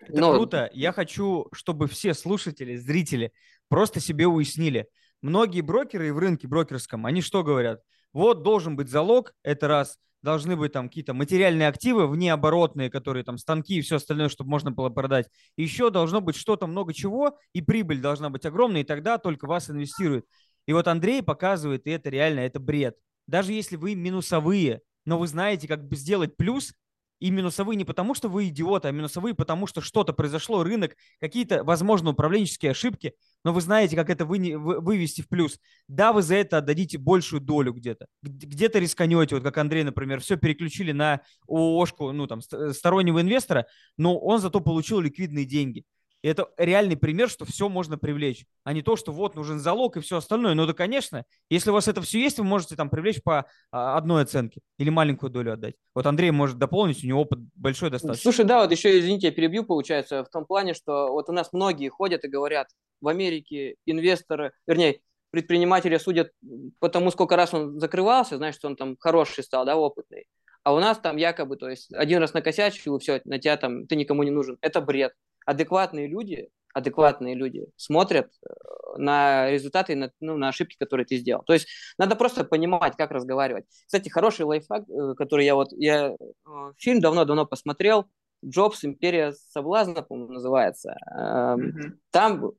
Это 0.00 0.20
Но... 0.20 0.32
круто. 0.32 0.70
Я 0.72 0.92
хочу, 0.92 1.48
чтобы 1.52 1.86
все 1.86 2.14
слушатели, 2.14 2.76
зрители 2.76 3.32
просто 3.68 4.00
себе 4.00 4.26
уяснили. 4.26 4.88
Многие 5.20 5.60
брокеры 5.60 6.08
и 6.08 6.10
в 6.10 6.18
рынке 6.18 6.46
брокерском, 6.48 7.04
они 7.06 7.20
что 7.20 7.42
говорят? 7.42 7.82
Вот 8.12 8.42
должен 8.42 8.76
быть 8.76 8.88
залог, 8.88 9.34
это 9.42 9.68
раз. 9.68 9.98
Должны 10.22 10.56
быть 10.56 10.72
там 10.72 10.88
какие-то 10.88 11.14
материальные 11.14 11.68
активы 11.68 12.08
внеоборотные, 12.08 12.90
которые 12.90 13.22
там 13.22 13.38
станки 13.38 13.76
и 13.76 13.80
все 13.82 13.96
остальное, 13.96 14.28
чтобы 14.28 14.50
можно 14.50 14.72
было 14.72 14.88
продать. 14.88 15.28
Еще 15.56 15.90
должно 15.90 16.20
быть 16.20 16.36
что-то 16.36 16.66
много 16.66 16.92
чего, 16.92 17.38
и 17.52 17.62
прибыль 17.62 18.00
должна 18.00 18.28
быть 18.28 18.44
огромная, 18.44 18.80
и 18.80 18.84
тогда 18.84 19.18
только 19.18 19.46
вас 19.46 19.70
инвестируют. 19.70 20.26
И 20.66 20.72
вот 20.72 20.88
Андрей 20.88 21.22
показывает, 21.22 21.86
и 21.86 21.90
это 21.90 22.10
реально, 22.10 22.40
это 22.40 22.58
бред. 22.58 22.96
Даже 23.26 23.52
если 23.52 23.76
вы 23.76 23.94
минусовые, 23.94 24.80
но 25.04 25.18
вы 25.18 25.28
знаете, 25.28 25.68
как 25.68 25.92
сделать 25.94 26.36
плюс, 26.36 26.74
и 27.20 27.30
минусовые 27.30 27.76
не 27.76 27.84
потому, 27.84 28.14
что 28.14 28.28
вы 28.28 28.48
идиоты, 28.48 28.88
а 28.88 28.92
минусовые 28.92 29.34
потому, 29.34 29.66
что 29.66 29.80
что-то 29.80 30.12
произошло, 30.12 30.62
рынок, 30.62 30.96
какие-то, 31.20 31.64
возможно, 31.64 32.10
управленческие 32.10 32.70
ошибки, 32.72 33.14
но 33.44 33.52
вы 33.52 33.60
знаете, 33.60 33.96
как 33.96 34.10
это 34.10 34.24
вы, 34.24 34.56
вывести 34.56 35.22
в 35.22 35.28
плюс. 35.28 35.58
Да, 35.88 36.12
вы 36.12 36.22
за 36.22 36.36
это 36.36 36.58
отдадите 36.58 36.98
большую 36.98 37.40
долю 37.40 37.72
где-то. 37.72 38.06
Где-то 38.22 38.78
рисканете, 38.78 39.36
вот 39.36 39.44
как 39.44 39.58
Андрей, 39.58 39.84
например, 39.84 40.20
все 40.20 40.36
переключили 40.36 40.92
на 40.92 41.20
ООшку, 41.46 42.12
ну, 42.12 42.26
там, 42.26 42.40
стороннего 42.40 43.20
инвестора, 43.20 43.66
но 43.96 44.18
он 44.18 44.40
зато 44.40 44.60
получил 44.60 45.00
ликвидные 45.00 45.44
деньги. 45.44 45.84
И 46.22 46.28
это 46.28 46.48
реальный 46.56 46.96
пример, 46.96 47.28
что 47.28 47.44
все 47.44 47.68
можно 47.68 47.96
привлечь, 47.96 48.44
а 48.64 48.72
не 48.72 48.82
то, 48.82 48.96
что 48.96 49.12
вот 49.12 49.36
нужен 49.36 49.60
залог 49.60 49.96
и 49.96 50.00
все 50.00 50.16
остальное. 50.16 50.54
Ну 50.54 50.66
да, 50.66 50.72
конечно, 50.72 51.24
если 51.48 51.70
у 51.70 51.74
вас 51.74 51.86
это 51.86 52.02
все 52.02 52.20
есть, 52.20 52.38
вы 52.38 52.44
можете 52.44 52.74
там 52.74 52.90
привлечь 52.90 53.22
по 53.22 53.46
а, 53.70 53.96
одной 53.96 54.22
оценке 54.22 54.60
или 54.78 54.90
маленькую 54.90 55.30
долю 55.30 55.52
отдать. 55.52 55.76
Вот 55.94 56.06
Андрей 56.06 56.32
может 56.32 56.58
дополнить, 56.58 57.04
у 57.04 57.06
него 57.06 57.20
опыт 57.20 57.38
большой 57.54 57.90
достаточно. 57.90 58.22
Слушай, 58.22 58.46
да, 58.46 58.62
вот 58.62 58.72
еще, 58.72 58.98
извините, 58.98 59.28
я 59.28 59.32
перебью, 59.32 59.64
получается, 59.64 60.24
в 60.24 60.28
том 60.28 60.44
плане, 60.44 60.74
что 60.74 61.12
вот 61.12 61.28
у 61.28 61.32
нас 61.32 61.52
многие 61.52 61.88
ходят 61.88 62.24
и 62.24 62.28
говорят, 62.28 62.68
в 63.00 63.06
Америке 63.06 63.76
инвесторы, 63.86 64.52
вернее, 64.66 65.00
предприниматели 65.30 65.98
судят 65.98 66.32
по 66.80 66.88
тому, 66.88 67.12
сколько 67.12 67.36
раз 67.36 67.54
он 67.54 67.78
закрывался, 67.78 68.38
значит, 68.38 68.64
он 68.64 68.74
там 68.74 68.96
хороший 68.98 69.44
стал, 69.44 69.64
да, 69.64 69.76
опытный. 69.76 70.26
А 70.64 70.74
у 70.74 70.80
нас 70.80 70.98
там 70.98 71.16
якобы, 71.16 71.56
то 71.56 71.68
есть 71.68 71.92
один 71.94 72.18
раз 72.18 72.34
накосячил, 72.34 72.96
и 72.96 73.00
все, 73.00 73.20
на 73.24 73.38
тебя 73.38 73.56
там, 73.56 73.86
ты 73.86 73.94
никому 73.94 74.24
не 74.24 74.30
нужен. 74.30 74.58
Это 74.60 74.80
бред 74.80 75.12
адекватные 75.48 76.06
люди, 76.08 76.50
адекватные 76.74 77.34
люди 77.34 77.66
смотрят 77.76 78.26
э, 78.26 78.98
на 78.98 79.50
результаты, 79.50 79.96
на, 79.96 80.12
ну, 80.20 80.36
на 80.36 80.48
ошибки, 80.48 80.76
которые 80.78 81.06
ты 81.06 81.16
сделал. 81.16 81.42
То 81.44 81.54
есть 81.54 81.68
надо 81.96 82.16
просто 82.16 82.44
понимать, 82.44 82.96
как 82.96 83.10
разговаривать. 83.10 83.64
Кстати, 83.86 84.10
хороший 84.10 84.44
лайфхак, 84.44 84.84
э, 84.88 85.14
который 85.16 85.46
я 85.46 85.54
вот, 85.54 85.68
я 85.72 86.10
э, 86.10 86.72
фильм 86.76 87.00
давно-давно 87.00 87.46
посмотрел, 87.46 88.06
Джобс 88.44 88.84
«Империя 88.84 89.32
соблазна», 89.32 90.02
по-моему, 90.02 90.34
называется. 90.34 90.96
Mm-hmm. 91.12 91.92
Там, 92.10 92.52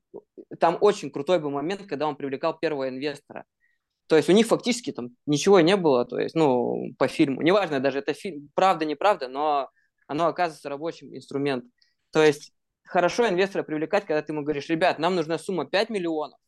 там 0.58 0.76
очень 0.80 1.10
крутой 1.10 1.38
был 1.38 1.50
момент, 1.50 1.86
когда 1.86 2.06
он 2.06 2.16
привлекал 2.16 2.58
первого 2.58 2.90
инвестора. 2.90 3.44
То 4.06 4.16
есть 4.16 4.28
у 4.28 4.32
них 4.32 4.46
фактически 4.46 4.92
там 4.92 5.10
ничего 5.24 5.60
не 5.60 5.76
было, 5.76 6.04
то 6.04 6.18
есть, 6.18 6.34
ну, 6.34 6.92
по 6.98 7.08
фильму. 7.08 7.40
Неважно 7.40 7.80
даже, 7.80 8.00
это 8.00 8.12
фильм, 8.12 8.50
правда, 8.54 8.84
неправда, 8.84 9.28
но 9.28 9.70
оно 10.06 10.26
оказывается 10.26 10.68
рабочим 10.68 11.16
инструмент. 11.16 11.64
То 12.12 12.22
есть 12.22 12.52
хорошо 12.90 13.28
инвестора 13.28 13.62
привлекать, 13.62 14.04
когда 14.04 14.20
ты 14.20 14.32
ему 14.32 14.42
говоришь, 14.42 14.68
ребят, 14.68 14.98
нам 14.98 15.14
нужна 15.14 15.38
сумма 15.38 15.64
5 15.64 15.90
миллионов, 15.90 16.38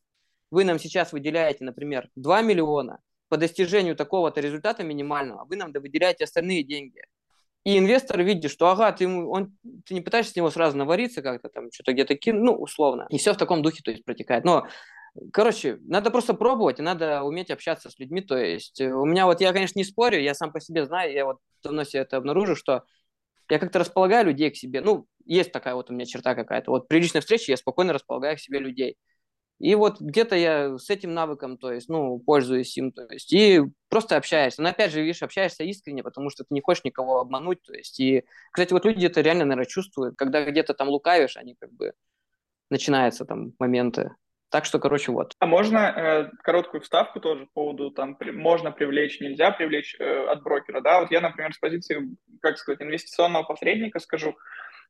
вы 0.50 0.64
нам 0.64 0.78
сейчас 0.78 1.12
выделяете, 1.12 1.64
например, 1.64 2.10
2 2.16 2.42
миллиона, 2.42 2.98
по 3.28 3.36
достижению 3.36 3.96
такого-то 3.96 4.40
результата 4.40 4.82
минимального, 4.82 5.44
вы 5.44 5.56
нам 5.56 5.72
выделяете 5.72 6.24
остальные 6.24 6.64
деньги. 6.64 7.00
И 7.64 7.78
инвестор 7.78 8.20
видит, 8.22 8.50
что 8.50 8.68
ага, 8.68 8.90
ты, 8.90 9.06
он, 9.06 9.56
ты 9.86 9.94
не 9.94 10.00
пытаешься 10.00 10.32
с 10.32 10.36
него 10.36 10.50
сразу 10.50 10.76
навариться 10.76 11.22
как-то 11.22 11.48
там, 11.48 11.70
что-то 11.72 11.92
где-то 11.92 12.16
кинуть, 12.16 12.42
ну, 12.42 12.52
условно. 12.54 13.06
И 13.08 13.18
все 13.18 13.32
в 13.32 13.36
таком 13.36 13.62
духе, 13.62 13.80
то 13.84 13.92
есть, 13.92 14.04
протекает. 14.04 14.44
Но, 14.44 14.66
короче, 15.32 15.78
надо 15.82 16.10
просто 16.10 16.34
пробовать, 16.34 16.80
и 16.80 16.82
надо 16.82 17.22
уметь 17.22 17.52
общаться 17.52 17.88
с 17.88 18.00
людьми. 18.00 18.20
То 18.20 18.36
есть, 18.36 18.80
э, 18.80 18.92
у 18.92 19.04
меня 19.04 19.26
вот, 19.26 19.40
я, 19.40 19.52
конечно, 19.52 19.78
не 19.78 19.84
спорю, 19.84 20.20
я 20.20 20.34
сам 20.34 20.50
по 20.50 20.60
себе 20.60 20.84
знаю, 20.84 21.12
я 21.12 21.24
вот 21.24 21.38
давно 21.62 21.84
себе 21.84 22.02
это 22.02 22.16
обнаружил, 22.16 22.56
что 22.56 22.82
я 23.48 23.58
как-то 23.58 23.78
располагаю 23.78 24.26
людей 24.26 24.50
к 24.50 24.56
себе. 24.56 24.80
Ну, 24.80 25.06
есть 25.24 25.52
такая 25.52 25.74
вот 25.74 25.90
у 25.90 25.94
меня 25.94 26.06
черта 26.06 26.34
какая-то. 26.34 26.70
Вот 26.70 26.88
при 26.88 26.98
личной 26.98 27.20
встрече 27.20 27.52
я 27.52 27.56
спокойно 27.56 27.92
располагаю 27.92 28.36
к 28.36 28.40
себе 28.40 28.58
людей. 28.58 28.96
И 29.58 29.76
вот 29.76 30.00
где-то 30.00 30.34
я 30.34 30.76
с 30.76 30.90
этим 30.90 31.14
навыком, 31.14 31.56
то 31.56 31.72
есть, 31.72 31.88
ну, 31.88 32.18
пользуюсь 32.18 32.76
им, 32.76 32.90
то 32.90 33.06
есть, 33.08 33.32
и 33.32 33.62
просто 33.88 34.16
общаешься. 34.16 34.60
Но 34.60 34.70
опять 34.70 34.90
же, 34.90 35.00
видишь, 35.00 35.22
общаешься 35.22 35.62
искренне, 35.62 36.02
потому 36.02 36.30
что 36.30 36.42
ты 36.42 36.52
не 36.52 36.60
хочешь 36.60 36.82
никого 36.82 37.20
обмануть, 37.20 37.62
то 37.62 37.72
есть, 37.72 38.00
и, 38.00 38.24
кстати, 38.50 38.72
вот 38.72 38.84
люди 38.84 39.06
это 39.06 39.20
реально, 39.20 39.44
наверное, 39.44 39.66
чувствуют, 39.66 40.16
когда 40.16 40.44
где-то 40.44 40.74
там 40.74 40.88
лукавишь, 40.88 41.36
они 41.36 41.54
как 41.54 41.72
бы, 41.72 41.92
начинаются 42.70 43.24
там 43.24 43.52
моменты. 43.60 44.10
Так 44.50 44.64
что, 44.64 44.78
короче, 44.78 45.12
вот. 45.12 45.32
А 45.38 45.46
можно 45.46 45.78
э, 45.78 46.30
короткую 46.42 46.82
вставку 46.82 47.20
тоже 47.20 47.46
по 47.46 47.62
поводу, 47.62 47.90
там, 47.90 48.16
при, 48.16 48.32
можно 48.32 48.70
привлечь, 48.72 49.20
нельзя 49.20 49.50
привлечь 49.50 49.96
э, 49.98 50.26
от 50.26 50.42
брокера, 50.42 50.80
да? 50.80 51.00
Вот 51.00 51.10
я, 51.10 51.20
например, 51.20 51.54
с 51.54 51.58
позиции, 51.58 52.16
как 52.40 52.58
сказать, 52.58 52.82
инвестиционного 52.82 53.44
посредника 53.44 53.98
скажу, 53.98 54.36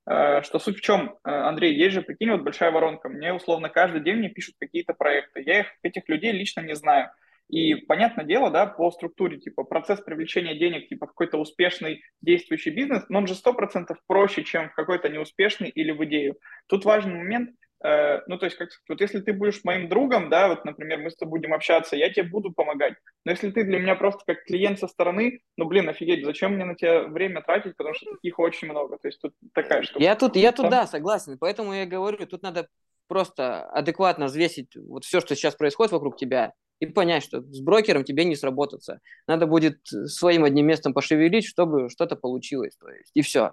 что 0.05 0.59
суть 0.59 0.79
в 0.79 0.81
чем, 0.81 1.17
э, 1.25 1.31
Андрей, 1.31 1.75
есть 1.75 1.95
же, 1.95 2.03
прикинь, 2.03 2.31
вот 2.31 2.43
большая 2.43 2.71
воронка, 2.71 3.09
мне 3.09 3.33
условно 3.33 3.69
каждый 3.69 4.01
день 4.01 4.17
мне 4.17 4.29
пишут 4.29 4.57
какие-то 4.59 4.95
проекты, 4.95 5.43
я 5.45 5.61
их, 5.61 5.67
этих 5.83 6.09
людей 6.09 6.33
лично 6.33 6.61
не 6.61 6.75
знаю. 6.75 7.11
И 7.49 7.75
понятное 7.75 8.25
дело, 8.25 8.51
да, 8.51 8.67
по 8.67 8.91
структуре, 8.91 9.39
типа, 9.39 9.65
процесс 9.65 10.01
привлечения 10.01 10.55
денег, 10.55 10.89
типа, 10.89 11.07
какой-то 11.07 11.37
успешный 11.37 12.03
действующий 12.23 12.71
бизнес, 12.71 13.05
но 13.11 13.19
он 13.19 13.27
же 13.27 13.35
сто 13.35 13.53
процентов 13.53 13.99
проще, 14.07 14.43
чем 14.43 14.71
в 14.71 14.75
какой-то 14.75 15.09
неуспешный 15.09 15.69
или 15.69 15.91
в 15.91 16.03
идею. 16.07 16.39
Тут 16.67 16.85
важный 16.85 17.15
момент, 17.15 17.51
Э, 17.85 18.21
ну, 18.27 18.39
то 18.39 18.47
есть, 18.47 18.57
как 18.57 18.69
вот 18.89 19.01
если 19.01 19.21
ты 19.21 19.33
будешь 19.33 19.65
моим 19.65 19.89
другом, 19.89 20.31
да, 20.31 20.49
вот, 20.49 20.65
например, 20.65 21.01
мы 21.01 21.11
с 21.11 21.17
тобой 21.17 21.41
будем 21.41 21.55
общаться, 21.55 21.97
я 21.97 22.11
тебе 22.11 22.29
буду 22.29 22.53
помогать. 22.53 22.95
Но 23.25 23.33
если 23.33 23.51
ты 23.51 23.65
для 23.65 23.79
меня 23.79 23.97
просто 23.97 24.23
как 24.27 24.45
клиент 24.45 24.79
со 24.79 24.87
стороны, 24.87 25.41
ну, 25.57 25.65
блин, 25.67 25.89
офигеть, 25.89 26.25
зачем 26.25 26.55
мне 26.55 26.65
на 26.65 26.75
тебя 26.77 27.05
время 27.05 27.43
тратить, 27.43 27.77
потому 27.77 27.95
что 27.95 28.13
таких 28.13 28.39
очень 28.39 28.69
много. 28.69 28.99
То 28.99 29.09
есть 29.09 29.21
тут 29.21 29.35
такая 29.53 29.83
штука. 29.83 30.03
Я 30.03 30.15
тут, 30.15 30.37
я 30.37 30.53
тут, 30.53 30.71
да, 30.71 30.87
согласен. 30.87 31.39
Поэтому 31.39 31.73
я 31.73 31.87
говорю, 31.87 32.25
тут 32.27 32.43
надо 32.43 32.69
просто 33.09 33.65
адекватно 33.65 34.27
взвесить 34.27 34.77
вот 34.77 35.05
все, 35.05 35.21
что 35.21 35.35
сейчас 35.35 35.57
происходит 35.57 35.93
вокруг 35.93 36.17
тебя, 36.17 36.53
и 36.83 36.87
понять, 36.87 37.23
что 37.23 37.43
с 37.43 37.61
брокером 37.61 38.03
тебе 38.03 38.25
не 38.25 38.35
сработаться. 38.35 38.99
Надо 39.29 39.47
будет 39.47 39.79
своим 39.87 40.43
одним 40.43 40.67
местом 40.67 40.93
пошевелить, 40.93 41.47
чтобы 41.47 41.89
что-то 41.89 42.17
получилось. 42.17 42.75
То 42.77 42.89
есть, 42.89 43.11
и 43.15 43.23
все. 43.23 43.53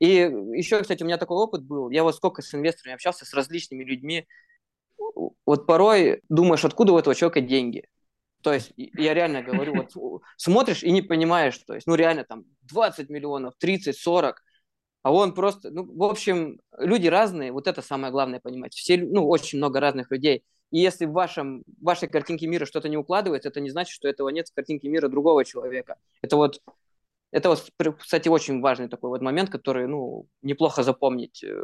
И 0.00 0.06
еще, 0.06 0.80
кстати, 0.80 1.02
у 1.02 1.06
меня 1.06 1.18
такой 1.18 1.36
опыт 1.36 1.62
был. 1.62 1.90
Я 1.90 2.02
вот 2.02 2.16
сколько 2.16 2.42
с 2.42 2.52
инвесторами 2.54 2.94
общался, 2.94 3.24
с 3.24 3.34
различными 3.34 3.84
людьми. 3.84 4.26
Вот 5.46 5.66
порой 5.66 6.22
думаешь, 6.28 6.64
откуда 6.64 6.92
у 6.92 6.98
этого 6.98 7.14
человека 7.14 7.40
деньги. 7.40 7.84
То 8.42 8.52
есть 8.52 8.72
я 8.76 9.14
реально 9.14 9.42
говорю, 9.42 9.74
вот 9.74 10.22
смотришь 10.36 10.82
и 10.82 10.90
не 10.90 11.02
понимаешь, 11.02 11.58
то 11.58 11.74
есть, 11.74 11.86
ну 11.86 11.94
реально 11.94 12.24
там 12.24 12.44
20 12.62 13.10
миллионов, 13.10 13.54
30, 13.58 13.96
40. 13.96 14.42
а 15.02 15.12
он 15.12 15.34
просто, 15.34 15.70
ну, 15.70 15.84
в 15.84 16.02
общем, 16.02 16.60
люди 16.78 17.06
разные, 17.06 17.52
вот 17.52 17.66
это 17.66 17.82
самое 17.82 18.12
главное 18.12 18.40
понимать. 18.40 18.72
Все, 18.74 18.96
ну, 18.96 19.28
очень 19.28 19.58
много 19.58 19.80
разных 19.80 20.10
людей. 20.10 20.44
И 20.70 20.78
если 20.78 21.04
в, 21.04 21.12
вашем, 21.12 21.64
в 21.66 21.84
вашей 21.84 22.08
картинке 22.08 22.46
мира 22.46 22.64
что-то 22.64 22.88
не 22.88 22.96
укладывается, 22.96 23.48
это 23.48 23.60
не 23.60 23.70
значит, 23.70 23.92
что 23.92 24.08
этого 24.08 24.28
нет 24.28 24.48
в 24.48 24.54
картинке 24.54 24.88
мира 24.88 25.08
другого 25.08 25.44
человека. 25.44 25.96
Это 26.22 26.36
вот, 26.36 26.62
это 27.32 27.48
вот, 27.48 27.70
кстати, 27.98 28.28
очень 28.28 28.60
важный 28.60 28.88
такой 28.88 29.10
вот 29.10 29.22
момент, 29.22 29.50
который, 29.50 29.86
ну, 29.86 30.26
неплохо 30.42 30.82
запомнить. 30.82 31.44
Э, 31.44 31.56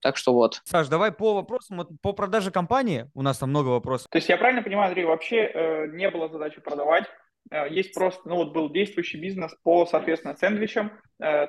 так 0.00 0.16
что 0.16 0.32
вот. 0.32 0.60
Саш, 0.64 0.88
давай 0.88 1.12
по 1.12 1.34
вопросам, 1.34 1.78
вот 1.78 1.88
по 2.02 2.12
продаже 2.12 2.50
компании, 2.50 3.10
у 3.14 3.22
нас 3.22 3.38
там 3.38 3.50
много 3.50 3.68
вопросов. 3.68 4.08
То 4.10 4.18
есть 4.18 4.28
я 4.28 4.36
правильно 4.36 4.62
понимаю, 4.62 4.88
Андрей, 4.88 5.04
вообще 5.04 5.50
э, 5.52 5.86
не 5.88 6.10
было 6.10 6.28
задачи 6.28 6.60
продавать, 6.60 7.04
Э, 7.50 7.68
есть 7.68 7.94
просто, 7.94 8.28
ну 8.28 8.36
вот 8.36 8.52
был 8.52 8.70
действующий 8.70 9.18
бизнес 9.18 9.54
по, 9.62 9.86
соответственно, 9.86 10.36
сэндвичам. 10.36 10.92
Э, 11.22 11.48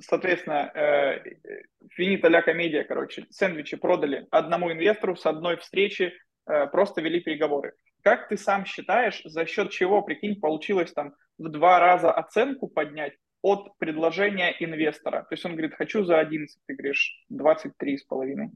соответственно, 0.00 0.72
финита 1.90 2.28
ля 2.28 2.42
комедия, 2.42 2.84
короче, 2.84 3.26
сэндвичи 3.30 3.76
продали 3.76 4.26
одному 4.30 4.72
инвестору 4.72 5.16
с 5.16 5.26
одной 5.26 5.56
встречи, 5.56 6.12
э, 6.46 6.66
просто 6.66 7.00
вели 7.00 7.20
переговоры. 7.20 7.74
Как 8.02 8.28
ты 8.28 8.36
сам 8.36 8.64
считаешь, 8.64 9.22
за 9.24 9.46
счет 9.46 9.70
чего, 9.70 10.02
прикинь, 10.02 10.40
получилось 10.40 10.92
там 10.92 11.14
в 11.38 11.48
два 11.48 11.78
раза 11.78 12.10
оценку 12.10 12.68
поднять 12.68 13.14
от 13.42 13.76
предложения 13.78 14.54
инвестора? 14.58 15.22
То 15.22 15.34
есть 15.34 15.44
он 15.44 15.52
говорит, 15.52 15.74
хочу 15.74 16.04
за 16.04 16.18
11, 16.18 16.58
ты 16.66 16.74
говоришь, 16.74 17.24
23 17.28 17.98
с 17.98 18.04
половиной 18.04 18.50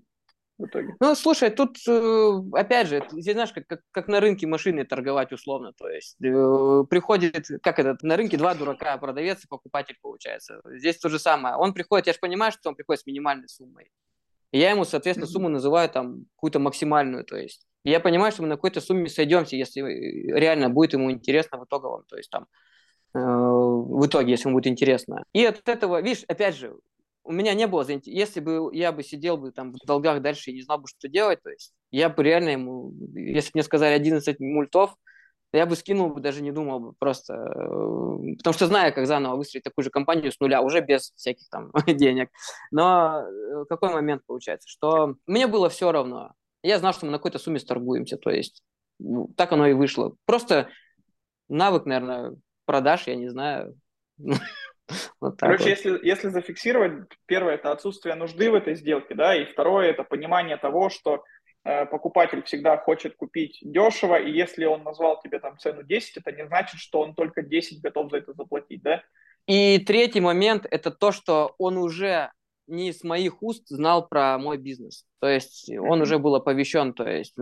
в 0.58 0.66
итоге? 0.66 0.94
Ну, 1.00 1.14
слушай, 1.14 1.50
тут, 1.50 1.76
э, 1.86 2.40
опять 2.52 2.88
же, 2.88 3.06
здесь, 3.12 3.34
знаешь, 3.34 3.52
как, 3.52 3.66
как, 3.66 3.80
как 3.92 4.08
на 4.08 4.20
рынке 4.20 4.46
машины 4.46 4.84
торговать 4.84 5.32
условно, 5.32 5.72
то 5.76 5.88
есть 5.88 6.16
э, 6.22 6.84
приходит, 6.88 7.46
как 7.62 7.78
это, 7.78 7.96
на 8.02 8.16
рынке 8.16 8.36
два 8.36 8.54
дурака, 8.54 8.96
продавец 8.98 9.44
и 9.44 9.48
покупатель 9.48 9.96
получается. 10.00 10.60
Здесь 10.64 10.98
то 10.98 11.08
же 11.08 11.18
самое. 11.18 11.56
Он 11.56 11.74
приходит, 11.74 12.06
я 12.06 12.12
же 12.12 12.18
понимаю, 12.18 12.52
что 12.52 12.70
он 12.70 12.74
приходит 12.74 13.02
с 13.02 13.06
минимальной 13.06 13.48
суммой. 13.48 13.90
И 14.52 14.58
я 14.58 14.70
ему, 14.70 14.84
соответственно, 14.84 15.26
сумму 15.26 15.48
называю 15.48 15.88
там 15.88 16.24
какую-то 16.36 16.58
максимальную, 16.58 17.24
то 17.24 17.36
есть. 17.36 17.65
Я 17.86 18.00
понимаю, 18.00 18.32
что 18.32 18.42
мы 18.42 18.48
на 18.48 18.56
какой-то 18.56 18.80
сумме 18.80 19.08
сойдемся, 19.08 19.54
если 19.54 19.80
реально 19.80 20.70
будет 20.70 20.94
ему 20.94 21.12
интересно 21.12 21.58
в 21.58 21.64
итоговом, 21.64 22.02
то 22.08 22.16
есть 22.16 22.30
там 22.30 22.46
э, 23.14 23.18
в 23.18 24.04
итоге, 24.06 24.32
если 24.32 24.48
ему 24.48 24.58
будет 24.58 24.66
интересно. 24.66 25.22
И 25.32 25.44
от 25.44 25.68
этого, 25.68 26.02
видишь, 26.02 26.24
опять 26.26 26.56
же, 26.56 26.76
у 27.22 27.30
меня 27.30 27.54
не 27.54 27.68
было, 27.68 27.86
если 28.04 28.40
бы 28.40 28.70
я 28.72 28.90
бы 28.90 29.04
сидел 29.04 29.36
бы 29.36 29.52
там 29.52 29.72
в 29.72 29.86
долгах 29.86 30.20
дальше 30.20 30.50
и 30.50 30.54
не 30.54 30.62
знал 30.62 30.78
бы, 30.78 30.88
что 30.88 31.08
делать, 31.08 31.40
то 31.42 31.50
есть 31.50 31.74
я 31.92 32.08
бы 32.08 32.24
реально 32.24 32.50
ему, 32.50 32.92
если 33.14 33.50
бы 33.50 33.52
мне 33.54 33.62
сказали 33.62 33.94
11 33.94 34.40
мультов, 34.40 34.96
я 35.52 35.64
бы 35.64 35.76
скинул 35.76 36.10
бы, 36.10 36.20
даже 36.20 36.42
не 36.42 36.50
думал 36.50 36.80
бы 36.80 36.92
просто, 36.98 37.34
э, 37.34 38.36
потому 38.38 38.52
что 38.52 38.66
знаю, 38.66 38.92
как 38.94 39.06
заново 39.06 39.36
выстроить 39.36 39.62
такую 39.62 39.84
же 39.84 39.90
компанию 39.90 40.32
с 40.32 40.40
нуля, 40.40 40.60
уже 40.60 40.80
без 40.80 41.12
всяких 41.14 41.48
там 41.50 41.70
денег. 41.86 42.30
Но 42.72 43.22
э, 43.22 43.64
какой 43.68 43.92
момент 43.92 44.22
получается, 44.26 44.68
что 44.68 45.14
мне 45.26 45.46
было 45.46 45.68
все 45.68 45.92
равно. 45.92 46.32
Я 46.66 46.78
знал, 46.78 46.92
что 46.92 47.06
мы 47.06 47.12
на 47.12 47.18
какой-то 47.18 47.38
сумме 47.38 47.60
сторгуемся, 47.60 48.16
то 48.16 48.30
есть 48.30 48.62
ну, 48.98 49.28
так 49.36 49.52
оно 49.52 49.66
и 49.66 49.72
вышло. 49.72 50.16
Просто 50.24 50.68
навык, 51.48 51.86
наверное, 51.86 52.36
продаж, 52.64 53.06
я 53.06 53.14
не 53.16 53.28
знаю. 53.28 53.78
Вот 55.20 55.40
Короче, 55.40 55.64
вот. 55.64 55.68
если, 55.68 56.06
если 56.06 56.28
зафиксировать, 56.28 57.08
первое 57.26 57.54
это 57.54 57.72
отсутствие 57.72 58.14
нужды 58.14 58.52
в 58.52 58.54
этой 58.54 58.76
сделке, 58.76 59.16
да, 59.16 59.34
и 59.34 59.44
второе 59.44 59.90
это 59.90 60.04
понимание 60.04 60.56
того, 60.58 60.90
что 60.90 61.24
э, 61.64 61.86
покупатель 61.86 62.44
всегда 62.44 62.78
хочет 62.78 63.16
купить 63.16 63.58
дешево, 63.62 64.14
и 64.14 64.30
если 64.30 64.64
он 64.64 64.84
назвал 64.84 65.20
тебе 65.20 65.40
там 65.40 65.58
цену 65.58 65.82
10, 65.82 66.18
это 66.18 66.30
не 66.30 66.46
значит, 66.46 66.78
что 66.78 67.00
он 67.00 67.16
только 67.16 67.42
10 67.42 67.82
готов 67.82 68.12
за 68.12 68.18
это 68.18 68.32
заплатить, 68.34 68.80
да? 68.82 69.02
И 69.48 69.80
третий 69.80 70.20
момент 70.20 70.68
это 70.70 70.92
то, 70.92 71.10
что 71.10 71.56
он 71.58 71.78
уже 71.78 72.30
не 72.66 72.88
из 72.88 73.04
моих 73.04 73.42
уст 73.42 73.68
знал 73.68 74.06
про 74.06 74.38
мой 74.38 74.58
бизнес. 74.58 75.04
То 75.20 75.28
есть 75.28 75.70
он 75.70 76.02
уже 76.02 76.18
был 76.18 76.34
оповещен, 76.34 76.92
то 76.92 77.08
есть 77.08 77.34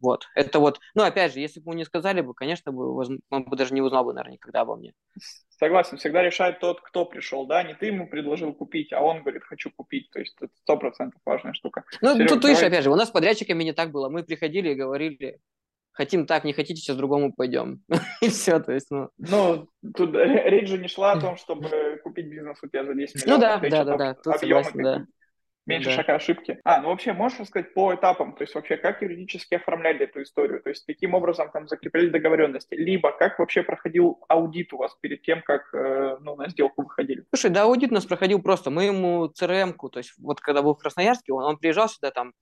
вот. 0.00 0.26
Это 0.34 0.58
вот, 0.58 0.80
ну 0.94 1.02
опять 1.02 1.32
же, 1.32 1.40
если 1.40 1.60
бы 1.60 1.70
ему 1.70 1.78
не 1.78 1.84
сказали 1.84 2.20
бы, 2.20 2.34
конечно, 2.34 2.72
бы, 2.72 2.96
он 2.96 3.44
бы 3.44 3.56
даже 3.56 3.74
не 3.74 3.82
узнал 3.82 4.04
бы, 4.04 4.12
наверное, 4.12 4.34
никогда 4.34 4.62
обо 4.62 4.76
мне. 4.76 4.94
Согласен, 5.58 5.98
всегда 5.98 6.22
решает 6.22 6.58
тот, 6.58 6.80
кто 6.80 7.04
пришел, 7.04 7.46
да, 7.46 7.62
не 7.62 7.74
ты 7.74 7.86
ему 7.86 8.08
предложил 8.08 8.54
купить, 8.54 8.94
а 8.94 9.02
он 9.02 9.20
говорит, 9.20 9.42
хочу 9.44 9.70
купить, 9.70 10.10
то 10.10 10.18
есть 10.18 10.34
это 10.40 10.50
сто 10.62 10.78
процентов 10.78 11.20
важная 11.26 11.52
штука. 11.52 11.84
Ну, 12.00 12.14
Серег, 12.14 12.28
тут, 12.30 12.40
давай... 12.40 12.54
видишь, 12.54 12.66
опять 12.66 12.84
же, 12.84 12.90
у 12.90 12.96
нас 12.96 13.08
с 13.08 13.12
подрядчиками 13.12 13.62
не 13.62 13.74
так 13.74 13.90
было, 13.90 14.08
мы 14.08 14.22
приходили 14.22 14.70
и 14.70 14.74
говорили, 14.74 15.38
хотим 16.00 16.26
так, 16.26 16.44
не 16.44 16.54
хотите, 16.54 16.80
сейчас 16.80 16.96
другому 16.96 17.30
пойдем. 17.30 17.82
И 18.22 18.30
все, 18.30 18.58
то 18.58 18.72
есть, 18.72 18.90
ну... 18.90 19.10
Ну, 19.18 19.68
тут 19.94 20.14
речь 20.14 20.68
же 20.68 20.78
не 20.78 20.88
шла 20.88 21.12
о 21.12 21.20
том, 21.20 21.36
чтобы 21.36 22.00
купить 22.02 22.26
бизнес 22.26 22.56
у 22.62 22.68
тебя 22.68 22.86
за 22.86 22.94
10 22.94 23.26
миллионов. 23.26 23.62
Ну 23.62 23.68
да, 23.68 23.68
да, 23.68 23.84
да, 23.84 23.96
да, 23.96 24.14
тут 24.14 24.38
согласен, 24.38 24.82
да. 24.82 25.06
Меньше 25.66 25.90
да. 25.90 25.96
шага 25.96 26.14
ошибки. 26.14 26.58
А, 26.64 26.80
ну 26.80 26.88
вообще, 26.88 27.12
можешь 27.12 27.38
рассказать 27.38 27.74
по 27.74 27.94
этапам, 27.94 28.34
то 28.34 28.42
есть 28.42 28.54
вообще 28.54 28.78
как 28.78 29.02
юридически 29.02 29.56
оформляли 29.56 30.04
эту 30.04 30.22
историю, 30.22 30.62
то 30.62 30.70
есть 30.70 30.86
каким 30.86 31.12
образом 31.12 31.50
там 31.52 31.68
закрепляли 31.68 32.08
договоренности, 32.08 32.74
либо 32.74 33.12
как 33.12 33.38
вообще 33.38 33.62
проходил 33.62 34.24
аудит 34.28 34.72
у 34.72 34.78
вас 34.78 34.96
перед 35.02 35.20
тем, 35.22 35.42
как 35.42 35.72
э, 35.74 36.16
ну, 36.22 36.34
на 36.34 36.48
сделку 36.48 36.82
выходили? 36.82 37.24
Слушай, 37.34 37.50
да, 37.50 37.64
аудит 37.64 37.90
у 37.90 37.94
нас 37.94 38.06
проходил 38.06 38.40
просто, 38.40 38.70
мы 38.70 38.84
ему 38.84 39.26
CRM-ку, 39.26 39.90
то 39.90 39.98
есть 39.98 40.14
вот 40.18 40.40
когда 40.40 40.62
был 40.62 40.74
в 40.74 40.78
Красноярске, 40.78 41.34
он, 41.34 41.44
он 41.44 41.58
приезжал 41.58 41.90
сюда 41.90 42.10
там 42.10 42.32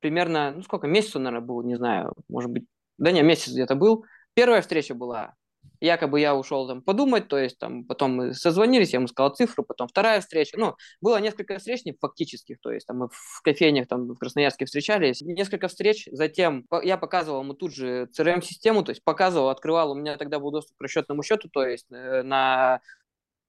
примерно, 0.00 0.52
ну 0.52 0.62
сколько, 0.62 0.86
месяц, 0.86 1.14
наверное, 1.14 1.40
был, 1.40 1.62
не 1.62 1.76
знаю, 1.76 2.14
может 2.28 2.50
быть, 2.50 2.64
да 2.98 3.12
не, 3.12 3.22
месяц 3.22 3.52
где-то 3.52 3.74
был. 3.74 4.04
Первая 4.34 4.62
встреча 4.62 4.94
была, 4.94 5.34
якобы 5.80 6.20
я 6.20 6.34
ушел 6.34 6.66
там 6.66 6.82
подумать, 6.82 7.28
то 7.28 7.38
есть 7.38 7.58
там 7.58 7.84
потом 7.84 8.12
мы 8.12 8.34
созвонились, 8.34 8.92
я 8.92 8.98
ему 8.98 9.08
сказал 9.08 9.34
цифру, 9.34 9.64
потом 9.64 9.88
вторая 9.88 10.20
встреча. 10.20 10.58
Ну, 10.58 10.74
было 11.00 11.20
несколько 11.20 11.58
встреч 11.58 11.84
не 11.84 11.92
фактических, 11.92 12.58
то 12.60 12.72
есть 12.72 12.86
там 12.86 12.98
мы 12.98 13.08
в 13.10 13.42
кофейнях 13.42 13.86
там 13.86 14.08
в 14.08 14.16
Красноярске 14.16 14.64
встречались, 14.64 15.20
несколько 15.20 15.68
встреч, 15.68 16.08
затем 16.10 16.66
я 16.82 16.96
показывал 16.96 17.42
ему 17.42 17.54
тут 17.54 17.74
же 17.74 18.08
CRM-систему, 18.18 18.82
то 18.82 18.90
есть 18.90 19.04
показывал, 19.04 19.50
открывал, 19.50 19.92
у 19.92 19.94
меня 19.94 20.16
тогда 20.16 20.38
был 20.38 20.50
доступ 20.50 20.76
к 20.76 20.82
расчетному 20.82 21.22
счету, 21.22 21.48
то 21.48 21.64
есть 21.64 21.86
э, 21.90 22.22
на 22.22 22.80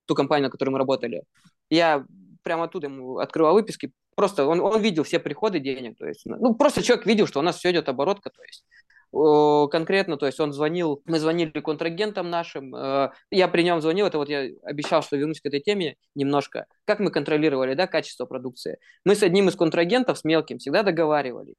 ту 0.06 0.14
компанию, 0.14 0.46
на 0.46 0.50
которой 0.50 0.70
мы 0.70 0.78
работали. 0.78 1.24
Я 1.70 2.04
прямо 2.42 2.64
оттуда 2.64 2.86
ему 2.86 3.18
открывал 3.18 3.54
выписки, 3.54 3.92
просто 4.14 4.46
он, 4.46 4.60
он 4.60 4.80
видел 4.80 5.02
все 5.02 5.18
приходы 5.18 5.58
денег, 5.58 5.98
то 5.98 6.06
есть, 6.06 6.22
ну, 6.26 6.54
просто 6.54 6.82
человек 6.82 7.06
видел, 7.06 7.26
что 7.26 7.40
у 7.40 7.42
нас 7.42 7.58
все 7.58 7.72
идет 7.72 7.88
оборотка, 7.88 8.30
то 8.30 8.42
есть 8.42 8.64
конкретно, 9.12 10.16
то 10.16 10.26
есть 10.26 10.38
он 10.40 10.52
звонил, 10.52 11.02
мы 11.04 11.18
звонили 11.18 11.60
контрагентам 11.60 12.30
нашим, 12.30 12.74
э, 12.74 13.10
я 13.30 13.48
при 13.48 13.62
нем 13.62 13.80
звонил, 13.80 14.06
это 14.06 14.18
вот 14.18 14.28
я 14.28 14.48
обещал, 14.62 15.02
что 15.02 15.16
вернусь 15.16 15.40
к 15.40 15.46
этой 15.46 15.60
теме 15.60 15.96
немножко. 16.14 16.66
Как 16.84 17.00
мы 17.00 17.10
контролировали, 17.10 17.74
да, 17.74 17.86
качество 17.86 18.26
продукции? 18.26 18.78
Мы 19.04 19.14
с 19.14 19.22
одним 19.22 19.48
из 19.48 19.56
контрагентов, 19.56 20.18
с 20.18 20.24
мелким, 20.24 20.58
всегда 20.58 20.82
договаривали, 20.82 21.54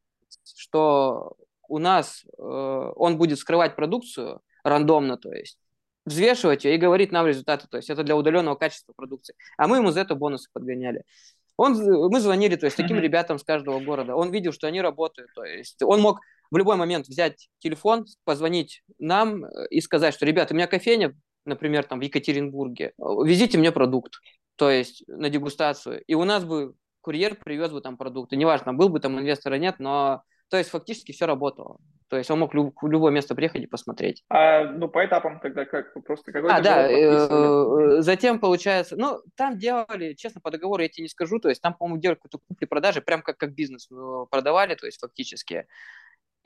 что 0.56 1.36
у 1.68 1.80
нас 1.80 2.24
э, 2.38 2.42
он 2.42 3.18
будет 3.18 3.40
скрывать 3.40 3.76
продукцию 3.76 4.42
рандомно, 4.64 5.18
то 5.18 5.32
есть 5.32 5.58
взвешивать 6.06 6.64
ее 6.64 6.76
и 6.76 6.78
говорить 6.78 7.12
нам 7.12 7.28
результаты, 7.28 7.68
то 7.70 7.78
есть 7.78 7.90
это 7.90 8.04
для 8.04 8.16
удаленного 8.16 8.56
качества 8.56 8.94
продукции. 8.96 9.36
А 9.58 9.68
мы 9.68 9.78
ему 9.78 9.92
за 9.92 10.02
это 10.02 10.16
бонусы 10.16 10.50
подгоняли. 10.54 11.04
Он, 11.58 11.74
мы 11.74 12.20
звонили, 12.20 12.56
то 12.56 12.66
есть 12.66 12.78
таким 12.78 12.98
ребятам 13.00 13.40
с 13.40 13.44
каждого 13.44 13.80
города. 13.80 14.16
Он 14.16 14.32
видел, 14.32 14.54
что 14.54 14.68
они 14.68 14.80
работают, 14.80 15.32
то 15.34 15.44
есть 15.44 15.82
он 15.82 16.02
мог 16.02 16.22
в 16.52 16.58
любой 16.58 16.76
момент 16.76 17.08
взять 17.08 17.50
телефон, 17.60 18.06
позвонить 18.24 18.84
нам 19.00 19.46
э, 19.46 19.68
и 19.70 19.82
сказать, 19.82 20.14
что, 20.14 20.26
ребята, 20.26 20.54
у 20.54 20.58
меня 20.58 20.68
кофейня, 20.68 21.16
например, 21.46 21.84
там 21.84 22.00
в 22.00 22.04
Екатеринбурге, 22.04 22.94
везите 22.98 23.58
мне 23.58 23.72
продукт, 23.72 24.14
то 24.56 24.70
есть 24.70 25.04
на 25.08 25.30
дегустацию. 25.30 26.04
И 26.06 26.14
у 26.14 26.24
нас 26.24 26.44
бы 26.44 26.74
курьер 27.02 27.36
привез 27.36 27.72
бы 27.72 27.82
там 27.82 27.96
продукты. 27.96 28.36
Неважно, 28.36 28.74
был 28.74 28.90
бы 28.90 29.00
там 29.00 29.18
инвестор 29.18 29.54
или 29.54 29.62
нет, 29.62 29.76
но 29.80 30.24
то 30.50 30.58
есть 30.58 30.70
фактически 30.70 31.12
все 31.12 31.26
работало. 31.26 31.78
То 32.10 32.18
есть 32.18 32.32
он 32.32 32.40
мог 32.40 32.54
люб, 32.54 32.74
в 32.82 32.88
любое 32.88 33.12
место 33.12 33.36
приехать 33.36 33.64
и 33.64 33.68
посмотреть. 33.68 34.24
А, 34.30 34.64
ну, 34.64 34.88
по 34.88 35.06
этапам 35.06 35.42
тогда 35.42 35.66
как? 35.66 35.94
Просто 36.06 36.32
какой 36.32 36.50
А, 36.50 36.62
да, 36.62 36.90
э, 36.90 38.02
затем 38.02 38.40
получается, 38.40 38.96
ну, 38.96 39.22
там 39.36 39.58
делали, 39.58 40.14
честно, 40.14 40.40
по 40.40 40.50
договору 40.50 40.82
я 40.82 40.88
тебе 40.88 41.04
не 41.04 41.10
скажу, 41.10 41.40
то 41.40 41.50
есть 41.50 41.62
там, 41.62 41.74
по-моему, 41.74 42.00
делали 42.00 42.16
какую-то 42.16 42.40
купли-продажи, 42.48 43.02
прям 43.02 43.22
как, 43.22 43.38
как 43.38 43.54
бизнес 43.54 43.90
э, 43.92 44.26
продавали, 44.32 44.76
то 44.76 44.86
есть 44.86 45.00
фактически 45.02 45.68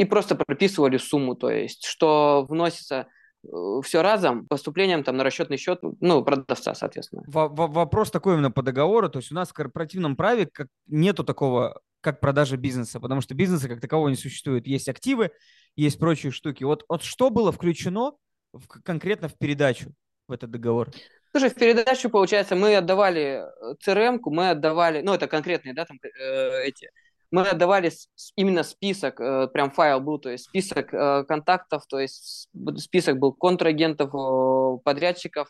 и 0.02 0.06
просто 0.06 0.34
прописывали 0.36 0.98
сумму, 0.98 1.36
то 1.36 1.52
есть, 1.52 1.86
что 1.86 2.44
вносится 2.50 3.08
э, 3.44 3.48
все 3.84 4.02
разом 4.02 4.48
поступлением 4.48 5.04
там 5.04 5.16
на 5.16 5.24
расчетный 5.24 5.58
счет, 5.58 5.80
ну, 6.00 6.24
продавца, 6.24 6.74
соответственно. 6.74 7.22
В- 7.28 7.50
вопрос 7.72 8.10
такой 8.10 8.34
именно 8.34 8.50
по 8.50 8.64
договору, 8.64 9.10
то 9.10 9.20
есть 9.20 9.32
у 9.32 9.36
нас 9.36 9.50
в 9.50 9.54
корпоративном 9.54 10.16
праве 10.16 10.48
как, 10.52 10.70
нету 10.88 11.24
такого, 11.24 11.82
как 12.02 12.20
продажа 12.20 12.58
бизнеса, 12.58 13.00
потому 13.00 13.22
что 13.22 13.36
бизнеса 13.36 13.70
как 13.70 13.80
такового 13.80 14.10
не 14.10 14.16
существует. 14.16 14.66
Есть 14.66 14.90
активы, 14.90 15.30
есть 15.76 16.00
прочие 16.00 16.32
штуки. 16.32 16.64
Вот, 16.64 16.84
вот 16.90 17.04
что 17.04 17.30
было 17.30 17.52
включено 17.52 18.14
в, 18.54 18.66
конкретно 18.84 19.28
в 19.28 19.38
передачу 19.38 19.94
в 20.28 20.32
этот 20.32 20.50
договор? 20.50 20.90
Слушай, 21.30 21.52
в 21.52 21.56
передачу, 21.56 22.10
получается, 22.10 22.56
мы 22.56 22.76
отдавали 22.76 23.44
CRM-ку, 23.86 24.32
мы 24.32 24.50
отдавали, 24.50 25.02
ну, 25.02 25.14
это 25.14 25.28
конкретные, 25.28 25.76
да, 25.76 25.86
там, 25.86 26.00
э, 26.04 26.64
эти 26.64 26.90
мы 27.32 27.48
отдавали 27.48 27.92
именно 28.36 28.64
список, 28.64 29.20
э, 29.20 29.48
прям 29.48 29.72
файл 29.72 30.02
был, 30.02 30.20
то 30.20 30.30
есть 30.30 30.46
список 30.46 30.94
э, 30.94 31.24
контактов, 31.26 31.86
то 31.88 32.00
есть 32.00 32.50
список 32.78 33.18
был 33.18 33.34
контрагентов, 33.34 34.12
подрядчиков, 34.84 35.50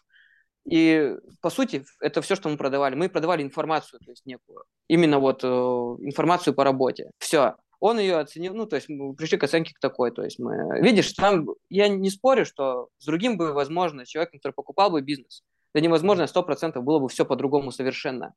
И, 0.70 1.16
по 1.42 1.50
сути, 1.50 1.84
это 2.00 2.22
все, 2.22 2.36
что 2.36 2.50
мы 2.50 2.58
продавали. 2.58 2.96
Мы 2.96 3.10
продавали 3.10 3.42
информацию, 3.42 4.00
то 4.00 4.12
есть 4.12 4.26
некую. 4.26 4.64
Именно 4.88 5.20
вот 5.20 5.44
э, 5.44 5.48
информацию 5.48 6.54
по 6.54 6.64
работе. 6.64 7.12
Все. 7.18 7.56
Он 7.80 8.00
ее 8.00 8.20
оценил, 8.20 8.54
ну, 8.54 8.68
то 8.68 8.76
есть 8.76 8.88
мы 8.90 9.16
пришли 9.16 9.38
к 9.40 9.44
оценке 9.44 9.74
к 9.74 9.80
такой. 9.80 10.12
То 10.12 10.24
есть 10.24 10.40
мы... 10.40 10.80
Видишь, 10.82 11.14
там 11.14 11.48
я 11.70 11.88
не 11.88 12.12
спорю, 12.12 12.46
что 12.46 12.90
с 13.00 13.06
другим 13.06 13.38
бы, 13.38 13.54
возможно, 13.54 14.06
человеком, 14.06 14.40
который 14.40 14.54
покупал 14.54 14.92
бы 14.92 15.02
бизнес, 15.02 15.44
да 15.74 15.82
невозможно, 15.82 16.28
сто 16.28 16.44
процентов 16.44 16.84
было 16.84 17.00
бы 17.00 17.08
все 17.10 17.26
по-другому 17.26 17.72
совершенно. 17.72 18.34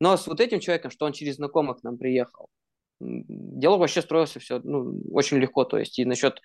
Но 0.00 0.16
с 0.16 0.26
вот 0.26 0.40
этим 0.40 0.60
человеком, 0.60 0.90
что 0.90 1.06
он 1.06 1.12
через 1.12 1.36
знакомых 1.36 1.80
к 1.80 1.82
нам 1.84 1.98
приехал, 1.98 2.48
диалог 3.00 3.80
вообще 3.80 4.02
строился 4.02 4.40
все 4.40 4.60
ну, 4.62 5.00
очень 5.10 5.38
легко. 5.38 5.64
То 5.64 5.78
есть 5.78 5.98
и 5.98 6.04
насчет... 6.04 6.40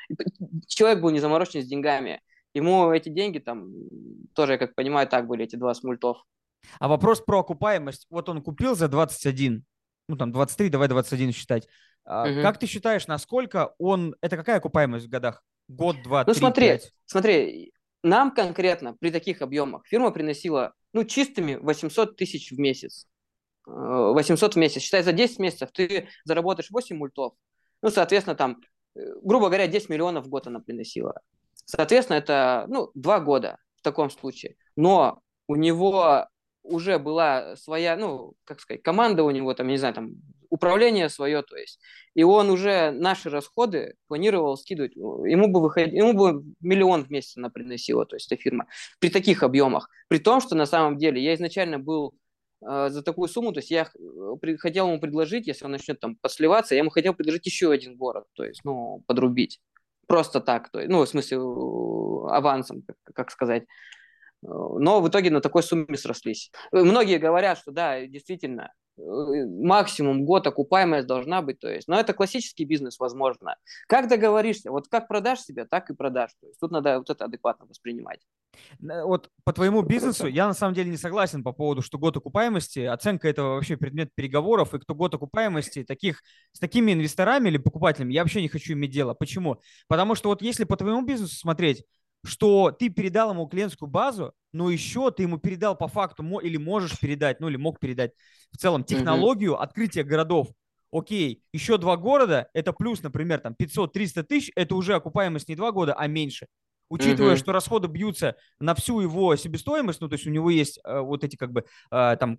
Человек 0.67 1.01
был 1.01 1.09
не 1.09 1.19
заморочен 1.19 1.61
с 1.61 1.65
деньгами. 1.65 2.21
Ему 2.53 2.91
эти 2.91 3.09
деньги 3.09 3.39
там 3.39 3.69
тоже, 4.33 4.53
я 4.53 4.57
как 4.57 4.75
понимаю, 4.75 5.07
так 5.07 5.27
были, 5.27 5.43
эти 5.43 5.57
20 5.57 5.83
мультов. 5.83 6.17
А 6.79 6.87
вопрос 6.87 7.21
про 7.21 7.39
окупаемость. 7.39 8.07
Вот 8.09 8.29
он 8.29 8.41
купил 8.41 8.75
за 8.75 8.87
21, 8.87 9.63
ну 10.07 10.15
там 10.15 10.31
23, 10.31 10.69
давай 10.69 10.87
21 10.87 11.31
считать. 11.33 11.67
Угу. 12.05 12.41
Как 12.41 12.59
ты 12.59 12.67
считаешь, 12.67 13.07
насколько 13.07 13.73
он... 13.77 14.15
Это 14.21 14.37
какая 14.37 14.57
окупаемость 14.57 15.07
в 15.07 15.09
годах? 15.09 15.43
Год, 15.67 15.97
два, 16.03 16.23
ну, 16.25 16.33
три, 16.33 16.39
смотри, 16.39 16.67
пять? 16.67 16.93
смотри, 17.05 17.73
нам 18.03 18.31
конкретно 18.31 18.95
при 18.99 19.09
таких 19.09 19.41
объемах 19.41 19.85
фирма 19.87 20.11
приносила, 20.11 20.73
ну, 20.93 21.03
чистыми 21.03 21.55
800 21.55 22.15
тысяч 22.15 22.51
в 22.51 22.59
месяц. 22.59 23.07
800 23.65 24.55
в 24.55 24.57
месяц. 24.57 24.81
Считай, 24.81 25.03
за 25.03 25.11
10 25.11 25.39
месяцев 25.39 25.69
ты 25.71 26.07
заработаешь 26.23 26.69
8 26.71 26.95
мультов. 26.95 27.33
Ну, 27.81 27.89
соответственно, 27.89 28.35
там, 28.35 28.61
э, 28.95 28.99
грубо 29.21 29.47
говоря, 29.47 29.67
10 29.67 29.89
миллионов 29.89 30.25
в 30.25 30.29
год 30.29 30.47
она 30.47 30.59
приносила. 30.59 31.21
Соответственно, 31.65 32.17
это, 32.17 32.65
ну, 32.67 32.91
2 32.93 33.19
года 33.19 33.57
в 33.77 33.81
таком 33.81 34.09
случае. 34.09 34.55
Но 34.75 35.21
у 35.47 35.55
него 35.55 36.27
уже 36.63 36.99
была 36.99 37.55
своя, 37.55 37.95
ну, 37.95 38.33
как 38.43 38.59
сказать, 38.59 38.81
команда 38.81 39.23
у 39.23 39.31
него, 39.31 39.53
там, 39.53 39.67
не 39.67 39.77
знаю, 39.77 39.93
там, 39.93 40.15
управление 40.49 41.09
свое, 41.09 41.41
то 41.43 41.55
есть. 41.55 41.79
И 42.13 42.23
он 42.23 42.49
уже 42.49 42.91
наши 42.91 43.29
расходы 43.29 43.95
планировал 44.07 44.57
скидывать. 44.57 44.95
Ему 44.95 45.47
бы, 45.47 45.61
выход... 45.61 45.91
Ему 45.91 46.13
бы 46.13 46.43
миллион 46.61 47.05
в 47.05 47.11
месяц 47.11 47.37
она 47.37 47.49
приносила, 47.49 48.05
то 48.05 48.15
есть 48.15 48.31
эта 48.31 48.41
фирма, 48.41 48.67
при 48.99 49.09
таких 49.09 49.43
объемах. 49.43 49.89
При 50.07 50.19
том, 50.19 50.41
что 50.41 50.55
на 50.55 50.65
самом 50.65 50.97
деле 50.97 51.21
я 51.21 51.33
изначально 51.35 51.79
был 51.79 52.13
э, 52.13 52.15
за 52.65 53.03
такую 53.03 53.27
сумму, 53.27 53.51
то 53.51 53.59
есть 53.59 53.69
я 53.69 53.83
э, 53.83 54.57
хотел 54.57 54.87
ему 54.87 54.99
предложить, 54.99 55.47
если 55.47 55.65
он 55.65 55.71
начнет 55.71 55.99
там 55.99 56.15
подсливаться, 56.15 56.73
я 56.73 56.79
ему 56.79 56.89
хотел 56.89 57.13
предложить 57.13 57.45
еще 57.45 57.71
один 57.71 57.95
город, 57.95 58.25
то 58.33 58.43
есть, 58.43 58.61
ну, 58.63 59.03
подрубить. 59.05 59.59
Просто 60.07 60.39
так, 60.39 60.69
то 60.69 60.79
есть, 60.79 60.91
ну, 60.91 61.03
в 61.03 61.09
смысле, 61.09 61.37
авансом, 62.31 62.83
как, 63.13 63.31
сказать. 63.31 63.65
Но 64.41 65.01
в 65.01 65.09
итоге 65.09 65.31
на 65.31 65.41
такой 65.41 65.63
сумме 65.63 65.97
срослись. 65.97 66.51
Многие 66.71 67.17
говорят, 67.17 67.57
что 67.57 67.71
да, 67.71 68.05
действительно, 68.05 68.71
э, 68.97 69.01
максимум 69.01 70.25
год 70.25 70.47
окупаемость 70.47 71.07
должна 71.07 71.41
быть, 71.41 71.59
то 71.59 71.69
есть, 71.69 71.87
но 71.87 71.99
это 71.99 72.13
классический 72.13 72.65
бизнес, 72.65 72.99
возможно. 72.99 73.57
Как 73.87 74.07
договоришься, 74.07 74.71
вот 74.71 74.87
как 74.87 75.07
продашь 75.07 75.41
себя, 75.41 75.65
так 75.65 75.89
и 75.89 75.95
продашь, 75.95 76.33
то 76.39 76.47
есть 76.47 76.59
тут 76.59 76.71
надо 76.71 76.97
вот 76.99 77.09
это 77.09 77.25
адекватно 77.25 77.65
воспринимать. 77.65 78.21
Вот 78.79 79.29
по 79.43 79.53
твоему 79.53 79.81
бизнесу 79.81 80.27
я 80.27 80.47
на 80.47 80.53
самом 80.53 80.73
деле 80.73 80.89
не 80.89 80.97
согласен 80.97 81.43
по 81.43 81.51
поводу, 81.51 81.81
что 81.81 81.97
год 81.97 82.17
окупаемости, 82.17 82.79
оценка 82.79 83.27
этого 83.27 83.55
вообще 83.55 83.77
предмет 83.77 84.09
переговоров, 84.15 84.73
и 84.73 84.79
кто 84.79 84.95
год 84.95 85.13
окупаемости, 85.13 85.83
таких, 85.83 86.21
с 86.51 86.59
такими 86.59 86.93
инвесторами 86.93 87.49
или 87.49 87.57
покупателями 87.57 88.13
я 88.13 88.23
вообще 88.23 88.41
не 88.41 88.47
хочу 88.47 88.73
иметь 88.73 88.91
дело. 88.91 89.13
Почему? 89.13 89.61
Потому 89.87 90.15
что 90.15 90.29
вот 90.29 90.41
если 90.41 90.63
по 90.63 90.77
твоему 90.77 91.05
бизнесу 91.05 91.35
смотреть, 91.35 91.83
что 92.25 92.71
ты 92.71 92.89
передал 92.89 93.31
ему 93.31 93.47
клиентскую 93.47 93.89
базу, 93.89 94.33
но 94.51 94.69
еще 94.69 95.11
ты 95.11 95.23
ему 95.23 95.37
передал 95.37 95.75
по 95.75 95.87
факту, 95.87 96.23
или 96.39 96.57
можешь 96.57 96.99
передать, 96.99 97.39
ну 97.39 97.49
или 97.49 97.57
мог 97.57 97.79
передать 97.79 98.11
в 98.51 98.57
целом 98.57 98.83
технологию 98.83 99.53
mm-hmm. 99.53 99.63
открытия 99.63 100.03
городов. 100.03 100.47
Окей, 100.91 101.43
еще 101.51 101.77
два 101.77 101.97
города, 101.97 102.47
это 102.53 102.71
плюс, 102.71 103.03
например, 103.03 103.39
там 103.39 103.53
500-300 103.61 104.23
тысяч, 104.23 104.51
это 104.55 104.75
уже 104.75 104.95
окупаемость 104.95 105.49
не 105.49 105.55
два 105.55 105.71
года, 105.71 105.93
а 105.93 106.07
меньше. 106.07 106.47
Учитывая, 106.89 107.33
mm-hmm. 107.33 107.39
что 107.39 107.51
расходы 107.51 107.87
бьются 107.87 108.35
на 108.59 108.75
всю 108.75 108.99
его 108.99 109.35
себестоимость, 109.35 110.01
ну, 110.01 110.07
то 110.07 110.13
есть 110.13 110.27
у 110.27 110.29
него 110.29 110.49
есть 110.49 110.79
э, 110.83 110.99
вот 110.99 111.23
эти 111.23 111.35
как 111.35 111.51
бы 111.51 111.65
э, 111.91 112.17
там 112.19 112.37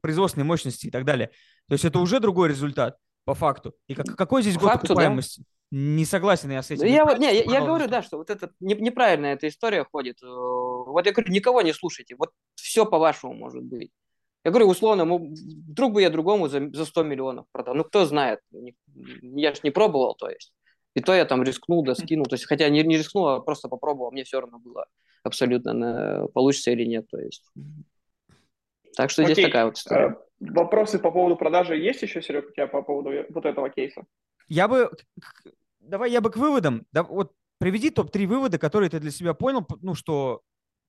производственные 0.00 0.46
мощности 0.46 0.86
и 0.86 0.90
так 0.90 1.04
далее. 1.04 1.30
То 1.68 1.74
есть 1.74 1.84
это 1.84 1.98
уже 1.98 2.20
другой 2.20 2.48
результат 2.48 2.96
по 3.24 3.34
факту. 3.34 3.74
И 3.88 3.94
как, 3.94 4.06
какой 4.16 4.42
здесь 4.42 4.56
год 4.56 4.72
факту, 4.72 4.92
окупаемости? 4.92 5.40
Да? 5.40 5.46
Не 5.72 6.04
согласен 6.04 6.50
я 6.50 6.62
с 6.62 6.70
этим. 6.70 6.86
Я, 6.86 7.04
вот, 7.04 7.18
не, 7.18 7.32
я, 7.32 7.44
я 7.44 7.60
говорю, 7.64 7.86
да, 7.88 8.02
что 8.02 8.16
вот 8.16 8.28
это 8.28 8.50
не, 8.58 8.74
неправильная 8.74 9.34
эта 9.34 9.48
история 9.48 9.84
ходит. 9.84 10.22
Э, 10.22 10.26
вот 10.26 11.06
я 11.06 11.12
говорю, 11.12 11.32
никого 11.32 11.62
не 11.62 11.72
слушайте. 11.72 12.16
Вот 12.16 12.30
все 12.56 12.86
по-вашему 12.86 13.34
может 13.34 13.62
быть. 13.62 13.90
Я 14.44 14.50
говорю, 14.50 14.68
условно, 14.68 15.04
вдруг 15.04 15.92
бы 15.92 16.00
я 16.00 16.10
другому 16.10 16.48
за, 16.48 16.70
за 16.72 16.84
100 16.86 17.02
миллионов 17.02 17.46
продал. 17.52 17.74
Ну, 17.74 17.84
кто 17.84 18.06
знает. 18.06 18.40
Я 19.22 19.52
же 19.52 19.60
не 19.62 19.70
пробовал, 19.70 20.14
то 20.14 20.28
есть. 20.28 20.52
И 20.94 21.00
то 21.00 21.14
я 21.14 21.24
там 21.24 21.42
рискнул, 21.42 21.84
да 21.84 21.94
скинул. 21.94 22.26
То 22.26 22.34
есть, 22.34 22.46
хотя 22.46 22.68
не, 22.68 22.82
не 22.82 22.98
рискнул, 22.98 23.28
а 23.28 23.40
просто 23.40 23.68
попробовал. 23.68 24.10
Мне 24.10 24.24
все 24.24 24.40
равно 24.40 24.58
было 24.58 24.86
абсолютно, 25.22 25.72
на, 25.72 26.26
получится 26.28 26.70
или 26.72 26.84
нет. 26.84 27.06
То 27.08 27.18
есть. 27.18 27.44
Так 28.96 29.10
что 29.10 29.22
Окей. 29.22 29.34
здесь 29.34 29.46
такая 29.46 29.66
вот 29.66 29.76
история. 29.76 30.16
Э, 30.40 30.44
вопросы 30.52 30.98
по 30.98 31.10
поводу 31.10 31.36
продажи 31.36 31.76
есть 31.76 32.02
еще, 32.02 32.20
Серег, 32.20 32.48
у 32.48 32.52
тебя 32.52 32.66
по 32.66 32.82
поводу 32.82 33.10
вот 33.30 33.46
этого 33.46 33.70
кейса? 33.70 34.02
Я 34.48 34.66
бы 34.66 34.90
давай 35.78 36.10
я 36.10 36.20
бы 36.20 36.30
к 36.30 36.36
выводам. 36.36 36.86
Да, 36.92 37.02
вот 37.02 37.32
приведи 37.58 37.90
топ-3 37.90 38.26
вывода, 38.26 38.58
которые 38.58 38.90
ты 38.90 39.00
для 39.00 39.10
себя 39.10 39.34
понял, 39.34 39.66
ну, 39.82 39.94
что 39.94 40.42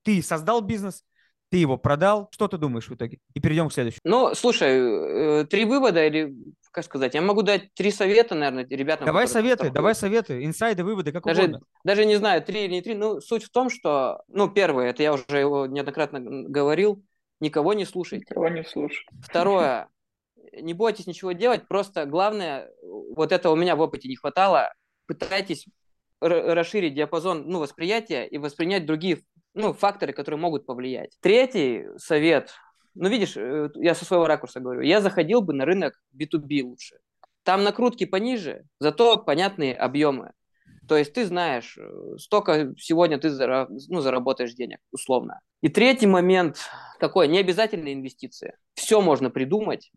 ты 0.03 0.21
создал 0.21 0.61
бизнес, 0.61 1.03
ты 1.49 1.57
его 1.57 1.77
продал. 1.77 2.29
Что 2.31 2.47
ты 2.47 2.57
думаешь 2.57 2.87
в 2.87 2.95
итоге? 2.95 3.19
И 3.33 3.39
перейдем 3.39 3.69
к 3.69 3.73
следующему. 3.73 4.01
Ну, 4.05 4.33
слушай, 4.35 5.41
э, 5.41 5.45
три 5.45 5.65
вывода 5.65 6.05
или, 6.05 6.33
как 6.71 6.85
сказать, 6.85 7.13
я 7.13 7.21
могу 7.21 7.41
дать 7.41 7.73
три 7.73 7.91
совета, 7.91 8.33
наверное, 8.35 8.65
ребятам. 8.65 9.05
Давай 9.05 9.27
советы, 9.27 9.69
давай 9.69 9.93
советы, 9.93 10.43
инсайды, 10.43 10.83
выводы, 10.83 11.11
как 11.11 11.23
даже, 11.23 11.43
угодно. 11.43 11.61
Даже 11.83 12.05
не 12.05 12.15
знаю, 12.15 12.41
три 12.41 12.65
или 12.65 12.73
не 12.73 12.81
три. 12.81 12.95
Ну, 12.95 13.19
суть 13.19 13.43
в 13.43 13.51
том, 13.51 13.69
что, 13.69 14.23
ну, 14.27 14.49
первое, 14.49 14.89
это 14.89 15.03
я 15.03 15.13
уже 15.13 15.23
его 15.29 15.65
неоднократно 15.65 16.19
говорил, 16.21 17.03
никого 17.39 17.73
не 17.73 17.85
слушайте. 17.85 18.25
Никого 18.29 18.47
не 18.47 18.63
слушай. 18.63 19.05
Второе, 19.21 19.89
не 20.53 20.73
бойтесь 20.73 21.07
ничего 21.07 21.33
делать, 21.33 21.67
просто 21.67 22.05
главное, 22.05 22.71
вот 22.81 23.31
это 23.31 23.49
у 23.49 23.55
меня 23.55 23.75
в 23.75 23.81
опыте 23.81 24.07
не 24.07 24.15
хватало, 24.15 24.73
пытайтесь 25.07 25.65
расширить 26.21 26.93
диапазон 26.93 27.45
ну, 27.47 27.59
восприятия 27.59 28.25
и 28.25 28.37
воспринять 28.37 28.85
другие 28.85 29.23
ну, 29.53 29.73
факторы, 29.73 30.13
которые 30.13 30.39
могут 30.39 30.65
повлиять. 30.65 31.17
Третий 31.19 31.85
совет, 31.97 32.53
ну 32.95 33.09
видишь, 33.09 33.35
э, 33.37 33.69
я 33.75 33.95
со 33.95 34.05
своего 34.05 34.27
ракурса 34.27 34.59
говорю, 34.59 34.81
я 34.81 35.01
заходил 35.01 35.41
бы 35.41 35.53
на 35.53 35.65
рынок 35.65 36.01
B2B 36.17 36.63
лучше. 36.63 36.97
Там 37.43 37.63
накрутки 37.63 38.05
пониже, 38.05 38.65
зато 38.79 39.17
понятные 39.17 39.75
объемы. 39.75 40.33
То 40.87 40.97
есть 40.97 41.13
ты 41.13 41.25
знаешь, 41.25 41.77
э, 41.77 42.17
столько 42.17 42.73
сегодня 42.77 43.17
ты 43.17 43.29
зара, 43.29 43.67
ну, 43.87 44.01
заработаешь 44.01 44.53
денег, 44.53 44.79
условно. 44.91 45.39
И 45.61 45.69
третий 45.69 46.07
момент 46.07 46.57
такой, 46.99 47.27
не 47.27 47.39
обязательно 47.39 47.93
инвестиции. 47.93 48.57
Все 48.73 48.99
можно 49.01 49.29
придумать. 49.29 49.91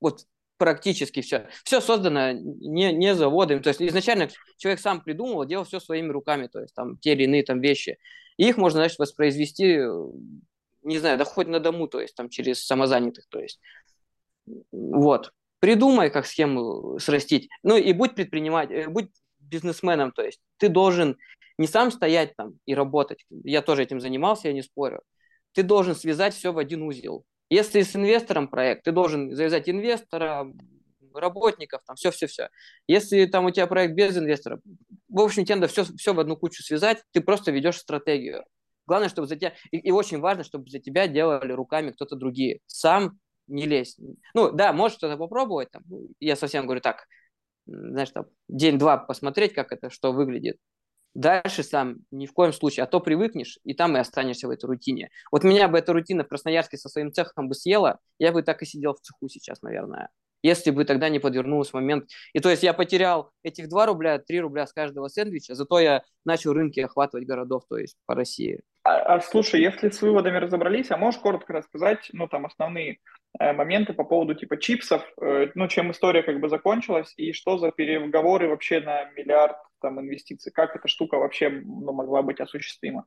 Вот 0.00 0.26
практически 0.58 1.22
все. 1.22 1.48
Все 1.64 1.80
создано 1.80 2.32
не, 2.32 2.92
не 2.92 3.14
заводом. 3.14 3.62
То 3.62 3.68
есть 3.68 3.80
изначально 3.82 4.28
человек 4.56 4.80
сам 4.80 5.00
придумывал, 5.02 5.44
делал 5.46 5.64
все 5.64 5.80
своими 5.80 6.10
руками, 6.10 6.46
то 6.46 6.60
есть 6.60 6.74
там 6.74 6.98
те 6.98 7.12
или 7.12 7.24
иные 7.24 7.42
там 7.42 7.60
вещи. 7.60 7.98
И 8.36 8.48
их 8.48 8.56
можно, 8.56 8.80
значит, 8.80 8.98
воспроизвести, 8.98 9.80
не 10.84 10.98
знаю, 10.98 11.18
да 11.18 11.24
хоть 11.24 11.48
на 11.48 11.60
дому, 11.60 11.88
то 11.88 12.00
есть 12.00 12.14
там 12.14 12.28
через 12.28 12.64
самозанятых, 12.64 13.26
то 13.28 13.40
есть. 13.40 13.60
Вот. 14.72 15.32
Придумай, 15.60 16.10
как 16.10 16.26
схему 16.26 16.98
срастить. 16.98 17.48
Ну 17.62 17.76
и 17.76 17.92
будь 17.92 18.14
предпринимателем, 18.14 18.78
э, 18.80 18.88
будь 18.88 19.10
бизнесменом, 19.38 20.12
то 20.12 20.22
есть 20.22 20.40
ты 20.58 20.68
должен 20.68 21.16
не 21.58 21.66
сам 21.66 21.90
стоять 21.90 22.36
там 22.36 22.58
и 22.66 22.74
работать. 22.74 23.24
Я 23.30 23.62
тоже 23.62 23.82
этим 23.82 24.00
занимался, 24.00 24.48
я 24.48 24.54
не 24.54 24.62
спорю. 24.62 25.02
Ты 25.52 25.62
должен 25.62 25.94
связать 25.94 26.34
все 26.34 26.52
в 26.52 26.58
один 26.58 26.82
узел. 26.82 27.24
Если 27.48 27.82
с 27.82 27.94
инвестором 27.94 28.48
проект, 28.48 28.84
ты 28.84 28.92
должен 28.92 29.34
завязать 29.34 29.68
инвестора, 29.68 30.52
работников, 31.14 31.82
там 31.86 31.96
все-все-все. 31.96 32.48
Если 32.88 33.26
там 33.26 33.44
у 33.44 33.50
тебя 33.50 33.66
проект 33.66 33.94
без 33.94 34.16
инвестора, 34.16 34.60
в 35.08 35.20
общем, 35.20 35.44
тебе 35.44 35.56
надо 35.56 35.68
все, 35.68 35.84
все 35.84 36.12
в 36.12 36.20
одну 36.20 36.36
кучу 36.36 36.62
связать, 36.62 37.02
ты 37.12 37.20
просто 37.20 37.52
ведешь 37.52 37.78
стратегию. 37.78 38.44
Главное, 38.86 39.08
чтобы 39.08 39.26
за 39.26 39.36
тебя, 39.36 39.54
и, 39.70 39.78
и 39.78 39.90
очень 39.90 40.20
важно, 40.20 40.44
чтобы 40.44 40.68
за 40.68 40.78
тебя 40.78 41.08
делали 41.08 41.52
руками 41.52 41.90
кто-то 41.90 42.16
другие. 42.16 42.60
Сам 42.66 43.18
не 43.46 43.66
лезь. 43.66 43.98
Ну, 44.34 44.50
да, 44.52 44.72
можешь 44.72 44.98
что-то 44.98 45.16
попробовать, 45.16 45.70
там, 45.70 45.82
я 46.20 46.36
совсем 46.36 46.64
говорю 46.64 46.80
так, 46.80 47.06
знаешь, 47.66 48.10
там, 48.10 48.26
день-два 48.48 48.98
посмотреть, 48.98 49.54
как 49.54 49.72
это, 49.72 49.90
что 49.90 50.12
выглядит. 50.12 50.58
Дальше 51.14 51.62
сам 51.62 51.98
ни 52.10 52.26
в 52.26 52.32
коем 52.32 52.52
случае, 52.52 52.84
а 52.84 52.86
то 52.86 52.98
привыкнешь, 53.00 53.58
и 53.62 53.72
там 53.72 53.96
и 53.96 54.00
останешься 54.00 54.48
в 54.48 54.50
этой 54.50 54.66
рутине. 54.66 55.10
Вот 55.30 55.44
меня 55.44 55.68
бы 55.68 55.78
эта 55.78 55.92
рутина 55.92 56.24
в 56.24 56.28
Красноярске 56.28 56.76
со 56.76 56.88
своим 56.88 57.12
цехом 57.12 57.48
бы 57.48 57.54
съела, 57.54 58.00
я 58.18 58.32
бы 58.32 58.42
так 58.42 58.62
и 58.62 58.66
сидел 58.66 58.94
в 58.94 59.00
цеху 59.00 59.28
сейчас, 59.28 59.62
наверное. 59.62 60.10
Если 60.42 60.72
бы 60.72 60.84
тогда 60.84 61.08
не 61.08 61.20
подвернулся 61.20 61.70
момент. 61.74 62.10
И 62.34 62.40
то 62.40 62.50
есть 62.50 62.62
я 62.64 62.74
потерял 62.74 63.30
этих 63.42 63.68
2 63.68 63.86
рубля, 63.86 64.18
3 64.18 64.40
рубля 64.40 64.66
с 64.66 64.72
каждого 64.72 65.08
сэндвича, 65.08 65.54
зато 65.54 65.78
я 65.78 66.02
начал 66.24 66.52
рынки 66.52 66.80
охватывать 66.80 67.26
городов, 67.26 67.62
то 67.68 67.78
есть 67.78 67.96
по 68.06 68.14
России. 68.14 68.60
А, 68.84 69.14
а 69.14 69.20
слушай, 69.20 69.62
если 69.62 69.88
с 69.88 70.02
выводами 70.02 70.36
разобрались, 70.36 70.90
а 70.90 70.98
можешь 70.98 71.20
коротко 71.20 71.54
рассказать, 71.54 72.10
ну, 72.12 72.28
там, 72.28 72.44
основные 72.44 72.98
э, 73.40 73.52
моменты 73.54 73.94
по 73.94 74.04
поводу 74.04 74.34
типа 74.34 74.58
чипсов, 74.58 75.02
э, 75.22 75.48
ну, 75.54 75.68
чем 75.68 75.90
история 75.90 76.22
как 76.22 76.38
бы 76.38 76.50
закончилась, 76.50 77.14
и 77.16 77.32
что 77.32 77.56
за 77.56 77.70
переговоры 77.70 78.48
вообще 78.48 78.80
на 78.80 79.10
миллиард 79.12 79.56
там 79.80 80.00
инвестиций, 80.00 80.52
как 80.52 80.76
эта 80.76 80.86
штука 80.86 81.16
вообще 81.16 81.48
ну, 81.48 81.92
могла 81.92 82.22
быть 82.22 82.40
осуществима? 82.40 83.06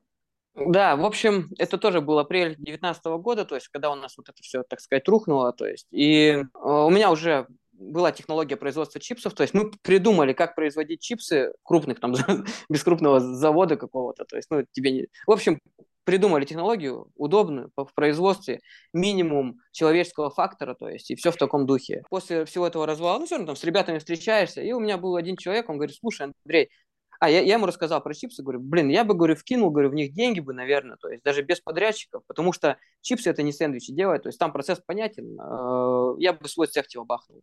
Да, 0.54 0.96
в 0.96 1.04
общем, 1.04 1.50
это 1.58 1.78
тоже 1.78 2.00
был 2.00 2.18
апрель 2.18 2.56
2019 2.56 3.04
года, 3.22 3.44
то 3.44 3.54
есть 3.54 3.68
когда 3.68 3.92
у 3.92 3.94
нас 3.94 4.16
вот 4.18 4.28
это 4.28 4.42
все, 4.42 4.64
так 4.64 4.80
сказать, 4.80 5.06
рухнуло, 5.06 5.52
то 5.52 5.64
есть, 5.64 5.86
и 5.92 6.30
э, 6.30 6.44
у 6.54 6.90
меня 6.90 7.12
уже 7.12 7.46
была 7.78 8.12
технология 8.12 8.56
производства 8.56 9.00
чипсов, 9.00 9.34
то 9.34 9.42
есть 9.42 9.54
мы 9.54 9.70
придумали, 9.82 10.32
как 10.32 10.54
производить 10.54 11.00
чипсы 11.00 11.52
крупных, 11.62 12.00
там, 12.00 12.14
без 12.68 12.82
крупного 12.82 13.20
завода 13.20 13.76
какого-то, 13.76 14.24
то 14.24 14.36
есть, 14.36 14.48
ну, 14.50 14.64
тебе 14.72 14.90
не... 14.92 15.06
В 15.26 15.32
общем, 15.32 15.58
придумали 16.04 16.46
технологию 16.46 17.10
удобную 17.16 17.70
в 17.76 17.92
производстве, 17.94 18.60
минимум 18.94 19.60
человеческого 19.72 20.30
фактора, 20.30 20.74
то 20.74 20.88
есть, 20.88 21.10
и 21.10 21.14
все 21.16 21.30
в 21.30 21.36
таком 21.36 21.66
духе. 21.66 22.02
После 22.08 22.46
всего 22.46 22.66
этого 22.66 22.86
развала, 22.86 23.18
ну, 23.18 23.26
все 23.26 23.34
равно 23.34 23.48
там 23.48 23.56
с 23.56 23.64
ребятами 23.64 23.98
встречаешься, 23.98 24.62
и 24.62 24.72
у 24.72 24.80
меня 24.80 24.96
был 24.96 25.16
один 25.16 25.36
человек, 25.36 25.68
он 25.68 25.76
говорит, 25.76 25.96
слушай, 26.00 26.32
Андрей, 26.44 26.70
а 27.18 27.30
я, 27.30 27.40
я 27.40 27.54
ему 27.54 27.66
рассказал 27.66 28.02
про 28.02 28.14
чипсы, 28.14 28.42
говорю, 28.42 28.60
блин, 28.60 28.88
я 28.88 29.04
бы, 29.04 29.14
говорю, 29.14 29.34
вкинул, 29.34 29.70
говорю, 29.70 29.90
в 29.90 29.94
них 29.94 30.12
деньги 30.12 30.40
бы, 30.40 30.52
наверное, 30.54 30.96
то 30.96 31.08
есть 31.08 31.22
даже 31.24 31.42
без 31.42 31.60
подрядчиков, 31.60 32.22
потому 32.26 32.52
что 32.52 32.78
чипсы 33.00 33.30
это 33.30 33.42
не 33.42 33.52
сэндвичи 33.52 33.92
делают, 33.92 34.22
то 34.22 34.28
есть 34.28 34.38
там 34.38 34.52
процесс 34.52 34.80
понятен, 34.84 35.38
э, 35.40 36.14
я 36.20 36.32
бы 36.32 36.48
свой 36.48 36.68
цех 36.68 36.86
типа 36.86 37.04
бахнул. 37.04 37.42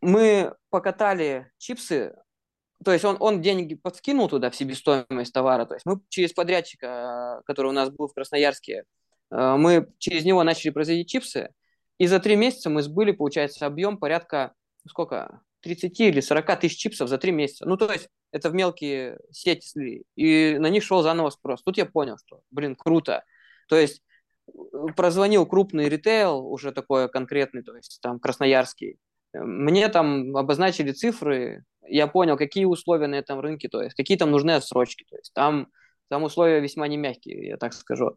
Мы 0.00 0.54
покатали 0.70 1.50
чипсы, 1.56 2.14
то 2.84 2.92
есть 2.92 3.04
он, 3.04 3.16
он 3.20 3.40
деньги 3.40 3.74
подкинул 3.74 4.28
туда 4.28 4.50
в 4.50 4.56
себестоимость 4.56 5.32
товара, 5.32 5.64
то 5.64 5.74
есть 5.74 5.86
мы 5.86 6.00
через 6.08 6.32
подрядчика, 6.32 7.42
который 7.46 7.68
у 7.68 7.72
нас 7.72 7.90
был 7.90 8.08
в 8.08 8.14
Красноярске, 8.14 8.84
э, 9.30 9.56
мы 9.56 9.88
через 9.98 10.24
него 10.24 10.42
начали 10.42 10.70
производить 10.70 11.08
чипсы, 11.08 11.50
и 11.96 12.06
за 12.06 12.20
три 12.20 12.36
месяца 12.36 12.68
мы 12.68 12.82
сбыли, 12.82 13.12
получается, 13.12 13.66
объем 13.66 13.96
порядка, 13.96 14.52
сколько, 14.86 15.40
30 15.68 16.00
или 16.00 16.20
40 16.20 16.60
тысяч 16.60 16.78
чипсов 16.78 17.08
за 17.08 17.18
три 17.18 17.30
месяца. 17.30 17.66
Ну, 17.66 17.76
то 17.76 17.92
есть 17.92 18.08
это 18.32 18.48
в 18.48 18.54
мелкие 18.54 19.18
сети 19.30 19.66
слили, 19.66 20.04
и 20.16 20.56
на 20.58 20.68
них 20.68 20.82
шел 20.82 21.02
заново 21.02 21.30
спрос. 21.30 21.62
Тут 21.62 21.76
я 21.76 21.86
понял, 21.86 22.16
что, 22.24 22.40
блин, 22.50 22.74
круто. 22.74 23.22
То 23.68 23.76
есть 23.76 24.02
э, 24.48 24.52
прозвонил 24.96 25.46
крупный 25.46 25.88
ритейл, 25.88 26.46
уже 26.46 26.72
такой 26.72 27.08
конкретный, 27.10 27.62
то 27.62 27.76
есть 27.76 27.98
там 28.00 28.18
красноярский. 28.18 28.98
Мне 29.34 29.88
там 29.88 30.34
обозначили 30.36 30.92
цифры, 30.92 31.64
я 31.86 32.06
понял, 32.06 32.38
какие 32.38 32.64
условия 32.64 33.06
на 33.06 33.16
этом 33.16 33.40
рынке, 33.40 33.68
то 33.68 33.82
есть 33.82 33.94
какие 33.94 34.16
там 34.16 34.30
нужны 34.30 34.52
отсрочки. 34.52 35.04
То 35.10 35.16
есть 35.16 35.32
там, 35.34 35.68
там 36.08 36.22
условия 36.22 36.60
весьма 36.60 36.88
не 36.88 36.96
мягкие, 36.96 37.46
я 37.48 37.56
так 37.58 37.74
скажу. 37.74 38.16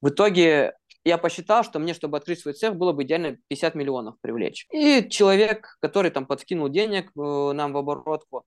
В 0.00 0.08
итоге 0.08 0.74
я 1.04 1.18
посчитал, 1.18 1.64
что 1.64 1.78
мне, 1.78 1.94
чтобы 1.94 2.18
открыть 2.18 2.40
свой 2.40 2.54
цех, 2.54 2.76
было 2.76 2.92
бы 2.92 3.04
идеально 3.04 3.38
50 3.48 3.74
миллионов 3.74 4.16
привлечь. 4.20 4.66
И 4.70 5.08
человек, 5.08 5.76
который 5.80 6.10
там 6.10 6.26
подкинул 6.26 6.68
денег 6.68 7.10
э, 7.16 7.52
нам 7.52 7.72
в 7.72 7.76
оборотку, 7.78 8.44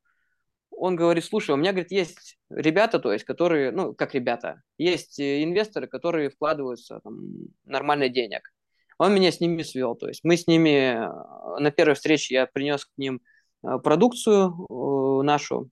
он 0.69 0.95
говорит, 0.95 1.25
слушай, 1.25 1.51
у 1.51 1.55
меня, 1.55 1.71
говорит, 1.71 1.91
есть 1.91 2.37
ребята, 2.49 2.99
то 2.99 3.11
есть, 3.11 3.25
которые, 3.25 3.71
ну, 3.71 3.93
как 3.93 4.13
ребята, 4.13 4.61
есть 4.77 5.19
э, 5.19 5.43
инвесторы, 5.43 5.87
которые 5.87 6.29
вкладываются 6.29 6.99
там, 7.03 7.19
нормально 7.65 8.09
денег. 8.09 8.51
Он 8.99 9.15
меня 9.15 9.31
с 9.31 9.39
ними 9.39 9.63
свел, 9.63 9.95
то 9.95 10.07
есть 10.07 10.23
мы 10.23 10.37
с 10.37 10.45
ними 10.45 10.95
э, 10.95 11.59
на 11.59 11.71
первой 11.71 11.95
встрече 11.95 12.35
я 12.35 12.45
принес 12.45 12.85
к 12.85 12.91
ним 12.97 13.21
продукцию 13.61 15.23
нашу, 15.23 15.69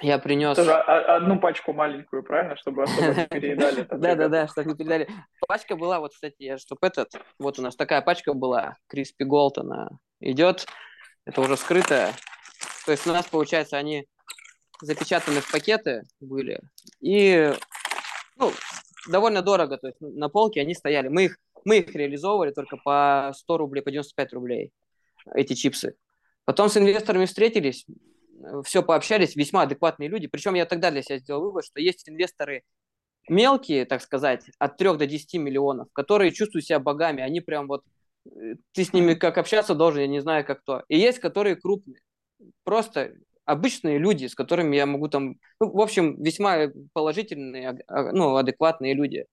я 0.00 0.18
принес... 0.18 0.56
Тоже 0.56 0.74
одну 0.74 1.40
пачку 1.40 1.72
маленькую, 1.72 2.22
правильно? 2.22 2.56
Чтобы 2.56 2.84
особо 2.84 3.14
не 3.14 3.26
переедали. 3.26 3.86
Да-да-да, 3.90 4.46
чтобы 4.48 4.70
не 4.70 4.76
передали. 4.76 5.08
Пачка 5.46 5.76
была, 5.76 6.00
вот, 6.00 6.12
кстати, 6.12 6.56
чтобы 6.58 6.86
этот... 6.86 7.12
Вот 7.38 7.58
у 7.58 7.62
нас 7.62 7.76
такая 7.76 8.02
пачка 8.02 8.34
была, 8.34 8.76
Криспи 8.88 9.24
Голд, 9.24 9.58
она 9.58 9.88
идет. 10.20 10.66
Это 11.24 11.40
уже 11.40 11.56
скрытая. 11.56 12.12
То 12.84 12.92
есть 12.92 13.06
у 13.06 13.12
нас, 13.12 13.26
получается, 13.26 13.76
они 13.76 14.06
запечатаны 14.80 15.40
в 15.40 15.50
пакеты 15.50 16.02
были. 16.20 16.60
И, 17.00 17.52
ну, 18.36 18.52
довольно 19.08 19.42
дорого. 19.42 19.78
То 19.78 19.88
есть 19.88 20.00
на 20.00 20.28
полке 20.28 20.60
они 20.60 20.74
стояли. 20.74 21.08
Мы 21.08 21.24
их, 21.24 21.38
мы 21.64 21.78
их 21.78 21.94
реализовывали 21.94 22.52
только 22.52 22.76
по 22.76 23.32
100 23.34 23.58
рублей, 23.58 23.82
по 23.82 23.90
95 23.90 24.32
рублей, 24.34 24.72
эти 25.34 25.54
чипсы. 25.54 25.96
Потом 26.44 26.68
с 26.68 26.76
инвесторами 26.76 27.24
встретились, 27.24 27.86
все 28.64 28.82
пообщались, 28.82 29.36
весьма 29.36 29.62
адекватные 29.62 30.08
люди. 30.08 30.26
Причем 30.26 30.54
я 30.54 30.66
тогда 30.66 30.90
для 30.90 31.02
себя 31.02 31.18
сделал 31.18 31.42
вывод, 31.42 31.64
что 31.64 31.80
есть 31.80 32.08
инвесторы 32.08 32.62
мелкие, 33.28 33.84
так 33.84 34.02
сказать, 34.02 34.44
от 34.58 34.76
3 34.76 34.96
до 34.96 35.06
10 35.06 35.34
миллионов, 35.34 35.88
которые 35.92 36.32
чувствуют 36.32 36.66
себя 36.66 36.78
богами. 36.78 37.22
Они 37.22 37.40
прям 37.40 37.66
вот, 37.66 37.84
э, 38.26 38.54
ты 38.72 38.84
с 38.84 38.92
ними 38.92 39.14
как 39.14 39.38
общаться 39.38 39.74
должен, 39.74 40.02
я 40.02 40.06
не 40.06 40.20
знаю 40.20 40.44
как 40.44 40.62
то. 40.62 40.84
И 40.88 40.98
есть, 40.98 41.18
которые 41.18 41.56
крупные. 41.56 42.00
Просто 42.64 43.14
обычные 43.44 43.98
люди, 43.98 44.26
с 44.26 44.34
которыми 44.34 44.76
я 44.76 44.86
могу 44.86 45.08
там, 45.08 45.36
ну, 45.60 45.70
в 45.70 45.80
общем, 45.80 46.22
весьма 46.22 46.68
положительные, 46.92 47.78
а, 47.86 48.12
ну, 48.12 48.36
адекватные 48.36 48.94
люди. 48.94 49.26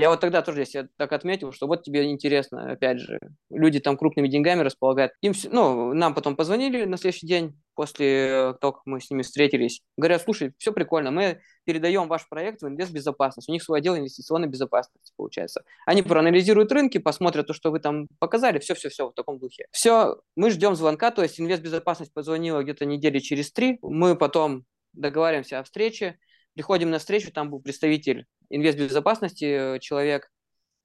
Я 0.00 0.08
вот 0.08 0.20
тогда 0.20 0.40
тоже 0.40 0.64
я 0.72 0.88
так 0.96 1.12
отметил, 1.12 1.52
что 1.52 1.66
вот 1.66 1.82
тебе 1.82 2.10
интересно, 2.10 2.72
опять 2.72 3.00
же, 3.00 3.18
люди 3.50 3.80
там 3.80 3.98
крупными 3.98 4.28
деньгами 4.28 4.62
располагают. 4.62 5.12
Им, 5.20 5.34
ну, 5.52 5.92
нам 5.92 6.14
потом 6.14 6.36
позвонили 6.36 6.84
на 6.84 6.96
следующий 6.96 7.26
день, 7.26 7.60
после 7.74 8.54
того, 8.62 8.72
как 8.72 8.82
мы 8.86 8.98
с 8.98 9.10
ними 9.10 9.20
встретились. 9.20 9.82
Говорят, 9.98 10.22
слушай, 10.22 10.54
все 10.56 10.72
прикольно, 10.72 11.10
мы 11.10 11.42
передаем 11.64 12.08
ваш 12.08 12.26
проект 12.30 12.62
в 12.62 12.68
инвестбезопасность. 12.68 13.50
У 13.50 13.52
них 13.52 13.62
свой 13.62 13.80
отдел 13.80 13.94
инвестиционной 13.94 14.48
безопасности, 14.48 15.12
получается. 15.16 15.64
Они 15.84 16.02
проанализируют 16.02 16.72
рынки, 16.72 16.96
посмотрят 16.96 17.46
то, 17.46 17.52
что 17.52 17.70
вы 17.70 17.78
там 17.78 18.08
показали, 18.18 18.58
все-все-все 18.58 19.08
в 19.08 19.12
таком 19.12 19.38
духе. 19.38 19.66
Все, 19.70 20.16
мы 20.34 20.50
ждем 20.50 20.76
звонка, 20.76 21.10
то 21.10 21.22
есть 21.22 21.38
инвестбезопасность 21.38 22.14
позвонила 22.14 22.62
где-то 22.62 22.86
недели 22.86 23.18
через 23.18 23.52
три. 23.52 23.78
Мы 23.82 24.16
потом 24.16 24.64
договариваемся 24.94 25.58
о 25.58 25.62
встрече, 25.62 26.18
приходим 26.60 26.90
на 26.90 26.98
встречу, 26.98 27.32
там 27.32 27.48
был 27.48 27.60
представитель 27.60 28.26
инвестбезопасности 28.50 29.76
э, 29.76 29.78
человек, 29.78 30.30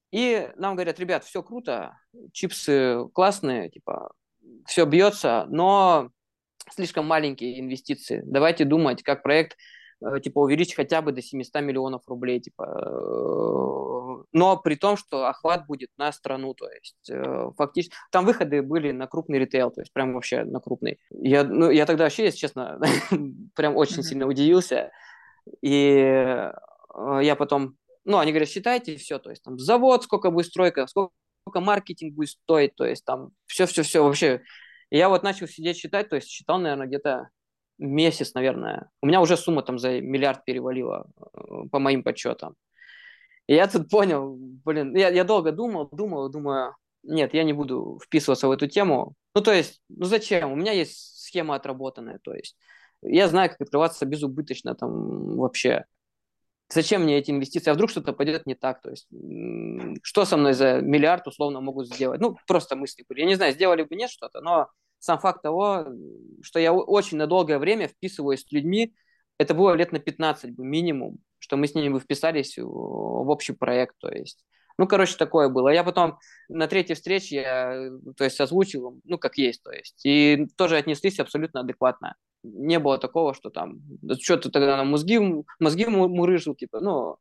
и 0.09 0.49
нам 0.55 0.75
говорят, 0.75 1.01
ребят, 1.01 1.25
все 1.25 1.43
круто, 1.43 1.97
чипсы 2.31 2.99
классные, 3.13 3.69
типа, 3.69 4.13
все 4.65 4.85
бьется, 4.85 5.45
но 5.49 6.11
слишком 6.71 7.05
маленькие 7.07 7.59
инвестиции. 7.59 8.21
Давайте 8.25 8.63
думать, 8.63 9.03
как 9.03 9.21
проект 9.21 9.57
э, 10.01 10.21
типа 10.21 10.39
увеличить 10.39 10.75
хотя 10.75 11.01
бы 11.01 11.11
до 11.11 11.21
700 11.21 11.61
миллионов 11.61 12.07
рублей, 12.07 12.39
типа, 12.39 12.63
э, 12.63 14.23
но 14.31 14.55
при 14.55 14.75
том, 14.75 14.95
что 14.95 15.27
охват 15.27 15.67
будет 15.67 15.89
на 15.97 16.13
страну, 16.13 16.53
то 16.53 16.69
есть 16.69 17.11
фактически 17.57 17.93
там 18.13 18.25
выходы 18.25 18.61
были 18.61 18.91
на 18.91 19.07
крупный 19.07 19.39
ритейл, 19.39 19.71
то 19.71 19.81
есть 19.81 19.91
прям 19.91 20.13
вообще 20.13 20.45
на 20.45 20.61
крупный. 20.61 20.99
Я, 21.09 21.43
ну, 21.43 21.69
я 21.69 21.85
тогда 21.85 22.05
вообще, 22.05 22.23
если 22.23 22.37
честно, 22.37 22.79
прям 23.55 23.75
очень 23.75 24.03
сильно 24.03 24.25
удивился, 24.25 24.93
и 25.61 26.51
Э, 26.95 27.19
я 27.21 27.35
потом, 27.35 27.77
ну, 28.05 28.17
они 28.17 28.31
говорят, 28.31 28.49
считайте 28.49 28.97
все, 28.97 29.19
то 29.19 29.29
есть 29.29 29.43
там 29.43 29.59
завод, 29.59 30.03
сколько 30.03 30.31
будет 30.31 30.47
стройка, 30.47 30.87
сколько, 30.87 31.11
маркетинг 31.53 32.15
будет 32.15 32.29
стоить, 32.29 32.75
то 32.75 32.85
есть 32.85 33.05
там 33.05 33.29
все-все-все 33.45 34.03
вообще. 34.03 34.41
И 34.89 34.97
я 34.97 35.09
вот 35.09 35.23
начал 35.23 35.47
сидеть 35.47 35.77
считать, 35.77 36.09
то 36.09 36.15
есть 36.15 36.29
считал, 36.29 36.59
наверное, 36.59 36.87
где-то 36.87 37.29
месяц, 37.77 38.33
наверное. 38.33 38.89
У 39.01 39.07
меня 39.07 39.21
уже 39.21 39.37
сумма 39.37 39.61
там 39.61 39.77
за 39.77 39.99
миллиард 40.01 40.45
перевалила 40.45 41.07
э, 41.17 41.67
по 41.71 41.79
моим 41.79 42.03
подсчетам. 42.03 42.55
И 43.47 43.53
я 43.53 43.67
тут 43.67 43.89
понял, 43.89 44.35
блин, 44.37 44.95
я, 44.95 45.09
я 45.09 45.23
долго 45.23 45.51
думал, 45.51 45.89
думал, 45.91 46.29
думаю, 46.29 46.75
нет, 47.03 47.33
я 47.33 47.43
не 47.43 47.53
буду 47.53 47.99
вписываться 48.03 48.47
в 48.47 48.51
эту 48.51 48.67
тему. 48.67 49.13
Ну, 49.35 49.41
то 49.41 49.53
есть, 49.53 49.81
ну 49.89 50.05
зачем? 50.05 50.51
У 50.51 50.55
меня 50.55 50.71
есть 50.71 51.21
схема 51.21 51.55
отработанная, 51.55 52.19
то 52.23 52.33
есть 52.33 52.57
я 53.07 53.27
знаю, 53.27 53.49
как 53.49 53.61
открываться 53.61 54.05
безубыточно 54.05 54.75
там 54.75 55.37
вообще. 55.37 55.85
Зачем 56.73 57.03
мне 57.03 57.19
эти 57.19 57.29
инвестиции, 57.29 57.69
а 57.69 57.73
вдруг 57.75 57.91
что-то 57.91 58.11
пойдет 58.13 58.47
не 58.47 58.55
так, 58.55 58.81
то 58.81 58.89
есть 58.89 59.07
что 60.01 60.25
со 60.25 60.35
мной 60.35 60.53
за 60.53 60.81
миллиард 60.81 61.27
условно 61.27 61.61
могут 61.61 61.87
сделать, 61.87 62.19
ну, 62.19 62.37
просто 62.47 62.75
мысли 62.75 63.05
были, 63.07 63.19
я 63.19 63.27
не 63.27 63.35
знаю, 63.35 63.53
сделали 63.53 63.83
бы 63.83 63.95
нет 63.95 64.09
что-то, 64.09 64.41
но 64.41 64.69
сам 64.97 65.19
факт 65.19 65.43
того, 65.43 65.85
что 66.41 66.59
я 66.59 66.73
очень 66.73 67.17
на 67.17 67.27
долгое 67.27 67.59
время 67.59 67.87
вписываюсь 67.87 68.41
с 68.41 68.51
людьми, 68.51 68.95
это 69.37 69.53
было 69.53 69.73
лет 69.73 69.91
на 69.91 69.99
15 69.99 70.55
бы 70.55 70.65
минимум, 70.65 71.19
что 71.37 71.55
мы 71.55 71.67
с 71.67 71.75
ними 71.75 71.89
бы 71.89 71.99
вписались 71.99 72.57
в 72.57 73.29
общий 73.29 73.53
проект, 73.53 73.95
то 73.99 74.09
есть. 74.09 74.43
Ну, 74.77 74.87
короче, 74.87 75.15
такое 75.15 75.47
было. 75.47 75.69
Я 75.69 75.85
потом 75.85 76.17
на 76.49 76.67
третьей 76.67 76.95
встрече, 76.95 77.35
я, 77.35 77.89
то 78.17 78.23
есть, 78.25 78.41
озвучил, 78.41 78.99
ну, 79.05 79.17
как 79.17 79.37
есть, 79.37 79.63
то 79.63 79.71
есть, 79.71 80.01
и 80.03 80.47
тоже 80.57 80.77
отнеслись 80.77 81.19
абсолютно 81.19 81.61
адекватно 81.61 82.15
не 82.53 82.79
было 82.79 82.97
такого, 82.97 83.33
что 83.33 83.49
там, 83.49 83.81
что 84.21 84.37
ты 84.37 84.49
тогда 84.49 84.77
на 84.77 84.83
мозги, 84.83 85.19
мозги 85.59 85.85
мурыжил, 85.85 86.55
типа, 86.55 86.79
ну, 86.79 87.17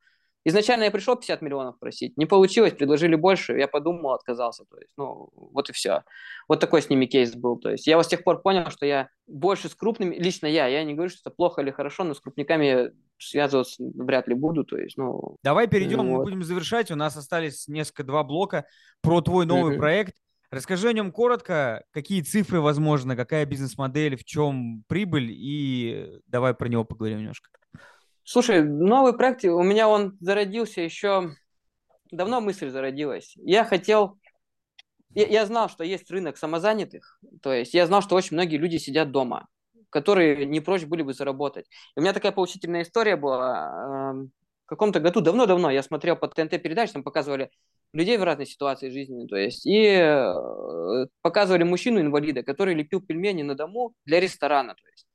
Изначально 0.46 0.84
я 0.84 0.90
пришел 0.90 1.16
50 1.16 1.40
миллионов 1.40 1.78
просить, 1.78 2.18
не 2.18 2.26
получилось, 2.26 2.74
предложили 2.74 3.14
больше, 3.14 3.56
я 3.56 3.66
подумал, 3.66 4.12
отказался, 4.12 4.64
то 4.66 4.76
есть, 4.76 4.90
ну, 4.98 5.30
вот 5.34 5.70
и 5.70 5.72
все. 5.72 6.02
Вот 6.48 6.60
такой 6.60 6.82
с 6.82 6.90
ними 6.90 7.06
кейс 7.06 7.34
был, 7.34 7.56
то 7.58 7.70
есть 7.70 7.86
я 7.86 7.96
вот 7.96 8.04
с 8.04 8.10
тех 8.10 8.22
пор 8.22 8.42
понял, 8.42 8.70
что 8.70 8.84
я 8.84 9.08
больше 9.26 9.70
с 9.70 9.74
крупными, 9.74 10.16
лично 10.16 10.46
я, 10.46 10.66
я 10.66 10.84
не 10.84 10.92
говорю, 10.92 11.08
что 11.08 11.20
это 11.22 11.34
плохо 11.34 11.62
или 11.62 11.70
хорошо, 11.70 12.04
но 12.04 12.12
с 12.12 12.20
крупниками 12.20 12.92
связываться 13.16 13.82
вряд 13.94 14.28
ли 14.28 14.34
буду, 14.34 14.64
то 14.64 14.76
есть, 14.76 14.98
ну... 14.98 15.38
Давай 15.42 15.66
перейдем, 15.66 15.98
вот. 15.98 16.18
мы 16.18 16.22
будем 16.24 16.42
завершать, 16.42 16.90
у 16.90 16.96
нас 16.96 17.16
остались 17.16 17.66
несколько, 17.66 18.04
два 18.04 18.22
блока 18.22 18.66
про 19.00 19.22
твой 19.22 19.46
новый 19.46 19.76
mm-hmm. 19.76 19.78
проект. 19.78 20.14
Расскажи 20.54 20.88
о 20.88 20.92
нем 20.92 21.10
коротко, 21.10 21.84
какие 21.90 22.22
цифры 22.22 22.60
возможно, 22.60 23.16
какая 23.16 23.44
бизнес-модель, 23.44 24.16
в 24.16 24.24
чем 24.24 24.84
прибыль, 24.86 25.32
и 25.32 26.20
давай 26.26 26.54
про 26.54 26.68
него 26.68 26.84
поговорим 26.84 27.18
немножко. 27.18 27.50
Слушай, 28.22 28.62
новый 28.62 29.16
проект, 29.16 29.44
у 29.44 29.62
меня 29.64 29.88
он 29.88 30.16
зародился 30.20 30.80
еще, 30.80 31.34
давно 32.12 32.40
мысль 32.40 32.70
зародилась. 32.70 33.32
Я 33.36 33.64
хотел, 33.64 34.16
я, 35.10 35.26
я 35.26 35.44
знал, 35.44 35.68
что 35.68 35.82
есть 35.82 36.08
рынок 36.12 36.36
самозанятых, 36.36 37.18
то 37.42 37.52
есть 37.52 37.74
я 37.74 37.84
знал, 37.86 38.00
что 38.00 38.14
очень 38.14 38.36
многие 38.36 38.56
люди 38.56 38.76
сидят 38.76 39.10
дома, 39.10 39.48
которые 39.90 40.46
не 40.46 40.60
прочь 40.60 40.84
были 40.84 41.02
бы 41.02 41.14
заработать. 41.14 41.66
И 41.96 41.98
у 41.98 42.00
меня 42.00 42.12
такая 42.12 42.30
поучительная 42.30 42.82
история 42.82 43.16
была. 43.16 44.12
Эм, 44.12 44.30
в 44.66 44.68
каком-то 44.68 45.00
году, 45.00 45.20
давно-давно, 45.20 45.70
я 45.70 45.82
смотрел 45.82 46.14
по 46.14 46.28
ТНТ 46.28 46.62
передач, 46.62 46.92
там 46.92 47.02
показывали 47.02 47.50
людей 47.94 48.18
в 48.18 48.24
разной 48.24 48.46
ситуации 48.46 48.90
жизни, 48.90 49.26
то 49.26 49.36
есть, 49.36 49.64
и 49.64 49.86
э, 49.86 51.06
показывали 51.22 51.62
мужчину-инвалида, 51.62 52.42
который 52.42 52.74
лепил 52.74 53.00
пельмени 53.00 53.42
на 53.42 53.54
дому 53.54 53.94
для 54.04 54.20
ресторана, 54.20 54.74
то 54.74 54.86
есть. 54.88 55.06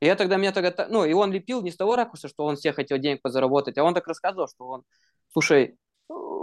И 0.00 0.06
я 0.06 0.16
тогда, 0.16 0.36
меня 0.36 0.52
тогда, 0.52 0.86
ну, 0.88 1.04
и 1.04 1.12
он 1.12 1.32
лепил 1.32 1.62
не 1.62 1.70
с 1.70 1.76
того 1.76 1.96
ракурса, 1.96 2.28
что 2.28 2.44
он 2.44 2.56
все 2.56 2.72
хотел 2.72 2.98
денег 2.98 3.22
позаработать, 3.22 3.78
а 3.78 3.84
он 3.84 3.94
так 3.94 4.06
рассказывал, 4.06 4.48
что 4.48 4.66
он, 4.66 4.82
слушай, 5.32 5.76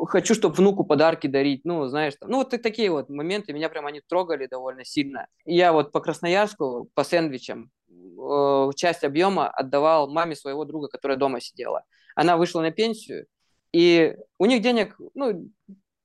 хочу, 0.06 0.36
чтобы 0.36 0.56
внуку 0.56 0.84
подарки 0.84 1.28
дарить, 1.28 1.62
ну, 1.64 1.88
знаешь, 1.88 2.14
там, 2.20 2.30
ну, 2.30 2.38
вот 2.38 2.50
такие 2.50 2.92
вот 2.92 3.10
моменты, 3.10 3.54
меня 3.54 3.70
прям 3.70 3.86
они 3.88 4.02
трогали 4.02 4.46
довольно 4.46 4.86
сильно. 4.86 5.28
Я 5.46 5.74
вот 5.74 5.92
по 5.92 6.00
Красноярску, 6.00 6.90
по 6.94 7.04
сэндвичам, 7.04 7.72
э, 7.90 8.70
часть 8.76 9.04
объема 9.04 9.50
отдавал 9.50 10.10
маме 10.10 10.36
своего 10.36 10.66
друга, 10.66 10.88
которая 10.88 11.18
дома 11.18 11.42
сидела. 11.42 11.84
Она 12.16 12.38
вышла 12.38 12.62
на 12.62 12.72
пенсию, 12.72 13.26
и 13.74 14.16
у 14.38 14.46
них 14.46 14.62
денег, 14.62 14.98
ну, 15.14 15.50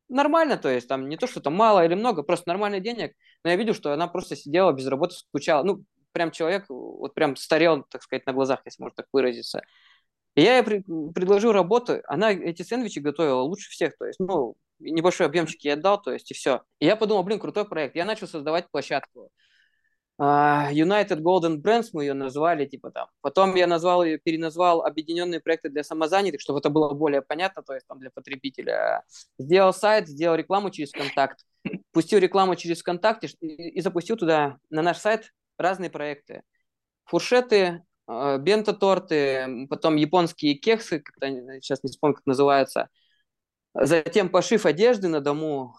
нормально, 0.09 0.57
то 0.57 0.69
есть 0.69 0.89
там 0.89 1.09
не 1.09 1.17
то, 1.17 1.27
что 1.27 1.41
там 1.41 1.55
мало 1.55 1.85
или 1.85 1.95
много, 1.95 2.23
просто 2.23 2.49
нормально 2.49 2.81
денег, 2.81 3.15
но 3.45 3.51
я 3.51 3.57
видел, 3.57 3.75
что 3.75 3.93
она 3.93 4.07
просто 4.07 4.37
сидела 4.37 4.73
без 4.73 4.87
работы, 4.87 5.15
скучала. 5.15 5.63
Ну, 5.63 5.85
прям 6.13 6.31
человек 6.31 6.67
вот 6.69 7.15
прям 7.15 7.37
старел, 7.37 7.85
так 7.91 8.03
сказать, 8.03 8.27
на 8.27 8.33
глазах, 8.33 8.61
если 8.65 8.83
можно 8.83 8.97
так 8.97 9.07
выразиться. 9.13 9.63
И 10.35 10.43
я 10.43 10.59
ей 10.59 10.63
предложил 10.63 11.53
работу, 11.53 12.03
она 12.07 12.31
эти 12.33 12.63
сэндвичи 12.63 12.99
готовила 12.99 13.41
лучше 13.41 13.71
всех, 13.71 13.97
то 13.99 14.07
есть, 14.07 14.21
ну, 14.21 14.55
небольшой 14.79 15.27
объемчик 15.27 15.63
я 15.65 15.75
отдал, 15.75 16.01
то 16.01 16.13
есть, 16.13 16.31
и 16.31 16.35
все. 16.35 16.63
И 16.79 16.87
я 16.87 16.97
подумал, 16.97 17.23
блин, 17.23 17.39
крутой 17.39 17.67
проект. 17.67 17.97
Я 17.97 18.05
начал 18.05 18.29
создавать 18.29 18.71
площадку. 18.71 19.31
Uh, 20.19 20.73
United 20.73 21.21
Golden 21.21 21.61
Brands 21.61 21.91
мы 21.93 22.05
ее 22.05 22.15
назвали, 22.15 22.65
типа 22.65 22.91
там. 22.91 23.09
Потом 23.21 23.55
я 23.55 23.67
назвал 23.67 24.03
ее, 24.03 24.17
переназвал 24.17 24.83
объединенные 24.83 25.41
проекты 25.41 25.69
для 25.69 25.85
самозанятых, 25.85 26.41
чтобы 26.41 26.61
это 26.61 26.71
было 26.71 26.95
более 26.95 27.21
понятно, 27.21 27.63
то 27.63 27.75
есть 27.75 27.87
там 27.87 27.99
для 27.99 28.11
потребителя. 28.11 29.05
Сделал 29.39 29.75
сайт, 29.75 30.09
сделал 30.09 30.37
рекламу 30.37 30.71
через 30.71 30.93
контакт, 30.93 31.45
пустил 31.93 32.19
рекламу 32.19 32.57
через 32.57 32.81
ВКонтакте 32.81 33.29
и, 33.41 33.71
и 33.71 33.81
запустил 33.83 34.17
туда 34.17 34.57
на 34.71 34.81
наш 34.81 34.97
сайт 34.99 35.33
разные 35.59 35.91
проекты. 35.91 36.43
Фуршеты, 37.05 37.85
э, 38.09 38.39
бенто-торты, 38.39 39.67
потом 39.69 39.97
японские 39.97 40.55
кексы, 40.55 41.01
как-то 41.01 41.27
сейчас 41.61 41.83
не 41.83 41.91
вспомню, 41.91 42.15
как 42.17 42.27
называется. 42.27 42.89
Затем 43.75 44.31
пошив 44.31 44.65
одежды 44.65 45.09
на 45.09 45.21
дому. 45.21 45.75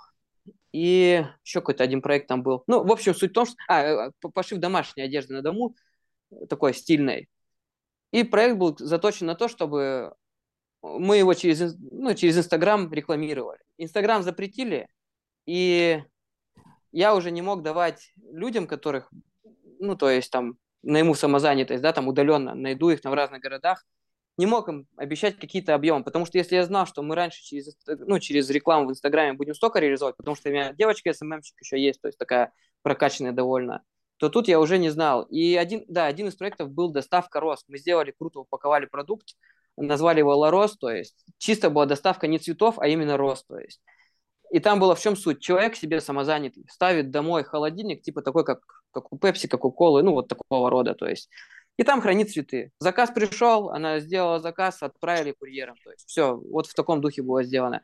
И 0.72 1.26
еще 1.44 1.62
какой-то 1.62 1.84
один 1.84 2.02
проект 2.02 2.28
там 2.28 2.44
был. 2.44 2.64
Ну, 2.68 2.84
в 2.84 2.92
общем, 2.92 3.16
суть 3.16 3.32
в 3.32 3.34
том, 3.34 3.46
что... 3.46 3.56
А, 3.68 3.82
э, 3.82 4.12
пошив 4.34 4.60
домашней 4.60 5.04
одежды 5.04 5.34
на 5.34 5.42
дому, 5.42 5.76
такой 6.50 6.74
стильной. 6.74 7.30
И 8.12 8.24
проект 8.24 8.58
был 8.58 8.78
заточен 8.78 9.28
на 9.28 9.36
то, 9.36 9.48
чтобы 9.48 10.14
мы 10.82 11.18
его 11.18 11.34
через, 11.34 11.76
ну, 11.78 12.14
через 12.14 12.38
Инстаграм 12.38 12.92
рекламировали. 12.92 13.60
Инстаграм 13.78 14.24
запретили, 14.24 14.88
и 15.46 16.04
я 16.92 17.16
уже 17.16 17.32
не 17.32 17.42
мог 17.42 17.64
давать 17.64 18.14
людям, 18.18 18.68
которых 18.68 19.12
ну, 19.80 19.96
то 19.96 20.10
есть 20.10 20.32
там 20.32 20.58
найму 20.84 21.16
самозанятость, 21.16 21.82
да, 21.82 21.94
там 21.94 22.08
удаленно 22.08 22.56
найду 22.56 22.90
их 22.90 23.02
там 23.02 23.12
в 23.12 23.16
разных 23.16 23.42
городах, 23.42 23.86
не 24.38 24.46
мог 24.46 24.70
им 24.70 24.88
обещать 24.96 25.38
какие-то 25.38 25.74
объемы, 25.74 26.04
потому 26.04 26.26
что 26.26 26.38
если 26.38 26.56
я 26.56 26.66
знал, 26.66 26.86
что 26.86 27.02
мы 27.02 27.16
раньше 27.16 27.42
через, 27.44 27.76
ну, 27.88 28.20
через 28.20 28.50
рекламу 28.50 28.88
в 28.88 28.92
Инстаграме 28.92 29.34
будем 29.34 29.56
столько 29.56 29.80
реализовать, 29.80 30.16
потому 30.16 30.36
что 30.36 30.50
у 30.50 30.52
меня 30.52 30.74
девочка 30.74 31.14
СММщик 31.14 31.60
еще 31.62 31.82
есть, 31.82 32.02
то 32.02 32.08
есть 32.08 32.18
такая 32.18 32.52
прокачанная 32.84 33.32
довольно, 33.32 33.84
то 34.18 34.30
тут 34.30 34.48
я 34.48 34.60
уже 34.60 34.78
не 34.78 34.90
знал. 34.90 35.24
И 35.24 35.56
один, 35.56 35.86
да, 35.88 36.06
один 36.06 36.28
из 36.28 36.36
проектов 36.36 36.72
был 36.72 36.92
доставка 36.92 37.40
роз. 37.40 37.64
Мы 37.68 37.78
сделали 37.78 38.14
круто, 38.18 38.40
упаковали 38.40 38.86
продукт, 38.86 39.36
назвали 39.76 40.20
его 40.20 40.36
Ларос, 40.36 40.78
то 40.78 40.90
есть 40.90 41.26
чисто 41.38 41.70
была 41.70 41.86
доставка 41.86 42.28
не 42.28 42.40
цветов, 42.40 42.80
а 42.80 42.88
именно 42.88 43.18
роз, 43.18 43.44
то 43.44 43.58
есть. 43.60 43.82
И 44.52 44.60
там 44.60 44.80
было 44.80 44.96
в 44.96 45.02
чем 45.02 45.16
суть? 45.16 45.42
Человек 45.42 45.76
себе 45.76 46.00
самозанятый 46.00 46.66
ставит 46.70 47.12
домой 47.12 47.44
холодильник, 47.44 48.02
типа 48.02 48.22
такой, 48.22 48.46
как, 48.46 48.60
как 48.92 49.12
у 49.12 49.18
Пепси, 49.18 49.48
как 49.48 49.66
у 49.66 49.72
Колы, 49.72 50.04
ну 50.04 50.14
вот 50.14 50.28
такого 50.28 50.70
рода, 50.70 50.94
то 50.94 51.08
есть. 51.08 51.30
И 51.78 51.84
там 51.84 52.02
хранит 52.02 52.32
цветы. 52.32 52.72
Заказ 52.80 53.12
пришел, 53.12 53.70
она 53.70 54.00
сделала 54.00 54.40
заказ, 54.40 54.82
отправили 54.82 55.32
курьером. 55.32 55.78
То 55.84 55.92
есть 55.92 56.08
все, 56.08 56.36
вот 56.36 56.68
в 56.68 56.74
таком 56.74 57.02
духе 57.02 57.22
было 57.22 57.44
сделано. 57.44 57.82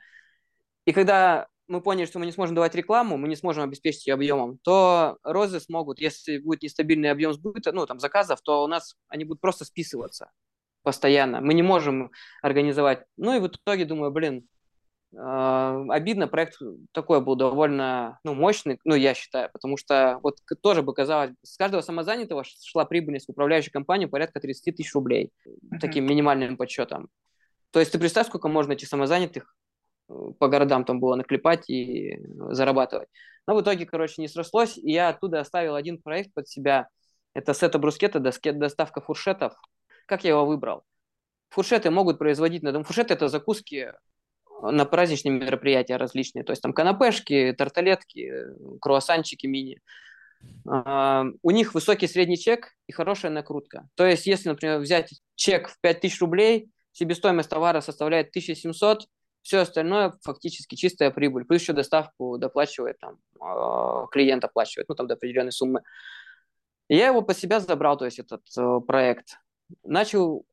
И 0.86 0.92
когда 0.92 1.48
мы 1.68 1.80
поняли, 1.82 2.06
что 2.06 2.20
мы 2.20 2.26
не 2.26 2.32
сможем 2.32 2.56
давать 2.56 2.76
рекламу, 2.76 3.18
мы 3.18 3.28
не 3.28 3.36
сможем 3.36 3.64
обеспечить 3.64 4.08
ее 4.08 4.16
объемом, 4.16 4.58
то 4.64 5.18
розы 5.24 5.60
смогут, 5.60 6.00
если 6.00 6.40
будет 6.40 6.64
нестабильный 6.64 7.12
объем 7.12 7.34
сбыта, 7.34 7.72
ну, 7.72 7.86
там, 7.86 8.00
заказов, 8.00 8.42
то 8.42 8.64
у 8.64 8.68
нас 8.68 8.96
они 9.08 9.26
будут 9.26 9.42
просто 9.42 9.64
списываться 9.64 10.32
постоянно. 10.84 11.40
Мы 11.40 11.54
не 11.54 11.64
можем 11.64 12.12
организовать. 12.42 13.06
Ну, 13.16 13.36
и 13.36 13.40
в 13.40 13.48
итоге 13.48 13.86
думаю, 13.86 14.12
блин, 14.12 14.48
обидно, 15.16 16.28
проект 16.28 16.60
такой 16.92 17.22
был 17.22 17.36
довольно 17.36 18.20
ну, 18.24 18.34
мощный, 18.34 18.80
ну, 18.84 18.96
я 18.96 19.14
считаю, 19.14 19.50
потому 19.52 19.78
что 19.78 20.20
вот 20.24 20.38
тоже 20.62 20.82
бы 20.82 20.94
казалось, 20.94 21.32
с 21.44 21.56
каждого 21.58 21.82
самозанятого 21.82 22.44
шла 22.44 22.86
прибыльность 22.86 23.28
в 23.28 23.32
управляющую 23.32 23.72
компанию 23.72 24.10
порядка 24.10 24.40
30 24.40 24.76
тысяч 24.76 24.94
рублей, 24.94 25.32
mm-hmm. 25.46 25.80
таким 25.80 26.06
минимальным 26.06 26.58
подсчетом. 26.58 27.10
То 27.72 27.80
есть 27.80 27.92
ты 27.92 28.00
представь, 28.00 28.28
сколько 28.28 28.48
можно 28.48 28.74
этих 28.74 28.88
самозанятых 28.88 29.56
э, 30.10 30.14
по 30.40 30.48
городам 30.48 30.84
там 30.84 31.00
было 31.00 31.16
наклепать 31.16 31.70
и 31.70 32.20
зарабатывать. 32.50 33.10
Но 33.48 33.56
в 33.56 33.62
итоге, 33.62 33.86
короче, 33.86 34.22
не 34.22 34.28
срослось, 34.28 34.78
и 34.78 34.92
я 34.92 35.10
оттуда 35.10 35.40
оставил 35.40 35.76
один 35.76 36.02
проект 36.02 36.34
под 36.34 36.48
себя. 36.48 36.88
Это 37.34 37.54
сета 37.54 37.78
брускета, 37.78 38.20
доставка 38.20 39.02
фуршетов. 39.02 39.54
Как 40.06 40.24
я 40.24 40.32
его 40.32 40.46
выбрал? 40.46 40.84
Фуршеты 41.50 41.92
могут 41.92 42.20
производить 42.20 42.64
на 42.64 42.72
дом. 42.72 42.84
Фуршеты– 42.84 43.14
это 43.16 43.28
закуски 43.28 43.94
на 44.62 44.86
праздничные 44.86 45.32
мероприятия 45.32 45.98
различные, 45.98 46.44
то 46.44 46.52
есть 46.52 46.62
там 46.62 46.74
канапешки, 46.74 47.54
тарталетки, 47.58 48.32
круассанчики 48.80 49.48
мини. 49.48 49.80
Uh, 50.68 51.38
у 51.42 51.52
них 51.52 51.74
высокий 51.74 52.08
средний 52.08 52.38
чек 52.38 52.74
и 52.88 52.92
хорошая 52.92 53.32
накрутка. 53.32 53.88
То 53.96 54.06
есть, 54.06 54.26
если, 54.28 54.50
например, 54.50 54.80
взять 54.80 55.10
чек 55.36 55.70
в 55.70 55.80
5000 55.82 56.22
рублей, 56.22 56.70
себестоимость 56.92 57.50
товара 57.50 57.82
составляет 57.82 58.30
1700, 58.30 59.08
все 59.42 59.60
остальное 59.60 60.14
фактически 60.22 60.76
чистая 60.76 61.12
прибыль. 61.12 61.46
Плюс 61.46 61.62
еще 61.62 61.74
доставку 61.74 62.38
доплачивает, 62.38 62.98
там, 63.00 63.20
uh, 63.40 64.08
клиент 64.12 64.44
оплачивает, 64.44 64.88
ну, 64.90 64.96
там, 64.96 65.08
до 65.08 65.16
определенной 65.16 65.52
суммы. 65.52 65.82
Я 66.90 67.08
его 67.08 67.22
по 67.22 67.34
себя 67.34 67.60
забрал, 67.60 67.98
то 67.98 68.06
есть, 68.06 68.20
этот 68.20 68.42
uh, 68.58 68.82
проект. 68.82 69.38
Начал 69.84 70.46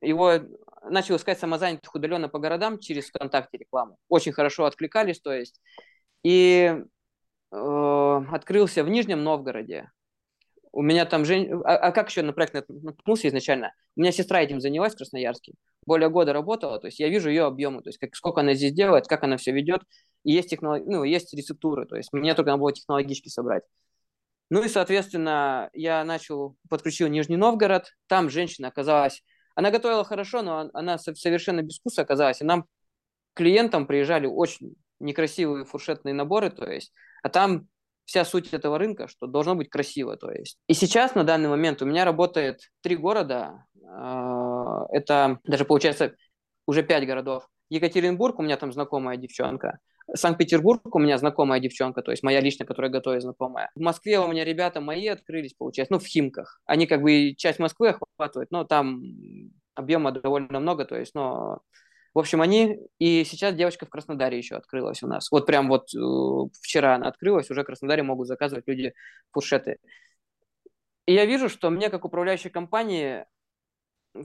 его 0.00 0.40
начал 0.84 1.16
искать 1.16 1.38
самозанятых 1.38 1.94
удаленно 1.94 2.28
по 2.28 2.38
городам 2.38 2.78
через 2.78 3.08
ВКонтакте 3.08 3.58
рекламу. 3.58 3.96
Очень 4.08 4.32
хорошо 4.32 4.64
откликались, 4.64 5.20
то 5.20 5.32
есть. 5.32 5.60
И 6.22 6.74
э, 7.50 8.20
открылся 8.30 8.84
в 8.84 8.88
Нижнем 8.88 9.22
Новгороде. 9.22 9.90
У 10.72 10.82
меня 10.82 11.04
там 11.04 11.24
же... 11.24 11.60
А, 11.64 11.76
а 11.76 11.92
как 11.92 12.08
еще 12.08 12.22
на 12.22 12.32
проект 12.32 12.68
наткнулся 12.68 13.28
изначально? 13.28 13.74
У 13.96 14.00
меня 14.00 14.12
сестра 14.12 14.40
этим 14.40 14.60
занялась 14.60 14.94
в 14.94 14.96
Красноярске. 14.96 15.54
Более 15.84 16.08
года 16.08 16.32
работала, 16.32 16.78
то 16.78 16.86
есть 16.86 17.00
я 17.00 17.08
вижу 17.08 17.28
ее 17.28 17.44
объемы, 17.44 17.82
то 17.82 17.88
есть 17.88 17.98
как, 17.98 18.14
сколько 18.14 18.40
она 18.40 18.54
здесь 18.54 18.72
делает, 18.72 19.08
как 19.08 19.24
она 19.24 19.36
все 19.36 19.52
ведет. 19.52 19.82
И 20.24 20.32
есть, 20.32 20.50
технолог... 20.50 20.86
ну, 20.86 21.02
есть 21.04 21.34
рецептуры, 21.34 21.86
то 21.86 21.96
есть 21.96 22.12
мне 22.12 22.34
только 22.34 22.52
надо 22.52 22.60
было 22.60 22.72
технологически 22.72 23.28
собрать. 23.28 23.64
Ну 24.48 24.62
и, 24.62 24.68
соответственно, 24.68 25.70
я 25.72 26.04
начал, 26.04 26.56
подключил 26.68 27.08
Нижний 27.08 27.36
Новгород. 27.36 27.90
Там 28.06 28.30
женщина 28.30 28.68
оказалась 28.68 29.22
она 29.54 29.70
готовила 29.70 30.04
хорошо, 30.04 30.42
но 30.42 30.70
она 30.72 30.98
совершенно 30.98 31.62
без 31.62 31.78
вкуса 31.78 32.02
оказалась. 32.02 32.40
И 32.40 32.44
нам, 32.44 32.66
клиентам, 33.34 33.86
приезжали 33.86 34.26
очень 34.26 34.74
некрасивые 35.00 35.64
фуршетные 35.64 36.14
наборы, 36.14 36.50
то 36.50 36.70
есть, 36.70 36.92
а 37.22 37.28
там 37.28 37.66
вся 38.04 38.24
суть 38.24 38.52
этого 38.52 38.78
рынка, 38.78 39.08
что 39.08 39.26
должно 39.26 39.54
быть 39.54 39.68
красиво, 39.68 40.16
то 40.16 40.30
есть. 40.30 40.58
И 40.66 40.74
сейчас, 40.74 41.14
на 41.14 41.24
данный 41.24 41.48
момент, 41.48 41.82
у 41.82 41.86
меня 41.86 42.04
работает 42.04 42.70
три 42.80 42.96
города, 42.96 43.64
а, 43.86 44.86
это 44.90 45.38
даже, 45.44 45.64
получается, 45.64 46.14
уже 46.66 46.82
пять 46.82 47.06
городов. 47.06 47.48
Екатеринбург, 47.68 48.38
у 48.38 48.42
меня 48.42 48.56
там 48.56 48.72
знакомая 48.72 49.16
девчонка. 49.16 49.78
Санкт-Петербург 50.14 50.94
у 50.94 50.98
меня 50.98 51.18
знакомая 51.18 51.60
девчонка, 51.60 52.02
то 52.02 52.10
есть 52.10 52.22
моя 52.22 52.40
личная, 52.40 52.66
которая 52.66 52.90
готовит 52.90 53.22
знакомая. 53.22 53.70
В 53.74 53.80
Москве 53.80 54.18
у 54.18 54.28
меня 54.28 54.44
ребята 54.44 54.80
мои 54.80 55.06
открылись, 55.08 55.54
получается, 55.54 55.94
ну, 55.94 55.98
в 55.98 56.06
Химках. 56.06 56.60
Они 56.66 56.86
как 56.86 57.02
бы 57.02 57.34
часть 57.36 57.58
Москвы 57.58 57.90
охватывают, 57.90 58.50
но 58.50 58.64
там 58.64 59.02
объема 59.74 60.12
довольно 60.12 60.60
много, 60.60 60.84
то 60.84 60.96
есть, 60.96 61.14
но... 61.14 61.60
В 62.14 62.18
общем, 62.18 62.42
они... 62.42 62.78
И 62.98 63.24
сейчас 63.24 63.54
девочка 63.54 63.86
в 63.86 63.88
Краснодаре 63.88 64.36
еще 64.36 64.56
открылась 64.56 65.02
у 65.02 65.06
нас. 65.06 65.30
Вот 65.30 65.46
прям 65.46 65.68
вот 65.68 65.94
э, 65.94 66.50
вчера 66.60 66.96
она 66.96 67.08
открылась, 67.08 67.50
уже 67.50 67.62
в 67.62 67.64
Краснодаре 67.64 68.02
могут 68.02 68.28
заказывать 68.28 68.64
люди 68.66 68.92
фуршеты. 69.30 69.78
И 71.06 71.14
я 71.14 71.24
вижу, 71.24 71.48
что 71.48 71.70
мне, 71.70 71.88
как 71.88 72.04
управляющей 72.04 72.50
компании, 72.50 73.24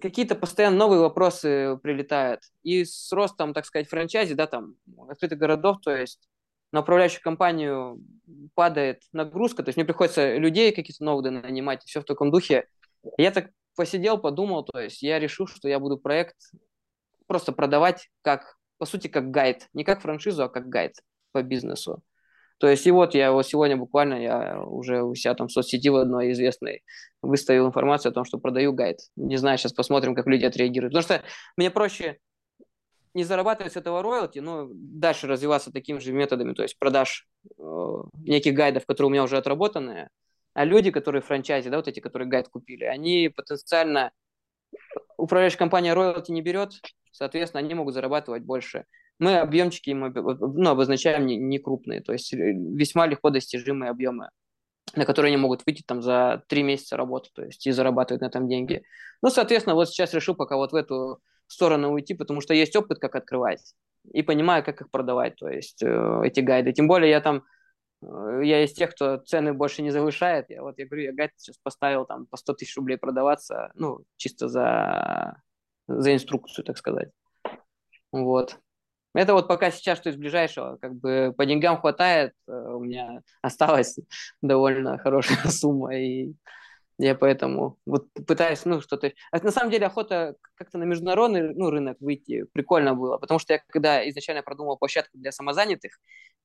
какие-то 0.02 0.36
постоянно 0.36 0.78
новые 0.78 1.02
вопросы 1.02 1.78
прилетают. 1.82 2.42
И 2.64 2.86
с 2.86 3.12
ростом, 3.12 3.54
так 3.54 3.66
сказать, 3.66 3.90
франчайзи, 3.90 4.34
да, 4.34 4.48
там, 4.48 4.76
открытых 5.10 5.38
городов, 5.38 5.78
то 5.82 5.96
есть 5.96 6.28
на 6.72 6.82
управляющую 6.82 7.22
компанию 7.22 8.00
падает 8.54 9.04
нагрузка, 9.14 9.64
то 9.64 9.70
есть 9.70 9.78
мне 9.78 9.86
приходится 9.86 10.36
людей 10.38 10.74
какие-то 10.74 11.04
новые 11.04 11.32
нанимать, 11.32 11.84
все 11.86 12.02
в 12.02 12.06
таком 12.06 12.32
духе. 12.32 12.68
Я 13.18 13.32
так 13.32 13.52
посидел, 13.76 14.18
подумал, 14.18 14.64
то 14.64 14.80
есть 14.80 15.02
я 15.02 15.20
решил, 15.20 15.48
что 15.48 15.70
я 15.70 15.80
буду 15.80 15.98
проект 15.98 16.36
просто 17.26 17.54
продавать 17.54 18.10
как, 18.22 18.58
по 18.78 18.86
сути, 18.86 19.08
как 19.08 19.32
гайд. 19.32 19.68
Не 19.74 19.84
как 19.84 20.02
франшизу, 20.02 20.44
а 20.44 20.50
как 20.50 20.68
гайд 20.68 20.96
по 21.32 21.42
бизнесу. 21.42 22.02
То 22.58 22.68
есть 22.68 22.88
и 22.88 22.92
вот 22.92 23.14
я 23.14 23.32
вот 23.32 23.46
сегодня 23.48 23.78
буквально, 23.78 24.16
я 24.16 24.62
уже 24.62 25.04
у 25.04 25.14
себя 25.16 25.36
там 25.36 25.48
в 25.48 25.52
соцсети 25.52 25.90
в 25.90 25.96
одной 25.96 26.32
известной 26.32 26.84
выставил 27.22 27.68
информацию 27.68 28.12
о 28.12 28.14
том, 28.14 28.26
что 28.26 28.40
продаю 28.40 28.74
гайд. 28.74 28.98
Не 29.16 29.38
знаю, 29.38 29.58
сейчас 29.58 29.74
посмотрим, 29.74 30.16
как 30.16 30.28
люди 30.28 30.46
отреагируют. 30.46 30.94
Потому 30.94 31.20
что 31.20 31.28
мне 31.56 31.70
проще 31.70 32.18
не 33.14 33.24
зарабатывать 33.24 33.74
с 33.74 33.78
этого 33.78 34.04
роялти, 34.04 34.40
но 34.40 34.68
дальше 34.72 35.28
развиваться 35.28 35.72
такими 35.72 35.98
же 36.00 36.14
методами, 36.14 36.54
то 36.54 36.62
есть 36.62 36.78
продаж 36.78 37.28
э, 37.58 37.64
неких 38.20 38.54
гайдов, 38.54 38.86
которые 38.86 39.08
у 39.08 39.12
меня 39.12 39.24
уже 39.24 39.38
отработанные, 39.38 40.10
а 40.54 40.66
люди, 40.66 40.92
которые 40.92 41.24
франчайзи, 41.24 41.70
да, 41.70 41.78
вот 41.78 41.88
эти, 41.88 42.00
которые 42.00 42.28
гайд 42.28 42.48
купили, 42.48 42.84
они 42.84 43.30
потенциально 43.36 44.12
управляющая 45.18 45.58
компания 45.58 45.94
роялти 45.94 46.32
не 46.32 46.42
берет, 46.42 46.74
соответственно, 47.12 47.60
они 47.60 47.74
могут 47.74 47.96
зарабатывать 47.96 48.44
больше 48.44 48.86
мы 49.20 49.38
объемчики 49.38 49.90
им 49.90 50.14
ну, 50.14 50.70
обозначаем 50.70 51.26
не, 51.26 51.38
не 51.38 51.60
крупные, 51.60 52.02
то 52.02 52.14
есть 52.14 52.34
э, 52.34 52.38
весьма 52.38 53.08
легко 53.08 53.30
достижимые 53.30 53.90
объемы, 53.90 54.30
на 54.96 55.06
которые 55.06 55.32
они 55.34 55.42
могут 55.42 55.66
выйти 55.66 55.84
там 55.86 56.02
за 56.02 56.44
три 56.48 56.64
месяца 56.64 56.98
работы, 56.98 57.30
то 57.34 57.44
есть 57.44 57.66
и 57.66 57.72
зарабатывать 57.72 58.22
на 58.22 58.28
этом 58.28 58.48
деньги. 58.48 58.84
Ну, 59.22 59.30
соответственно, 59.30 59.76
вот 59.76 59.90
сейчас 59.90 60.14
решил 60.14 60.36
пока 60.36 60.56
вот 60.56 60.72
в 60.72 60.76
эту 60.76 61.20
сторону 61.48 61.92
уйти, 61.92 62.14
потому 62.14 62.42
что 62.42 62.54
есть 62.54 62.76
опыт, 62.76 63.00
как 63.00 63.16
открывать, 63.16 63.74
и 64.12 64.22
понимаю, 64.22 64.64
как 64.64 64.82
их 64.82 64.92
продавать, 64.92 65.36
то 65.36 65.50
есть 65.50 65.82
э, 65.82 66.22
эти 66.24 66.42
гайды. 66.42 66.74
Тем 66.74 66.88
более 66.88 67.10
я 67.10 67.22
там, 67.22 67.44
э, 68.04 68.42
я 68.44 68.64
из 68.64 68.74
тех, 68.74 68.92
кто 68.92 69.18
цены 69.18 69.54
больше 69.54 69.82
не 69.82 69.90
завышает. 69.90 70.50
Я 70.50 70.62
вот, 70.62 70.78
я 70.78 70.86
говорю, 70.86 71.04
я 71.04 71.14
гайд 71.14 71.32
сейчас 71.36 71.58
поставил 71.58 72.06
там 72.06 72.28
по 72.28 72.38
100 72.38 72.54
тысяч 72.54 72.76
рублей 72.78 72.98
продаваться, 72.98 73.72
ну, 73.74 74.02
чисто 74.18 74.48
за, 74.48 75.42
за 75.88 76.14
инструкцию, 76.14 76.66
так 76.66 76.78
сказать. 76.78 77.10
Вот. 78.12 78.60
Это 79.18 79.34
вот 79.34 79.48
пока 79.48 79.72
сейчас, 79.72 79.98
что 79.98 80.12
из 80.12 80.16
ближайшего, 80.16 80.78
как 80.80 80.94
бы 80.94 81.34
по 81.36 81.44
деньгам 81.48 81.80
хватает, 81.80 82.34
э, 82.48 82.52
у 82.52 82.82
меня 82.84 83.24
осталась 83.42 83.98
довольно 84.44 85.00
хорошая 85.00 85.40
сумма, 85.50 85.96
и 85.98 86.34
я 87.00 87.16
поэтому 87.16 87.80
вот 87.88 88.10
пытаюсь, 88.28 88.64
ну, 88.66 88.80
что-то... 88.80 89.12
А 89.32 89.40
на 89.40 89.50
самом 89.50 89.72
деле 89.72 89.88
охота 89.88 90.36
как-то 90.54 90.78
на 90.78 90.84
международный 90.84 91.56
ну, 91.56 91.72
рынок 91.72 91.98
выйти 92.00 92.46
прикольно 92.54 92.94
было, 92.94 93.18
потому 93.18 93.40
что 93.40 93.54
я 93.54 93.62
когда 93.68 94.08
изначально 94.08 94.44
продумал 94.44 94.78
площадку 94.78 95.18
для 95.18 95.32
самозанятых, 95.32 96.00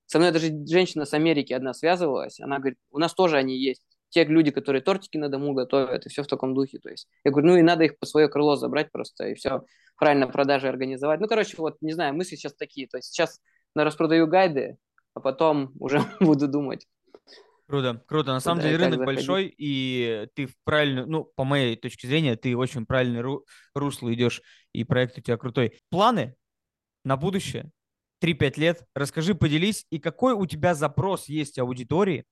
со 0.07 0.19
мной 0.19 0.33
даже 0.33 0.51
женщина 0.67 1.05
с 1.05 1.13
Америки 1.13 1.53
одна 1.53 1.75
связывалась, 1.75 2.41
она 2.41 2.57
говорит, 2.59 2.79
у 2.91 2.99
нас 2.99 3.13
тоже 3.13 3.37
они 3.37 3.59
есть, 3.59 3.83
те 4.13 4.25
люди, 4.25 4.51
которые 4.51 4.83
тортики 4.83 5.17
на 5.17 5.29
дому 5.29 5.55
готовят, 5.55 6.07
и 6.07 6.09
все 6.09 6.23
в 6.23 6.27
таком 6.27 6.55
духе. 6.55 6.79
То 6.79 6.91
есть 6.91 7.09
я 7.25 7.31
говорю, 7.31 7.49
ну 7.49 7.57
и 7.57 7.63
надо 7.63 7.85
их 7.85 7.99
по 7.99 8.07
свое 8.07 8.29
крыло 8.29 8.57
забрать 8.57 8.93
просто, 8.93 9.29
и 9.29 9.35
все 9.35 9.65
правильно 9.99 10.29
продажи 10.29 10.69
организовать. 10.69 11.21
Ну, 11.21 11.27
короче, 11.27 11.57
вот, 11.57 11.77
не 11.81 11.93
знаю, 11.93 12.15
мысли 12.15 12.37
сейчас 12.37 12.55
такие. 12.55 12.87
То 12.87 12.99
есть 12.99 13.09
сейчас 13.09 13.41
на 13.75 13.85
распродаю 13.85 14.27
гайды, 14.27 14.77
а 15.15 15.21
потом 15.21 15.73
уже 15.81 16.03
буду 16.21 16.47
думать. 16.47 16.87
Круто, 17.67 18.03
круто. 18.07 18.33
На 18.33 18.41
самом 18.41 18.61
деле 18.61 18.77
рынок 18.77 18.99
заходить. 18.99 19.17
большой, 19.17 19.55
и 19.57 20.29
ты 20.35 20.47
в 20.47 20.55
правильную, 20.65 21.07
ну, 21.07 21.25
по 21.35 21.45
моей 21.45 21.75
точке 21.77 22.07
зрения, 22.07 22.37
ты 22.37 22.55
очень 22.55 22.85
правильный 22.85 23.23
ру, 23.23 23.47
русло 23.75 24.13
идешь, 24.13 24.43
и 24.75 24.85
проект 24.85 25.17
у 25.17 25.23
тебя 25.23 25.39
крутой. 25.39 25.79
Планы 25.89 26.35
на 27.05 27.17
будущее? 27.17 27.71
3-5 28.23 28.61
лет. 28.61 28.85
Расскажи, 28.95 29.35
поделись, 29.35 29.87
и 29.91 29.99
какой 29.99 30.35
у 30.35 30.45
тебя 30.47 30.75
запрос 30.75 31.29
есть 31.29 31.59
аудитории, 31.59 32.25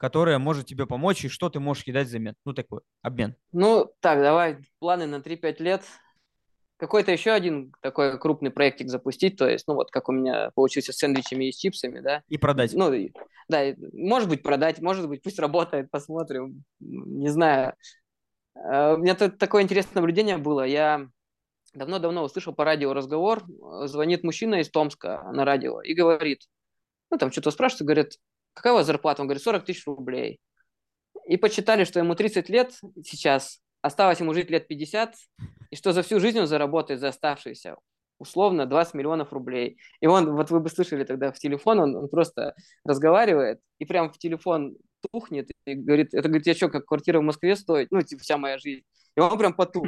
которая 0.00 0.38
может 0.38 0.66
тебе 0.66 0.86
помочь, 0.86 1.24
и 1.24 1.28
что 1.28 1.50
ты 1.50 1.60
можешь 1.60 1.86
ей 1.86 1.92
дать 1.92 2.06
взамен? 2.06 2.34
Ну, 2.46 2.54
такой 2.54 2.80
обмен. 3.02 3.36
Ну, 3.52 3.92
так, 4.00 4.20
давай 4.20 4.56
планы 4.78 5.06
на 5.06 5.16
3-5 5.20 5.62
лет 5.62 5.82
какой-то 6.78 7.12
еще 7.12 7.32
один 7.32 7.74
такой 7.82 8.18
крупный 8.18 8.50
проектик 8.50 8.88
запустить, 8.88 9.36
то 9.36 9.46
есть, 9.46 9.68
ну 9.68 9.74
вот 9.74 9.90
как 9.90 10.08
у 10.08 10.12
меня 10.12 10.50
получился 10.54 10.94
с 10.94 10.96
сэндвичами 10.96 11.44
и 11.44 11.52
с 11.52 11.56
чипсами, 11.56 12.00
да. 12.00 12.22
И 12.28 12.38
продать. 12.38 12.72
Ну, 12.72 12.90
да, 13.48 13.74
может 13.92 14.30
быть 14.30 14.42
продать, 14.42 14.80
может 14.80 15.06
быть 15.06 15.22
пусть 15.22 15.38
работает, 15.38 15.90
посмотрим, 15.90 16.64
не 16.80 17.28
знаю. 17.28 17.74
А, 18.54 18.94
у 18.94 18.96
меня 18.96 19.14
тут 19.14 19.36
такое 19.36 19.62
интересное 19.62 20.00
наблюдение 20.00 20.38
было, 20.38 20.64
я 20.64 21.06
давно-давно 21.74 22.24
услышал 22.24 22.54
по 22.54 22.64
радио 22.64 22.94
разговор, 22.94 23.44
звонит 23.84 24.24
мужчина 24.24 24.60
из 24.60 24.70
Томска 24.70 25.30
на 25.34 25.44
радио 25.44 25.82
и 25.82 25.92
говорит, 25.92 26.48
ну 27.10 27.18
там 27.18 27.30
что-то 27.30 27.50
спрашивает, 27.50 27.82
говорит, 27.82 28.18
какая 28.54 28.72
у 28.72 28.76
вас 28.76 28.86
зарплата? 28.86 29.22
Он 29.22 29.28
говорит, 29.28 29.42
40 29.42 29.64
тысяч 29.64 29.86
рублей. 29.86 30.40
И 31.26 31.36
почитали, 31.36 31.84
что 31.84 32.00
ему 32.00 32.14
30 32.14 32.48
лет 32.48 32.72
сейчас, 33.04 33.60
осталось 33.82 34.20
ему 34.20 34.34
жить 34.34 34.50
лет 34.50 34.68
50, 34.68 35.14
и 35.70 35.76
что 35.76 35.92
за 35.92 36.02
всю 36.02 36.20
жизнь 36.20 36.38
он 36.38 36.46
заработает 36.46 37.00
за 37.00 37.08
оставшиеся 37.08 37.76
условно 38.20 38.66
20 38.66 38.94
миллионов 38.94 39.32
рублей. 39.32 39.78
И 40.00 40.06
он, 40.06 40.36
вот 40.36 40.50
вы 40.50 40.60
бы 40.60 40.68
слышали 40.68 41.04
тогда 41.04 41.32
в 41.32 41.38
телефон, 41.38 41.80
он, 41.80 41.96
он 41.96 42.08
просто 42.08 42.54
разговаривает 42.84 43.60
и 43.78 43.86
прям 43.86 44.12
в 44.12 44.18
телефон 44.18 44.76
тухнет 45.10 45.48
и 45.64 45.74
говорит, 45.74 46.12
это 46.12 46.28
говорит, 46.28 46.46
я 46.46 46.54
что, 46.54 46.68
как 46.68 46.84
квартира 46.84 47.18
в 47.18 47.22
Москве 47.22 47.56
стоит? 47.56 47.90
Ну, 47.90 48.02
типа, 48.02 48.22
вся 48.22 48.36
моя 48.36 48.58
жизнь. 48.58 48.84
И 49.16 49.20
он 49.20 49.36
прям 49.38 49.54
потух. 49.54 49.86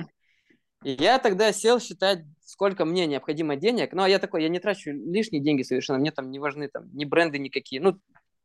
И 0.82 0.92
я 0.92 1.18
тогда 1.18 1.52
сел 1.52 1.78
считать, 1.78 2.24
сколько 2.44 2.84
мне 2.84 3.06
необходимо 3.06 3.56
денег. 3.56 3.92
Ну, 3.92 4.02
а 4.02 4.08
я 4.08 4.18
такой, 4.18 4.42
я 4.42 4.48
не 4.48 4.58
трачу 4.58 4.90
лишние 4.90 5.42
деньги 5.42 5.62
совершенно, 5.62 5.98
мне 5.98 6.10
там 6.10 6.30
не 6.30 6.38
важны 6.38 6.68
там 6.68 6.88
ни 6.94 7.04
бренды 7.04 7.38
никакие. 7.38 7.80
Ну, 7.80 7.98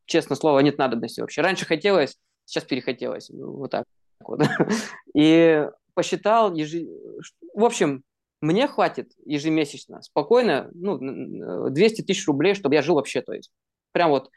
честно 0.08 0.36
слово, 0.36 0.60
нет 0.60 0.78
надобности 0.78 1.22
вообще. 1.22 1.42
Раньше 1.42 1.66
хотелось, 1.66 2.18
сейчас 2.46 2.64
перехотелось. 2.64 3.30
Вот 3.30 3.72
так 3.72 3.86
вот. 4.20 4.42
И 5.14 5.68
посчитал, 5.94 6.54
в 6.54 7.64
общем, 7.64 8.04
мне 8.42 8.68
хватит 8.68 9.12
ежемесячно, 9.26 10.02
спокойно, 10.02 10.70
ну, 10.74 11.70
200 11.70 12.04
тысяч 12.04 12.28
рублей, 12.28 12.54
чтобы 12.54 12.76
я 12.76 12.82
жил 12.82 12.96
вообще, 12.96 13.22
то 13.22 13.34
есть, 13.34 13.52
прям 13.92 14.12
вот 14.12 14.30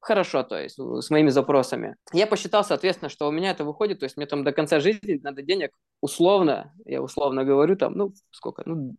хорошо, 0.00 0.42
то 0.42 0.58
есть, 0.58 0.78
с 0.78 1.10
моими 1.10 1.28
запросами. 1.28 1.96
Я 2.12 2.26
посчитал, 2.26 2.64
соответственно, 2.64 3.10
что 3.10 3.28
у 3.28 3.30
меня 3.30 3.50
это 3.50 3.64
выходит, 3.64 4.00
то 4.00 4.04
есть, 4.04 4.16
мне 4.16 4.26
там 4.26 4.42
до 4.42 4.52
конца 4.52 4.80
жизни 4.80 5.20
надо 5.22 5.42
денег 5.42 5.72
условно, 6.00 6.72
я 6.86 7.02
условно 7.02 7.44
говорю, 7.44 7.76
там, 7.76 7.92
ну, 7.94 8.14
сколько, 8.30 8.62
ну, 8.64 8.96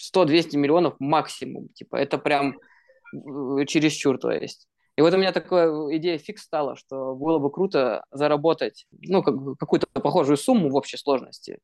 100-200 0.00 0.56
миллионов 0.56 0.94
максимум, 1.00 1.68
типа, 1.70 1.96
это 1.96 2.18
прям 2.18 2.56
э, 3.12 3.64
чересчур, 3.66 4.18
то 4.18 4.30
есть. 4.30 4.68
И 4.98 5.00
вот 5.00 5.14
у 5.14 5.16
меня 5.16 5.30
такая 5.30 5.70
идея 5.96 6.18
фикс 6.18 6.42
стала, 6.42 6.74
что 6.74 7.14
было 7.14 7.38
бы 7.38 7.52
круто 7.52 8.04
заработать 8.10 8.88
ну, 8.90 9.22
какую-то 9.22 9.86
похожую 9.92 10.36
сумму 10.36 10.70
в 10.70 10.74
общей 10.74 10.96
сложности. 10.96 11.60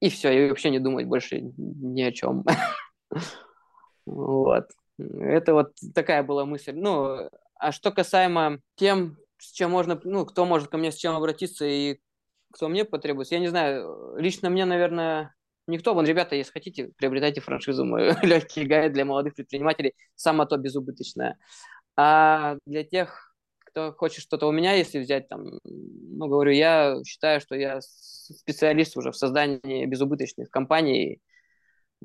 И 0.00 0.10
все, 0.10 0.32
и 0.32 0.48
вообще 0.48 0.70
не 0.70 0.80
думать 0.80 1.06
больше 1.06 1.40
ни 1.56 2.02
о 2.02 2.10
чем. 2.10 2.44
Вот. 4.04 4.64
Это 4.98 5.54
вот 5.54 5.74
такая 5.94 6.24
была 6.24 6.44
мысль. 6.44 6.72
Ну, 6.74 7.30
а 7.54 7.70
что 7.70 7.92
касаемо 7.92 8.58
тем, 8.74 9.16
с 9.38 9.52
чем 9.52 9.70
можно, 9.70 10.00
ну, 10.02 10.26
кто 10.26 10.44
может 10.44 10.68
ко 10.68 10.76
мне 10.76 10.90
с 10.90 10.96
чем 10.96 11.14
обратиться 11.14 11.64
и 11.64 12.00
кто 12.52 12.68
мне 12.68 12.84
потребуется, 12.84 13.36
я 13.36 13.40
не 13.40 13.46
знаю. 13.46 14.16
Лично 14.16 14.50
мне, 14.50 14.64
наверное, 14.64 15.32
никто. 15.68 15.94
Вон, 15.94 16.06
ребята, 16.06 16.34
если 16.34 16.50
хотите, 16.50 16.90
приобретайте 16.96 17.40
франшизу 17.40 17.84
мою 17.84 18.16
«Легкий 18.22 18.64
гайд» 18.64 18.92
для 18.92 19.04
молодых 19.04 19.36
предпринимателей. 19.36 19.94
Само 20.16 20.44
то 20.44 20.56
безубыточное. 20.56 21.38
А 21.96 22.56
для 22.66 22.84
тех, 22.84 23.34
кто 23.58 23.92
хочет 23.92 24.22
что-то 24.22 24.46
у 24.46 24.52
меня, 24.52 24.74
если 24.74 24.98
взять 24.98 25.28
там, 25.28 25.58
ну, 25.64 26.28
говорю, 26.28 26.52
я 26.52 26.96
считаю, 27.04 27.40
что 27.40 27.54
я 27.54 27.80
специалист 27.80 28.96
уже 28.96 29.12
в 29.12 29.16
создании 29.16 29.86
безубыточных 29.86 30.50
компаний, 30.50 31.20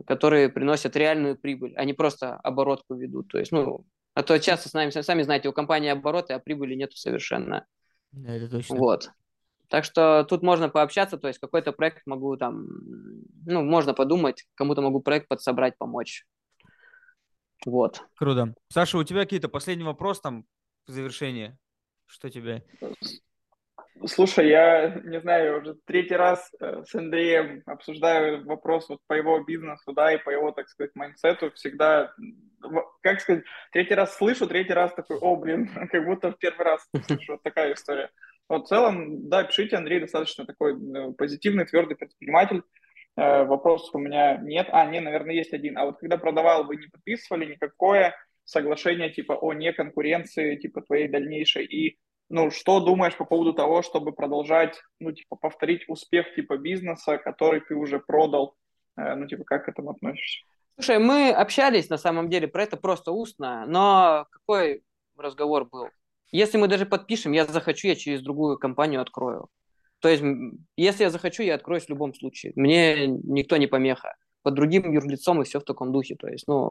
которые 0.05 0.49
приносят 0.49 0.95
реальную 0.95 1.37
прибыль, 1.37 1.73
а 1.75 1.83
не 1.85 1.93
просто 1.93 2.35
оборотку 2.35 2.95
ведут. 2.95 3.29
То 3.29 3.39
есть, 3.39 3.51
ну, 3.51 3.85
а 4.13 4.23
то 4.23 4.37
часто 4.39 4.69
с 4.69 4.73
нами, 4.73 4.89
сами 4.89 5.21
знаете, 5.23 5.49
у 5.49 5.53
компании 5.53 5.89
обороты, 5.89 6.33
а 6.33 6.39
прибыли 6.39 6.75
нету 6.75 6.97
совершенно. 6.97 7.65
Да, 8.11 8.35
это 8.35 8.49
точно. 8.49 8.75
Вот. 8.75 9.11
Так 9.69 9.83
что 9.83 10.23
тут 10.23 10.43
можно 10.43 10.69
пообщаться, 10.69 11.17
то 11.17 11.27
есть 11.27 11.39
какой-то 11.39 11.73
проект 11.73 12.03
могу 12.05 12.37
там, 12.37 12.67
ну, 13.45 13.63
можно 13.63 13.93
подумать, 13.93 14.45
кому-то 14.55 14.81
могу 14.81 15.01
проект 15.01 15.27
подсобрать, 15.27 15.77
помочь. 15.77 16.25
Вот. 17.65 18.01
Круто. 18.15 18.53
Саша, 18.69 18.97
у 18.97 19.03
тебя 19.03 19.21
какие-то 19.21 19.49
последний 19.49 19.83
вопрос 19.83 20.21
там 20.21 20.45
в 20.87 20.91
завершении? 20.91 21.57
Что 22.05 22.29
тебе? 22.29 22.63
Слушай, 24.05 24.49
я 24.49 25.01
не 25.03 25.19
знаю, 25.19 25.61
уже 25.61 25.75
третий 25.85 26.15
раз 26.15 26.51
э, 26.59 26.83
с 26.85 26.93
Андреем 26.93 27.63
обсуждаю 27.65 28.45
вопрос 28.45 28.87
вот 28.89 28.99
по 29.07 29.13
его 29.13 29.43
бизнесу, 29.43 29.91
да, 29.91 30.13
и 30.13 30.17
по 30.17 30.29
его, 30.29 30.51
так 30.51 30.69
сказать, 30.69 30.91
майнсету. 30.95 31.51
Всегда, 31.51 32.13
как 33.01 33.21
сказать, 33.21 33.43
третий 33.71 33.95
раз 33.95 34.15
слышу, 34.15 34.47
третий 34.47 34.73
раз 34.73 34.93
такой, 34.93 35.17
о, 35.17 35.35
блин, 35.35 35.69
как 35.91 36.05
будто 36.05 36.31
в 36.31 36.37
первый 36.37 36.63
раз 36.63 36.87
слышу. 37.07 37.33
Вот 37.33 37.43
такая 37.43 37.73
история. 37.73 38.11
Вот 38.49 38.65
в 38.65 38.67
целом, 38.67 39.29
да, 39.29 39.43
пишите, 39.43 39.75
Андрей 39.75 39.99
достаточно 39.99 40.45
такой 40.45 40.73
э, 40.73 41.11
позитивный, 41.13 41.65
твердый 41.65 41.97
предприниматель. 41.97 42.61
Э, 43.17 43.45
вопросов 43.45 43.95
у 43.95 43.99
меня 43.99 44.37
нет. 44.37 44.67
А, 44.71 44.85
не, 44.85 44.99
наверное, 44.99 45.35
есть 45.35 45.53
один. 45.53 45.77
А 45.77 45.85
вот 45.85 45.97
когда 45.97 46.17
продавал, 46.17 46.65
вы 46.65 46.77
не 46.77 46.87
подписывали 46.87 47.45
никакое 47.45 48.15
соглашение 48.45 49.09
типа 49.09 49.33
о 49.33 49.53
не 49.53 49.73
конкуренции, 49.73 50.55
типа 50.55 50.81
твоей 50.81 51.07
дальнейшей. 51.07 51.65
И 51.65 51.97
ну, 52.29 52.51
что 52.51 52.79
думаешь 52.79 53.17
по 53.17 53.25
поводу 53.25 53.53
того, 53.53 53.81
чтобы 53.81 54.11
продолжать, 54.11 54.81
ну, 54.99 55.11
типа, 55.13 55.35
повторить 55.37 55.85
успех 55.87 56.33
типа 56.35 56.57
бизнеса, 56.57 57.17
который 57.17 57.61
ты 57.61 57.75
уже 57.75 57.99
продал? 57.99 58.55
Э, 58.95 59.15
ну, 59.15 59.27
типа, 59.27 59.43
как 59.45 59.65
к 59.65 59.69
этому 59.69 59.91
относишься? 59.91 60.45
Слушай, 60.75 60.99
мы 60.99 61.31
общались 61.31 61.89
на 61.89 61.97
самом 61.97 62.29
деле 62.29 62.47
про 62.47 62.63
это 62.63 62.77
просто 62.77 63.11
устно, 63.11 63.65
но 63.65 64.27
какой 64.29 64.83
разговор 65.17 65.65
был? 65.65 65.89
Если 66.31 66.59
мы 66.59 66.67
даже 66.67 66.85
подпишем, 66.85 67.31
я 67.31 67.45
захочу, 67.45 67.87
я 67.87 67.95
через 67.95 68.21
другую 68.21 68.59
компанию 68.59 69.01
открою. 69.01 69.47
То 69.99 70.09
есть, 70.09 70.23
если 70.75 71.03
я 71.03 71.09
захочу, 71.09 71.43
я 71.43 71.55
откроюсь 71.55 71.85
в 71.85 71.89
любом 71.89 72.13
случае. 72.13 72.53
Мне 72.55 73.07
никто 73.07 73.57
не 73.57 73.67
помеха. 73.67 74.15
Под 74.43 74.53
другим 74.53 74.91
юрлицом 74.91 75.41
и 75.41 75.45
все 75.45 75.59
в 75.59 75.63
таком 75.63 75.91
духе. 75.91 76.15
То 76.15 76.27
есть, 76.27 76.47
ну, 76.47 76.69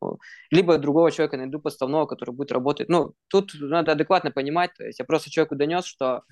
либо 0.51 0.79
другого 0.79 1.11
человека 1.11 1.37
найду 1.37 1.59
подставного, 1.59 2.07
который 2.07 2.31
будет 2.31 2.53
работать. 2.53 2.89
Ну, 2.89 3.13
тут 3.29 3.53
надо 3.61 3.93
адекватно 3.93 4.31
понимать. 4.31 4.71
То 4.77 4.85
есть, 4.85 4.99
я 4.99 5.05
просто 5.05 5.31
человеку 5.31 5.57
донес, 5.57 5.85
что 5.85 6.23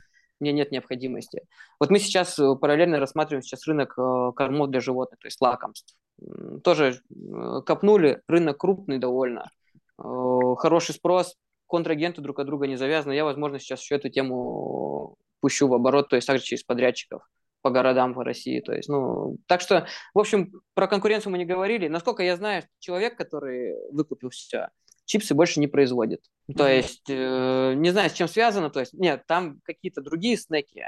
мне 0.40 0.52
нет 0.52 0.72
необходимости. 0.72 1.42
Вот 1.80 1.90
мы 1.90 1.98
сейчас 1.98 2.38
э, 2.38 2.54
параллельно 2.56 2.98
рассматриваем 2.98 3.42
сейчас 3.42 3.66
рынок 3.66 3.94
э, 3.98 4.32
кормов 4.34 4.70
для 4.70 4.80
животных, 4.80 5.20
то 5.20 5.26
есть 5.26 5.40
лакомств. 5.40 5.94
Тоже 6.62 7.00
э, 7.10 7.60
копнули, 7.64 8.20
рынок 8.28 8.58
крупный 8.58 8.98
довольно, 8.98 9.48
хороший 9.96 10.94
спрос, 10.94 11.36
контрагенты 11.66 12.20
друг 12.20 12.40
от 12.40 12.46
друга 12.46 12.66
не 12.66 12.76
завязаны. 12.76 13.12
Я, 13.12 13.24
возможно, 13.24 13.58
сейчас 13.58 13.80
еще 13.80 13.94
эту 13.94 14.08
тему 14.08 15.16
пущу 15.44 15.68
в 15.68 15.74
оборот, 15.74 16.08
то 16.08 16.16
есть 16.16 16.26
также 16.26 16.42
через 16.42 16.62
подрядчиков 16.62 17.20
по 17.60 17.68
городам 17.68 18.14
по 18.14 18.24
России. 18.24 18.60
То 18.60 18.72
есть, 18.72 18.88
ну, 18.88 19.36
так 19.46 19.60
что, 19.60 19.86
в 20.14 20.18
общем, 20.18 20.52
про 20.72 20.88
конкуренцию 20.88 21.32
мы 21.32 21.36
не 21.36 21.44
говорили. 21.44 21.86
Насколько 21.86 22.22
я 22.22 22.36
знаю, 22.36 22.62
человек, 22.78 23.18
который 23.18 23.74
выкупил 23.92 24.30
все, 24.30 24.68
чипсы 25.04 25.34
больше 25.34 25.60
не 25.60 25.66
производит. 25.66 26.20
Mm-hmm. 26.48 26.56
То 26.56 26.66
есть, 26.66 27.10
э, 27.10 27.74
не 27.76 27.90
знаю, 27.90 28.08
с 28.08 28.14
чем 28.14 28.26
связано. 28.26 28.70
То 28.70 28.80
есть, 28.80 28.94
нет, 28.94 29.24
там 29.26 29.60
какие-то 29.64 30.00
другие 30.00 30.38
снеки. 30.38 30.86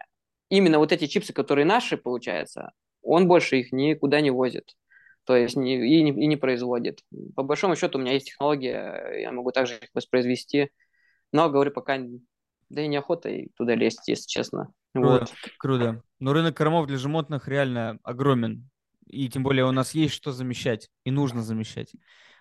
Именно 0.48 0.78
вот 0.78 0.90
эти 0.90 1.06
чипсы, 1.06 1.34
которые 1.34 1.66
наши, 1.66 1.98
получается, 1.98 2.72
он 3.02 3.28
больше 3.28 3.58
их 3.58 3.72
никуда 3.72 4.22
не 4.22 4.30
возит. 4.30 4.74
То 5.24 5.36
есть, 5.36 5.56
не, 5.56 5.74
и, 5.76 6.02
не, 6.02 6.12
и 6.12 6.26
не 6.26 6.36
производит. 6.36 7.00
По 7.34 7.42
большому 7.42 7.76
счету, 7.76 7.98
у 7.98 8.00
меня 8.00 8.12
есть 8.12 8.28
технология, 8.28 9.20
я 9.20 9.32
могу 9.32 9.52
также 9.52 9.74
их 9.74 9.90
воспроизвести. 9.92 10.70
Но, 11.30 11.50
говорю, 11.50 11.72
пока 11.72 11.98
да 12.68 12.82
и 12.82 12.88
неохота 12.88 13.28
и 13.28 13.48
туда 13.56 13.74
лезть, 13.74 14.08
если 14.08 14.26
честно. 14.26 14.72
Круто, 14.94 15.08
вот. 15.08 15.34
круто. 15.58 16.02
Но 16.20 16.32
рынок 16.32 16.56
кормов 16.56 16.86
для 16.86 16.96
животных 16.96 17.48
реально 17.48 17.98
огромен. 18.02 18.68
И 19.06 19.28
тем 19.28 19.42
более 19.42 19.64
у 19.66 19.72
нас 19.72 19.94
есть 19.94 20.14
что 20.14 20.32
замещать, 20.32 20.88
и 21.04 21.10
нужно 21.10 21.42
замещать. 21.42 21.92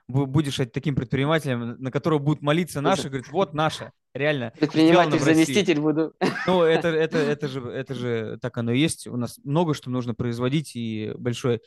Будешь 0.07 0.57
таким 0.71 0.95
предпринимателем, 0.95 1.77
на 1.79 1.91
которого 1.91 2.19
будут 2.19 2.41
молиться 2.41 2.81
наши, 2.81 3.07
говорит, 3.07 3.27
вот 3.29 3.53
наше, 3.53 3.91
реально. 4.13 4.53
Предприниматель, 4.59 5.19
заместитель 5.19 5.79
буду. 5.79 6.13
Ну, 6.47 6.61
это, 6.61 6.89
это, 6.89 7.17
это, 7.17 7.47
же, 7.47 7.61
это 7.61 7.95
же 7.95 8.37
так 8.41 8.57
оно 8.57 8.71
и 8.71 8.79
есть. 8.79 9.07
У 9.07 9.17
нас 9.17 9.39
много 9.43 9.73
что 9.73 9.89
нужно 9.89 10.13
производить, 10.13 10.75
и 10.75 11.11
большой 11.17 11.61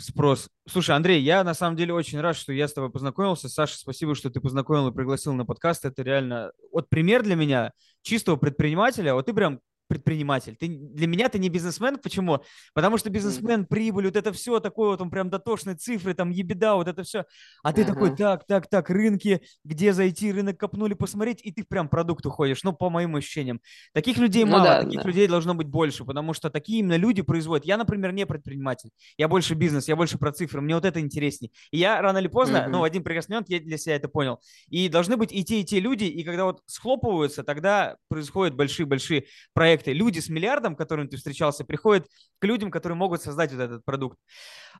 спрос. 0.00 0.48
Слушай, 0.68 0.96
Андрей, 0.96 1.22
я 1.22 1.44
на 1.44 1.54
самом 1.54 1.76
деле 1.76 1.92
очень 1.92 2.20
рад, 2.20 2.36
что 2.36 2.52
я 2.52 2.66
с 2.66 2.72
тобой 2.72 2.90
познакомился. 2.90 3.48
Саша, 3.48 3.76
спасибо, 3.76 4.14
что 4.14 4.30
ты 4.30 4.40
познакомил 4.40 4.88
и 4.88 4.94
пригласил 4.94 5.32
на 5.32 5.44
подкаст. 5.44 5.84
Это 5.84 6.02
реально 6.02 6.52
вот 6.72 6.88
пример 6.88 7.22
для 7.22 7.36
меня 7.36 7.72
чистого 8.02 8.36
предпринимателя. 8.36 9.14
Вот 9.14 9.26
ты 9.26 9.34
прям 9.34 9.60
предприниматель. 9.90 10.54
Ты, 10.54 10.68
для 10.68 11.08
меня 11.08 11.28
ты 11.28 11.40
не 11.40 11.48
бизнесмен. 11.48 11.98
Почему? 11.98 12.42
Потому 12.74 12.96
что 12.96 13.10
бизнесмен, 13.10 13.66
прибыль, 13.66 14.06
вот 14.06 14.14
это 14.14 14.32
все 14.32 14.60
такое, 14.60 14.90
вот 14.90 15.00
он 15.00 15.10
прям 15.10 15.28
дотошные 15.30 15.74
цифры, 15.74 16.14
там 16.14 16.30
ебеда, 16.30 16.76
вот 16.76 16.86
это 16.86 17.02
все. 17.02 17.24
А 17.64 17.72
ты 17.72 17.82
uh-huh. 17.82 17.86
такой, 17.86 18.16
так, 18.16 18.46
так, 18.46 18.68
так, 18.70 18.88
рынки, 18.88 19.42
где 19.64 19.92
зайти, 19.92 20.30
рынок 20.30 20.60
копнули, 20.60 20.94
посмотреть, 20.94 21.40
и 21.42 21.50
ты 21.50 21.64
прям 21.64 21.88
продукт 21.88 22.24
уходишь, 22.24 22.62
ну, 22.62 22.72
по 22.72 22.88
моим 22.88 23.16
ощущениям. 23.16 23.60
Таких 23.92 24.18
людей 24.18 24.44
ну, 24.44 24.52
мало, 24.52 24.64
да, 24.64 24.82
таких 24.84 25.02
да. 25.02 25.08
людей 25.08 25.26
должно 25.26 25.54
быть 25.54 25.66
больше, 25.66 26.04
потому 26.04 26.34
что 26.34 26.50
такие 26.50 26.78
именно 26.78 26.96
люди 26.96 27.22
производят. 27.22 27.66
Я, 27.66 27.76
например, 27.76 28.12
не 28.12 28.26
предприниматель, 28.26 28.90
я 29.18 29.26
больше 29.26 29.54
бизнес, 29.54 29.88
я 29.88 29.96
больше 29.96 30.18
про 30.18 30.30
цифры, 30.30 30.60
мне 30.60 30.76
вот 30.76 30.84
это 30.84 31.00
интереснее. 31.00 31.50
И 31.72 31.78
я 31.78 32.00
рано 32.00 32.18
или 32.18 32.28
поздно, 32.28 32.58
uh-huh. 32.58 32.68
ну, 32.68 32.78
в 32.78 32.84
один 32.84 33.02
прекрасный 33.02 33.34
момент 33.34 33.50
я 33.50 33.58
для 33.58 33.76
себя 33.76 33.96
это 33.96 34.08
понял. 34.08 34.38
И 34.68 34.88
должны 34.88 35.16
быть 35.16 35.32
и 35.32 35.44
те, 35.44 35.60
и 35.60 35.64
те 35.64 35.80
люди, 35.80 36.04
и 36.04 36.22
когда 36.22 36.44
вот 36.44 36.62
схлопываются, 36.66 37.42
тогда 37.42 37.96
происходят 38.08 38.54
большие-большие 38.54 39.24
проекты 39.52 39.79
проекты. 39.80 39.92
Люди 39.92 40.20
с 40.20 40.28
миллиардом, 40.28 40.76
которым 40.76 41.08
ты 41.08 41.16
встречался, 41.16 41.64
приходят 41.64 42.06
к 42.38 42.44
людям, 42.44 42.70
которые 42.70 42.96
могут 42.96 43.22
создать 43.22 43.52
вот 43.52 43.60
этот 43.60 43.84
продукт. 43.84 44.18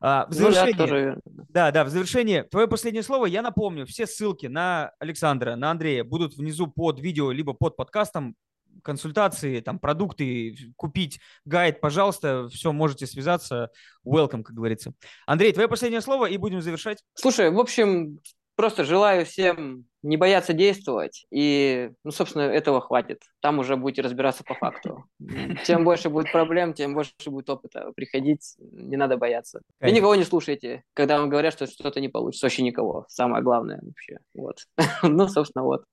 А, 0.00 0.26
в 0.26 0.32
завершение, 0.32 1.16
ну, 1.24 1.44
да, 1.48 1.66
да, 1.66 1.70
да, 1.70 1.84
в 1.84 1.88
завершение, 1.88 2.44
твое 2.44 2.68
последнее 2.68 3.02
слово, 3.02 3.26
я 3.26 3.42
напомню, 3.42 3.86
все 3.86 4.06
ссылки 4.06 4.46
на 4.46 4.92
Александра, 4.98 5.56
на 5.56 5.70
Андрея 5.70 6.04
будут 6.04 6.34
внизу 6.34 6.66
под 6.66 7.00
видео, 7.00 7.32
либо 7.32 7.52
под 7.52 7.76
подкастом, 7.76 8.34
консультации, 8.82 9.60
там, 9.60 9.78
продукты, 9.78 10.56
купить 10.76 11.20
гайд, 11.44 11.80
пожалуйста, 11.80 12.48
все, 12.48 12.72
можете 12.72 13.06
связаться. 13.06 13.70
Welcome, 14.06 14.42
как 14.42 14.54
говорится. 14.54 14.92
Андрей, 15.26 15.52
твое 15.52 15.68
последнее 15.68 16.00
слово, 16.00 16.26
и 16.26 16.36
будем 16.38 16.62
завершать. 16.62 17.02
Слушай, 17.14 17.50
в 17.50 17.58
общем, 17.58 18.20
просто 18.60 18.84
желаю 18.84 19.24
всем 19.24 19.86
не 20.02 20.18
бояться 20.18 20.52
действовать, 20.52 21.24
и, 21.30 21.92
ну, 22.04 22.10
собственно, 22.10 22.42
этого 22.42 22.82
хватит. 22.82 23.22
Там 23.40 23.58
уже 23.58 23.76
будете 23.76 24.02
разбираться 24.02 24.44
по 24.44 24.54
факту. 24.54 25.06
Чем 25.64 25.82
больше 25.82 26.10
будет 26.10 26.30
проблем, 26.30 26.74
тем 26.74 26.92
больше 26.92 27.12
будет 27.26 27.48
опыта. 27.48 27.90
Приходить, 27.96 28.56
не 28.58 28.98
надо 28.98 29.16
бояться. 29.16 29.62
И 29.80 29.90
никого 29.90 30.14
не 30.14 30.24
слушайте, 30.24 30.82
когда 30.92 31.18
вам 31.18 31.30
говорят, 31.30 31.54
что 31.54 31.66
что-то 31.66 32.02
не 32.02 32.08
получится. 32.08 32.44
Вообще 32.44 32.62
никого. 32.62 33.06
Самое 33.08 33.42
главное 33.42 33.80
вообще. 33.82 34.18
Вот. 34.34 34.58
Ну, 35.02 35.26
собственно, 35.28 35.64
вот. 35.64 35.84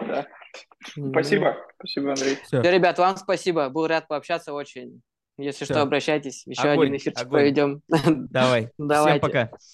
Да. 0.00 0.26
Спасибо. 0.82 1.56
Спасибо, 1.78 2.10
Андрей. 2.10 2.36
Все. 2.42 2.60
Все, 2.60 2.72
ребят, 2.72 2.98
вам 2.98 3.16
спасибо. 3.16 3.68
Был 3.68 3.86
рад 3.86 4.08
пообщаться 4.08 4.52
очень. 4.52 5.00
Если 5.38 5.64
Все. 5.64 5.74
что, 5.74 5.82
обращайтесь. 5.82 6.46
Еще 6.46 6.62
огонь, 6.62 6.88
один 6.88 6.96
эфир 6.96 7.12
проведем. 7.28 7.82
Давай. 7.88 8.70
Давайте. 8.78 9.18
Всем 9.18 9.20
пока. 9.20 9.56